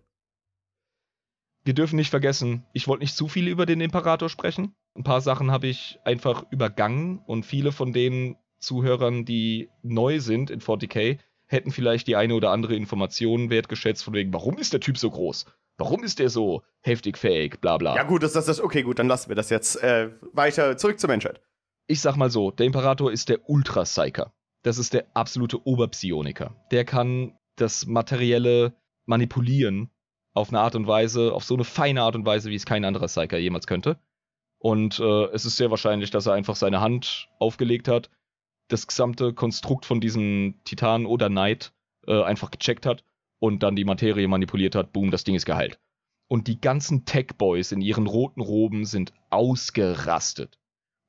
Wir 1.63 1.73
dürfen 1.73 1.95
nicht 1.95 2.09
vergessen, 2.09 2.65
ich 2.73 2.87
wollte 2.87 3.03
nicht 3.03 3.15
zu 3.15 3.27
viel 3.27 3.47
über 3.47 3.65
den 3.65 3.81
Imperator 3.81 4.29
sprechen. 4.29 4.73
Ein 4.95 5.03
paar 5.03 5.21
Sachen 5.21 5.51
habe 5.51 5.67
ich 5.67 5.99
einfach 6.03 6.43
übergangen 6.51 7.19
und 7.19 7.45
viele 7.45 7.71
von 7.71 7.93
den 7.93 8.35
Zuhörern, 8.59 9.25
die 9.25 9.69
neu 9.83 10.19
sind 10.19 10.49
in 10.49 10.59
40k, 10.59 11.19
hätten 11.45 11.71
vielleicht 11.71 12.07
die 12.07 12.15
eine 12.15 12.33
oder 12.33 12.51
andere 12.51 12.75
Information 12.75 13.49
wertgeschätzt, 13.49 14.03
von 14.03 14.13
wegen, 14.13 14.33
warum 14.33 14.57
ist 14.57 14.73
der 14.73 14.79
Typ 14.79 14.97
so 14.97 15.09
groß? 15.11 15.45
Warum 15.81 16.03
ist 16.03 16.19
der 16.19 16.29
so 16.29 16.61
heftig 16.81 17.17
fähig? 17.17 17.59
Bla 17.59 17.79
bla. 17.79 17.95
Ja, 17.95 18.03
gut, 18.03 18.21
das, 18.21 18.33
das, 18.33 18.45
das. 18.45 18.61
Okay, 18.61 18.83
gut, 18.83 18.99
dann 18.99 19.07
lassen 19.07 19.29
wir 19.29 19.35
das 19.35 19.49
jetzt 19.49 19.81
äh, 19.81 20.11
weiter 20.31 20.77
zurück 20.77 20.99
zur 20.99 21.09
Menschheit. 21.09 21.41
Ich 21.87 22.01
sag 22.01 22.17
mal 22.17 22.29
so, 22.29 22.51
der 22.51 22.67
Imperator 22.67 23.11
ist 23.11 23.29
der 23.29 23.49
Ultra-Psyker. 23.49 24.31
Das 24.61 24.77
ist 24.77 24.93
der 24.93 25.07
absolute 25.15 25.65
Oberpsioniker. 25.65 26.55
Der 26.69 26.85
kann 26.85 27.35
das 27.55 27.87
Materielle 27.87 28.75
manipulieren 29.07 29.89
auf 30.35 30.49
eine 30.49 30.59
Art 30.59 30.75
und 30.75 30.85
Weise, 30.85 31.33
auf 31.33 31.45
so 31.45 31.55
eine 31.55 31.63
feine 31.63 32.03
Art 32.03 32.15
und 32.15 32.27
Weise, 32.27 32.51
wie 32.51 32.55
es 32.55 32.67
kein 32.67 32.85
anderer 32.85 33.07
Psyker 33.07 33.39
jemals 33.39 33.65
könnte. 33.65 33.97
Und 34.59 34.99
äh, 34.99 35.25
es 35.33 35.45
ist 35.45 35.57
sehr 35.57 35.71
wahrscheinlich, 35.71 36.11
dass 36.11 36.27
er 36.27 36.33
einfach 36.33 36.55
seine 36.55 36.79
Hand 36.79 37.27
aufgelegt 37.39 37.87
hat, 37.87 38.11
das 38.67 38.85
gesamte 38.85 39.33
Konstrukt 39.33 39.87
von 39.87 39.99
diesem 39.99 40.59
Titan 40.63 41.07
oder 41.07 41.27
Knight 41.27 41.73
äh, 42.05 42.21
einfach 42.21 42.51
gecheckt 42.51 42.85
hat 42.85 43.03
und 43.41 43.63
dann 43.63 43.76
die 43.76 43.85
Materie 43.85 44.27
manipuliert 44.27 44.76
hat. 44.76 44.93
Boom, 44.93 45.09
das 45.09 45.23
Ding 45.23 45.35
ist 45.35 45.45
geheilt. 45.45 45.80
Und 46.27 46.47
die 46.47 46.61
ganzen 46.61 47.05
Tech-Boys 47.05 47.72
in 47.72 47.81
ihren 47.81 48.07
roten 48.07 48.39
Roben 48.39 48.85
sind 48.85 49.13
ausgerastet. 49.31 50.59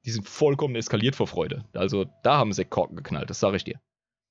Die 0.04 0.10
sind 0.10 0.26
vollkommen 0.26 0.74
eskaliert 0.74 1.14
vor 1.14 1.28
Freude. 1.28 1.64
Also 1.74 2.06
da 2.24 2.38
haben 2.38 2.52
sie 2.52 2.64
Korken 2.64 2.96
geknallt, 2.96 3.30
das 3.30 3.38
sage 3.38 3.56
ich 3.56 3.64
dir. 3.64 3.80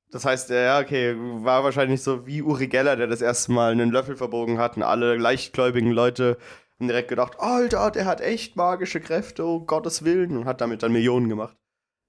Das 0.09 0.25
heißt, 0.25 0.49
ja, 0.49 0.81
okay, 0.81 1.15
war 1.15 1.63
wahrscheinlich 1.63 2.01
so 2.01 2.25
wie 2.25 2.41
Uri 2.41 2.67
Geller, 2.67 2.97
der 2.97 3.07
das 3.07 3.21
erste 3.21 3.53
Mal 3.53 3.71
einen 3.71 3.91
Löffel 3.91 4.17
verbogen 4.17 4.57
hat 4.57 4.75
und 4.75 4.83
alle 4.83 5.15
leichtgläubigen 5.15 5.91
Leute 5.91 6.37
haben 6.79 6.87
direkt 6.87 7.07
gedacht, 7.07 7.39
Alter, 7.39 7.91
der 7.91 8.05
hat 8.05 8.19
echt 8.19 8.55
magische 8.55 8.99
Kräfte, 8.99 9.45
um 9.45 9.67
Gottes 9.67 10.03
Willen, 10.03 10.35
und 10.35 10.45
hat 10.45 10.59
damit 10.59 10.83
dann 10.83 10.91
Millionen 10.91 11.29
gemacht. 11.29 11.55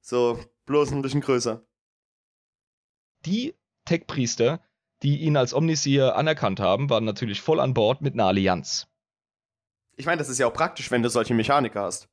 So, 0.01 0.41
bloß 0.65 0.91
ein 0.93 1.03
bisschen 1.03 1.21
größer. 1.21 1.65
Die 3.27 3.55
Tech-Priester, 3.85 4.61
die 5.03 5.19
ihn 5.19 5.37
als 5.37 5.55
Omnisier 5.55 6.17
anerkannt 6.17 6.61
haben, 6.61 6.91
waren 6.91 7.05
natürlich 7.05 7.41
voll 7.41 7.61
an 7.61 7.75
Bord 7.75 8.01
mit 8.01 8.15
einer 8.15 8.27
Allianz. 8.27 8.87
Ich 9.97 10.07
meine, 10.07 10.19
das 10.19 10.29
ist 10.29 10.39
ja 10.39 10.47
auch 10.47 10.53
praktisch, 10.53 10.91
wenn 10.91 11.03
du 11.03 11.11
solche 11.11 11.35
Mechaniker 11.35 11.83
hast. 11.83 12.09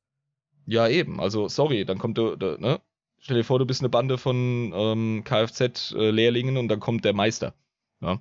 Ja, 0.66 0.88
eben. 0.88 1.20
Also, 1.20 1.48
sorry, 1.48 1.84
dann 1.84 1.98
kommt 1.98 2.18
du, 2.18 2.36
du 2.36 2.58
ne? 2.58 2.80
Stell 3.18 3.36
dir 3.36 3.44
vor, 3.44 3.58
du 3.58 3.66
bist 3.66 3.82
eine 3.82 3.90
Bande 3.90 4.16
von 4.16 4.72
ähm, 4.74 5.24
Kfz-Lehrlingen 5.24 6.56
und 6.56 6.68
dann 6.68 6.80
kommt 6.80 7.04
der 7.04 7.12
Meister. 7.12 7.54
Ja. 8.00 8.20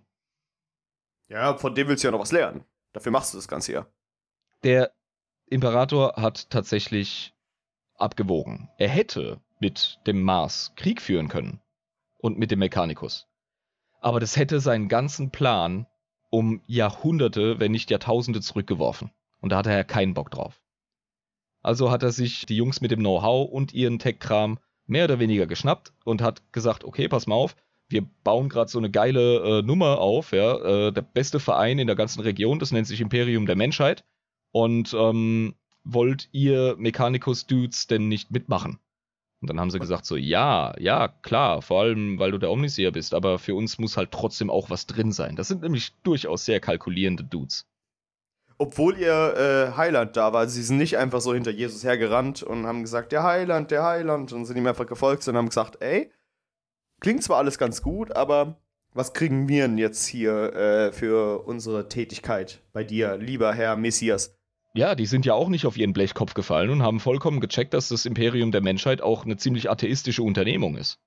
Ja, 1.29 1.57
von 1.57 1.73
dem 1.73 1.87
willst 1.87 2.03
du 2.03 2.07
ja 2.07 2.11
noch 2.11 2.19
was 2.19 2.31
lernen. 2.31 2.65
Dafür 2.91 3.11
machst 3.11 3.33
du 3.33 3.37
das 3.37 3.47
Ganze 3.47 3.71
ja. 3.71 3.87
Der 4.63 4.91
Imperator 5.45 6.15
hat 6.17 6.49
tatsächlich 6.49 7.33
abgewogen. 7.95 8.69
Er 8.77 8.89
hätte 8.89 9.39
mit 9.59 9.99
dem 10.05 10.21
Mars 10.21 10.73
Krieg 10.75 11.01
führen 11.01 11.29
können. 11.29 11.61
Und 12.17 12.37
mit 12.37 12.51
dem 12.51 12.59
Mechanicus. 12.59 13.28
Aber 13.99 14.19
das 14.19 14.37
hätte 14.37 14.59
seinen 14.59 14.87
ganzen 14.87 15.31
Plan 15.31 15.85
um 16.29 16.61
Jahrhunderte, 16.67 17.59
wenn 17.59 17.71
nicht 17.71 17.91
Jahrtausende 17.91 18.41
zurückgeworfen. 18.41 19.11
Und 19.41 19.51
da 19.51 19.57
hatte 19.57 19.71
er 19.71 19.83
keinen 19.83 20.13
Bock 20.13 20.31
drauf. 20.31 20.61
Also 21.61 21.91
hat 21.91 22.03
er 22.03 22.11
sich 22.11 22.45
die 22.45 22.55
Jungs 22.55 22.81
mit 22.81 22.91
dem 22.91 22.99
Know-how 22.99 23.49
und 23.49 23.73
ihren 23.73 23.99
Tech-Kram 23.99 24.59
mehr 24.85 25.05
oder 25.05 25.19
weniger 25.19 25.45
geschnappt 25.45 25.93
und 26.03 26.21
hat 26.21 26.51
gesagt, 26.51 26.83
okay, 26.83 27.07
pass 27.07 27.27
mal 27.27 27.35
auf, 27.35 27.55
wir 27.89 28.07
bauen 28.23 28.49
gerade 28.49 28.69
so 28.69 28.77
eine 28.77 28.89
geile 28.89 29.59
äh, 29.59 29.61
Nummer 29.61 29.99
auf, 29.99 30.31
ja, 30.31 30.87
äh, 30.87 30.91
der 30.91 31.01
beste 31.01 31.39
Verein 31.39 31.79
in 31.79 31.87
der 31.87 31.95
ganzen 31.95 32.21
Region, 32.21 32.59
das 32.59 32.71
nennt 32.71 32.87
sich 32.87 33.01
Imperium 33.01 33.45
der 33.45 33.55
Menschheit. 33.55 34.05
Und 34.51 34.93
ähm, 34.93 35.55
wollt 35.83 36.29
ihr 36.31 36.75
Mechanicus-Dudes 36.77 37.87
denn 37.87 38.07
nicht 38.07 38.31
mitmachen? 38.31 38.79
Und 39.41 39.49
dann 39.49 39.59
haben 39.59 39.71
sie 39.71 39.79
gesagt 39.79 40.05
so, 40.05 40.17
ja, 40.17 40.73
ja, 40.79 41.07
klar, 41.07 41.61
vor 41.61 41.81
allem, 41.81 42.19
weil 42.19 42.31
du 42.31 42.37
der 42.37 42.51
Omnisier 42.51 42.91
bist, 42.91 43.13
aber 43.13 43.39
für 43.39 43.55
uns 43.55 43.79
muss 43.79 43.95
halt 43.95 44.11
trotzdem 44.11 44.49
auch 44.49 44.69
was 44.69 44.85
drin 44.85 45.13
sein. 45.13 45.35
Das 45.37 45.47
sind 45.47 45.61
nämlich 45.61 45.93
durchaus 46.03 46.43
sehr 46.43 46.59
kalkulierende 46.59 47.23
Dudes. 47.23 47.65
Obwohl 48.57 48.97
ihr 48.97 49.71
äh, 49.71 49.77
Heiland 49.77 50.17
da 50.17 50.33
war, 50.33 50.49
sie 50.49 50.61
sind 50.61 50.77
nicht 50.77 50.97
einfach 50.97 51.21
so 51.21 51.33
hinter 51.33 51.51
Jesus 51.51 51.85
hergerannt 51.85 52.43
und 52.43 52.65
haben 52.67 52.81
gesagt, 52.81 53.13
der 53.13 53.23
Heiland, 53.23 53.71
der 53.71 53.83
Heiland, 53.83 54.33
und 54.33 54.43
sind 54.43 54.57
ihm 54.57 54.67
einfach 54.67 54.87
gefolgt, 54.87 55.23
sondern 55.23 55.43
haben 55.43 55.49
gesagt, 55.49 55.81
ey, 55.81 56.11
klingt 56.99 57.23
zwar 57.23 57.37
alles 57.37 57.57
ganz 57.57 57.81
gut, 57.81 58.11
aber 58.11 58.59
was 58.93 59.13
kriegen 59.13 59.47
wir 59.47 59.67
denn 59.67 59.77
jetzt 59.77 60.05
hier 60.05 60.53
äh, 60.53 60.91
für 60.91 61.45
unsere 61.45 61.87
Tätigkeit 61.87 62.61
bei 62.73 62.83
dir, 62.83 63.15
lieber 63.15 63.53
Herr 63.53 63.77
Messias? 63.77 64.38
Ja, 64.79 64.95
die 64.95 65.07
sind 65.07 65.25
ja 65.25 65.33
auch 65.33 65.49
nicht 65.49 65.65
auf 65.65 65.75
ihren 65.75 65.91
Blechkopf 65.91 66.33
gefallen 66.33 66.69
und 66.69 66.83
haben 66.83 67.01
vollkommen 67.01 67.41
gecheckt, 67.41 67.73
dass 67.73 67.89
das 67.89 68.05
Imperium 68.05 68.53
der 68.53 68.61
Menschheit 68.61 69.01
auch 69.01 69.25
eine 69.25 69.35
ziemlich 69.35 69.69
atheistische 69.69 70.23
Unternehmung 70.23 70.77
ist. 70.77 71.01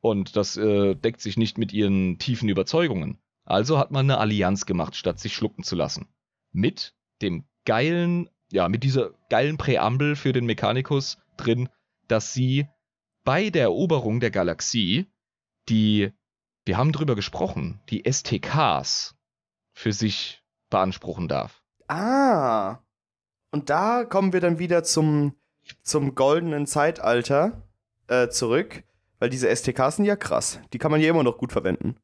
Und 0.00 0.36
das 0.36 0.56
äh, 0.56 0.94
deckt 0.94 1.20
sich 1.20 1.36
nicht 1.36 1.58
mit 1.58 1.74
ihren 1.74 2.18
tiefen 2.18 2.48
Überzeugungen. 2.48 3.18
Also 3.44 3.78
hat 3.78 3.90
man 3.90 4.06
eine 4.06 4.16
Allianz 4.16 4.64
gemacht, 4.64 4.96
statt 4.96 5.20
sich 5.20 5.34
schlucken 5.34 5.64
zu 5.64 5.76
lassen. 5.76 6.08
Mit 6.50 6.94
dem 7.20 7.44
geilen, 7.66 8.30
ja, 8.50 8.70
mit 8.70 8.82
dieser 8.82 9.10
geilen 9.28 9.58
Präambel 9.58 10.16
für 10.16 10.32
den 10.32 10.46
Mechanicus 10.46 11.18
drin, 11.36 11.68
dass 12.06 12.32
sie 12.32 12.68
bei 13.24 13.50
der 13.50 13.64
Eroberung 13.64 14.20
der 14.20 14.30
Galaxie 14.30 15.12
die, 15.68 16.10
wir 16.64 16.78
haben 16.78 16.92
drüber 16.92 17.16
gesprochen, 17.16 17.82
die 17.90 18.10
STKs 18.10 19.14
für 19.74 19.92
sich 19.92 20.42
beanspruchen 20.70 21.28
darf. 21.28 21.62
Ah, 21.88 22.78
und 23.50 23.70
da 23.70 24.04
kommen 24.04 24.32
wir 24.32 24.40
dann 24.40 24.58
wieder 24.58 24.84
zum, 24.84 25.34
zum 25.82 26.14
goldenen 26.14 26.66
Zeitalter 26.66 27.62
äh, 28.08 28.28
zurück, 28.28 28.84
weil 29.18 29.30
diese 29.30 29.54
STKs 29.54 29.96
sind 29.96 30.04
ja 30.04 30.16
krass. 30.16 30.60
Die 30.72 30.78
kann 30.78 30.90
man 30.90 31.00
ja 31.00 31.10
immer 31.10 31.22
noch 31.22 31.38
gut 31.38 31.52
verwenden. 31.52 31.96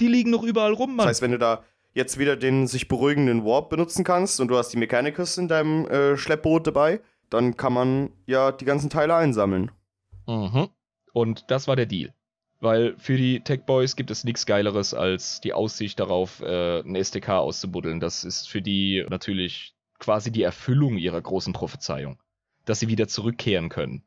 Die 0.00 0.08
liegen 0.08 0.30
noch 0.30 0.42
überall 0.42 0.72
rum, 0.72 0.90
Mann. 0.90 1.06
Das 1.06 1.16
heißt, 1.16 1.22
wenn 1.22 1.32
du 1.32 1.38
da 1.38 1.64
jetzt 1.92 2.18
wieder 2.18 2.36
den 2.36 2.66
sich 2.66 2.88
beruhigenden 2.88 3.44
Warp 3.44 3.70
benutzen 3.70 4.04
kannst 4.04 4.40
und 4.40 4.48
du 4.48 4.56
hast 4.56 4.70
die 4.70 4.76
Mechanicus 4.76 5.36
in 5.36 5.48
deinem 5.48 5.86
äh, 5.86 6.16
Schleppboot 6.16 6.66
dabei, 6.66 7.00
dann 7.30 7.56
kann 7.56 7.72
man 7.72 8.10
ja 8.26 8.52
die 8.52 8.64
ganzen 8.64 8.90
Teile 8.90 9.14
einsammeln. 9.14 9.70
Mhm. 10.26 10.68
Und 11.12 11.44
das 11.48 11.66
war 11.66 11.76
der 11.76 11.86
Deal. 11.86 12.14
Weil 12.60 12.96
für 12.98 13.16
die 13.16 13.40
Tech 13.40 13.64
Boys 13.66 13.94
gibt 13.94 14.10
es 14.10 14.24
nichts 14.24 14.44
Geileres 14.44 14.92
als 14.92 15.40
die 15.40 15.52
Aussicht 15.52 16.00
darauf, 16.00 16.40
äh, 16.40 16.80
ein 16.80 16.96
SDK 16.96 17.38
auszubuddeln. 17.38 18.00
Das 18.00 18.24
ist 18.24 18.48
für 18.48 18.60
die 18.60 19.06
natürlich 19.08 19.74
quasi 19.98 20.32
die 20.32 20.42
Erfüllung 20.42 20.96
ihrer 20.96 21.20
großen 21.20 21.52
Prophezeiung. 21.52 22.20
Dass 22.64 22.80
sie 22.80 22.88
wieder 22.88 23.08
zurückkehren 23.08 23.68
können 23.68 24.02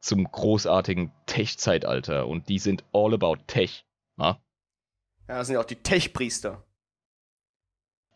zum 0.00 0.24
großartigen 0.24 1.12
Tech-Zeitalter. 1.26 2.26
Und 2.26 2.48
die 2.48 2.58
sind 2.58 2.84
all 2.92 3.14
about 3.14 3.38
Tech. 3.46 3.84
Na? 4.16 4.40
Ja, 5.28 5.38
das 5.38 5.48
sind 5.48 5.54
ja 5.54 5.60
auch 5.60 5.64
die 5.64 5.76
Tech-Priester. 5.76 6.64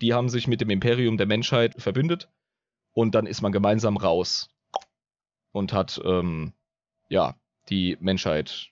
Die 0.00 0.14
haben 0.14 0.28
sich 0.28 0.46
mit 0.46 0.60
dem 0.60 0.70
Imperium 0.70 1.16
der 1.16 1.26
Menschheit 1.26 1.80
verbündet. 1.80 2.28
Und 2.92 3.14
dann 3.14 3.26
ist 3.26 3.40
man 3.40 3.52
gemeinsam 3.52 3.96
raus. 3.96 4.50
Und 5.52 5.72
hat, 5.72 6.00
ähm, 6.04 6.52
ja, 7.08 7.34
die 7.68 7.96
Menschheit 8.00 8.70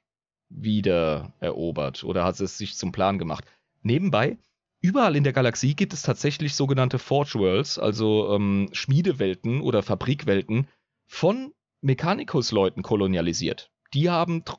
wieder 0.51 1.33
erobert 1.41 2.05
oder 2.05 2.25
hat 2.25 2.41
es 2.41 2.59
sich 2.59 2.77
zum 2.77 2.93
Plan 2.93 3.19
gemacht. 3.19 3.45
Nebenbei, 3.83 4.39
überall 4.81 5.17
in 5.17 5.25
der 5.25 5.33
Galaxie 5.33 5.75
gibt 5.75 5.93
es 5.93 6.03
tatsächlich 6.03 6.55
sogenannte 6.55 6.99
Forge 6.99 7.39
Worlds, 7.39 7.79
also 7.79 8.35
ähm, 8.35 8.69
Schmiedewelten 8.73 9.61
oder 9.61 9.83
Fabrikwelten 9.83 10.69
von 11.07 11.53
Mechanicus-Leuten 11.81 12.83
kolonialisiert. 12.83 13.71
Die 13.95 14.11
haben 14.11 14.45
tr 14.45 14.59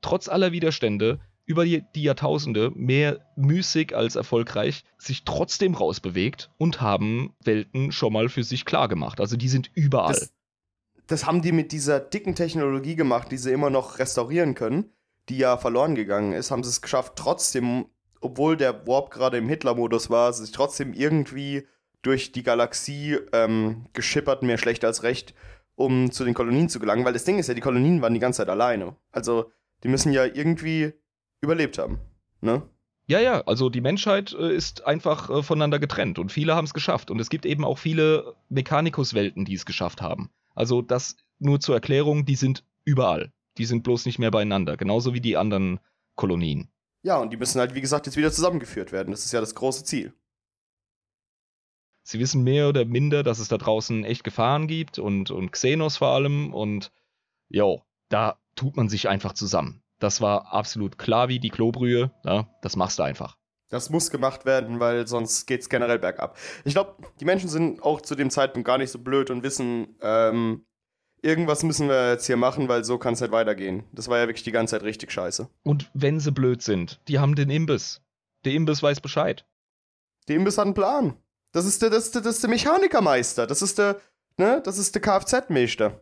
trotz 0.00 0.28
aller 0.28 0.50
Widerstände 0.50 1.20
über 1.44 1.64
die, 1.64 1.84
die 1.94 2.02
Jahrtausende 2.02 2.72
mehr 2.74 3.24
müßig 3.36 3.94
als 3.94 4.16
erfolgreich 4.16 4.82
sich 4.98 5.24
trotzdem 5.24 5.74
rausbewegt 5.74 6.50
und 6.58 6.80
haben 6.80 7.36
Welten 7.44 7.92
schon 7.92 8.12
mal 8.12 8.28
für 8.28 8.42
sich 8.42 8.64
klar 8.64 8.88
gemacht. 8.88 9.20
Also 9.20 9.36
die 9.36 9.48
sind 9.48 9.70
überall. 9.74 10.14
Das, 10.14 10.32
das 11.06 11.24
haben 11.24 11.40
die 11.40 11.52
mit 11.52 11.70
dieser 11.70 12.00
dicken 12.00 12.34
Technologie 12.34 12.96
gemacht, 12.96 13.30
die 13.30 13.36
sie 13.36 13.52
immer 13.52 13.70
noch 13.70 14.00
restaurieren 14.00 14.56
können 14.56 14.90
die 15.28 15.38
ja 15.38 15.56
verloren 15.56 15.94
gegangen 15.94 16.32
ist, 16.32 16.50
haben 16.50 16.64
sie 16.64 16.70
es 16.70 16.82
geschafft, 16.82 17.14
trotzdem, 17.16 17.86
obwohl 18.20 18.56
der 18.56 18.86
Warp 18.86 19.10
gerade 19.10 19.38
im 19.38 19.48
Hitler-Modus 19.48 20.10
war, 20.10 20.32
sich 20.32 20.52
trotzdem 20.52 20.92
irgendwie 20.92 21.66
durch 22.02 22.32
die 22.32 22.42
Galaxie 22.42 23.18
ähm, 23.32 23.86
geschippert, 23.92 24.42
mehr 24.42 24.58
schlecht 24.58 24.84
als 24.84 25.02
recht, 25.02 25.34
um 25.76 26.10
zu 26.10 26.24
den 26.24 26.34
Kolonien 26.34 26.68
zu 26.68 26.80
gelangen, 26.80 27.04
weil 27.04 27.12
das 27.12 27.24
Ding 27.24 27.38
ist 27.38 27.48
ja, 27.48 27.54
die 27.54 27.60
Kolonien 27.60 28.02
waren 28.02 28.14
die 28.14 28.20
ganze 28.20 28.38
Zeit 28.38 28.48
alleine. 28.48 28.96
Also, 29.12 29.50
die 29.84 29.88
müssen 29.88 30.12
ja 30.12 30.24
irgendwie 30.24 30.92
überlebt 31.40 31.78
haben, 31.78 31.98
ne? 32.40 32.62
Ja, 33.06 33.20
ja, 33.20 33.40
also 33.42 33.68
die 33.68 33.80
Menschheit 33.80 34.32
äh, 34.32 34.54
ist 34.54 34.86
einfach 34.86 35.28
äh, 35.28 35.42
voneinander 35.42 35.78
getrennt 35.78 36.18
und 36.18 36.30
viele 36.30 36.54
haben 36.54 36.64
es 36.64 36.74
geschafft. 36.74 37.10
Und 37.10 37.20
es 37.20 37.30
gibt 37.30 37.44
eben 37.46 37.64
auch 37.64 37.78
viele 37.78 38.36
Mechanicus-Welten, 38.48 39.44
die 39.44 39.54
es 39.54 39.66
geschafft 39.66 40.00
haben. 40.00 40.30
Also 40.54 40.82
das 40.82 41.16
nur 41.38 41.60
zur 41.60 41.74
Erklärung, 41.74 42.24
die 42.24 42.36
sind 42.36 42.64
überall. 42.84 43.32
Die 43.58 43.64
sind 43.64 43.82
bloß 43.82 44.06
nicht 44.06 44.18
mehr 44.18 44.30
beieinander, 44.30 44.76
genauso 44.76 45.14
wie 45.14 45.20
die 45.20 45.36
anderen 45.36 45.80
Kolonien. 46.14 46.70
Ja, 47.02 47.18
und 47.18 47.32
die 47.32 47.36
müssen 47.36 47.60
halt, 47.60 47.74
wie 47.74 47.80
gesagt, 47.80 48.06
jetzt 48.06 48.16
wieder 48.16 48.32
zusammengeführt 48.32 48.92
werden. 48.92 49.10
Das 49.10 49.24
ist 49.24 49.32
ja 49.32 49.40
das 49.40 49.54
große 49.54 49.84
Ziel. 49.84 50.14
Sie 52.04 52.18
wissen 52.18 52.42
mehr 52.42 52.68
oder 52.68 52.84
minder, 52.84 53.22
dass 53.22 53.38
es 53.38 53.48
da 53.48 53.58
draußen 53.58 54.04
echt 54.04 54.24
Gefahren 54.24 54.66
gibt 54.66 54.98
und, 54.98 55.30
und 55.30 55.52
Xenos 55.52 55.96
vor 55.98 56.08
allem. 56.08 56.52
Und 56.52 56.92
jo, 57.48 57.82
da 58.08 58.38
tut 58.56 58.76
man 58.76 58.88
sich 58.88 59.08
einfach 59.08 59.34
zusammen. 59.34 59.82
Das 59.98 60.20
war 60.20 60.52
absolut 60.52 60.98
klar 60.98 61.28
wie 61.28 61.38
die 61.38 61.50
Klobrühe. 61.50 62.12
Ja, 62.24 62.48
das 62.62 62.76
machst 62.76 62.98
du 62.98 63.04
einfach. 63.04 63.36
Das 63.68 63.88
muss 63.88 64.10
gemacht 64.10 64.44
werden, 64.44 64.80
weil 64.80 65.06
sonst 65.06 65.46
geht 65.46 65.62
es 65.62 65.68
generell 65.68 65.98
bergab. 65.98 66.36
Ich 66.64 66.74
glaube, 66.74 66.96
die 67.20 67.24
Menschen 67.24 67.48
sind 67.48 67.82
auch 67.82 68.00
zu 68.00 68.14
dem 68.14 68.28
Zeitpunkt 68.28 68.66
gar 68.66 68.78
nicht 68.78 68.90
so 68.90 68.98
blöd 68.98 69.30
und 69.30 69.42
wissen, 69.42 69.96
ähm, 70.02 70.66
irgendwas 71.22 71.62
müssen 71.62 71.88
wir 71.88 72.10
jetzt 72.10 72.26
hier 72.26 72.36
machen, 72.36 72.68
weil 72.68 72.84
so 72.84 72.98
kann 72.98 73.14
es 73.14 73.20
halt 73.20 73.32
weitergehen. 73.32 73.84
Das 73.92 74.08
war 74.08 74.18
ja 74.18 74.26
wirklich 74.26 74.42
die 74.42 74.52
ganze 74.52 74.72
Zeit 74.72 74.82
richtig 74.82 75.10
scheiße. 75.12 75.48
Und 75.62 75.90
wenn 75.94 76.20
sie 76.20 76.32
blöd 76.32 76.62
sind, 76.62 77.00
die 77.08 77.18
haben 77.18 77.34
den 77.34 77.50
Imbiss. 77.50 78.02
Der 78.44 78.52
Imbiss 78.52 78.82
weiß 78.82 79.00
Bescheid. 79.00 79.46
Der 80.28 80.36
Imbiss 80.36 80.58
hat 80.58 80.66
einen 80.66 80.74
Plan. 80.74 81.16
Das 81.52 81.64
ist 81.64 81.82
der, 81.82 81.90
das 81.90 82.06
ist 82.06 82.14
der, 82.14 82.22
das 82.22 82.34
ist 82.36 82.42
der 82.42 82.50
Mechanikermeister. 82.50 83.46
Das 83.46 83.62
ist 83.62 83.78
der, 83.78 84.00
ne, 84.36 84.60
das 84.64 84.78
ist 84.78 84.94
der 84.94 85.02
Kfz-Meister. 85.02 86.00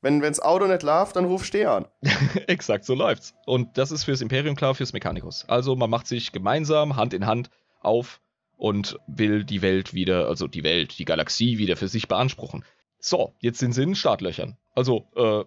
Wenn 0.00 0.20
das 0.20 0.40
Auto 0.40 0.66
nicht 0.66 0.82
läuft, 0.82 1.16
dann 1.16 1.24
ruf 1.24 1.44
steh 1.44 1.66
an. 1.66 1.86
Exakt, 2.46 2.84
so 2.84 2.94
läuft's. 2.94 3.34
Und 3.46 3.78
das 3.78 3.90
ist 3.90 4.04
fürs 4.04 4.20
Imperium 4.20 4.54
klar, 4.54 4.74
fürs 4.74 4.92
Mechanikus. 4.92 5.44
Also 5.48 5.74
man 5.74 5.90
macht 5.90 6.06
sich 6.06 6.30
gemeinsam, 6.30 6.94
Hand 6.94 7.14
in 7.14 7.26
Hand 7.26 7.50
auf 7.80 8.20
und 8.56 8.98
will 9.08 9.44
die 9.44 9.62
Welt 9.62 9.94
wieder, 9.94 10.28
also 10.28 10.46
die 10.46 10.62
Welt, 10.62 10.98
die 10.98 11.04
Galaxie 11.04 11.58
wieder 11.58 11.76
für 11.76 11.88
sich 11.88 12.06
beanspruchen. 12.06 12.64
So, 12.98 13.34
jetzt 13.40 13.58
sind 13.58 13.72
sie 13.72 13.82
in 13.82 13.94
Startlöchern. 13.94 14.56
Also, 14.74 15.08
äh, 15.14 15.44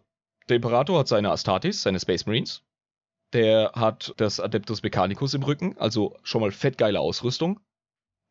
der 0.49 0.55
Imperator 0.55 0.99
hat 0.99 1.07
seine 1.07 1.31
Astartes, 1.31 1.81
seine 1.81 1.99
Space 1.99 2.25
Marines. 2.25 2.63
Der 3.33 3.71
hat 3.73 4.13
das 4.17 4.39
Adeptus 4.39 4.83
Mechanicus 4.83 5.33
im 5.33 5.43
Rücken, 5.43 5.77
also 5.77 6.17
schon 6.23 6.41
mal 6.41 6.51
fettgeile 6.51 6.99
Ausrüstung. 6.99 7.59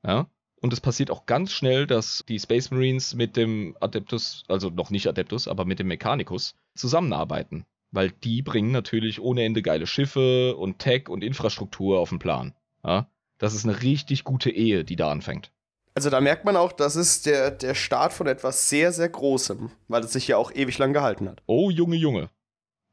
Ja. 0.04 0.26
Und 0.60 0.74
es 0.74 0.80
passiert 0.80 1.10
auch 1.10 1.24
ganz 1.24 1.52
schnell, 1.52 1.86
dass 1.86 2.22
die 2.28 2.38
Space 2.38 2.70
Marines 2.70 3.14
mit 3.14 3.36
dem 3.36 3.76
Adeptus, 3.80 4.44
also 4.48 4.68
noch 4.68 4.90
nicht 4.90 5.06
Adeptus, 5.06 5.48
aber 5.48 5.64
mit 5.64 5.78
dem 5.78 5.88
Mechanicus 5.88 6.54
zusammenarbeiten. 6.74 7.64
Weil 7.92 8.10
die 8.10 8.42
bringen 8.42 8.70
natürlich 8.70 9.20
ohne 9.20 9.42
Ende 9.42 9.62
geile 9.62 9.86
Schiffe 9.86 10.56
und 10.56 10.78
Tech 10.78 11.08
und 11.08 11.24
Infrastruktur 11.24 11.98
auf 11.98 12.10
den 12.10 12.18
Plan. 12.18 12.54
Ja? 12.84 13.08
Das 13.38 13.54
ist 13.54 13.64
eine 13.64 13.80
richtig 13.80 14.24
gute 14.24 14.50
Ehe, 14.50 14.84
die 14.84 14.96
da 14.96 15.10
anfängt. 15.10 15.50
Also 15.94 16.10
da 16.10 16.20
merkt 16.20 16.44
man 16.44 16.56
auch, 16.56 16.72
das 16.72 16.96
ist 16.96 17.26
der, 17.26 17.50
der 17.50 17.74
Start 17.74 18.12
von 18.12 18.26
etwas 18.26 18.68
sehr, 18.68 18.92
sehr 18.92 19.08
Großem, 19.08 19.70
weil 19.88 20.04
es 20.04 20.12
sich 20.12 20.28
ja 20.28 20.36
auch 20.36 20.52
ewig 20.52 20.78
lang 20.78 20.92
gehalten 20.92 21.28
hat. 21.28 21.42
Oh, 21.46 21.70
Junge, 21.70 21.96
Junge. 21.96 22.30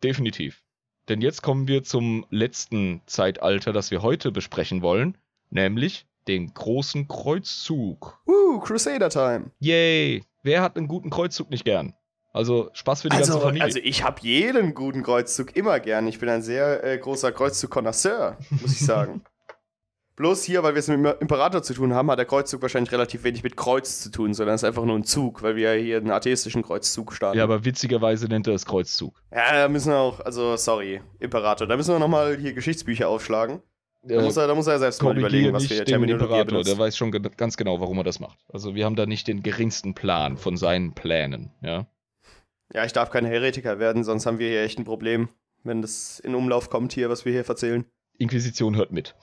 Definitiv. 0.03 0.64
Denn 1.10 1.22
jetzt 1.22 1.41
kommen 1.41 1.68
wir 1.68 1.84
zum 1.84 2.26
letzten 2.30 3.02
Zeitalter, 3.06 3.72
das 3.72 3.91
wir 3.91 4.02
heute 4.02 4.32
besprechen 4.32 4.82
wollen, 4.82 5.18
nämlich 5.49 6.06
den 6.28 6.53
großen 6.53 7.07
Kreuzzug. 7.07 8.19
Uh, 8.28 8.60
Crusader 8.60 9.10
Time. 9.10 9.52
Yay! 9.60 10.24
Wer 10.44 10.61
hat 10.61 10.76
einen 10.76 10.88
guten 10.88 11.10
Kreuzzug 11.10 11.49
nicht 11.49 11.65
gern? 11.65 11.94
Also 12.34 12.69
Spaß 12.74 13.03
für 13.03 13.10
die 13.10 13.15
also, 13.15 13.34
ganze 13.34 13.45
Familie. 13.45 13.64
Also 13.64 13.80
ich 13.82 14.03
habe 14.03 14.19
jeden 14.22 14.74
guten 14.74 15.02
Kreuzzug 15.02 15.56
immer 15.56 15.80
gern. 15.80 16.07
Ich 16.07 16.19
bin 16.19 16.30
ein 16.30 16.41
sehr 16.41 16.84
äh, 16.84 16.98
großer 16.98 17.32
Kreuzzug-Konnoisseur, 17.32 18.38
muss 18.61 18.74
ich 18.74 18.86
sagen. 18.86 19.24
Bloß 20.18 20.44
hier, 20.44 20.64
weil 20.64 20.73
wir 20.73 20.80
es 20.80 20.88
mit 20.88 20.98
dem 20.98 21.06
Imperator 21.19 21.61
zu 21.61 21.76
tun 21.76 21.94
haben, 21.94 22.10
hat 22.10 22.18
der 22.18 22.26
Kreuzzug 22.26 22.64
wahrscheinlich 22.64 22.91
relativ 22.91 23.23
wenig 23.23 23.44
mit 23.44 23.56
Kreuz 23.56 23.99
zu 24.02 24.10
tun, 24.10 24.34
sondern 24.34 24.56
es 24.56 24.64
ist 24.64 24.68
einfach 24.68 24.84
nur 24.84 24.95
ein 24.95 25.03
Zug, 25.03 25.44
weil 25.44 25.56
wir 25.56 25.76
ja 25.76 25.80
hier 25.80 25.98
einen 25.98 26.10
atheistischen 26.10 26.64
Kreuzzug 26.64 27.14
starten. 27.14 27.38
Ja, 27.38 27.44
aber 27.44 27.64
witzigerweise 27.64 28.27
nennt 28.27 28.48
er 28.48 28.56
es 28.56 28.65
Kreuzzug. 28.65 29.22
Ja, 29.31 29.53
da 29.53 29.69
müssen 29.69 29.91
wir 29.91 29.98
auch, 29.98 30.19
also 30.19 30.57
sorry, 30.57 31.02
Imperator, 31.19 31.68
da 31.68 31.77
müssen 31.77 31.94
wir 31.94 31.99
nochmal 31.99 32.35
hier 32.35 32.53
Geschichtsbücher 32.53 33.07
aufschlagen. 33.07 33.61
Da, 34.02 34.15
äh, 34.15 34.23
muss, 34.23 34.35
er, 34.38 34.48
da 34.48 34.56
muss 34.56 34.65
er 34.65 34.80
selbst 34.80 35.03
mal 35.03 35.15
überlegen, 35.15 35.53
was 35.53 35.69
wir 35.69 35.85
Terminologie 35.85 36.39
Imperator, 36.39 36.64
Der 36.64 36.77
weiß 36.80 36.98
schon 36.98 37.11
ganz 37.11 37.56
genau, 37.56 37.80
warum 37.80 37.99
er 37.99 38.03
das 38.03 38.19
macht. 38.19 38.39
Also 38.52 38.73
wir 38.73 38.85
haben 38.85 38.95
da 38.95 39.06
nicht 39.06 39.27
den 39.27 39.44
geringsten 39.44 39.94
Plan 39.94 40.38
von 40.38 40.57
seinen 40.57 40.94
Plänen, 40.94 41.52
ja. 41.61 41.85
Ja, 42.73 42.85
ich 42.85 42.91
darf 42.91 43.11
kein 43.11 43.23
Heretiker 43.23 43.77
werden, 43.77 44.03
sonst 44.03 44.26
haben 44.26 44.39
wir 44.39 44.49
hier 44.49 44.64
echt 44.64 44.80
ein 44.80 44.84
Problem, 44.84 45.30
wenn 45.64 45.84
das 45.84 46.19
in 46.19 46.34
Umlauf 46.34 46.72
kommt 46.72 46.91
hier, 46.94 47.11
was 47.11 47.23
wir 47.23 47.34
hier 47.34 47.48
erzählen. 47.48 47.85
Inquisition 48.18 48.76
hört 48.76 48.91
mit. 48.91 49.15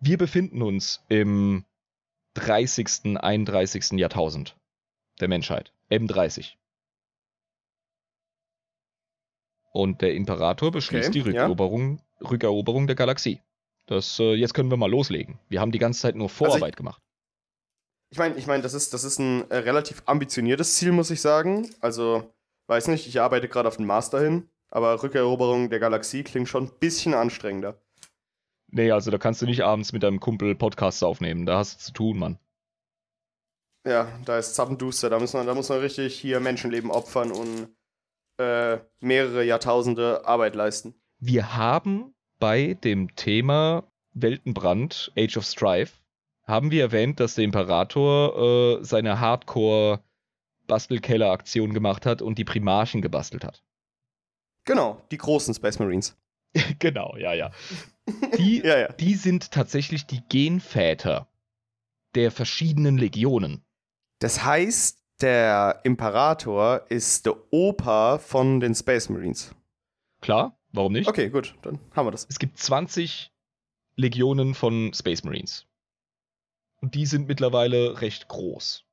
Wir 0.00 0.18
befinden 0.18 0.62
uns 0.62 1.02
im 1.08 1.64
30., 2.34 3.16
31. 3.16 3.92
Jahrtausend 3.92 4.56
der 5.20 5.28
Menschheit. 5.28 5.72
M30. 5.90 6.52
Und 9.72 10.00
der 10.02 10.14
Imperator 10.14 10.70
beschließt 10.70 11.10
okay, 11.10 11.12
die 11.12 11.20
Rückeroberung, 11.20 12.00
ja. 12.20 12.28
Rückeroberung 12.28 12.86
der 12.86 12.96
Galaxie. 12.96 13.40
Das, 13.86 14.18
äh, 14.18 14.34
jetzt 14.34 14.54
können 14.54 14.70
wir 14.70 14.76
mal 14.76 14.90
loslegen. 14.90 15.38
Wir 15.48 15.60
haben 15.60 15.70
die 15.70 15.78
ganze 15.78 16.00
Zeit 16.00 16.16
nur 16.16 16.28
Vorarbeit 16.28 16.62
also 16.62 16.66
ich, 16.68 16.76
gemacht. 16.76 17.02
Ich 18.10 18.18
meine, 18.18 18.36
ich 18.36 18.46
mein, 18.46 18.62
das, 18.62 18.74
ist, 18.74 18.94
das 18.94 19.04
ist 19.04 19.18
ein 19.18 19.48
äh, 19.50 19.56
relativ 19.56 20.02
ambitioniertes 20.06 20.76
Ziel, 20.76 20.92
muss 20.92 21.10
ich 21.10 21.20
sagen. 21.20 21.70
Also, 21.80 22.32
weiß 22.66 22.88
nicht, 22.88 23.06
ich 23.06 23.20
arbeite 23.20 23.48
gerade 23.48 23.68
auf 23.68 23.76
den 23.76 23.86
Master 23.86 24.20
hin, 24.20 24.48
aber 24.70 25.02
Rückeroberung 25.02 25.70
der 25.70 25.78
Galaxie 25.78 26.22
klingt 26.22 26.48
schon 26.48 26.64
ein 26.64 26.72
bisschen 26.80 27.14
anstrengender. 27.14 27.80
Nee, 28.68 28.90
also 28.90 29.10
da 29.10 29.18
kannst 29.18 29.42
du 29.42 29.46
nicht 29.46 29.62
abends 29.62 29.92
mit 29.92 30.02
deinem 30.02 30.20
Kumpel 30.20 30.54
Podcasts 30.54 31.02
aufnehmen. 31.02 31.46
Da 31.46 31.58
hast 31.58 31.80
du 31.80 31.84
zu 31.84 31.92
tun, 31.92 32.18
Mann. 32.18 32.38
Ja, 33.86 34.18
da 34.24 34.38
ist 34.38 34.54
zappenduster. 34.54 35.10
Da 35.10 35.20
muss 35.20 35.32
man, 35.32 35.46
da 35.46 35.54
muss 35.54 35.68
man 35.68 35.78
richtig 35.78 36.18
hier 36.18 36.40
Menschenleben 36.40 36.90
opfern 36.90 37.30
und 37.30 37.68
äh, 38.38 38.78
mehrere 39.00 39.44
Jahrtausende 39.44 40.26
Arbeit 40.26 40.56
leisten. 40.56 40.94
Wir 41.18 41.56
haben 41.56 42.14
bei 42.38 42.74
dem 42.74 43.14
Thema 43.14 43.84
Weltenbrand, 44.12 45.12
Age 45.16 45.36
of 45.36 45.44
Strife, 45.44 45.92
haben 46.42 46.70
wir 46.70 46.82
erwähnt, 46.82 47.20
dass 47.20 47.34
der 47.34 47.44
Imperator 47.44 48.78
äh, 48.80 48.84
seine 48.84 49.20
Hardcore-Bastelkeller-Aktion 49.20 51.74
gemacht 51.74 52.06
hat 52.06 52.22
und 52.22 52.38
die 52.38 52.44
Primarchen 52.44 53.02
gebastelt 53.02 53.44
hat. 53.44 53.62
Genau, 54.64 55.02
die 55.10 55.18
großen 55.18 55.54
Space 55.54 55.78
Marines. 55.78 56.16
genau, 56.78 57.14
ja, 57.16 57.34
ja. 57.34 57.50
Die, 58.38 58.60
ja, 58.60 58.78
ja. 58.78 58.92
die 58.92 59.14
sind 59.14 59.50
tatsächlich 59.50 60.06
die 60.06 60.22
Genväter 60.28 61.28
der 62.14 62.30
verschiedenen 62.30 62.98
Legionen. 62.98 63.64
Das 64.20 64.44
heißt, 64.44 65.02
der 65.20 65.80
Imperator 65.84 66.86
ist 66.88 67.26
der 67.26 67.34
Opa 67.52 68.18
von 68.18 68.60
den 68.60 68.74
Space 68.74 69.08
Marines. 69.08 69.54
Klar, 70.20 70.58
warum 70.72 70.92
nicht? 70.92 71.08
Okay, 71.08 71.30
gut, 71.30 71.56
dann 71.62 71.80
haben 71.94 72.06
wir 72.06 72.12
das. 72.12 72.26
Es 72.28 72.38
gibt 72.38 72.58
20 72.58 73.32
Legionen 73.96 74.54
von 74.54 74.92
Space 74.94 75.24
Marines. 75.24 75.66
Und 76.80 76.94
die 76.94 77.06
sind 77.06 77.28
mittlerweile 77.28 78.00
recht 78.00 78.28
groß. 78.28 78.84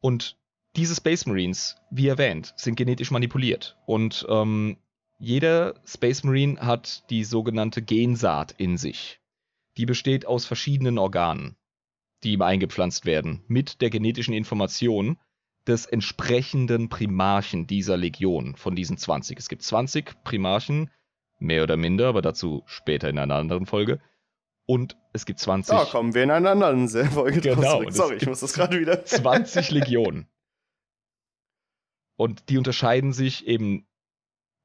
Und 0.00 0.36
diese 0.76 0.94
Space 0.94 1.26
Marines, 1.26 1.76
wie 1.90 2.08
erwähnt, 2.08 2.52
sind 2.56 2.76
genetisch 2.76 3.10
manipuliert. 3.10 3.76
Und 3.86 4.26
ähm, 4.28 4.78
jeder 5.22 5.80
Space 5.84 6.24
Marine 6.24 6.60
hat 6.60 7.08
die 7.08 7.22
sogenannte 7.22 7.80
Gensaat 7.80 8.50
in 8.58 8.76
sich. 8.76 9.20
Die 9.76 9.86
besteht 9.86 10.26
aus 10.26 10.46
verschiedenen 10.46 10.98
Organen, 10.98 11.54
die 12.24 12.32
ihm 12.32 12.42
eingepflanzt 12.42 13.06
werden, 13.06 13.44
mit 13.46 13.82
der 13.82 13.90
genetischen 13.90 14.34
Information 14.34 15.18
des 15.64 15.86
entsprechenden 15.86 16.88
Primarchen 16.88 17.68
dieser 17.68 17.96
Legion 17.96 18.56
von 18.56 18.74
diesen 18.74 18.98
20. 18.98 19.38
Es 19.38 19.48
gibt 19.48 19.62
20 19.62 20.24
Primarchen, 20.24 20.90
mehr 21.38 21.62
oder 21.62 21.76
minder, 21.76 22.08
aber 22.08 22.20
dazu 22.20 22.64
später 22.66 23.08
in 23.08 23.18
einer 23.18 23.36
anderen 23.36 23.66
Folge. 23.66 24.00
Und 24.66 24.96
es 25.12 25.24
gibt 25.24 25.38
20. 25.38 25.72
Da 25.72 25.84
kommen 25.84 26.14
wir 26.14 26.24
in 26.24 26.32
einer 26.32 26.50
anderen 26.50 26.88
Folge 26.88 27.40
genau, 27.40 27.78
zurück. 27.78 27.92
Sorry, 27.92 28.16
ich 28.16 28.26
muss 28.26 28.40
das 28.40 28.54
gerade 28.54 28.80
wieder. 28.80 29.04
20 29.04 29.70
Legionen. 29.70 30.26
Und 32.16 32.48
die 32.48 32.58
unterscheiden 32.58 33.12
sich 33.12 33.46
eben 33.46 33.86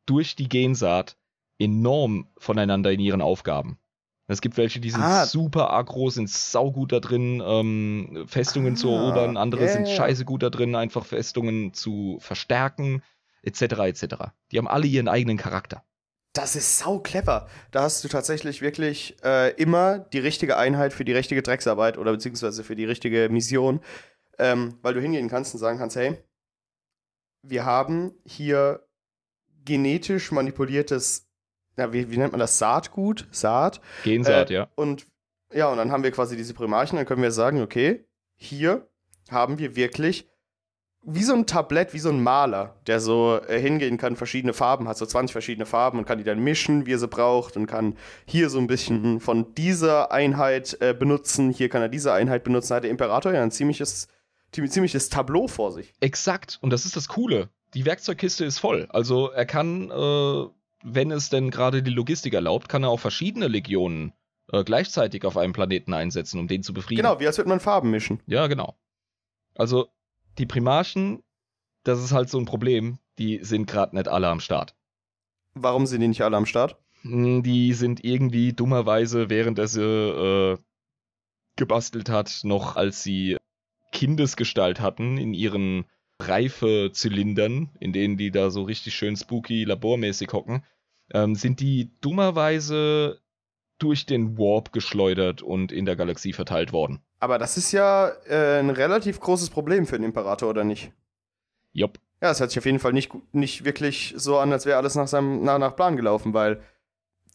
durch 0.08 0.36
die 0.36 0.50
Gensaat 0.50 1.18
enorm 1.60 2.28
voneinander 2.38 2.92
in 2.92 3.00
ihren 3.00 3.22
Aufgaben. 3.22 3.78
Es 4.28 4.42
gibt 4.42 4.58
welche, 4.58 4.82
die 4.82 4.90
sind 4.90 5.02
ah. 5.02 5.26
super 5.26 5.72
aggro, 5.72 6.10
sind 6.10 6.30
saugut 6.30 6.92
da 6.92 7.00
drin, 7.00 7.42
ähm, 7.46 8.26
Festungen 8.28 8.74
ah, 8.74 8.76
zu 8.76 8.90
erobern. 8.90 9.38
Andere 9.38 9.64
yeah. 9.64 9.74
sind 9.74 9.88
scheiße 9.88 10.26
gut 10.26 10.44
da 10.44 10.50
drin, 10.50 10.76
einfach 10.76 11.06
Festungen 11.06 11.74
zu 11.74 12.18
verstärken, 12.20 13.02
etc. 13.44 13.62
etc. 13.62 14.16
Die 14.52 14.58
haben 14.58 14.68
alle 14.68 14.86
ihren 14.86 15.08
eigenen 15.08 15.38
Charakter. 15.38 15.84
Das 16.34 16.56
ist 16.56 16.78
sau 16.78 17.00
clever. 17.00 17.48
Da 17.72 17.84
hast 17.84 18.04
du 18.04 18.10
tatsächlich 18.10 18.62
wirklich 18.62 19.16
äh, 19.24 19.54
immer 19.56 19.98
die 20.00 20.20
richtige 20.20 20.58
Einheit 20.58 20.94
für 20.94 21.06
die 21.06 21.14
richtige 21.14 21.42
Drecksarbeit 21.42 21.98
oder 21.98 22.12
beziehungsweise 22.12 22.64
für 22.66 22.76
die 22.76 22.86
richtige 22.86 23.30
Mission, 23.30 23.80
ähm, 24.38 24.78
weil 24.82 24.94
du 24.94 25.02
hingehen 25.02 25.30
kannst 25.30 25.54
und 25.54 25.62
sagen 25.62 25.80
kannst, 25.80 25.96
hey, 25.96 26.22
wir 27.44 27.66
haben 27.66 28.12
hier 28.26 28.87
genetisch 29.68 30.32
manipuliertes, 30.32 31.28
ja, 31.78 31.94
wie, 31.94 32.10
wie 32.10 32.18
nennt 32.18 32.32
man 32.32 32.40
das? 32.40 32.58
Saatgut? 32.58 33.28
Saat? 33.32 33.82
Gensaat, 34.04 34.50
Äh, 34.50 34.54
ja. 34.56 34.68
Und 34.76 35.06
ja, 35.54 35.68
und 35.70 35.78
dann 35.78 35.92
haben 35.92 36.04
wir 36.04 36.12
quasi 36.12 36.36
diese 36.36 36.54
Primarchen, 36.56 36.98
dann 36.98 37.06
können 37.06 37.22
wir 37.22 37.32
sagen, 37.32 37.62
okay, 37.62 38.06
hier 38.36 38.88
haben 39.30 39.60
wir 39.60 39.76
wirklich 39.76 40.28
wie 41.10 41.24
so 41.24 41.34
ein 41.34 41.46
Tablett, 41.46 41.94
wie 41.94 42.00
so 42.00 42.10
ein 42.10 42.22
Maler, 42.22 42.76
der 42.88 43.00
so 43.00 43.40
äh, 43.48 43.58
hingehen 43.62 43.98
kann, 43.98 44.18
verschiedene 44.18 44.52
Farben 44.54 44.90
hat, 44.90 44.98
so 44.98 45.06
20 45.06 45.32
verschiedene 45.32 45.66
Farben 45.66 46.00
und 46.00 46.06
kann 46.06 46.18
die 46.18 46.26
dann 46.26 46.44
mischen, 46.44 46.86
wie 46.86 46.94
er 46.94 47.00
sie 47.00 47.08
braucht 47.08 47.56
und 47.56 47.66
kann 47.68 47.96
hier 48.26 48.50
so 48.50 48.58
ein 48.60 48.68
bisschen 48.68 49.22
von 49.22 49.54
dieser 49.54 50.12
Einheit 50.12 50.76
äh, 50.82 50.94
benutzen, 50.94 51.50
hier 51.52 51.70
kann 51.70 51.82
er 51.82 51.88
diese 51.88 52.12
Einheit 52.12 52.44
benutzen. 52.44 52.76
Hat 52.76 52.84
der 52.84 52.92
Imperator 52.92 53.32
ja 53.32 53.42
ein 53.42 53.52
ziemliches, 53.52 54.10
ziemlich- 54.52 54.74
ziemliches 54.74 55.08
Tableau 55.08 55.48
vor 55.48 55.72
sich. 55.72 55.94
Exakt. 56.02 56.58
Und 56.62 56.72
das 56.72 56.84
ist 56.84 56.98
das 56.98 57.08
Coole. 57.08 57.50
Die 57.78 57.86
Werkzeugkiste 57.86 58.44
ist 58.44 58.58
voll. 58.58 58.88
Also 58.90 59.30
er 59.30 59.46
kann, 59.46 59.92
äh, 59.92 60.48
wenn 60.84 61.12
es 61.12 61.30
denn 61.30 61.52
gerade 61.52 61.84
die 61.84 61.92
Logistik 61.92 62.34
erlaubt, 62.34 62.70
kann 62.70 62.82
er 62.82 62.90
auch 62.90 63.00
verschiedene 63.00 63.48
Legionen 63.48 64.14
äh, 64.52 64.64
gleichzeitig 64.64 65.24
auf 65.26 65.38
einem 65.38 65.54
Planeten 65.54 65.94
einsetzen, 65.94 66.40
um 66.40 66.48
den 66.48 66.64
zu 66.64 66.74
befrieden. 66.74 67.04
Genau, 67.04 67.20
wie 67.20 67.28
als 67.28 67.38
würde 67.38 67.50
man 67.50 67.60
Farben 67.60 67.92
mischen. 67.92 68.20
Ja, 68.26 68.48
genau. 68.48 68.80
Also 69.54 69.90
die 70.40 70.48
Primarchen, 70.48 71.22
das 71.84 72.04
ist 72.04 72.14
halt 72.14 72.32
so 72.32 72.40
ein 72.40 72.46
Problem. 72.46 72.98
Die 73.20 73.44
sind 73.44 73.68
gerade 73.68 73.96
nicht 73.96 74.08
alle 74.08 74.28
am 74.28 74.40
Start. 74.40 74.74
Warum 75.54 75.86
sind 75.86 76.02
die 76.02 76.08
nicht 76.08 76.24
alle 76.24 76.38
am 76.38 76.48
Start? 76.48 76.78
Hm, 77.04 77.44
Die 77.44 77.74
sind 77.74 78.04
irgendwie 78.04 78.54
dummerweise, 78.54 79.30
während 79.30 79.60
er 79.60 79.68
sie 79.68 79.84
äh, 79.84 80.58
gebastelt 81.58 82.10
hat, 82.10 82.40
noch 82.42 82.76
als 82.76 83.04
sie 83.04 83.38
Kindesgestalt 83.92 84.80
hatten 84.80 85.20
in 85.20 85.36
ihren 85.36 85.86
Reifezylindern, 86.20 87.70
in 87.80 87.94
denen 87.94 88.18
die 88.18 88.32
da 88.32 88.50
so 88.50 88.64
richtig 88.64 88.96
schön 88.96 89.16
spooky 89.16 89.64
labormäßig 89.64 90.30
hocken, 90.34 90.64
ähm, 91.14 91.36
sind 91.36 91.60
die 91.60 91.92
dummerweise 92.02 93.22
durch 93.80 94.06
den 94.06 94.38
Warp 94.38 94.72
geschleudert 94.72 95.42
und 95.42 95.72
in 95.72 95.86
der 95.86 95.96
Galaxie 95.96 96.34
verteilt 96.34 96.74
worden. 96.74 97.02
Aber 97.20 97.38
das 97.38 97.58
ist 97.58 97.72
ja 97.72 98.10
äh, 98.28 98.60
ein 98.60 98.70
relativ 98.70 99.20
großes 99.20 99.50
Problem 99.50 99.86
für 99.86 99.98
den 99.98 100.06
Imperator, 100.06 100.50
oder 100.50 100.64
nicht? 100.64 100.92
Jupp. 101.74 102.00
Ja, 102.22 102.32
es 102.32 102.40
hört 102.40 102.50
sich 102.50 102.58
auf 102.58 102.66
jeden 102.66 102.80
Fall 102.80 102.94
nicht, 102.94 103.12
nicht 103.34 103.66
wirklich 103.66 104.14
so 104.18 104.40
an, 104.40 104.52
als 104.52 104.66
wäre 104.66 104.78
alles 104.78 104.96
nach, 104.96 105.08
seinem, 105.08 105.44
nach, 105.44 105.60
nach 105.60 105.76
Plan 105.76 105.96
gelaufen, 105.96 106.34
weil 106.34 106.62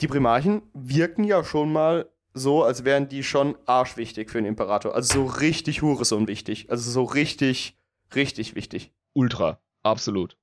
die 0.00 0.08
Primarchen 0.08 0.62
wirken 0.74 1.22
ja 1.22 1.44
schon 1.44 1.72
mal 1.72 2.08
so, 2.34 2.64
als 2.64 2.84
wären 2.84 3.08
die 3.08 3.22
schon 3.22 3.56
arschwichtig 3.66 4.30
für 4.30 4.38
den 4.38 4.46
Imperator. 4.46 4.94
Also 4.94 5.14
so 5.14 5.26
richtig 5.26 5.82
Hurensohn 5.82 6.26
wichtig. 6.26 6.70
Also 6.70 6.90
so 6.90 7.04
richtig, 7.04 7.76
richtig 8.14 8.54
wichtig. 8.54 8.92
Ultra, 9.14 9.60
absolut. 9.82 10.36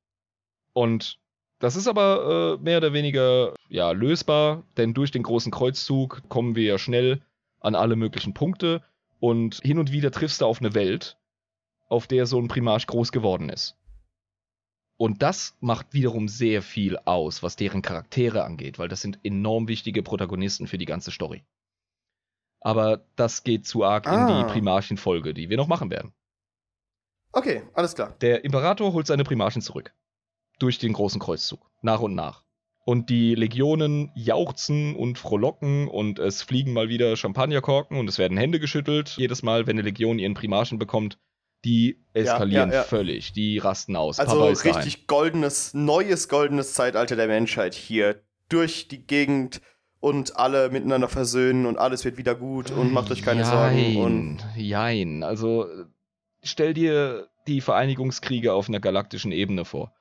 Und 0.74 1.20
das 1.60 1.76
ist 1.76 1.88
aber 1.88 2.58
äh, 2.60 2.64
mehr 2.64 2.78
oder 2.78 2.94
weniger 2.94 3.54
ja, 3.68 3.91
lösbar, 3.91 4.64
denn 4.78 4.94
durch 4.94 5.12
den 5.12 5.24
großen 5.24 5.52
Kreuzzug 5.52 6.24
kommen 6.30 6.56
wir 6.56 6.64
ja 6.64 6.78
schnell 6.78 7.22
an 7.60 7.76
alle 7.76 7.96
möglichen 7.96 8.34
Punkte 8.34 8.84
und 9.20 9.60
hin 9.62 9.80
und 9.80 9.91
wieder 9.91 10.12
triffst 10.12 10.41
du 10.41 10.46
auf 10.46 10.62
eine 10.62 10.74
Welt, 10.74 11.18
auf 11.88 12.08
der 12.08 12.26
so 12.26 12.40
ein 12.40 12.48
Primarch 12.48 12.88
groß 12.88 13.12
geworden 13.12 13.50
ist. 13.50 13.76
Und 14.96 15.22
das 15.22 15.58
macht 15.60 15.94
wiederum 15.94 16.28
sehr 16.28 16.62
viel 16.62 16.98
aus, 16.98 17.41
was 17.41 17.56
deren 17.56 17.82
Charaktere 17.82 18.44
angeht, 18.44 18.80
weil 18.80 18.90
das 18.90 19.02
sind 19.02 19.20
enorm 19.24 19.68
wichtige 19.68 20.04
Protagonisten 20.04 20.68
für 20.68 20.78
die 20.78 20.86
ganze 20.86 21.12
Story. 21.12 21.44
Aber 22.62 23.06
das 23.16 23.44
geht 23.44 23.66
zu 23.66 23.86
arg 23.86 24.06
in 24.06 24.12
Ah. 24.12 24.44
die 24.44 24.52
Primarchen-Folge, 24.52 25.34
die 25.34 25.50
wir 25.50 25.56
noch 25.58 25.68
machen 25.68 25.90
werden. 25.90 26.14
Okay, 27.31 27.64
alles 27.73 27.95
klar. 27.95 28.15
Der 28.22 28.43
Imperator 28.43 28.93
holt 28.93 29.07
seine 29.07 29.23
Primarchen 29.23 29.61
zurück. 29.61 29.93
Durch 30.57 30.77
den 30.77 30.93
großen 30.93 31.22
Kreuzzug. 31.22 31.69
Nach 31.81 32.01
und 32.01 32.15
nach. 32.15 32.43
Und 32.85 33.10
die 33.10 33.35
Legionen 33.35 34.11
jauchzen 34.15 34.95
und 34.95 35.18
frohlocken 35.19 35.88
und 35.88 36.18
es 36.18 36.41
fliegen 36.41 36.73
mal 36.73 36.89
wieder 36.89 37.15
Champagnerkorken 37.15 37.97
und 37.97 38.07
es 38.10 38.18
werden 38.18 38.38
Hände 38.38 38.60
geschüttelt. 38.60 39.15
Jedes 39.18 39.43
Mal, 39.43 39.68
wenn 39.68 39.76
eine 39.76 39.84
Legion 39.84 40.18
ihren 40.18 40.34
Primarchen 40.34 40.80
bekommt, 40.80 41.19
die 41.65 42.03
eskalieren 42.14 42.72
ja, 42.72 42.77
ja. 42.77 42.84
völlig. 42.84 43.34
Die 43.34 43.57
rasten 43.60 43.95
aus. 43.95 44.19
Also 44.19 44.45
richtig 44.45 45.07
goldenes, 45.07 45.73
neues 45.73 46.30
goldenes 46.30 46.73
Zeitalter 46.73 47.15
der 47.15 47.27
Menschheit 47.27 47.76
hier. 47.76 48.22
Durch 48.47 48.88
die 48.88 49.06
Gegend 49.06 49.61
und 49.99 50.38
alle 50.38 50.69
miteinander 50.69 51.10
versöhnen 51.10 51.65
und 51.65 51.77
alles 51.77 52.06
wird 52.06 52.18
wieder 52.18 52.34
gut 52.34 52.72
und 52.72 52.93
macht 52.93 53.11
euch 53.11 53.22
keine 53.22 53.45
Sorgen. 53.45 53.97
Und 53.97 54.39
Jein, 54.56 55.19
Jein. 55.19 55.23
Also 55.23 55.68
stell 56.44 56.74
dir 56.74 57.30
die 57.48 57.61
Vereinigungskriege 57.61 58.53
auf 58.53 58.70
einer 58.70 58.80
galaktischen 58.80 59.32
Ebene 59.32 59.66
vor. 59.66 59.94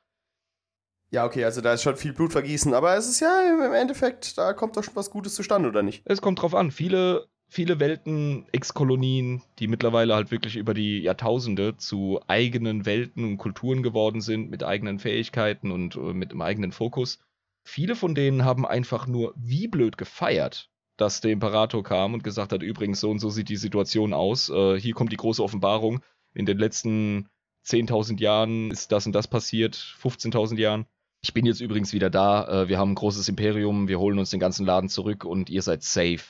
ja, 1.10 1.24
okay, 1.24 1.44
also 1.44 1.60
da 1.60 1.72
ist 1.72 1.82
schon 1.82 1.96
viel 1.96 2.12
Blutvergießen, 2.12 2.74
aber 2.74 2.96
es 2.96 3.08
ist 3.08 3.20
ja 3.20 3.66
im 3.66 3.72
Endeffekt, 3.72 4.36
da 4.36 4.52
kommt 4.52 4.76
doch 4.76 4.84
schon 4.84 4.96
was 4.96 5.10
Gutes 5.10 5.34
zustande, 5.34 5.68
oder 5.68 5.82
nicht? 5.82 6.02
Es 6.04 6.20
kommt 6.20 6.42
drauf 6.42 6.54
an. 6.54 6.70
Viele, 6.70 7.26
viele 7.48 7.80
Welten, 7.80 8.46
Ex-Kolonien, 8.52 9.42
die 9.58 9.68
mittlerweile 9.68 10.14
halt 10.14 10.30
wirklich 10.30 10.56
über 10.56 10.74
die 10.74 11.00
Jahrtausende 11.00 11.76
zu 11.78 12.20
eigenen 12.26 12.84
Welten 12.84 13.24
und 13.24 13.38
Kulturen 13.38 13.82
geworden 13.82 14.20
sind, 14.20 14.50
mit 14.50 14.62
eigenen 14.62 14.98
Fähigkeiten 14.98 15.70
und 15.70 15.96
äh, 15.96 16.12
mit 16.12 16.30
einem 16.30 16.42
eigenen 16.42 16.72
Fokus. 16.72 17.20
Viele 17.64 17.96
von 17.96 18.14
denen 18.14 18.44
haben 18.44 18.66
einfach 18.66 19.06
nur 19.06 19.34
wie 19.36 19.68
blöd 19.68 19.96
gefeiert, 19.96 20.70
dass 20.98 21.20
der 21.22 21.32
Imperator 21.32 21.82
kam 21.82 22.12
und 22.12 22.24
gesagt 22.24 22.52
hat, 22.52 22.62
übrigens, 22.62 23.00
so 23.00 23.10
und 23.10 23.18
so 23.18 23.30
sieht 23.30 23.48
die 23.48 23.56
Situation 23.56 24.12
aus. 24.12 24.50
Äh, 24.50 24.78
hier 24.78 24.94
kommt 24.94 25.12
die 25.12 25.16
große 25.16 25.42
Offenbarung. 25.42 26.02
In 26.34 26.46
den 26.46 26.58
letzten 26.58 27.28
10.000 27.66 28.20
Jahren 28.20 28.70
ist 28.70 28.92
das 28.92 29.06
und 29.06 29.12
das 29.12 29.28
passiert, 29.28 29.76
15.000 30.02 30.58
Jahren. 30.58 30.86
Ich 31.20 31.34
bin 31.34 31.46
jetzt 31.46 31.60
übrigens 31.60 31.92
wieder 31.92 32.10
da. 32.10 32.62
Äh, 32.62 32.68
wir 32.68 32.78
haben 32.78 32.92
ein 32.92 32.96
großes 32.96 33.28
Imperium. 33.28 33.88
Wir 33.88 33.98
holen 33.98 34.18
uns 34.18 34.30
den 34.30 34.40
ganzen 34.40 34.64
Laden 34.64 34.88
zurück 34.88 35.24
und 35.24 35.50
ihr 35.50 35.62
seid 35.62 35.82
safe. 35.82 36.20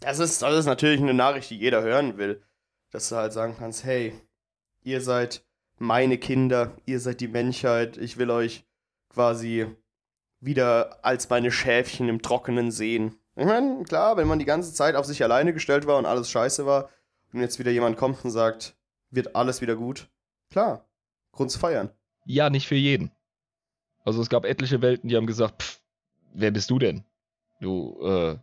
Das 0.00 0.18
ist, 0.18 0.42
das 0.42 0.58
ist 0.58 0.66
natürlich 0.66 1.00
eine 1.00 1.14
Nachricht, 1.14 1.50
die 1.50 1.58
jeder 1.58 1.82
hören 1.82 2.16
will. 2.16 2.42
Dass 2.90 3.08
du 3.08 3.16
halt 3.16 3.32
sagen 3.32 3.56
kannst, 3.58 3.84
hey, 3.84 4.12
ihr 4.82 5.00
seid 5.00 5.44
meine 5.78 6.18
Kinder, 6.18 6.72
ihr 6.86 7.00
seid 7.00 7.20
die 7.20 7.28
Menschheit, 7.28 7.96
ich 7.96 8.16
will 8.16 8.30
euch 8.30 8.64
quasi 9.08 9.66
wieder 10.40 11.04
als 11.04 11.28
meine 11.28 11.52
Schäfchen 11.52 12.08
im 12.08 12.22
Trockenen 12.22 12.70
sehen. 12.70 13.16
Ich 13.36 13.46
meine, 13.46 13.84
klar, 13.84 14.16
wenn 14.16 14.28
man 14.28 14.38
die 14.38 14.44
ganze 14.44 14.72
Zeit 14.72 14.94
auf 14.94 15.06
sich 15.06 15.22
alleine 15.22 15.52
gestellt 15.52 15.86
war 15.86 15.98
und 15.98 16.06
alles 16.06 16.30
scheiße 16.30 16.66
war 16.66 16.88
und 17.32 17.40
jetzt 17.40 17.58
wieder 17.58 17.70
jemand 17.70 17.96
kommt 17.96 18.24
und 18.24 18.30
sagt, 18.30 18.76
wird 19.10 19.34
alles 19.36 19.60
wieder 19.60 19.76
gut, 19.76 20.08
klar, 20.50 20.88
Grund 21.32 21.50
zu 21.50 21.58
feiern. 21.58 21.90
Ja, 22.24 22.50
nicht 22.50 22.66
für 22.66 22.76
jeden. 22.76 23.10
Also 24.04 24.22
es 24.22 24.28
gab 24.28 24.44
etliche 24.44 24.82
Welten, 24.82 25.08
die 25.08 25.16
haben 25.16 25.26
gesagt, 25.26 25.62
pff, 25.62 25.80
wer 26.32 26.50
bist 26.50 26.70
du 26.70 26.78
denn? 26.78 27.04
Du, 27.60 27.98
äh, 28.02 28.36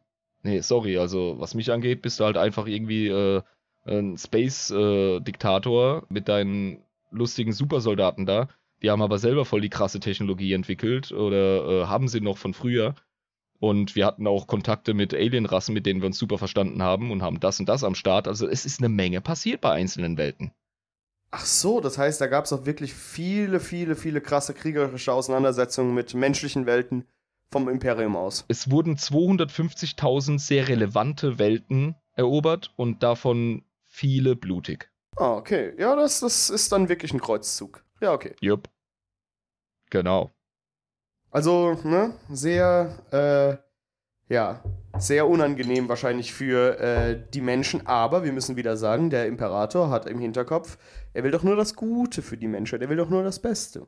nee, 0.44 0.62
sorry, 0.62 0.98
also 0.98 1.36
was 1.40 1.56
mich 1.56 1.72
angeht, 1.72 2.02
bist 2.02 2.20
du 2.20 2.26
halt 2.26 2.38
einfach 2.38 2.68
irgendwie 2.68 3.08
äh, 3.08 3.42
ein 3.86 4.18
Space-Diktator 4.18 6.06
mit 6.10 6.28
deinen 6.28 6.84
lustigen 7.10 7.54
Supersoldaten 7.54 8.26
da. 8.26 8.50
Die 8.82 8.92
haben 8.92 9.02
aber 9.02 9.18
selber 9.18 9.46
voll 9.46 9.62
die 9.62 9.70
krasse 9.70 10.00
Technologie 10.00 10.54
entwickelt 10.54 11.12
oder 11.12 11.66
äh, 11.66 11.86
haben 11.88 12.08
sie 12.08 12.22
noch 12.22 12.38
von 12.38 12.54
früher. 12.54 12.94
Und 13.60 13.96
wir 13.96 14.06
hatten 14.06 14.28
auch 14.28 14.48
Kontakte 14.48 14.94
mit 14.94 15.14
Alienrassen, 15.14 15.74
mit 15.74 15.86
denen 15.86 16.02
wir 16.02 16.08
uns 16.08 16.20
super 16.20 16.38
verstanden 16.38 16.84
haben 16.84 17.12
und 17.12 17.24
haben 17.24 17.40
das 17.40 17.60
und 17.60 17.68
das 17.68 17.84
am 17.84 17.96
Start. 17.96 18.28
Also 18.28 18.48
es 18.48 18.66
ist 18.66 18.80
eine 18.80 18.90
Menge 18.90 19.22
passiert 19.22 19.62
bei 19.62 19.72
einzelnen 19.72 20.18
Welten. 20.18 20.52
Ach 21.32 21.46
so, 21.46 21.82
das 21.82 21.98
heißt, 21.98 22.22
da 22.22 22.28
gab 22.28 22.46
es 22.46 22.54
auch 22.54 22.66
wirklich 22.66 22.94
viele, 22.94 23.60
viele, 23.60 23.96
viele 23.96 24.22
krasse 24.22 24.54
kriegerische 24.54 25.12
Auseinandersetzungen 25.12 25.94
mit 25.94 26.14
menschlichen 26.14 26.66
Welten 26.66 27.06
vom 27.52 27.68
Imperium 27.68 28.16
aus. 28.16 28.46
Es 28.48 28.72
wurden 28.72 28.96
250.000 28.96 30.40
sehr 30.40 30.68
relevante 30.68 31.40
Welten 31.40 31.96
erobert 32.14 32.74
und 32.76 33.04
davon 33.04 33.64
viele 33.86 34.36
blutig. 34.36 34.90
Ah, 35.18 35.34
okay. 35.34 35.74
Ja, 35.78 35.96
das, 35.96 36.20
das 36.20 36.50
ist 36.50 36.72
dann 36.72 36.90
wirklich 36.90 37.14
ein 37.14 37.20
Kreuzzug. 37.20 37.84
Ja, 38.02 38.14
okay. 38.14 38.36
Jupp. 38.40 38.70
Genau. 39.90 40.32
Also, 41.38 41.78
ne, 41.84 42.14
sehr, 42.30 42.98
äh, 43.12 44.34
ja, 44.34 44.64
sehr 44.98 45.28
unangenehm 45.28 45.88
wahrscheinlich 45.88 46.34
für 46.34 46.80
äh, 46.80 47.22
die 47.32 47.42
Menschen, 47.42 47.86
aber 47.86 48.24
wir 48.24 48.34
müssen 48.34 48.56
wieder 48.56 48.76
sagen, 48.76 49.12
der 49.12 49.28
Imperator 49.28 49.92
hat 49.92 50.08
im 50.08 50.18
Hinterkopf, 50.18 50.80
er 51.14 51.24
will 51.24 51.30
doch 51.30 51.44
nur 51.44 51.56
das 51.56 51.76
Gute 51.76 52.24
für 52.24 52.38
die 52.38 52.48
Menschheit, 52.48 52.82
er 52.82 52.90
will 52.90 52.98
doch 52.98 53.12
nur 53.12 53.22
das 53.22 53.40
Beste. 53.40 53.86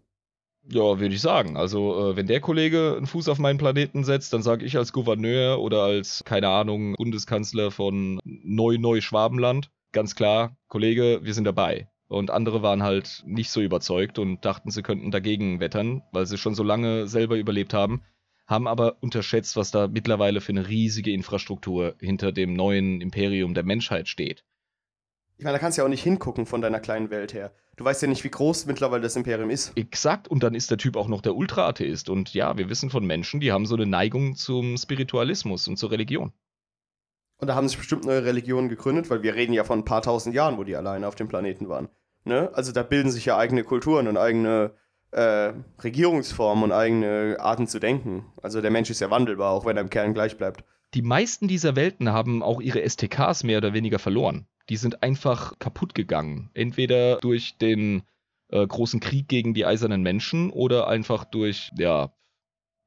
Ja, 0.68 1.00
würde 1.00 1.16
ich 1.16 1.22
sagen. 1.22 1.58
Also, 1.58 2.12
äh, 2.12 2.16
wenn 2.16 2.28
der 2.28 2.40
Kollege 2.40 2.94
einen 2.96 3.08
Fuß 3.08 3.28
auf 3.30 3.40
meinen 3.40 3.58
Planeten 3.58 4.04
setzt, 4.04 4.32
dann 4.32 4.44
sage 4.44 4.64
ich 4.64 4.78
als 4.78 4.94
Gouverneur 4.94 5.60
oder 5.60 5.82
als, 5.82 6.24
keine 6.26 6.50
Ahnung, 6.50 6.94
Bundeskanzler 7.00 7.72
von 7.72 8.20
Neu-Neu-Schwabenland, 8.26 9.72
ganz 9.92 10.14
klar, 10.14 10.56
Kollege, 10.68 11.22
wir 11.24 11.34
sind 11.34 11.46
dabei. 11.46 11.90
Und 12.10 12.32
andere 12.32 12.64
waren 12.64 12.82
halt 12.82 13.24
nicht 13.26 13.52
so 13.52 13.62
überzeugt 13.62 14.18
und 14.18 14.44
dachten, 14.44 14.72
sie 14.72 14.82
könnten 14.82 15.12
dagegen 15.12 15.60
wettern, 15.60 16.02
weil 16.12 16.26
sie 16.26 16.40
schon 16.40 16.56
so 16.56 16.64
lange 16.64 17.08
selber 17.08 17.38
überlebt 17.38 17.74
haben, 17.74 18.02
haben 18.48 18.68
aber 18.68 18.98
unterschätzt, 19.02 19.56
was 19.56 19.70
da 19.70 19.88
mittlerweile 19.88 20.42
für 20.42 20.52
eine 20.52 20.68
riesige 20.68 21.12
Infrastruktur 21.12 21.96
hinter 22.00 22.32
dem 22.32 22.54
neuen 22.54 23.00
Imperium 23.00 23.54
der 23.54 23.64
Menschheit 23.64 24.08
steht. 24.08 24.44
Ich 25.38 25.46
meine, 25.46 25.54
da 25.54 25.60
kannst 25.60 25.78
du 25.78 25.82
ja 25.82 25.86
auch 25.86 25.90
nicht 25.90 26.04
hingucken 26.04 26.48
von 26.48 26.62
deiner 26.62 26.80
kleinen 26.80 27.12
Welt 27.12 27.34
her. 27.34 27.54
Du 27.78 27.86
weißt 27.86 28.02
ja 28.02 28.08
nicht, 28.08 28.24
wie 28.24 28.32
groß 28.32 28.66
mittlerweile 28.66 29.04
das 29.04 29.16
Imperium 29.16 29.52
ist. 29.52 29.78
Exakt, 29.78 30.28
und 30.28 30.42
dann 30.42 30.56
ist 30.56 30.72
der 30.72 30.80
Typ 30.80 30.98
auch 30.98 31.08
noch 31.08 31.22
der 31.22 31.36
Ultra-Atheist. 31.36 32.10
Und 32.10 32.34
ja, 32.34 32.58
wir 32.58 32.70
wissen 32.70 32.90
von 32.90 33.06
Menschen, 33.06 33.40
die 33.40 33.52
haben 33.52 33.68
so 33.68 33.76
eine 33.76 33.86
Neigung 33.86 34.36
zum 34.36 34.76
Spiritualismus 34.78 35.68
und 35.68 35.78
zur 35.78 35.92
Religion. 35.92 36.34
Und 37.38 37.48
da 37.48 37.56
haben 37.56 37.70
sich 37.70 37.78
bestimmt 37.78 38.04
neue 38.04 38.26
Religionen 38.26 38.68
gegründet, 38.68 39.10
weil 39.10 39.24
wir 39.24 39.36
reden 39.36 39.54
ja 39.54 39.64
von 39.64 39.80
ein 39.80 39.86
paar 39.86 40.02
tausend 40.02 40.36
Jahren, 40.36 40.58
wo 40.58 40.66
die 40.66 40.76
alleine 40.76 41.08
auf 41.08 41.16
dem 41.16 41.30
Planeten 41.30 41.70
waren. 41.70 41.88
Ne? 42.26 42.50
Also 42.54 42.72
da 42.72 42.84
bilden 42.84 43.12
sich 43.12 43.26
ja 43.26 43.38
eigene 43.38 43.64
Kulturen 43.64 44.08
und 44.08 44.18
eigene 44.18 44.72
äh, 45.12 45.54
Regierungsformen 45.84 46.66
und 46.66 46.72
eigene 46.72 47.38
Arten 47.40 47.68
zu 47.68 47.80
denken. 47.80 48.26
Also 48.42 48.62
der 48.62 48.72
Mensch 48.72 48.90
ist 48.90 49.00
ja 49.00 49.10
wandelbar, 49.10 49.52
auch 49.52 49.66
wenn 49.66 49.78
er 49.78 49.84
im 49.84 49.90
Kern 49.90 50.14
gleich 50.14 50.38
bleibt. 50.38 50.64
Die 50.94 51.02
meisten 51.02 51.48
dieser 51.48 51.76
Welten 51.76 52.12
haben 52.12 52.42
auch 52.42 52.62
ihre 52.62 52.88
STKs 52.88 53.44
mehr 53.44 53.60
oder 53.60 53.74
weniger 53.74 54.00
verloren. 54.00 54.48
Die 54.70 54.78
sind 54.78 55.04
einfach 55.04 55.58
kaputt 55.60 55.96
gegangen. 55.96 56.50
Entweder 56.54 57.18
durch 57.18 57.58
den 57.58 58.04
äh, 58.50 58.66
großen 58.66 59.00
Krieg 59.00 59.28
gegen 59.28 59.54
die 59.54 59.66
eisernen 59.66 60.02
Menschen 60.02 60.50
oder 60.50 60.88
einfach 60.88 61.26
durch, 61.26 61.72
ja, 61.78 62.12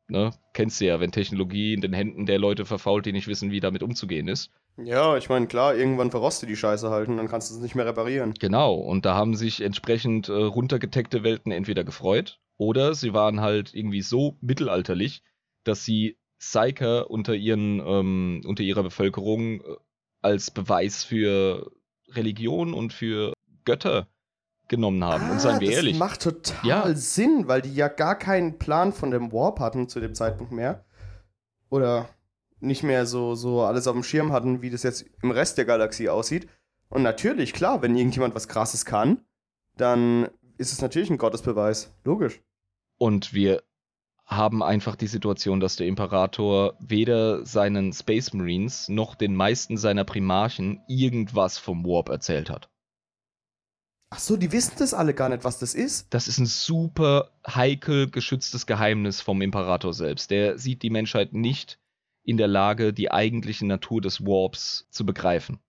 ne, 0.08 0.30
kennst 0.52 0.80
du 0.80 0.86
ja, 0.86 1.00
wenn 1.00 1.12
Technologie 1.12 1.74
in 1.74 1.80
den 1.80 1.92
Händen 1.92 2.26
der 2.26 2.38
Leute 2.38 2.64
verfault, 2.64 3.06
die 3.06 3.12
nicht 3.12 3.28
wissen, 3.28 3.50
wie 3.50 3.60
damit 3.60 3.82
umzugehen 3.82 4.28
ist. 4.28 4.50
Ja, 4.78 5.16
ich 5.16 5.28
meine, 5.28 5.46
klar, 5.46 5.76
irgendwann 5.76 6.10
verrostet 6.10 6.48
die 6.48 6.56
Scheiße 6.56 6.90
halt 6.90 7.08
und 7.08 7.18
dann 7.18 7.28
kannst 7.28 7.50
du 7.50 7.54
es 7.54 7.60
nicht 7.60 7.74
mehr 7.74 7.86
reparieren. 7.86 8.34
Genau, 8.38 8.74
und 8.74 9.04
da 9.04 9.14
haben 9.14 9.34
sich 9.34 9.60
entsprechend 9.60 10.28
äh, 10.28 10.32
runtergeteckte 10.32 11.22
Welten 11.22 11.52
entweder 11.52 11.84
gefreut 11.84 12.40
oder 12.56 12.94
sie 12.94 13.12
waren 13.12 13.40
halt 13.40 13.74
irgendwie 13.74 14.02
so 14.02 14.36
mittelalterlich, 14.40 15.22
dass 15.64 15.84
sie 15.84 16.16
Psyker 16.38 17.10
unter, 17.10 17.34
ihren, 17.34 17.80
ähm, 17.80 18.42
unter 18.46 18.62
ihrer 18.62 18.82
Bevölkerung 18.82 19.60
äh, 19.60 19.76
als 20.22 20.50
Beweis 20.50 21.04
für 21.04 21.70
Religion 22.08 22.74
und 22.74 22.92
für 22.92 23.32
Götter 23.64 24.08
genommen 24.72 25.04
haben. 25.04 25.24
Ah, 25.28 25.32
und 25.32 25.40
seien 25.40 25.60
wir 25.60 25.68
das 25.68 25.76
ehrlich. 25.76 25.98
macht 25.98 26.22
total 26.22 26.66
Ja. 26.68 26.94
Sinn, 26.94 27.44
weil 27.46 27.62
die 27.62 27.72
ja 27.74 27.86
gar 27.88 28.18
keinen 28.18 28.58
Plan 28.58 28.92
von 28.92 29.10
dem 29.12 29.30
Warp 29.32 29.60
hatten 29.60 29.88
zu 29.88 30.00
dem 30.00 30.14
Zeitpunkt 30.14 30.50
mehr. 30.50 30.84
Oder 31.70 32.08
nicht 32.58 32.82
mehr 32.82 33.06
so, 33.06 33.34
so 33.34 33.62
alles 33.62 33.86
auf 33.86 33.94
dem 33.94 34.02
Schirm 34.02 34.32
hatten, 34.32 34.62
wie 34.62 34.70
das 34.70 34.82
jetzt 34.82 35.04
im 35.22 35.30
Rest 35.30 35.58
der 35.58 35.64
Galaxie 35.66 36.08
aussieht. 36.08 36.48
Und 36.88 37.02
natürlich, 37.02 37.52
klar, 37.52 37.82
wenn 37.82 37.96
irgendjemand 37.96 38.34
was 38.34 38.48
Krasses 38.48 38.84
kann, 38.84 39.20
dann 39.76 40.28
ist 40.58 40.72
es 40.72 40.80
natürlich 40.80 41.10
ein 41.10 41.18
Gottesbeweis. 41.18 41.94
Logisch. 42.04 42.40
Und 42.98 43.32
wir 43.32 43.62
haben 44.24 44.62
einfach 44.62 44.96
die 44.96 45.06
Situation, 45.06 45.60
dass 45.60 45.76
der 45.76 45.86
Imperator 45.86 46.74
weder 46.80 47.44
seinen 47.44 47.92
Space 47.92 48.32
Marines 48.32 48.88
noch 48.88 49.14
den 49.14 49.34
meisten 49.34 49.76
seiner 49.76 50.04
Primarchen 50.04 50.80
irgendwas 50.88 51.58
vom 51.58 51.84
Warp 51.84 52.08
erzählt 52.08 52.48
hat. 52.48 52.70
Ach 54.14 54.18
so, 54.18 54.36
die 54.36 54.52
wissen 54.52 54.74
das 54.78 54.92
alle 54.92 55.14
gar 55.14 55.30
nicht, 55.30 55.42
was 55.42 55.58
das 55.58 55.72
ist. 55.74 56.06
Das 56.10 56.28
ist 56.28 56.38
ein 56.38 56.44
super 56.44 57.30
heikel 57.46 58.10
geschütztes 58.10 58.66
Geheimnis 58.66 59.22
vom 59.22 59.40
Imperator 59.40 59.94
selbst. 59.94 60.30
Der 60.30 60.58
sieht 60.58 60.82
die 60.82 60.90
Menschheit 60.90 61.32
nicht 61.32 61.78
in 62.22 62.36
der 62.36 62.46
Lage, 62.46 62.92
die 62.92 63.10
eigentliche 63.10 63.64
Natur 63.66 64.02
des 64.02 64.20
Warps 64.20 64.86
zu 64.90 65.06
begreifen. 65.06 65.60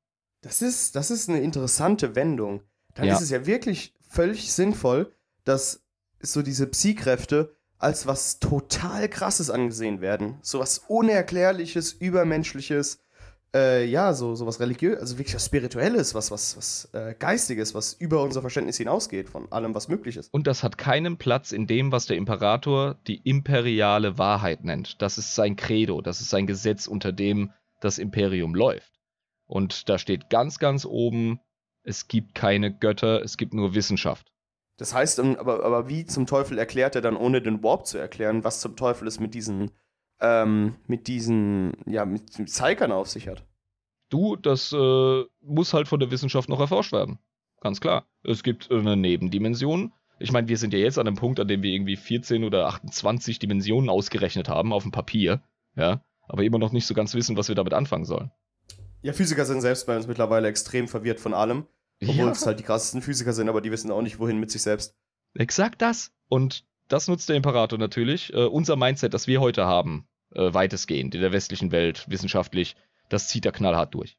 Das 0.42 0.62
ist, 0.62 0.98
das 0.98 1.10
ist 1.10 1.30
eine 1.30 1.40
interessante 1.40 2.16
Wendung. 2.18 2.62
Dann 2.96 3.08
Ja. 3.08 3.16
ist 3.16 3.22
es 3.22 3.30
ja 3.30 3.46
wirklich 3.46 3.94
völlig 4.10 4.52
sinnvoll, 4.52 5.16
dass 5.46 5.82
so 6.20 6.42
diese 6.42 6.68
Psi-Kräfte 6.68 7.56
als 7.78 8.08
was 8.08 8.40
total 8.40 9.08
krasses 9.08 9.50
angesehen 9.50 10.02
werden. 10.02 10.38
So 10.42 10.60
was 10.60 10.80
Unerklärliches, 10.80 11.94
Übermenschliches, 11.94 13.00
äh, 13.56 13.86
ja, 13.86 14.14
so, 14.14 14.36
so 14.36 14.46
was 14.46 14.60
religiös, 14.60 15.00
also 15.00 15.18
wirklich 15.18 15.36
was 15.36 15.46
Spirituelles, 15.46 16.16
was, 16.16 16.32
was, 16.32 16.58
was 16.58 16.90
äh, 16.94 17.14
Geistiges, 17.18 17.76
was 17.76 17.94
über 17.94 18.22
unser 18.24 18.42
Verständnis 18.42 18.78
hinausgeht 18.78 19.30
von 19.30 19.52
allem, 19.52 19.76
was 19.76 19.88
möglich 19.88 20.18
ist. 20.18 20.34
Und 20.34 20.48
das 20.48 20.64
hat 20.64 20.78
keinen 20.78 21.18
Platz 21.18 21.52
in 21.52 21.68
dem, 21.68 21.92
was 21.92 22.06
der 22.06 22.18
Imperator 22.18 22.96
die 23.08 23.18
imperiale 23.18 24.18
Wahrheit 24.18 24.64
nennt. 24.64 25.02
Das 25.02 25.18
ist 25.18 25.36
sein 25.36 25.56
Credo, 25.56 26.02
das 26.02 26.22
ist 26.22 26.30
sein 26.30 26.48
Gesetz, 26.48 26.88
unter 26.88 27.12
dem 27.12 27.52
das 27.82 27.98
Imperium 27.98 28.56
läuft. 28.56 29.00
Und 29.46 29.90
da 29.90 29.98
steht 30.00 30.30
ganz, 30.30 30.58
ganz 30.58 30.86
oben, 30.86 31.40
es 31.84 32.08
gibt 32.08 32.34
keine 32.34 32.76
Götter, 32.76 33.22
es 33.22 33.38
gibt 33.38 33.54
nur 33.54 33.76
Wissenschaft. 33.76 34.32
Das 34.78 34.94
heißt, 34.94 35.20
ähm, 35.20 35.36
aber, 35.38 35.64
aber 35.64 35.90
wie 35.90 36.06
zum 36.06 36.26
Teufel 36.26 36.58
erklärt 36.58 36.96
er 36.96 37.02
dann, 37.02 37.18
ohne 37.18 37.42
den 37.42 37.62
Warp 37.62 37.86
zu 37.86 37.98
erklären, 37.98 38.44
was 38.44 38.62
zum 38.62 38.76
Teufel 38.76 39.08
es 39.08 39.20
mit 39.20 39.34
diesen, 39.34 39.72
ähm, 40.24 40.76
mit 40.88 41.08
diesen, 41.08 41.74
ja, 41.86 42.06
mit 42.06 42.32
Psykern 42.46 42.92
auf 42.92 43.10
sich 43.10 43.28
hat? 43.28 43.46
Du, 44.10 44.36
das 44.36 44.72
äh, 44.72 45.24
muss 45.42 45.74
halt 45.74 45.88
von 45.88 46.00
der 46.00 46.12
Wissenschaft 46.12 46.50
noch 46.50 46.60
erforscht 46.60 46.94
werden. 46.94 47.20
Ganz 47.62 47.82
klar. 47.82 48.08
Es 48.24 48.44
gibt 48.44 48.72
eine 48.72 48.96
Nebendimension. 48.96 49.92
Ich 50.20 50.32
meine, 50.32 50.48
wir 50.48 50.58
sind 50.58 50.74
ja 50.74 50.80
jetzt 50.80 50.98
an 50.98 51.08
einem 51.08 51.18
Punkt, 51.18 51.40
an 51.40 51.48
dem 51.48 51.62
wir 51.62 51.72
irgendwie 51.72 51.98
14 51.98 52.44
oder 52.44 52.68
28 52.68 53.40
Dimensionen 53.40 53.90
ausgerechnet 53.90 54.48
haben 54.48 54.72
auf 54.72 54.84
dem 54.84 54.92
Papier. 54.92 55.42
Ja. 55.76 56.04
Aber 56.28 56.44
immer 56.44 56.60
noch 56.60 56.72
nicht 56.72 56.86
so 56.86 56.94
ganz 56.94 57.14
wissen, 57.16 57.36
was 57.36 57.50
wir 57.50 57.56
damit 57.56 57.74
anfangen 57.74 58.06
sollen. 58.06 58.32
Ja, 59.02 59.12
Physiker 59.12 59.46
sind 59.46 59.62
selbst 59.62 59.86
bei 59.86 59.96
uns 59.98 60.08
mittlerweile 60.08 60.48
extrem 60.48 60.88
verwirrt 60.88 61.20
von 61.20 61.34
allem. 61.34 61.66
Obwohl 62.02 62.30
es 62.30 62.46
halt 62.46 62.60
die 62.60 62.64
krassesten 62.64 63.02
Physiker 63.02 63.34
sind, 63.34 63.50
aber 63.50 63.62
die 63.62 63.72
wissen 63.72 63.92
auch 63.92 64.02
nicht, 64.02 64.20
wohin 64.20 64.40
mit 64.40 64.52
sich 64.52 64.62
selbst. 64.62 64.96
Exakt 65.36 65.82
das. 65.82 66.12
Und 66.30 66.66
das 66.88 67.08
nutzt 67.08 67.30
der 67.30 67.36
Imperator 67.36 67.80
natürlich. 67.80 68.34
Äh, 68.34 68.46
unser 68.46 68.76
Mindset, 68.76 69.14
das 69.14 69.28
wir 69.28 69.42
heute 69.42 69.66
haben, 69.66 70.08
äh, 70.36 70.54
weitestgehend 70.54 71.16
in 71.16 71.22
der 71.22 71.32
westlichen 71.32 71.72
Welt, 71.72 72.06
wissenschaftlich, 72.10 72.76
das 73.10 73.28
zieht 73.28 73.46
er 73.46 73.52
knallhart 73.52 73.94
durch. 73.94 74.18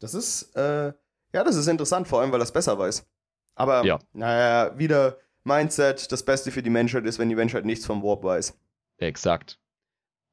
Das 0.00 0.14
ist, 0.14 0.54
äh, 0.56 0.92
ja, 1.32 1.44
das 1.44 1.56
ist 1.56 1.66
interessant, 1.66 2.06
vor 2.08 2.20
allem, 2.20 2.32
weil 2.32 2.40
er 2.40 2.44
es 2.44 2.52
besser 2.52 2.78
weiß. 2.78 3.06
Aber, 3.54 3.84
Ja. 3.84 3.98
naja, 4.12 4.78
wieder 4.78 5.18
Mindset, 5.44 6.10
das 6.12 6.24
Beste 6.24 6.50
für 6.50 6.62
die 6.62 6.70
Menschheit 6.70 7.04
ist, 7.04 7.18
wenn 7.18 7.28
die 7.28 7.34
Menschheit 7.34 7.64
nichts 7.64 7.86
vom 7.86 8.02
Warp 8.02 8.24
weiß. 8.24 8.58
Exakt. 8.98 9.58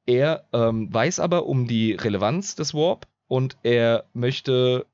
Er 0.06 0.46
ähm, 0.52 0.92
weiß 0.92 1.20
aber 1.20 1.46
um 1.46 1.66
die 1.66 1.92
Relevanz 1.92 2.56
des 2.56 2.74
Warp 2.74 3.06
und 3.26 3.56
er 3.62 4.04
möchte 4.12 4.86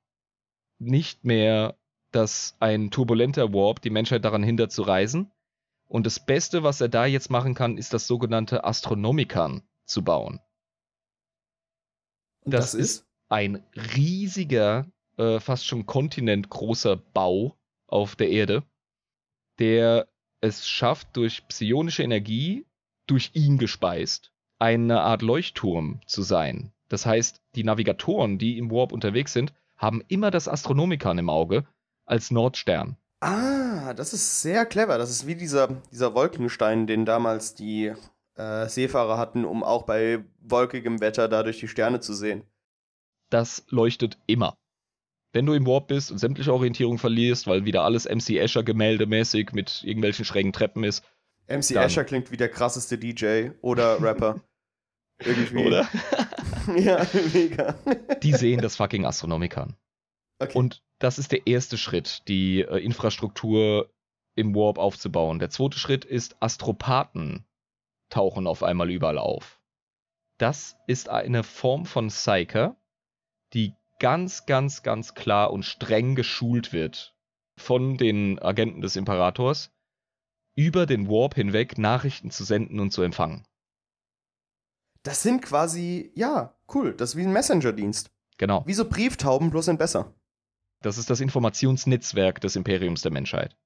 nicht 0.79 1.25
mehr, 1.25 1.77
dass 2.13 2.57
ein 2.61 2.91
turbulenter 2.91 3.53
Warp 3.53 3.81
die 3.81 3.91
Menschheit 3.91 4.25
daran 4.25 4.43
hindert 4.43 4.73
zu 4.73 4.83
reisen. 4.83 5.31
Und 5.91 6.07
das 6.07 6.25
Beste, 6.25 6.63
was 6.63 6.81
er 6.81 6.89
da 6.89 7.05
jetzt 7.05 7.31
machen 7.31 7.55
kann, 7.55 7.77
ist 7.77 7.93
das 7.93 8.07
sogenannte 8.07 8.63
Astronomikon 8.63 9.63
zu 9.87 10.05
bauen. 10.05 10.39
Und 12.45 12.55
Das 12.55 12.75
ist 12.75 13.09
ein 13.29 13.65
riesiger, 13.97 14.87
äh, 15.17 15.41
fast 15.41 15.67
schon 15.67 15.87
kontinentgroßer 15.87 16.95
Bau 16.95 17.59
auf 17.89 18.15
der 18.15 18.31
Erde, 18.31 18.63
der 19.59 20.07
es 20.41 20.69
schafft, 20.69 21.17
durch 21.17 21.49
psionische 21.49 22.05
Energie, 22.05 22.67
durch 23.09 23.33
ihn 23.35 23.59
gespeist, 23.59 24.33
eine 24.61 25.01
Art 25.01 25.23
Leuchtturm 25.23 26.03
zu 26.07 26.23
sein. 26.23 26.73
Das 26.89 27.05
heißt, 27.05 27.43
die 27.57 27.65
Navigatoren, 27.65 28.39
die 28.39 28.59
im 28.59 28.71
Warp 28.71 28.93
unterwegs 28.93 29.33
sind, 29.33 29.53
haben 29.77 30.05
immer 30.07 30.31
das 30.31 30.47
Astronomikon 30.47 31.19
im 31.19 31.29
Auge 31.29 31.67
als 32.05 32.31
Nordstern. 32.31 32.97
Ah, 33.21 33.93
das 33.95 34.13
ist 34.13 34.41
sehr 34.41 34.65
clever. 34.67 34.97
Das 34.99 35.11
ist 35.11 35.27
wie 35.27 35.35
dieser, 35.35 35.69
dieser 35.91 36.15
Wolkenstein, 36.15 36.87
den 36.87 37.05
damals 37.05 37.55
die 37.55 37.93
äh, 38.37 38.67
Seefahrer 38.67 39.19
hatten, 39.19 39.45
um 39.45 39.63
auch 39.63 39.83
bei 39.83 40.25
wolkigem 40.41 41.01
Wetter 41.01 41.29
dadurch 41.29 41.61
die 41.61 41.69
Sterne 41.69 42.01
zu 42.01 42.15
sehen. 42.15 42.45
Das 43.29 43.65
leuchtet 43.69 44.19
immer. 44.27 44.57
Wenn 45.33 45.47
du 45.47 45.53
im 45.53 45.67
Warp 45.67 45.89
bist 45.89 46.11
und 46.11 46.19
sämtliche 46.19 46.53
Orientierung 46.53 46.99
verlierst, 46.99 47.47
weil 47.47 47.65
wieder 47.65 47.85
alles 47.85 48.07
MC 48.07 48.39
Escher 48.39 48.65
gemäldemäßig 48.65 49.53
mit 49.53 49.85
irgendwelchen 49.85 50.25
schrägen 50.25 50.53
Treppen 50.53 50.83
ist, 50.83 51.05
MC 51.47 51.75
Dann. 51.75 51.85
Escher 51.85 52.05
klingt 52.05 52.33
wie 52.33 52.37
der 52.37 52.49
krasseste 52.49 52.99
DJ 52.99 53.51
oder 53.61 54.03
Rapper. 54.03 54.41
Irgendwie. 55.19 55.67
oder? 55.67 55.89
ja, 56.77 57.07
mega. 57.35 57.75
Die 58.23 58.33
sehen 58.33 58.63
das 58.63 58.77
fucking 58.77 59.05
Astronomikon. 59.05 59.77
Okay. 60.41 60.57
Und 60.57 60.83
das 60.99 61.19
ist 61.19 61.33
der 61.33 61.47
erste 61.47 61.79
Schritt, 61.79 62.23
die 62.29 62.63
äh, 62.63 62.79
Infrastruktur 62.79 63.91
im 64.35 64.55
Warp 64.55 64.79
aufzubauen. 64.79 65.39
Der 65.39 65.51
zweite 65.51 65.79
Schritt 65.79 66.05
ist, 66.05 66.37
Astropathen 66.41 67.45
tauchen 68.09 68.47
auf 68.47 68.63
einmal 68.63 68.91
überall 68.91 69.19
auf. 69.19 69.61
Das 70.39 70.77
ist 70.87 71.09
eine 71.09 71.43
Form 71.43 71.85
von 71.85 72.09
Psyker, 72.09 72.77
die 73.53 73.75
ganz, 73.99 74.47
ganz, 74.47 74.83
ganz 74.83 75.15
klar 75.15 75.53
und 75.53 75.65
streng 75.65 76.15
geschult 76.15 76.73
wird 76.73 77.15
von 77.59 77.99
den 77.99 78.39
Agenten 78.39 78.81
des 78.81 78.97
Imperators, 78.97 79.71
über 80.57 80.87
den 80.87 81.09
Warp 81.09 81.35
hinweg 81.35 81.77
Nachrichten 81.77 82.31
zu 82.31 82.45
senden 82.45 82.81
und 82.81 82.91
zu 82.91 83.03
empfangen. 83.03 83.45
das 85.03 85.23
sind 85.23 85.43
quasi, 85.43 86.13
ja, 86.15 86.55
cool. 86.75 86.95
Das 86.95 87.11
ist 87.11 87.17
wie 87.17 87.23
ein 87.25 87.33
Messenger-Dienst. 87.33 88.11
Genau. 88.39 88.63
Wie 88.67 88.75
so 88.75 88.89
Brieftauben, 88.89 89.51
bloß 89.51 89.67
sind 89.67 89.79
besser. 89.79 90.15
Das 90.83 90.99
ist 90.99 91.11
das 91.11 91.21
Informationsnetzwerk 91.21 92.41
des 92.41 92.57
Imperiums 92.57 93.03
der 93.03 93.13
Menschheit. 93.13 93.57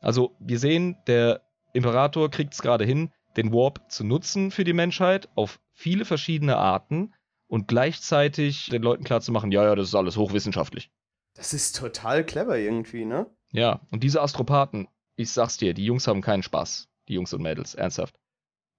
Also, 0.00 0.36
wir 0.38 0.58
sehen, 0.58 0.96
der 1.06 1.42
Imperator 1.72 2.30
kriegt 2.30 2.54
es 2.54 2.62
gerade 2.62 2.84
hin, 2.84 3.12
den 3.36 3.52
Warp 3.52 3.90
zu 3.90 4.04
nutzen 4.04 4.50
für 4.50 4.64
die 4.64 4.72
Menschheit 4.72 5.28
auf 5.34 5.60
viele 5.72 6.04
verschiedene 6.04 6.56
Arten 6.56 7.14
und 7.48 7.68
gleichzeitig 7.68 8.68
den 8.68 8.82
Leuten 8.82 9.04
klarzumachen, 9.04 9.52
ja, 9.52 9.64
ja, 9.64 9.74
das 9.74 9.88
ist 9.88 9.94
alles 9.94 10.16
hochwissenschaftlich. 10.16 10.90
Das 11.34 11.52
ist 11.52 11.76
total 11.76 12.24
clever 12.24 12.58
irgendwie, 12.58 13.04
ne? 13.04 13.26
Ja, 13.52 13.80
und 13.90 14.02
diese 14.02 14.20
Astropathen, 14.22 14.88
ich 15.16 15.30
sag's 15.30 15.56
dir, 15.56 15.74
die 15.74 15.84
Jungs 15.84 16.06
haben 16.06 16.20
keinen 16.20 16.42
Spaß. 16.42 16.88
Die 17.08 17.14
Jungs 17.14 17.32
und 17.32 17.42
Mädels, 17.42 17.74
ernsthaft. 17.74 18.18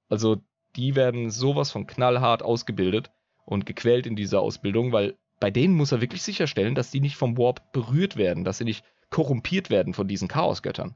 Also, 0.10 0.41
die 0.76 0.95
werden 0.95 1.30
sowas 1.30 1.72
von 1.72 1.88
knallhart 1.88 2.41
ausgebildet 2.41 3.11
und 3.45 3.65
gequält 3.65 4.07
in 4.07 4.15
dieser 4.15 4.41
Ausbildung, 4.41 4.91
weil 4.91 5.18
bei 5.44 5.52
denen 5.52 5.76
muss 5.76 5.91
er 5.91 5.99
wirklich 5.99 6.22
sicherstellen, 6.22 6.74
dass 6.74 6.90
die 6.90 7.02
nicht 7.02 7.18
vom 7.18 7.38
Warp 7.38 7.74
berührt 7.74 8.15
werden, 8.15 8.45
dass 8.45 8.60
sie 8.60 8.64
nicht 8.64 8.86
korrumpiert 9.10 9.70
werden 9.70 9.94
von 9.94 10.07
diesen 10.07 10.30
Chaosgöttern. 10.30 10.95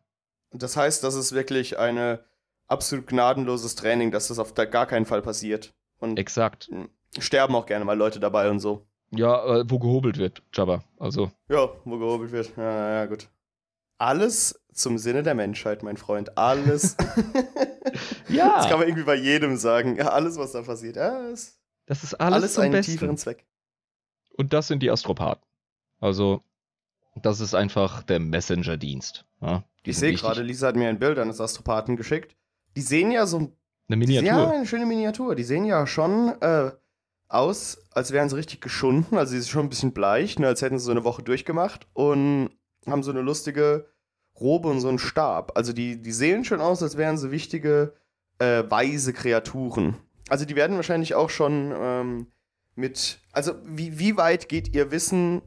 Das 0.54 0.78
heißt, 0.78 1.04
das 1.04 1.16
ist 1.16 1.34
wirklich 1.34 1.78
ein 1.78 2.20
absolut 2.66 3.08
gnadenloses 3.08 3.76
Training, 3.76 4.10
dass 4.10 4.30
das 4.30 4.40
auf 4.40 4.54
gar 4.54 4.86
keinen 4.86 5.06
Fall 5.06 5.22
passiert. 5.22 5.74
Und 6.00 6.18
Exakt. 6.18 6.70
Sterben 7.20 7.56
auch 7.56 7.66
gerne 7.66 7.84
mal 7.84 7.98
Leute 7.98 8.22
dabei 8.22 8.50
und 8.50 8.62
so. 8.62 8.88
Ja, 9.12 9.58
äh, 9.58 9.66
wo 9.68 9.80
gehobelt 9.80 10.18
wird, 10.18 10.42
Jabba. 10.54 10.82
Also. 10.98 11.30
Ja, 11.50 11.68
wo 11.84 11.98
gehobelt 11.98 12.32
wird. 12.32 12.56
Ja, 12.56 12.94
ja, 12.94 13.06
gut. 13.06 13.28
Alles 13.98 14.64
zum 14.72 14.98
Sinne 14.98 15.24
der 15.24 15.36
Menschheit, 15.36 15.84
mein 15.84 15.98
Freund. 15.98 16.38
Alles. 16.38 16.96
ja. 18.30 18.56
Das 18.56 18.70
kann 18.70 18.80
man 18.80 18.88
irgendwie 18.88 19.04
bei 19.04 19.16
jedem 19.16 19.58
sagen. 19.58 19.98
Ja, 19.98 20.08
alles, 20.08 20.38
was 20.38 20.54
da 20.54 20.62
passiert. 20.62 20.96
Ja, 20.96 21.28
ist 21.32 21.60
das 21.86 22.06
ist 22.06 22.14
alles, 22.16 22.36
alles 22.36 22.60
einen 22.60 22.72
Besten. 22.72 22.94
tieferen 22.94 23.18
Zweck. 23.18 23.46
Und 24.38 24.54
das 24.54 24.68
sind 24.68 24.82
die 24.84 24.92
Astropathen. 24.92 25.44
Also, 26.00 26.44
das 27.16 27.40
ist 27.40 27.56
einfach 27.56 28.04
der 28.04 28.20
Messenger-Dienst. 28.20 29.26
Ja, 29.42 29.64
ich 29.84 29.98
sehe 29.98 30.14
gerade, 30.14 30.44
Lisa 30.44 30.68
hat 30.68 30.76
mir 30.76 30.90
ein 30.90 31.00
Bild 31.00 31.18
eines 31.20 31.42
Astropathen 31.42 31.96
geschickt. 31.98 32.36
Die 32.76 32.82
sehen 32.82 33.12
ja 33.12 33.26
so. 33.26 33.52
Eine 33.90 33.98
Miniatur. 33.98 34.28
Ja, 34.28 34.52
eine 34.52 34.66
schöne 34.66 34.86
Miniatur. 34.86 35.36
Die 35.36 35.44
sehen 35.44 35.66
ja 35.66 35.88
schon 35.88 36.40
äh, 36.42 36.72
aus, 37.28 37.80
als 37.92 38.12
wären 38.12 38.30
sie 38.30 38.36
richtig 38.36 38.62
geschunden. 38.62 39.18
Also, 39.18 39.32
sie 39.32 39.40
sind 39.40 39.50
schon 39.50 39.66
ein 39.66 39.70
bisschen 39.70 39.94
bleich, 39.94 40.38
ne, 40.38 40.48
als 40.48 40.62
hätten 40.62 40.78
sie 40.78 40.86
so 40.86 40.92
eine 40.92 41.04
Woche 41.04 41.24
durchgemacht. 41.24 41.88
Und 41.94 42.52
haben 42.86 43.04
so 43.04 43.12
eine 43.12 43.22
lustige 43.22 43.88
Robe 44.40 44.70
und 44.70 44.82
so 44.82 44.90
einen 44.90 45.00
Stab. 45.00 45.58
Also, 45.58 45.74
die, 45.74 46.00
die 46.00 46.12
sehen 46.12 46.46
schon 46.46 46.62
aus, 46.62 46.84
als 46.84 46.96
wären 46.96 47.18
sie 47.18 47.32
wichtige, 47.32 47.96
äh, 48.38 48.64
weise 48.70 49.14
Kreaturen. 49.14 49.98
Also, 50.30 50.46
die 50.46 50.56
werden 50.56 50.76
wahrscheinlich 50.76 51.16
auch 51.16 51.32
schon. 51.32 51.74
Ähm, 51.76 52.28
mit, 52.78 53.20
also 53.32 53.56
wie, 53.66 54.00
wie 54.00 54.18
weit 54.18 54.50
geht 54.50 54.74
ihr 54.76 54.92
Wissen, 54.92 55.42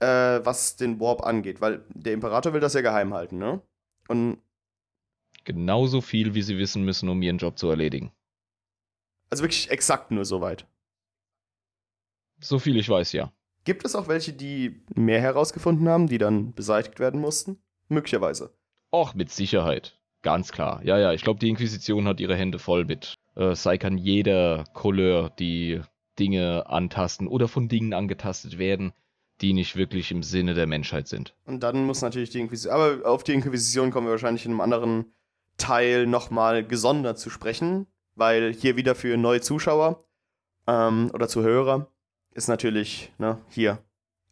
äh, 0.00 0.06
was 0.06 0.76
den 0.76 1.00
Warp 1.00 1.24
angeht? 1.24 1.60
Weil 1.60 1.84
der 1.94 2.12
Imperator 2.12 2.52
will 2.52 2.60
das 2.60 2.74
ja 2.74 2.80
geheim 2.80 3.14
halten, 3.14 3.38
ne? 3.38 3.62
Und 4.08 4.38
genauso 5.44 6.00
viel, 6.00 6.34
wie 6.34 6.42
sie 6.42 6.58
wissen 6.58 6.84
müssen, 6.84 7.08
um 7.08 7.22
ihren 7.22 7.38
Job 7.38 7.58
zu 7.58 7.68
erledigen. 7.70 8.12
Also 9.30 9.44
wirklich 9.44 9.70
exakt 9.70 10.10
nur 10.10 10.24
so 10.24 10.40
weit. 10.40 10.66
So 12.40 12.58
viel 12.58 12.76
ich 12.76 12.88
weiß, 12.88 13.12
ja. 13.12 13.32
Gibt 13.64 13.84
es 13.84 13.94
auch 13.94 14.08
welche, 14.08 14.32
die 14.32 14.82
mehr 14.94 15.20
herausgefunden 15.20 15.88
haben, 15.88 16.06
die 16.06 16.18
dann 16.18 16.54
beseitigt 16.54 17.00
werden 17.00 17.20
mussten? 17.20 17.58
Möglicherweise. 17.88 18.54
Och, 18.92 19.14
mit 19.14 19.30
Sicherheit. 19.30 19.98
Ganz 20.22 20.52
klar. 20.52 20.82
Ja, 20.84 20.98
ja, 20.98 21.12
ich 21.12 21.22
glaube, 21.22 21.38
die 21.38 21.48
Inquisition 21.48 22.06
hat 22.06 22.20
ihre 22.20 22.36
Hände 22.36 22.58
voll 22.58 22.84
mit. 22.84 23.14
Äh, 23.36 23.54
sei 23.54 23.78
kann 23.78 23.98
jeder 23.98 24.64
Couleur, 24.72 25.30
die 25.30 25.80
Dinge 26.18 26.66
antasten 26.66 27.28
oder 27.28 27.48
von 27.48 27.68
Dingen 27.68 27.94
angetastet 27.94 28.58
werden, 28.58 28.92
die 29.40 29.52
nicht 29.52 29.76
wirklich 29.76 30.10
im 30.10 30.22
Sinne 30.22 30.54
der 30.54 30.66
Menschheit 30.66 31.08
sind. 31.08 31.34
Und 31.44 31.62
dann 31.62 31.84
muss 31.84 32.02
natürlich 32.02 32.30
die 32.30 32.40
Inquisition, 32.40 32.74
aber 32.74 33.08
auf 33.08 33.22
die 33.24 33.34
Inquisition 33.34 33.90
kommen 33.90 34.06
wir 34.06 34.12
wahrscheinlich 34.12 34.44
in 34.44 34.52
einem 34.52 34.60
anderen 34.60 35.12
Teil 35.56 36.06
nochmal 36.06 36.64
gesondert 36.64 37.18
zu 37.18 37.30
sprechen, 37.30 37.86
weil 38.14 38.52
hier 38.52 38.76
wieder 38.76 38.94
für 38.94 39.16
neue 39.16 39.40
Zuschauer 39.40 40.04
ähm, 40.66 41.10
oder 41.12 41.28
Zuhörer 41.28 41.88
ist 42.32 42.48
natürlich, 42.48 43.12
ne, 43.18 43.38
hier, 43.48 43.78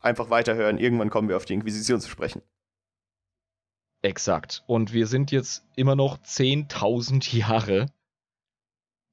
einfach 0.01 0.31
weiterhören, 0.31 0.79
irgendwann 0.79 1.11
kommen 1.11 1.29
wir 1.29 1.37
auf 1.37 1.45
die 1.45 1.55
Inquisition 1.55 2.01
zu 2.01 2.09
sprechen. 2.09 2.43
Exakt. 4.03 4.63
Und 4.67 4.93
wir 4.93 5.07
sind 5.07 5.33
jetzt 5.33 5.65
immer 5.75 5.97
noch 5.97 6.19
10.000 6.19 7.37
Jahre 7.37 7.87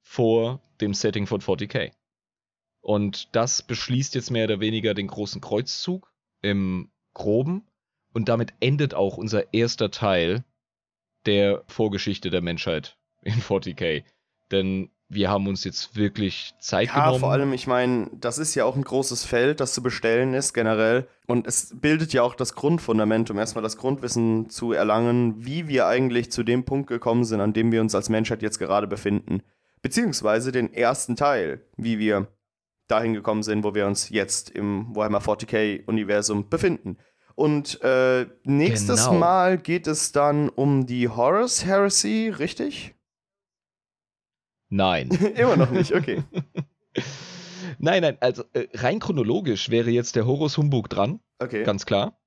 vor 0.02 0.60
dem 0.80 0.94
Setting 0.94 1.26
von 1.26 1.40
40k. 1.40 1.90
Und 2.84 3.34
das 3.34 3.62
beschließt 3.62 4.14
jetzt 4.14 4.30
mehr 4.30 4.44
oder 4.44 4.60
weniger 4.60 4.92
den 4.92 5.06
großen 5.06 5.40
Kreuzzug 5.40 6.12
im 6.42 6.90
Groben. 7.14 7.66
Und 8.12 8.28
damit 8.28 8.52
endet 8.60 8.92
auch 8.92 9.16
unser 9.16 9.54
erster 9.54 9.90
Teil 9.90 10.44
der 11.24 11.64
Vorgeschichte 11.66 12.28
der 12.28 12.42
Menschheit 12.42 12.98
in 13.22 13.40
40k. 13.40 14.04
Denn 14.50 14.90
wir 15.08 15.30
haben 15.30 15.48
uns 15.48 15.64
jetzt 15.64 15.96
wirklich 15.96 16.52
Zeit 16.58 16.88
ja, 16.88 16.94
genommen. 16.94 17.14
Ja, 17.14 17.18
vor 17.20 17.32
allem, 17.32 17.54
ich 17.54 17.66
meine, 17.66 18.10
das 18.12 18.36
ist 18.36 18.54
ja 18.54 18.66
auch 18.66 18.76
ein 18.76 18.84
großes 18.84 19.24
Feld, 19.24 19.60
das 19.60 19.72
zu 19.72 19.82
bestellen 19.82 20.34
ist 20.34 20.52
generell. 20.52 21.08
Und 21.26 21.46
es 21.46 21.74
bildet 21.80 22.12
ja 22.12 22.22
auch 22.22 22.34
das 22.34 22.54
Grundfundament, 22.54 23.30
um 23.30 23.38
erstmal 23.38 23.62
das 23.62 23.78
Grundwissen 23.78 24.50
zu 24.50 24.72
erlangen, 24.72 25.42
wie 25.42 25.68
wir 25.68 25.86
eigentlich 25.86 26.30
zu 26.30 26.42
dem 26.42 26.66
Punkt 26.66 26.88
gekommen 26.88 27.24
sind, 27.24 27.40
an 27.40 27.54
dem 27.54 27.72
wir 27.72 27.80
uns 27.80 27.94
als 27.94 28.10
Menschheit 28.10 28.42
jetzt 28.42 28.58
gerade 28.58 28.86
befinden. 28.86 29.42
Beziehungsweise 29.80 30.52
den 30.52 30.70
ersten 30.70 31.16
Teil, 31.16 31.62
wie 31.78 31.98
wir 31.98 32.28
dahin 32.86 33.14
gekommen 33.14 33.42
sind, 33.42 33.64
wo 33.64 33.74
wir 33.74 33.86
uns 33.86 34.10
jetzt 34.10 34.50
im 34.50 34.94
Warhammer 34.94 35.20
40k-Universum 35.20 36.48
befinden. 36.48 36.98
Und 37.34 37.80
äh, 37.82 38.26
nächstes 38.44 39.06
genau. 39.06 39.18
Mal 39.18 39.58
geht 39.58 39.86
es 39.86 40.12
dann 40.12 40.48
um 40.48 40.86
die 40.86 41.08
Horus 41.08 41.64
Heresy, 41.64 42.32
richtig? 42.36 42.94
Nein. 44.68 45.08
Immer 45.36 45.56
noch 45.56 45.70
nicht, 45.70 45.94
okay. 45.94 46.22
nein, 47.78 48.02
nein, 48.02 48.16
also 48.20 48.44
äh, 48.52 48.68
rein 48.74 49.00
chronologisch 49.00 49.70
wäre 49.70 49.90
jetzt 49.90 50.16
der 50.16 50.26
Horus 50.26 50.56
Humbug 50.58 50.88
dran. 50.88 51.20
Okay. 51.38 51.64
Ganz 51.64 51.86
klar. 51.86 52.20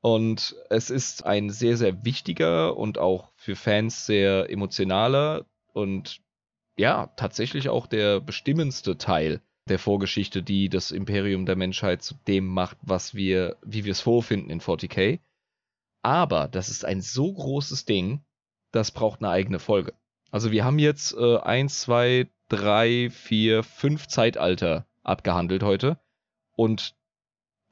Und 0.00 0.56
es 0.68 0.90
ist 0.90 1.24
ein 1.24 1.50
sehr, 1.50 1.76
sehr 1.76 2.04
wichtiger 2.04 2.76
und 2.76 2.98
auch 2.98 3.32
für 3.36 3.54
Fans 3.54 4.04
sehr 4.06 4.50
emotionaler 4.50 5.46
und 5.72 6.20
ja, 6.76 7.06
tatsächlich 7.16 7.68
auch 7.68 7.86
der 7.86 8.20
bestimmendste 8.20 8.98
Teil 8.98 9.40
der 9.68 9.78
Vorgeschichte, 9.78 10.42
die 10.42 10.68
das 10.68 10.90
Imperium 10.90 11.46
der 11.46 11.56
Menschheit 11.56 12.02
zu 12.02 12.14
dem 12.26 12.46
macht, 12.46 12.76
was 12.82 13.14
wir, 13.14 13.56
wie 13.62 13.84
wir 13.84 13.92
es 13.92 14.00
vorfinden 14.00 14.50
in 14.50 14.60
40k. 14.60 15.20
Aber 16.02 16.48
das 16.48 16.68
ist 16.68 16.84
ein 16.84 17.00
so 17.00 17.32
großes 17.32 17.84
Ding, 17.84 18.24
das 18.72 18.90
braucht 18.90 19.20
eine 19.20 19.30
eigene 19.30 19.58
Folge. 19.58 19.94
Also 20.30 20.50
wir 20.50 20.64
haben 20.64 20.78
jetzt 20.78 21.14
äh, 21.14 21.38
eins, 21.38 21.80
zwei, 21.80 22.28
drei, 22.48 23.10
vier, 23.10 23.62
fünf 23.62 24.08
Zeitalter 24.08 24.86
abgehandelt 25.02 25.62
heute. 25.62 26.00
Und 26.56 26.96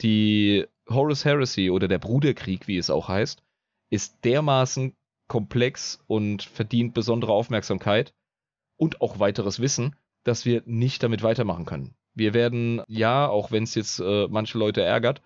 die 0.01 0.67
Horus 0.89 1.25
Heresy 1.25 1.71
oder 1.71 1.89
der 1.89 1.99
Bruderkrieg, 1.99 2.69
wie 2.69 2.79
es 2.79 2.91
auch 2.91 3.09
heißt, 3.09 3.43
ist 3.91 4.25
dermaßen 4.25 4.95
komplex 5.29 6.03
und 6.07 6.43
verdient 6.43 6.95
besondere 6.95 7.33
Aufmerksamkeit 7.33 8.15
und 8.77 9.01
auch 9.01 9.19
weiteres 9.19 9.61
Wissen, 9.61 9.97
dass 10.25 10.45
wir 10.45 10.63
nicht 10.67 11.03
damit 11.03 11.23
weitermachen 11.23 11.65
können. 11.65 11.95
Wir 12.15 12.35
werden, 12.35 12.83
ja, 12.89 13.29
auch 13.29 13.51
wenn 13.51 13.63
es 13.63 13.75
jetzt 13.75 14.01
äh, 14.01 14.27
manche 14.29 14.59
Leute 14.59 14.83
ärgert, 14.83 15.23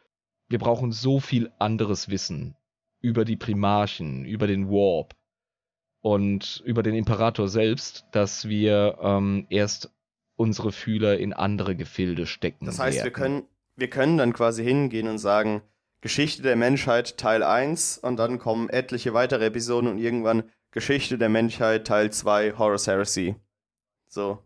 wir 0.48 0.58
brauchen 0.58 0.92
so 0.92 1.20
viel 1.20 1.50
anderes 1.58 2.10
Wissen 2.10 2.56
über 3.00 3.24
die 3.24 3.36
Primarchen, 3.36 4.24
über 4.24 4.46
den 4.46 4.68
Warp 4.68 5.14
und 6.00 6.62
über 6.66 6.82
den 6.82 6.94
Imperator 6.94 7.48
selbst, 7.48 8.06
dass 8.12 8.48
wir 8.48 8.98
ähm, 9.00 9.46
erst 9.48 9.90
unsere 10.36 10.72
Fühler 10.72 11.18
in 11.18 11.32
andere 11.32 11.76
Gefilde 11.76 12.26
stecken. 12.26 12.66
Das 12.66 12.78
heißt, 12.78 12.98
werden. 12.98 13.06
wir 13.06 13.12
können, 13.12 13.42
wir 13.76 13.90
können 13.90 14.18
dann 14.18 14.32
quasi 14.32 14.64
hingehen 14.64 15.08
und 15.08 15.18
sagen, 15.18 15.62
Geschichte 16.00 16.42
der 16.42 16.56
Menschheit 16.56 17.16
Teil 17.16 17.42
1 17.42 17.98
und 17.98 18.18
dann 18.18 18.38
kommen 18.38 18.68
etliche 18.68 19.14
weitere 19.14 19.46
Episoden 19.46 19.88
und 19.88 19.98
irgendwann 19.98 20.50
Geschichte 20.70 21.16
der 21.16 21.30
Menschheit 21.30 21.86
Teil 21.86 22.12
2 22.12 22.58
Horus 22.58 22.86
Heresy. 22.86 23.36
So. 24.06 24.38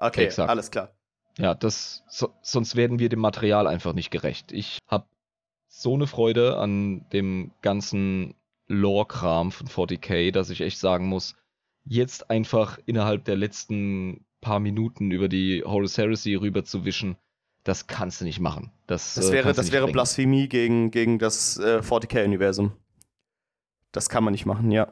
Okay, 0.00 0.24
Exakt. 0.24 0.50
alles 0.50 0.70
klar. 0.70 0.90
Ja, 1.38 1.54
das, 1.54 2.02
so, 2.08 2.34
sonst 2.42 2.74
werden 2.74 2.98
wir 2.98 3.08
dem 3.08 3.20
Material 3.20 3.66
einfach 3.66 3.92
nicht 3.92 4.10
gerecht. 4.10 4.52
Ich 4.52 4.78
habe 4.88 5.06
so 5.68 5.94
eine 5.94 6.06
Freude 6.06 6.56
an 6.56 7.08
dem 7.12 7.52
ganzen 7.62 8.34
Lore-Kram 8.66 9.52
von 9.52 9.68
40k, 9.68 10.32
dass 10.32 10.50
ich 10.50 10.62
echt 10.62 10.78
sagen 10.78 11.06
muss, 11.06 11.36
jetzt 11.84 12.30
einfach 12.30 12.78
innerhalb 12.86 13.24
der 13.24 13.36
letzten 13.36 14.24
paar 14.40 14.60
Minuten 14.60 15.10
über 15.10 15.28
die 15.28 15.62
Horus 15.64 15.98
Heresy 15.98 16.34
rüberzuwischen, 16.34 17.16
das 17.64 17.86
kannst 17.86 18.20
du 18.20 18.24
nicht 18.24 18.40
machen. 18.40 18.72
Das, 18.86 19.14
das 19.14 19.30
äh, 19.30 19.32
wäre, 19.32 19.52
das 19.52 19.70
wäre 19.70 19.88
Blasphemie 19.88 20.48
gegen, 20.48 20.90
gegen 20.90 21.18
das 21.18 21.58
äh, 21.58 21.80
40k-Universum. 21.80 22.72
Das 23.92 24.08
kann 24.08 24.24
man 24.24 24.32
nicht 24.32 24.46
machen, 24.46 24.70
ja. 24.70 24.88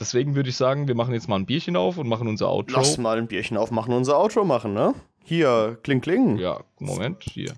Deswegen 0.00 0.34
würde 0.34 0.48
ich 0.48 0.56
sagen, 0.56 0.88
wir 0.88 0.94
machen 0.94 1.12
jetzt 1.12 1.28
mal 1.28 1.36
ein 1.36 1.44
Bierchen 1.44 1.76
auf 1.76 1.98
und 1.98 2.08
machen 2.08 2.26
unser 2.26 2.48
Outro. 2.48 2.78
Lass 2.78 2.96
mal 2.96 3.18
ein 3.18 3.28
Bierchen 3.28 3.58
auf, 3.58 3.70
machen 3.70 3.92
unser 3.92 4.18
Outro 4.18 4.44
machen, 4.44 4.72
ne? 4.72 4.94
Hier, 5.22 5.78
kling 5.82 6.00
kling. 6.00 6.38
Ja, 6.38 6.64
Moment, 6.78 7.22
hier. 7.22 7.54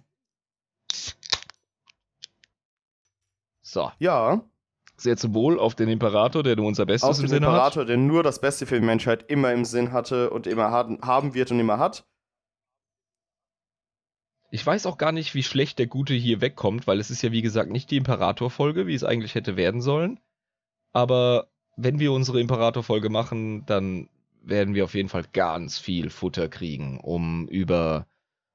So. 3.62 3.92
Ja. 4.00 4.42
Sehr 4.96 5.16
zum 5.16 5.34
Wohl 5.34 5.58
auf 5.58 5.76
den 5.76 5.88
Imperator, 5.88 6.42
der 6.42 6.56
nur 6.56 6.66
unser 6.66 6.84
Bestes 6.84 7.08
auf 7.08 7.18
im 7.20 7.28
Sinn 7.28 7.46
hat. 7.46 7.52
Imperator, 7.52 7.84
der 7.84 7.96
nur 7.96 8.24
das 8.24 8.40
Beste 8.40 8.66
für 8.66 8.78
die 8.78 8.84
Menschheit 8.84 9.30
immer 9.30 9.52
im 9.52 9.64
Sinn 9.64 9.92
hatte 9.92 10.30
und 10.30 10.46
immer 10.48 10.70
haben 10.70 11.34
wird 11.34 11.52
und 11.52 11.60
immer 11.60 11.78
hat. 11.78 12.04
Ich 14.50 14.66
weiß 14.66 14.84
auch 14.86 14.98
gar 14.98 15.12
nicht, 15.12 15.34
wie 15.34 15.42
schlecht 15.44 15.78
der 15.78 15.86
Gute 15.86 16.12
hier 16.12 16.40
wegkommt, 16.40 16.86
weil 16.86 17.00
es 17.00 17.10
ist 17.10 17.22
ja 17.22 17.32
wie 17.32 17.40
gesagt 17.40 17.70
nicht 17.70 17.90
die 17.90 17.96
Imperator-Folge, 17.96 18.86
wie 18.86 18.94
es 18.94 19.04
eigentlich 19.04 19.34
hätte 19.34 19.56
werden 19.56 19.80
sollen. 19.80 20.20
Aber 20.92 21.51
wenn 21.76 21.98
wir 21.98 22.12
unsere 22.12 22.40
Imperator-Folge 22.40 23.08
machen, 23.08 23.64
dann 23.66 24.08
werden 24.42 24.74
wir 24.74 24.84
auf 24.84 24.94
jeden 24.94 25.08
Fall 25.08 25.24
ganz 25.32 25.78
viel 25.78 26.10
Futter 26.10 26.48
kriegen, 26.48 26.98
um 27.00 27.48
über 27.48 28.06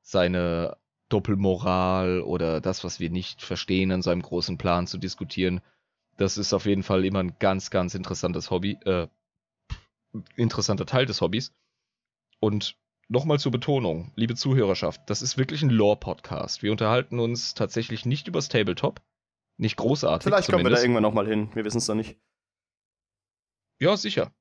seine 0.01 0.77
Doppelmoral 1.09 2.21
oder 2.21 2.59
das, 2.59 2.83
was 2.83 2.99
wir 2.99 3.09
nicht 3.09 3.41
verstehen 3.41 3.91
an 3.91 4.01
seinem 4.01 4.21
großen 4.21 4.57
Plan 4.57 4.87
zu 4.87 4.97
diskutieren. 4.97 5.61
Das 6.17 6.37
ist 6.37 6.53
auf 6.53 6.65
jeden 6.65 6.83
Fall 6.83 7.05
immer 7.05 7.19
ein 7.19 7.35
ganz, 7.39 7.69
ganz 7.69 7.95
interessantes 7.95 8.51
Hobby, 8.51 8.77
äh, 8.85 9.07
interessanter 10.35 10.85
Teil 10.85 11.05
des 11.05 11.21
Hobbys. 11.21 11.53
Und 12.39 12.77
nochmal 13.07 13.39
zur 13.39 13.51
Betonung, 13.51 14.11
liebe 14.15 14.35
Zuhörerschaft, 14.35 15.01
das 15.09 15.21
ist 15.21 15.37
wirklich 15.37 15.61
ein 15.61 15.69
Lore-Podcast. 15.69 16.63
Wir 16.63 16.71
unterhalten 16.71 17.19
uns 17.19 17.53
tatsächlich 17.53 18.05
nicht 18.05 18.27
übers 18.27 18.49
Tabletop. 18.49 19.01
Nicht 19.57 19.77
großartig. 19.77 20.25
Vielleicht 20.25 20.51
kommen 20.51 20.65
wir 20.65 20.71
da 20.71 20.81
irgendwann 20.81 21.03
nochmal 21.03 21.27
hin. 21.27 21.49
Wir 21.55 21.65
wissen 21.65 21.79
es 21.79 21.87
noch 21.87 21.95
nicht. 21.95 22.17
Ja, 23.79 23.95
sicher. 23.95 24.31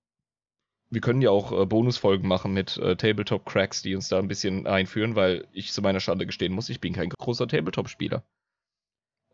Wir 0.89 1.01
können 1.01 1.21
ja 1.21 1.31
auch 1.31 1.53
äh, 1.53 1.67
Bonusfolgen 1.67 2.29
machen 2.29 2.53
mit 2.53 2.77
äh, 2.79 2.97
Tabletop-Cracks, 2.97 3.83
die 3.83 3.95
uns 3.95 4.09
da 4.09 4.19
ein 4.19 4.29
bisschen 4.29 4.67
einführen, 4.67 5.17
weil 5.17 5.49
ich 5.53 5.73
zu 5.73 5.83
meiner 5.83 6.01
Schande 6.01 6.27
gestehen 6.27 6.53
muss, 6.53 6.69
ich 6.69 6.81
bin 6.81 6.93
kein 6.93 7.11
großer 7.11 7.49
Tabletop-Spieler. 7.49 8.25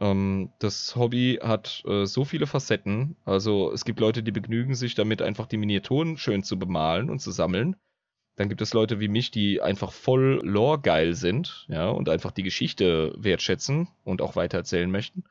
Ähm, 0.01 0.51
das 0.59 0.97
Hobby 0.97 1.39
hat 1.43 1.83
äh, 1.87 2.07
so 2.07 2.25
viele 2.25 2.47
Facetten. 2.47 3.17
Also 3.25 3.71
es 3.73 3.85
gibt 3.85 4.01
Leute, 4.01 4.23
die 4.23 4.33
begnügen 4.33 4.75
sich 4.75 4.95
damit, 4.95 5.23
einfach 5.23 5.47
die 5.47 5.59
Miniaturen 5.59 6.17
schön 6.17 6.43
zu 6.43 6.59
bemalen 6.59 7.11
und 7.11 7.21
zu 7.21 7.31
sammeln. 7.31 7.77
Dann 8.37 8.49
gibt 8.49 8.63
es 8.63 8.73
Leute 8.73 8.99
wie 8.99 9.09
mich, 9.09 9.31
die 9.31 9.61
einfach 9.61 9.93
voll 9.93 10.41
lore-geil 10.43 11.15
sind, 11.15 11.67
ja, 11.69 11.91
und 11.91 12.09
einfach 12.09 12.33
die 12.33 12.43
Geschichte 12.43 13.15
wertschätzen 13.17 13.89
und 14.05 14.23
auch 14.23 14.37
weitererzählen 14.37 14.91
möchten. 14.91 15.25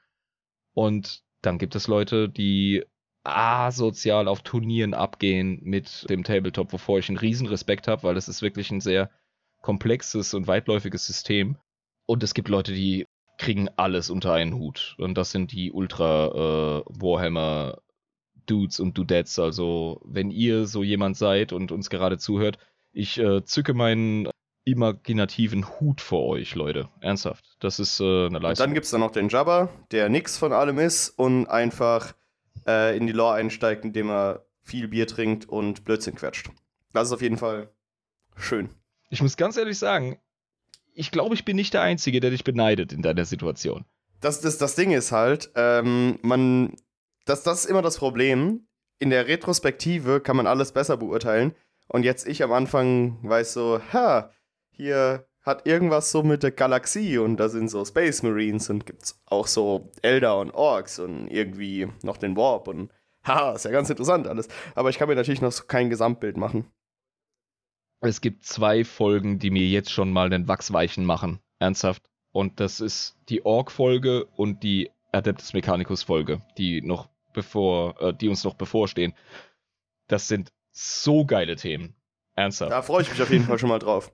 Und 0.73 1.23
dann 1.41 1.57
gibt 1.57 1.75
es 1.75 1.87
Leute, 1.87 2.29
die 2.29 2.85
asozial 3.23 4.27
auf 4.27 4.41
Turnieren 4.41 4.93
abgehen 4.93 5.59
mit 5.63 6.09
dem 6.09 6.23
Tabletop, 6.23 6.73
wovor 6.73 6.99
ich 6.99 7.09
einen 7.09 7.17
riesen 7.17 7.47
Respekt 7.47 7.87
habe, 7.87 8.03
weil 8.03 8.17
es 8.17 8.27
ist 8.27 8.41
wirklich 8.41 8.71
ein 8.71 8.81
sehr 8.81 9.09
komplexes 9.61 10.33
und 10.33 10.47
weitläufiges 10.47 11.05
System. 11.05 11.57
Und 12.05 12.23
es 12.23 12.33
gibt 12.33 12.49
Leute, 12.49 12.73
die 12.73 13.05
kriegen 13.37 13.69
alles 13.75 14.09
unter 14.09 14.33
einen 14.33 14.55
Hut. 14.55 14.95
Und 14.97 15.17
das 15.17 15.31
sind 15.31 15.51
die 15.51 15.71
Ultra 15.71 16.27
äh, 16.27 16.83
Warhammer 16.87 17.79
Dudes 18.45 18.79
und 18.79 18.97
Dudettes. 18.97 19.39
Also, 19.39 20.01
wenn 20.03 20.31
ihr 20.31 20.65
so 20.65 20.83
jemand 20.83 21.17
seid 21.17 21.53
und 21.53 21.71
uns 21.71 21.89
gerade 21.89 22.17
zuhört, 22.17 22.57
ich 22.91 23.19
äh, 23.19 23.43
zücke 23.43 23.73
meinen 23.73 24.27
imaginativen 24.63 25.79
Hut 25.79 26.01
vor 26.01 26.27
euch, 26.27 26.55
Leute. 26.55 26.89
Ernsthaft. 26.99 27.45
Das 27.59 27.79
ist 27.79 27.99
äh, 27.99 28.03
eine 28.03 28.39
Leistung. 28.39 28.49
Und 28.49 28.59
dann 28.59 28.73
gibt 28.73 28.85
es 28.85 28.91
da 28.91 28.97
noch 28.97 29.11
den 29.11 29.29
Jabba, 29.29 29.69
der 29.91 30.09
nix 30.09 30.37
von 30.37 30.53
allem 30.53 30.77
ist 30.77 31.09
und 31.09 31.47
einfach 31.47 32.13
äh, 32.67 32.95
in 32.97 33.07
die 33.07 33.13
Lore 33.13 33.35
einsteigt, 33.35 33.85
indem 33.85 34.09
er 34.09 34.45
viel 34.63 34.87
Bier 34.87 35.07
trinkt 35.07 35.47
und 35.47 35.83
Blödsinn 35.83 36.15
quetscht. 36.15 36.49
Das 36.93 37.07
ist 37.07 37.13
auf 37.13 37.21
jeden 37.21 37.37
Fall 37.37 37.69
schön. 38.35 38.69
Ich 39.09 39.21
muss 39.21 39.37
ganz 39.37 39.57
ehrlich 39.57 39.77
sagen, 39.77 40.19
ich 40.93 41.11
glaube, 41.11 41.35
ich 41.35 41.45
bin 41.45 41.55
nicht 41.55 41.73
der 41.73 41.81
Einzige, 41.81 42.19
der 42.19 42.31
dich 42.31 42.43
beneidet 42.43 42.93
in 42.93 43.01
deiner 43.01 43.25
Situation. 43.25 43.85
Das, 44.19 44.41
das, 44.41 44.57
das 44.57 44.75
Ding 44.75 44.91
ist 44.91 45.11
halt, 45.11 45.51
ähm, 45.55 46.19
man, 46.21 46.75
das, 47.25 47.43
das 47.43 47.61
ist 47.61 47.69
immer 47.69 47.81
das 47.81 47.97
Problem. 47.97 48.67
In 48.99 49.09
der 49.09 49.27
Retrospektive 49.27 50.21
kann 50.21 50.37
man 50.37 50.47
alles 50.47 50.71
besser 50.73 50.97
beurteilen. 50.97 51.55
Und 51.87 52.03
jetzt 52.03 52.27
ich 52.27 52.43
am 52.43 52.51
Anfang 52.51 53.17
weiß 53.23 53.53
so, 53.53 53.81
ha, 53.91 54.31
hier 54.69 55.27
hat 55.41 55.65
irgendwas 55.65 56.11
so 56.11 56.23
mit 56.23 56.43
der 56.43 56.51
Galaxie 56.51 57.17
und 57.17 57.37
da 57.37 57.49
sind 57.49 57.69
so 57.69 57.83
Space 57.83 58.21
Marines 58.23 58.69
und 58.69 58.85
gibt's 58.85 59.19
auch 59.25 59.47
so 59.47 59.91
Elder 60.01 60.39
und 60.39 60.51
Orks 60.51 60.99
und 60.99 61.27
irgendwie 61.29 61.87
noch 62.03 62.17
den 62.17 62.35
Warp 62.35 62.67
und 62.67 62.91
haha, 63.23 63.53
ist 63.53 63.65
ja 63.65 63.71
ganz 63.71 63.89
interessant 63.89 64.27
alles. 64.27 64.47
Aber 64.75 64.89
ich 64.89 64.97
kann 64.97 65.09
mir 65.09 65.15
natürlich 65.15 65.41
noch 65.41 65.67
kein 65.67 65.89
Gesamtbild 65.89 66.37
machen. 66.37 66.65
Es 68.01 68.21
gibt 68.21 68.45
zwei 68.45 68.83
Folgen, 68.83 69.39
die 69.39 69.51
mir 69.51 69.67
jetzt 69.67 69.91
schon 69.91 70.11
mal 70.11 70.29
den 70.29 70.47
Wachsweichen 70.47 71.05
machen. 71.05 71.39
Ernsthaft. 71.59 72.03
Und 72.31 72.59
das 72.59 72.79
ist 72.79 73.17
die 73.29 73.45
Ork-Folge 73.45 74.25
und 74.25 74.63
die 74.63 74.89
Adeptus 75.11 75.53
Mechanicus-Folge, 75.53 76.41
die 76.57 76.81
noch 76.81 77.09
bevor, 77.33 78.01
äh, 78.01 78.13
die 78.13 78.29
uns 78.29 78.43
noch 78.43 78.55
bevorstehen. 78.55 79.13
Das 80.07 80.27
sind 80.27 80.51
so 80.71 81.25
geile 81.25 81.55
Themen. 81.55 81.95
Ernsthaft. 82.33 82.71
Da 82.71 82.81
freue 82.81 83.01
ich 83.03 83.11
mich 83.11 83.21
auf 83.21 83.29
jeden 83.29 83.43
Fall 83.43 83.59
schon 83.59 83.69
mal 83.69 83.79
drauf. 83.79 84.11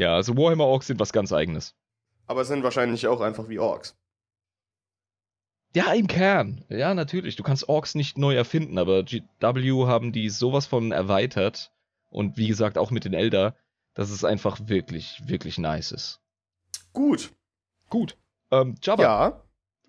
Ja, 0.00 0.14
also 0.14 0.34
Warhammer 0.34 0.64
Orks 0.64 0.86
sind 0.86 0.98
was 0.98 1.12
ganz 1.12 1.30
eigenes. 1.30 1.74
Aber 2.26 2.46
sind 2.46 2.62
wahrscheinlich 2.62 3.06
auch 3.06 3.20
einfach 3.20 3.50
wie 3.50 3.58
Orks. 3.58 3.98
Ja, 5.74 5.92
im 5.92 6.06
Kern. 6.06 6.64
Ja, 6.70 6.94
natürlich. 6.94 7.36
Du 7.36 7.42
kannst 7.42 7.68
Orks 7.68 7.94
nicht 7.94 8.16
neu 8.16 8.34
erfinden, 8.34 8.78
aber 8.78 9.02
GW 9.02 9.86
haben 9.86 10.12
die 10.12 10.30
sowas 10.30 10.66
von 10.66 10.90
erweitert. 10.90 11.70
Und 12.08 12.38
wie 12.38 12.48
gesagt, 12.48 12.78
auch 12.78 12.90
mit 12.90 13.04
den 13.04 13.12
Elder, 13.12 13.54
dass 13.92 14.08
es 14.10 14.24
einfach 14.24 14.58
wirklich, 14.68 15.20
wirklich 15.26 15.58
nice 15.58 15.92
ist. 15.92 16.20
Gut. 16.94 17.30
Gut. 17.90 18.16
Ähm, 18.50 18.76
Jabba, 18.82 19.02
Ja, 19.02 19.42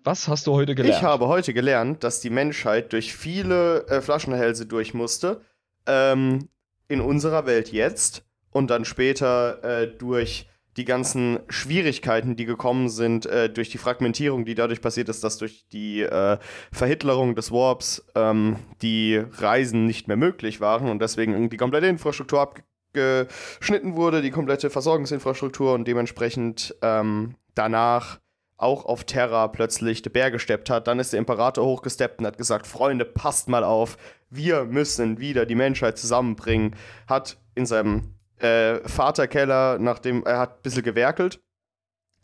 was 0.04 0.28
hast 0.28 0.46
du 0.46 0.52
heute 0.52 0.74
gelernt? 0.74 0.98
ich 0.98 1.02
habe 1.02 1.28
heute 1.28 1.54
gelernt, 1.54 2.04
dass 2.04 2.20
die 2.20 2.28
Menschheit 2.30 2.92
durch 2.92 3.14
viele 3.14 3.86
äh, 3.86 4.02
Flaschenhälse 4.02 4.66
durch 4.66 4.92
musste. 4.92 5.40
Ähm, 5.86 6.50
in 6.86 7.00
unserer 7.00 7.46
Welt 7.46 7.72
jetzt 7.72 8.26
und 8.52 8.70
dann 8.70 8.84
später 8.84 9.64
äh, 9.64 9.88
durch 9.88 10.46
die 10.76 10.84
ganzen 10.84 11.40
Schwierigkeiten, 11.48 12.36
die 12.36 12.46
gekommen 12.46 12.88
sind, 12.88 13.26
äh, 13.26 13.50
durch 13.50 13.68
die 13.68 13.78
Fragmentierung, 13.78 14.44
die 14.44 14.54
dadurch 14.54 14.80
passiert 14.80 15.08
ist, 15.08 15.22
dass 15.22 15.36
durch 15.36 15.66
die 15.68 16.02
äh, 16.02 16.38
Verhitlerung 16.72 17.34
des 17.34 17.50
Warps 17.50 18.04
ähm, 18.14 18.56
die 18.80 19.22
Reisen 19.38 19.86
nicht 19.86 20.08
mehr 20.08 20.16
möglich 20.16 20.60
waren 20.60 20.88
und 20.88 21.02
deswegen 21.02 21.50
die 21.50 21.56
komplette 21.58 21.88
Infrastruktur 21.88 22.40
abgeschnitten 22.40 23.96
wurde, 23.96 24.22
die 24.22 24.30
komplette 24.30 24.70
Versorgungsinfrastruktur 24.70 25.74
und 25.74 25.86
dementsprechend 25.86 26.74
ähm, 26.80 27.34
danach 27.54 28.18
auch 28.56 28.86
auf 28.86 29.04
Terra 29.04 29.48
plötzlich 29.48 30.02
den 30.02 30.12
Berg 30.12 30.32
gesteppt 30.32 30.70
hat. 30.70 30.86
Dann 30.86 31.00
ist 31.00 31.12
der 31.12 31.18
Imperator 31.18 31.66
hochgesteppt 31.66 32.20
und 32.20 32.26
hat 32.26 32.38
gesagt, 32.38 32.66
Freunde, 32.66 33.04
passt 33.04 33.48
mal 33.48 33.64
auf, 33.64 33.98
wir 34.30 34.64
müssen 34.64 35.18
wieder 35.18 35.44
die 35.44 35.56
Menschheit 35.56 35.98
zusammenbringen. 35.98 36.76
Hat 37.08 37.38
in 37.54 37.66
seinem 37.66 38.14
äh, 38.42 38.86
Vaterkeller, 38.88 39.78
nachdem 39.78 40.24
er 40.24 40.38
hat 40.38 40.58
ein 40.58 40.62
bisschen 40.62 40.82
gewerkelt, 40.82 41.40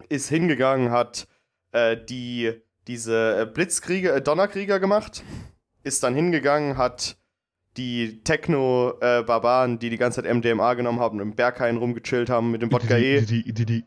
ist 0.09 0.29
hingegangen, 0.29 0.91
hat 0.91 1.29
äh, 1.73 1.97
die, 1.97 2.53
diese 2.87 3.43
äh, 3.43 3.47
Blitzkrieger, 3.47 4.17
äh, 4.17 4.23
Donnerkrieger 4.23 4.81
gemacht, 4.81 5.23
ist 5.85 6.03
dann 6.03 6.15
hingegangen, 6.15 6.77
hat 6.77 7.17
die 7.77 8.25
Techno-Barbaren, 8.25 9.79
die 9.79 9.89
die 9.89 9.99
ganze 9.99 10.23
Zeit 10.23 10.35
MDMA 10.35 10.75
genommen 10.75 10.99
haben 10.99 11.21
und 11.21 11.29
im 11.29 11.37
Berghain 11.37 11.77
rumgechillt 11.77 12.29
haben 12.29 12.51
mit 12.51 12.61
dem 12.61 12.73
Wodka 12.73 12.97
E, 12.97 13.25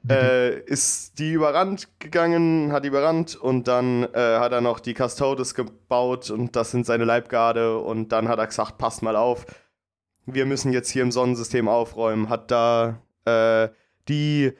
äh, 0.09 0.59
ist 0.61 1.19
die 1.19 1.33
überrannt 1.33 1.89
gegangen, 1.99 2.71
hat 2.71 2.85
die 2.85 2.87
überrannt 2.87 3.35
und 3.35 3.67
dann 3.67 4.03
äh, 4.13 4.39
hat 4.39 4.53
er 4.53 4.61
noch 4.61 4.79
die 4.79 4.93
Custodes 4.93 5.55
gebaut 5.55 6.31
und 6.31 6.55
das 6.55 6.71
sind 6.71 6.85
seine 6.85 7.03
Leibgarde 7.03 7.77
und 7.79 8.13
dann 8.13 8.29
hat 8.29 8.39
er 8.39 8.47
gesagt, 8.47 8.77
passt 8.77 9.03
mal 9.03 9.17
auf, 9.17 9.45
wir 10.25 10.45
müssen 10.45 10.71
jetzt 10.73 10.89
hier 10.89 11.01
im 11.01 11.11
Sonnensystem 11.11 11.67
aufräumen, 11.67 12.29
hat 12.29 12.51
da 12.51 13.01
äh, 13.25 13.69
die, 14.07 14.53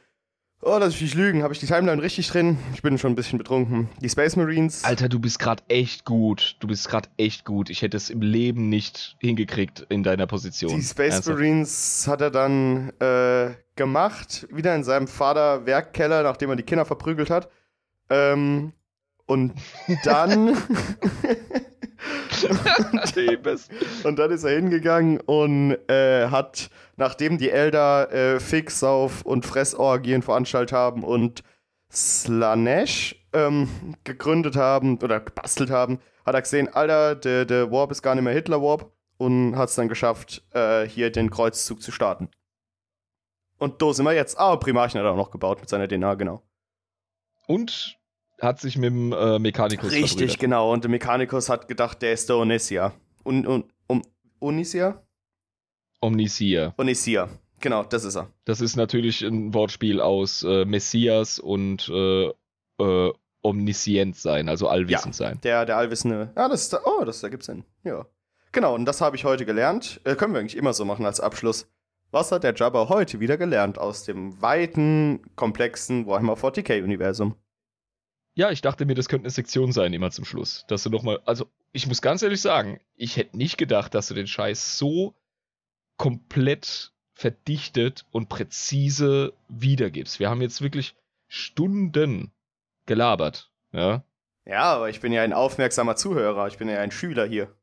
oh, 0.62 0.78
lass 0.80 0.96
ich 0.96 1.02
nicht 1.02 1.16
lügen, 1.16 1.44
habe 1.44 1.54
ich 1.54 1.60
die 1.60 1.66
Timeline 1.66 2.02
richtig 2.02 2.28
drin? 2.30 2.58
Ich 2.74 2.82
bin 2.82 2.98
schon 2.98 3.12
ein 3.12 3.16
bisschen 3.16 3.38
betrunken. 3.38 3.90
Die 4.02 4.10
Space 4.10 4.36
Marines, 4.36 4.84
Alter, 4.84 5.10
du 5.10 5.20
bist 5.20 5.40
gerade 5.40 5.64
echt 5.68 6.06
gut. 6.06 6.58
Du 6.60 6.68
bist 6.68 6.88
gerade 6.90 7.10
echt 7.18 7.46
gut. 7.46 7.70
Ich 7.70 7.82
hätte 7.82 7.98
es 7.98 8.10
im 8.10 8.22
Leben 8.22 8.70
nicht 8.70 9.16
hingekriegt 9.20 9.86
in 9.90 10.04
deiner 10.04 10.28
Position. 10.28 10.76
die 10.76 10.82
Space 10.82 11.16
Ernsthaft. 11.16 11.38
Marines 11.38 12.08
hat 12.08 12.22
er 12.22 12.32
dann 12.32 12.92
äh, 13.00 13.52
gemacht, 13.76 14.48
wieder 14.52 14.76
in 14.76 14.84
seinem 14.84 15.08
Vater 15.08 15.66
Werkkeller, 15.66 16.24
nachdem 16.24 16.50
er 16.50 16.56
die 16.56 16.64
Kinder 16.64 16.86
verprügelt 16.86 17.30
hat. 17.30 17.50
Ähm, 18.10 18.74
und 19.26 19.54
dann. 20.04 20.58
Und 24.04 24.20
dann 24.20 24.32
ist 24.32 24.44
er 24.44 24.56
hingegangen 24.56 25.20
und 25.22 25.78
äh, 25.90 26.28
hat, 26.28 26.70
nachdem 26.98 27.38
die 27.38 27.50
Elder 27.50 28.12
äh, 28.12 28.40
Fixauf 28.40 29.22
und 29.24 29.46
Fressorgien 29.46 30.22
veranstaltet 30.22 30.74
haben 30.74 31.04
und 31.04 31.44
Slanesh 31.92 33.16
ähm, 33.34 33.96
gegründet 34.04 34.56
haben 34.56 34.98
oder 35.00 35.20
gebastelt 35.20 35.70
haben, 35.70 36.00
hat 36.26 36.36
er 36.36 36.42
gesehen, 36.42 36.70
Alter, 36.70 37.16
der, 37.16 37.46
der 37.46 37.72
Warp 37.72 37.92
ist 37.92 38.02
gar 38.02 38.16
nicht 38.16 38.24
mehr 38.24 38.34
Hitler-Warp 38.34 38.92
und 39.18 39.56
hat 39.56 39.70
es 39.70 39.76
dann 39.76 39.90
geschafft, 39.90 40.44
äh, 40.52 40.88
hier 40.88 41.12
den 41.12 41.30
Kreuzzug 41.30 41.82
zu 41.82 41.92
starten. 41.92 42.30
Und 43.58 43.82
da 43.82 43.94
sind 43.94 44.06
wir 44.06 44.14
jetzt. 44.14 44.40
Ah, 44.40 44.56
Primarchen 44.56 45.00
hat 45.00 45.06
er 45.06 45.12
auch 45.12 45.18
noch 45.18 45.30
gebaut 45.30 45.60
mit 45.60 45.70
seiner 45.70 45.88
DNA, 45.88 46.16
genau. 46.16 46.42
Und 47.46 48.01
hat 48.42 48.60
sich 48.60 48.78
mit 48.78 48.90
dem 48.92 49.14
äh, 49.14 49.40
Mechanikus 49.40 49.92
Richtig, 49.92 50.10
verbrüdert. 50.10 50.40
genau. 50.40 50.74
Und 50.74 50.84
der 50.84 50.92
Mechanicus 50.92 51.48
hat 51.50 51.68
gedacht, 51.68 52.02
der 52.02 52.14
ist 52.14 52.28
der 52.30 52.38
Onisia. 52.38 52.94
Un, 53.24 53.46
un, 53.48 53.64
um, 53.88 54.02
Onisia? 54.40 55.02
Omnisia. 56.02 56.74
Onisia. 56.78 57.30
Genau, 57.60 57.84
das 57.84 58.04
ist 58.04 58.16
er. 58.16 58.28
Das 58.46 58.60
ist 58.60 58.76
natürlich 58.76 59.22
ein 59.22 59.54
Wortspiel 59.54 60.02
aus 60.02 60.44
äh, 60.44 60.66
Messias 60.66 61.38
und 61.38 61.88
äh, 61.90 62.32
äh, 62.80 63.14
omniscient 63.44 64.16
sein, 64.16 64.50
also 64.50 64.68
allwissend 64.68 65.18
Ja. 65.20 65.28
sein. 65.28 65.40
Der, 65.44 65.66
der 65.66 65.78
Allwissende. 65.78 66.32
Ja, 66.36 66.50
das 66.50 66.64
ist, 66.64 66.80
oh, 66.86 67.04
das 67.06 67.22
ergibt 67.22 67.44
Sinn. 67.44 67.64
Ja. 67.84 68.06
Genau, 68.52 68.74
und 68.76 68.86
das 68.86 69.02
habe 69.02 69.16
ich 69.16 69.26
heute 69.26 69.46
gelernt. 69.46 70.02
Äh, 70.04 70.16
können 70.16 70.34
wir 70.34 70.40
eigentlich 70.40 70.58
immer 70.58 70.74
so 70.74 70.86
machen 70.86 71.06
als 71.06 71.20
Abschluss. 71.20 71.68
Was 72.10 72.32
hat 72.32 72.44
der 72.44 72.54
Jabba 72.56 72.90
heute 72.90 73.20
wieder 73.20 73.38
gelernt 73.38 73.78
aus 73.78 74.04
dem 74.04 74.42
weiten, 74.42 75.22
komplexen 75.36 76.08
Warhammer 76.08 76.34
40k-Universum? 76.34 77.36
Ja, 78.34 78.50
ich 78.50 78.62
dachte 78.62 78.86
mir, 78.86 78.96
das 78.96 79.10
könnte 79.10 79.26
eine 79.26 79.32
Sektion 79.32 79.72
sein, 79.72 79.94
immer 79.94 80.12
zum 80.12 80.26
Schluss. 80.26 80.66
Dass 80.68 80.84
du 80.84 80.90
nochmal, 80.90 81.20
also 81.26 81.48
ich 81.74 81.88
muss 81.88 82.02
ganz 82.02 82.22
ehrlich 82.22 82.42
sagen, 82.42 82.80
ich 82.96 83.18
hätte 83.18 83.38
nicht 83.38 83.58
gedacht, 83.58 83.94
dass 83.94 84.08
du 84.08 84.14
den 84.14 84.28
Scheiß 84.28 84.78
so 84.78 85.16
komplett 85.98 86.94
verdichtet 87.14 88.06
und 88.12 88.30
präzise 88.30 89.34
wiedergibst. 89.50 90.20
Wir 90.20 90.30
haben 90.30 90.42
jetzt 90.42 90.62
wirklich 90.62 90.96
Stunden 91.28 92.32
gelabert, 92.86 93.52
ja. 93.74 94.04
Ja, 94.46 94.64
aber 94.64 94.90
ich 94.90 95.02
bin 95.02 95.14
ja 95.14 95.22
ein 95.22 95.34
aufmerksamer 95.34 95.96
Zuhörer. 95.96 96.48
Ich 96.48 96.58
bin 96.58 96.68
ja 96.68 96.80
ein 96.80 96.92
Schüler 96.92 97.26
hier. 97.26 97.56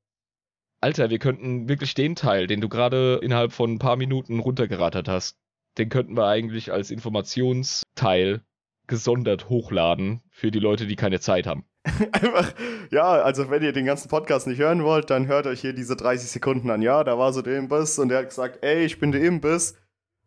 Alter, 0.81 1.11
wir 1.11 1.19
könnten 1.19 1.69
wirklich 1.69 1.95
den 1.95 2.15
Teil, 2.15 2.47
den 2.47 2.61
du 2.61 2.69
gerade 2.69 3.19
innerhalb 3.21 3.53
von 3.53 3.73
ein 3.73 3.79
paar 3.81 3.97
Minuten 3.97 4.39
runtergerattert 4.39 5.09
hast, 5.09 5.37
den 5.77 5.89
könnten 5.89 6.17
wir 6.17 6.27
eigentlich 6.27 6.73
als 6.73 6.91
Informationsteil 6.91 8.43
gesondert 8.89 9.49
hochladen 9.49 10.23
für 10.31 10.51
die 10.51 10.59
Leute, 10.59 10.87
die 10.87 10.97
keine 10.97 11.21
Zeit 11.21 11.47
haben. 11.47 11.65
Einfach, 12.13 12.53
ja, 12.91 13.09
also 13.23 13.51
wenn 13.51 13.63
ihr 13.63 13.73
den 13.73 13.87
ganzen 13.87 14.09
Podcast 14.09 14.47
nicht 14.47 14.59
hören 14.59 14.83
wollt, 14.83 15.11
dann 15.11 15.27
hört 15.27 15.47
euch 15.47 15.61
hier 15.61 15.73
diese 15.73 15.97
30 15.97 16.31
Sekunden 16.31 16.71
an. 16.71 16.83
Ja, 16.83 17.05
da 17.05 17.19
war 17.19 17.33
so 17.33 17.43
der 17.43 17.57
Imbiss 17.57 17.99
und 17.99 18.09
der 18.09 18.19
hat 18.19 18.29
gesagt, 18.29 18.59
ey, 18.63 18.85
ich 18.85 18.99
bin 18.99 19.13
der 19.13 19.23
Imbiss. 19.23 19.77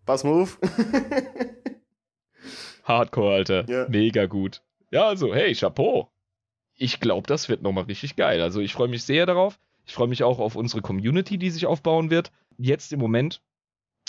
Pass 0.05 0.23
move. 0.23 0.51
Hardcore, 2.83 3.35
Alter. 3.35 3.69
Ja. 3.69 3.88
Mega 3.89 4.25
gut. 4.25 4.61
Ja, 4.89 5.07
also, 5.07 5.33
hey, 5.33 5.53
Chapeau. 5.53 6.09
Ich 6.75 6.99
glaube, 6.99 7.27
das 7.27 7.49
wird 7.49 7.61
nochmal 7.61 7.83
richtig 7.83 8.15
geil. 8.15 8.41
Also, 8.41 8.59
ich 8.59 8.73
freue 8.73 8.88
mich 8.88 9.03
sehr 9.03 9.25
darauf. 9.25 9.59
Ich 9.85 9.93
freue 9.93 10.07
mich 10.07 10.23
auch 10.23 10.39
auf 10.39 10.55
unsere 10.55 10.81
Community, 10.81 11.38
die 11.38 11.51
sich 11.51 11.67
aufbauen 11.67 12.09
wird. 12.09 12.31
Jetzt 12.57 12.91
im 12.91 12.99
Moment, 12.99 13.41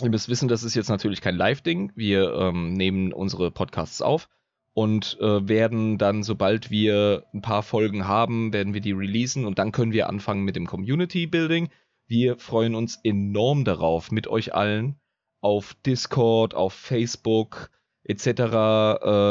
ihr 0.01 0.11
müsst 0.11 0.29
wissen, 0.29 0.49
das 0.49 0.63
ist 0.63 0.75
jetzt 0.75 0.89
natürlich 0.89 1.21
kein 1.21 1.37
Live-Ding. 1.37 1.93
Wir 1.95 2.33
ähm, 2.33 2.73
nehmen 2.73 3.13
unsere 3.13 3.51
Podcasts 3.51 4.01
auf 4.01 4.29
und 4.75 5.19
äh, 5.21 5.49
werden 5.49 5.99
dann, 5.99 6.23
sobald 6.23 6.71
wir 6.71 7.25
ein 7.35 7.43
paar 7.43 7.63
Folgen 7.63 8.07
haben, 8.09 8.53
werden 8.53 8.73
wir 8.75 8.81
die 8.81 8.93
releasen 8.93 9.45
und 9.45 9.59
dann 9.59 9.73
können 9.73 9.93
wir 9.93 10.09
anfangen 10.09 10.45
mit 10.45 10.57
dem 10.57 10.67
Community-Building. 10.67 11.69
Wir 12.07 12.39
freuen 12.39 12.75
uns 12.75 12.99
enorm 13.05 13.65
darauf, 13.65 14.11
mit 14.11 14.29
euch 14.29 14.55
allen 14.55 14.97
auf 15.41 15.75
Discord, 15.87 16.55
auf 16.55 16.73
Facebook, 16.73 17.71
etc. 18.05 18.27
Äh, 18.27 18.33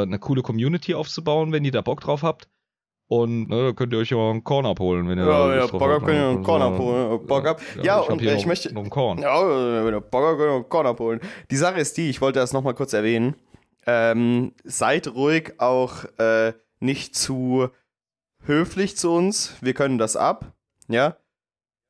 eine 0.04 0.20
coole 0.20 0.42
Community 0.42 0.94
aufzubauen, 0.94 1.52
wenn 1.52 1.66
ihr 1.66 1.72
da 1.72 1.82
Bock 1.82 2.02
drauf 2.02 2.22
habt. 2.24 2.48
Und 3.08 3.50
ne, 3.50 3.64
da 3.64 3.72
könnt 3.74 3.92
ihr 3.92 4.00
euch 4.00 4.10
ja 4.10 4.16
mal 4.18 4.30
einen 4.30 4.44
Korn 4.46 4.66
abholen, 4.66 5.10
wenn 5.10 5.18
ihr 5.20 5.26
da 5.26 5.50
Ja, 5.50 5.56
ja, 5.56 5.68
Bock 5.68 5.82
habt, 5.82 5.92
habt, 5.92 6.06
könnt 6.06 6.18
ihr 6.18 6.22
ne? 6.24 6.30
einen 6.30 6.44
Korn 6.44 6.62
Also, 6.62 6.76
abholen, 6.76 7.28
Bock 7.28 7.46
habt. 7.46 7.62
Ja, 7.84 7.98
hab 7.98 8.10
und 8.10 8.20
hier 8.22 8.32
ich 8.36 8.40
noch, 8.42 8.46
möchte- 8.48 8.74
noch 8.74 8.82
einen 8.82 8.90
Korn. 8.90 9.18
Ja, 9.20 9.84
wenn 9.86 9.92
der 9.92 10.00
Bock 10.00 10.38
kann 10.38 10.50
einen 10.50 10.70
Korn 10.70 10.86
abholen. 10.88 11.20
Die 11.50 11.58
Sache 11.58 11.80
ist 11.82 11.98
die, 11.98 12.10
ich 12.10 12.22
wollte 12.22 12.40
das 12.40 12.54
nochmal 12.54 12.74
kurz 12.74 12.94
erwähnen. 12.94 13.36
Ähm, 13.88 14.54
seid 14.64 15.08
ruhig 15.08 15.60
auch 15.60 16.06
äh, 16.20 16.54
nicht 16.80 17.16
zu 17.16 17.70
höflich 18.44 18.98
zu 18.98 19.12
uns. 19.12 19.56
Wir 19.62 19.74
können 19.74 19.98
das 19.98 20.16
ab. 20.16 20.54
Ja. 20.88 21.18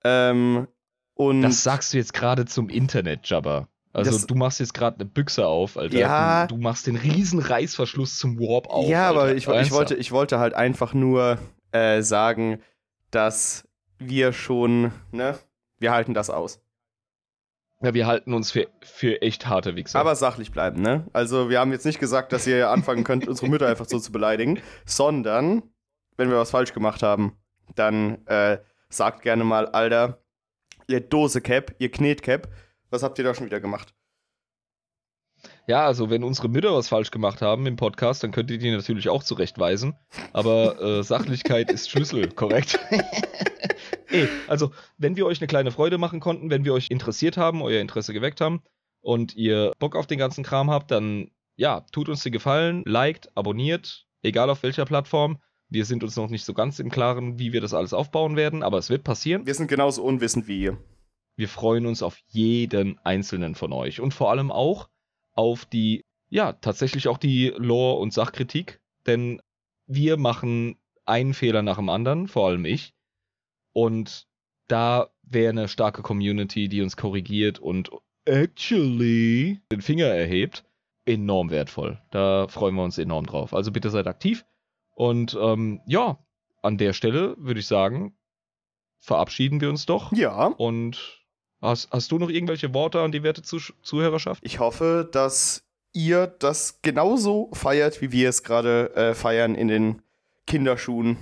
Ähm, 0.04 0.68
und 1.16 1.42
Das 1.42 1.64
sagst 1.64 1.94
du 1.94 1.98
jetzt 1.98 2.14
gerade 2.14 2.46
zum 2.46 2.70
Internet, 2.70 3.28
Jabba. 3.30 3.68
Also 3.94 4.12
Das- 4.12 4.26
du 4.26 4.36
machst 4.36 4.60
jetzt 4.62 4.74
gerade 4.74 4.96
eine 4.96 5.06
Büchse 5.06 5.46
auf, 5.46 5.78
Alter. 5.78 5.98
Ja. 5.98 6.48
Du, 6.48 6.56
du 6.56 6.62
machst 6.62 6.88
den 6.88 6.96
riesen 6.96 7.40
Reißverschluss 7.40 8.18
zum 8.18 8.40
Warp 8.40 8.68
auf. 8.68 8.88
ja, 8.88 9.10
aber 9.10 9.24
Alter. 9.24 9.36
ich, 9.36 9.44
ich, 9.44 9.50
Ernsthaft. 9.50 9.72
wollte, 9.78 9.96
ich 9.96 10.12
wollte 10.12 10.40
halt 10.40 10.54
einfach 10.54 10.94
nur 10.94 11.38
äh, 11.74 12.02
sagen, 12.02 12.62
dass 13.12 13.68
wir 14.00 14.32
schon, 14.34 14.92
ne, 15.12 15.38
wir 15.78 15.92
halten 15.92 16.14
das 16.14 16.30
aus. 16.30 16.62
Ja, 17.84 17.94
wir 17.95 18.06
halten 18.06 18.34
uns 18.34 18.52
für, 18.52 18.68
für 18.82 19.22
echt 19.22 19.48
harte 19.48 19.76
Wichser. 19.76 19.99
Aber 19.99 20.16
sachlich 20.16 20.52
bleiben, 20.52 20.82
ne? 20.82 21.08
Also 21.14 21.49
wir 21.49 21.60
haben 21.60 21.72
jetzt 21.72 21.86
nicht 21.86 21.99
gesagt, 21.99 22.32
dass 22.32 22.45
ihr 22.45 22.70
anfangen 22.70 23.03
könnt, 23.03 23.28
unsere 23.28 23.49
Mütter 23.49 23.68
einfach 23.68 23.88
so 23.88 23.99
zu 23.99 24.12
beleidigen, 24.12 24.60
sondern 24.86 25.64
wenn 26.18 26.30
wir 26.30 26.38
was 26.38 26.52
falsch 26.52 26.74
gemacht 26.74 27.02
haben, 27.02 27.38
dann 27.76 28.26
äh, 28.28 28.60
sagt 28.90 29.24
gerne 29.24 29.44
mal, 29.44 29.68
Alter, 29.68 30.20
ihr 30.88 30.99
Dose-Cap, 30.99 31.76
ihr 31.80 31.90
Knetcap, 31.90 32.49
was 32.91 33.02
habt 33.02 33.18
ihr 33.18 33.24
da 33.24 33.34
schon 33.34 33.48
wieder 33.48 33.60
gemacht? 33.60 33.94
Ja, 35.66 35.86
also 35.86 36.10
wenn 36.12 36.24
unsere 36.24 36.49
Mütter 36.49 36.76
was 36.76 36.90
falsch 36.90 37.10
gemacht 37.10 37.41
haben 37.41 37.66
im 37.66 37.78
Podcast, 37.78 38.24
dann 38.24 38.32
könnt 38.32 38.52
ihr 38.52 38.60
die 38.60 38.70
natürlich 38.70 39.10
auch 39.10 39.24
zurechtweisen. 39.24 39.95
Aber 40.34 40.80
äh, 40.80 41.03
Sachlichkeit 41.03 41.72
ist 41.72 41.90
Schlüssel, 41.90 42.30
korrekt? 42.30 42.80
Ey, 44.12 44.28
also 44.48 44.72
wenn 44.98 45.16
wir 45.16 45.26
euch 45.26 45.40
eine 45.40 45.48
kleine 45.48 45.72
Freude 45.72 45.98
machen 45.98 46.20
konnten, 46.20 46.50
wenn 46.50 46.66
wir 46.66 46.74
euch 46.74 46.90
interessiert 46.90 47.38
haben, 47.38 47.62
euer 47.62 47.82
Interesse 47.82 48.14
geweckt 48.14 48.42
haben 48.42 48.62
und 49.02 49.36
ihr 49.36 49.72
Bock 49.80 49.96
auf 49.96 50.08
den 50.08 50.20
ganzen 50.20 50.44
Kram 50.44 50.70
habt, 50.70 50.92
dann 50.92 51.32
ja, 51.56 51.82
tut 51.92 52.10
uns 52.10 52.24
den 52.24 52.32
Gefallen, 52.32 52.84
liked, 52.86 53.36
abonniert, 53.36 54.08
egal 54.22 54.50
auf 54.50 54.64
welcher 54.64 54.86
Plattform. 54.86 55.40
Wir 55.70 55.86
sind 55.86 56.04
uns 56.04 56.16
noch 56.16 56.30
nicht 56.30 56.44
so 56.44 56.54
ganz 56.54 56.80
im 56.80 56.90
Klaren, 56.90 57.40
wie 57.40 57.54
wir 57.54 57.62
das 57.62 57.74
alles 57.74 57.94
aufbauen 57.94 58.36
werden, 58.36 58.64
aber 58.64 58.78
es 58.78 58.90
wird 58.90 59.04
passieren. 59.04 59.46
Wir 59.46 59.54
sind 59.54 59.68
genauso 59.68 60.04
unwissend 60.04 60.48
wie 60.48 60.64
ihr. 60.64 60.78
Wir 61.38 61.48
freuen 61.48 61.86
uns 61.86 62.04
auf 62.04 62.18
jeden 62.28 63.00
einzelnen 63.06 63.56
von 63.56 63.72
euch 63.72 64.02
und 64.02 64.14
vor 64.14 64.32
allem 64.32 64.52
auch 64.52 64.90
auf 65.34 65.66
die, 65.66 66.04
ja, 66.30 66.54
tatsächlich 66.54 67.08
auch 67.08 67.18
die 67.18 67.54
Lore- 67.56 68.00
und 68.00 68.14
Sachkritik, 68.14 68.82
denn 69.08 69.42
wir 69.88 70.18
machen 70.18 70.78
einen 71.06 71.34
Fehler 71.34 71.62
nach 71.62 71.78
dem 71.78 71.90
anderen, 71.90 72.28
vor 72.28 72.48
allem 72.48 72.66
ich. 72.66 72.94
Und 73.73 74.27
da 74.68 75.10
wäre 75.23 75.49
eine 75.49 75.68
starke 75.68 76.02
Community, 76.02 76.68
die 76.68 76.81
uns 76.81 76.98
korrigiert 76.98 77.60
und 77.60 77.89
actually 78.26 79.61
den 79.72 79.81
Finger 79.81 80.07
erhebt, 80.07 80.64
enorm 81.06 81.49
wertvoll. 81.49 82.02
Da 82.11 82.48
freuen 82.48 82.76
wir 82.76 82.84
uns 82.84 82.98
enorm 82.98 83.26
drauf. 83.26 83.53
Also 83.53 83.72
bitte 83.72 83.89
seid 83.89 84.07
aktiv. 84.07 84.45
Und 84.95 85.38
ähm, 85.39 85.81
ja, 85.85 86.19
an 86.61 86.77
der 86.77 86.93
Stelle 86.93 87.35
würde 87.38 87.60
ich 87.60 87.68
sagen, 87.68 88.15
verabschieden 88.99 89.61
wir 89.61 89.69
uns 89.69 89.85
doch. 89.85 90.11
Ja, 90.14 90.45
Und 90.48 91.22
hast, 91.61 91.91
hast 91.91 92.11
du 92.11 92.19
noch 92.19 92.30
irgendwelche 92.30 92.73
Worte 92.73 93.02
an 93.02 93.11
die 93.11 93.23
werte 93.23 93.41
Zuh 93.41 93.60
Zuhörerschaft? 93.81 94.43
ich 94.45 94.60
hoffe, 94.60 95.10
dass 95.11 95.64
ihr 95.93 96.27
das 96.27 96.81
genauso 96.81 97.49
feiert, 97.53 98.02
wie 98.02 98.11
wir 98.11 98.30
es 98.30 98.43
gerade 98.43 98.95
äh, 98.95 99.14
feiern 99.14 99.56
in 99.56 99.68
den 99.68 100.02
Kinderschuhen. 100.48 101.18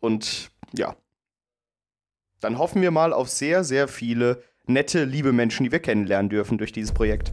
Und 0.00 0.50
ja, 0.72 0.96
dann 2.42 2.58
hoffen 2.58 2.82
wir 2.82 2.90
mal 2.90 3.12
auf 3.12 3.28
sehr, 3.28 3.64
sehr 3.64 3.88
viele 3.88 4.42
nette, 4.66 5.04
liebe 5.04 5.32
Menschen, 5.32 5.64
die 5.64 5.72
wir 5.72 5.78
kennenlernen 5.78 6.28
dürfen 6.28 6.58
durch 6.58 6.72
dieses 6.72 6.92
Projekt. 6.92 7.32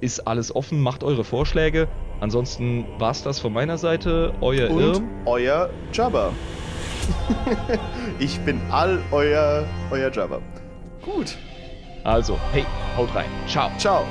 Ist 0.00 0.20
alles 0.26 0.54
offen, 0.54 0.80
macht 0.80 1.04
eure 1.04 1.24
Vorschläge. 1.24 1.88
Ansonsten 2.20 2.86
war's 2.98 3.22
das 3.22 3.40
von 3.40 3.52
meiner 3.52 3.78
Seite. 3.78 4.32
Euer 4.40 4.70
Und 4.70 4.80
Irm. 4.80 5.08
euer 5.26 5.70
Jabba. 5.92 6.32
ich 8.18 8.38
bin 8.40 8.60
all 8.70 9.00
euer, 9.10 9.66
euer 9.90 10.10
Jabba. 10.12 10.40
Gut, 11.04 11.36
Also, 12.04 12.38
hey, 12.52 12.64
haut 12.96 13.12
rein. 13.14 13.26
Ciao. 13.46 13.70
ciao. 13.78 14.04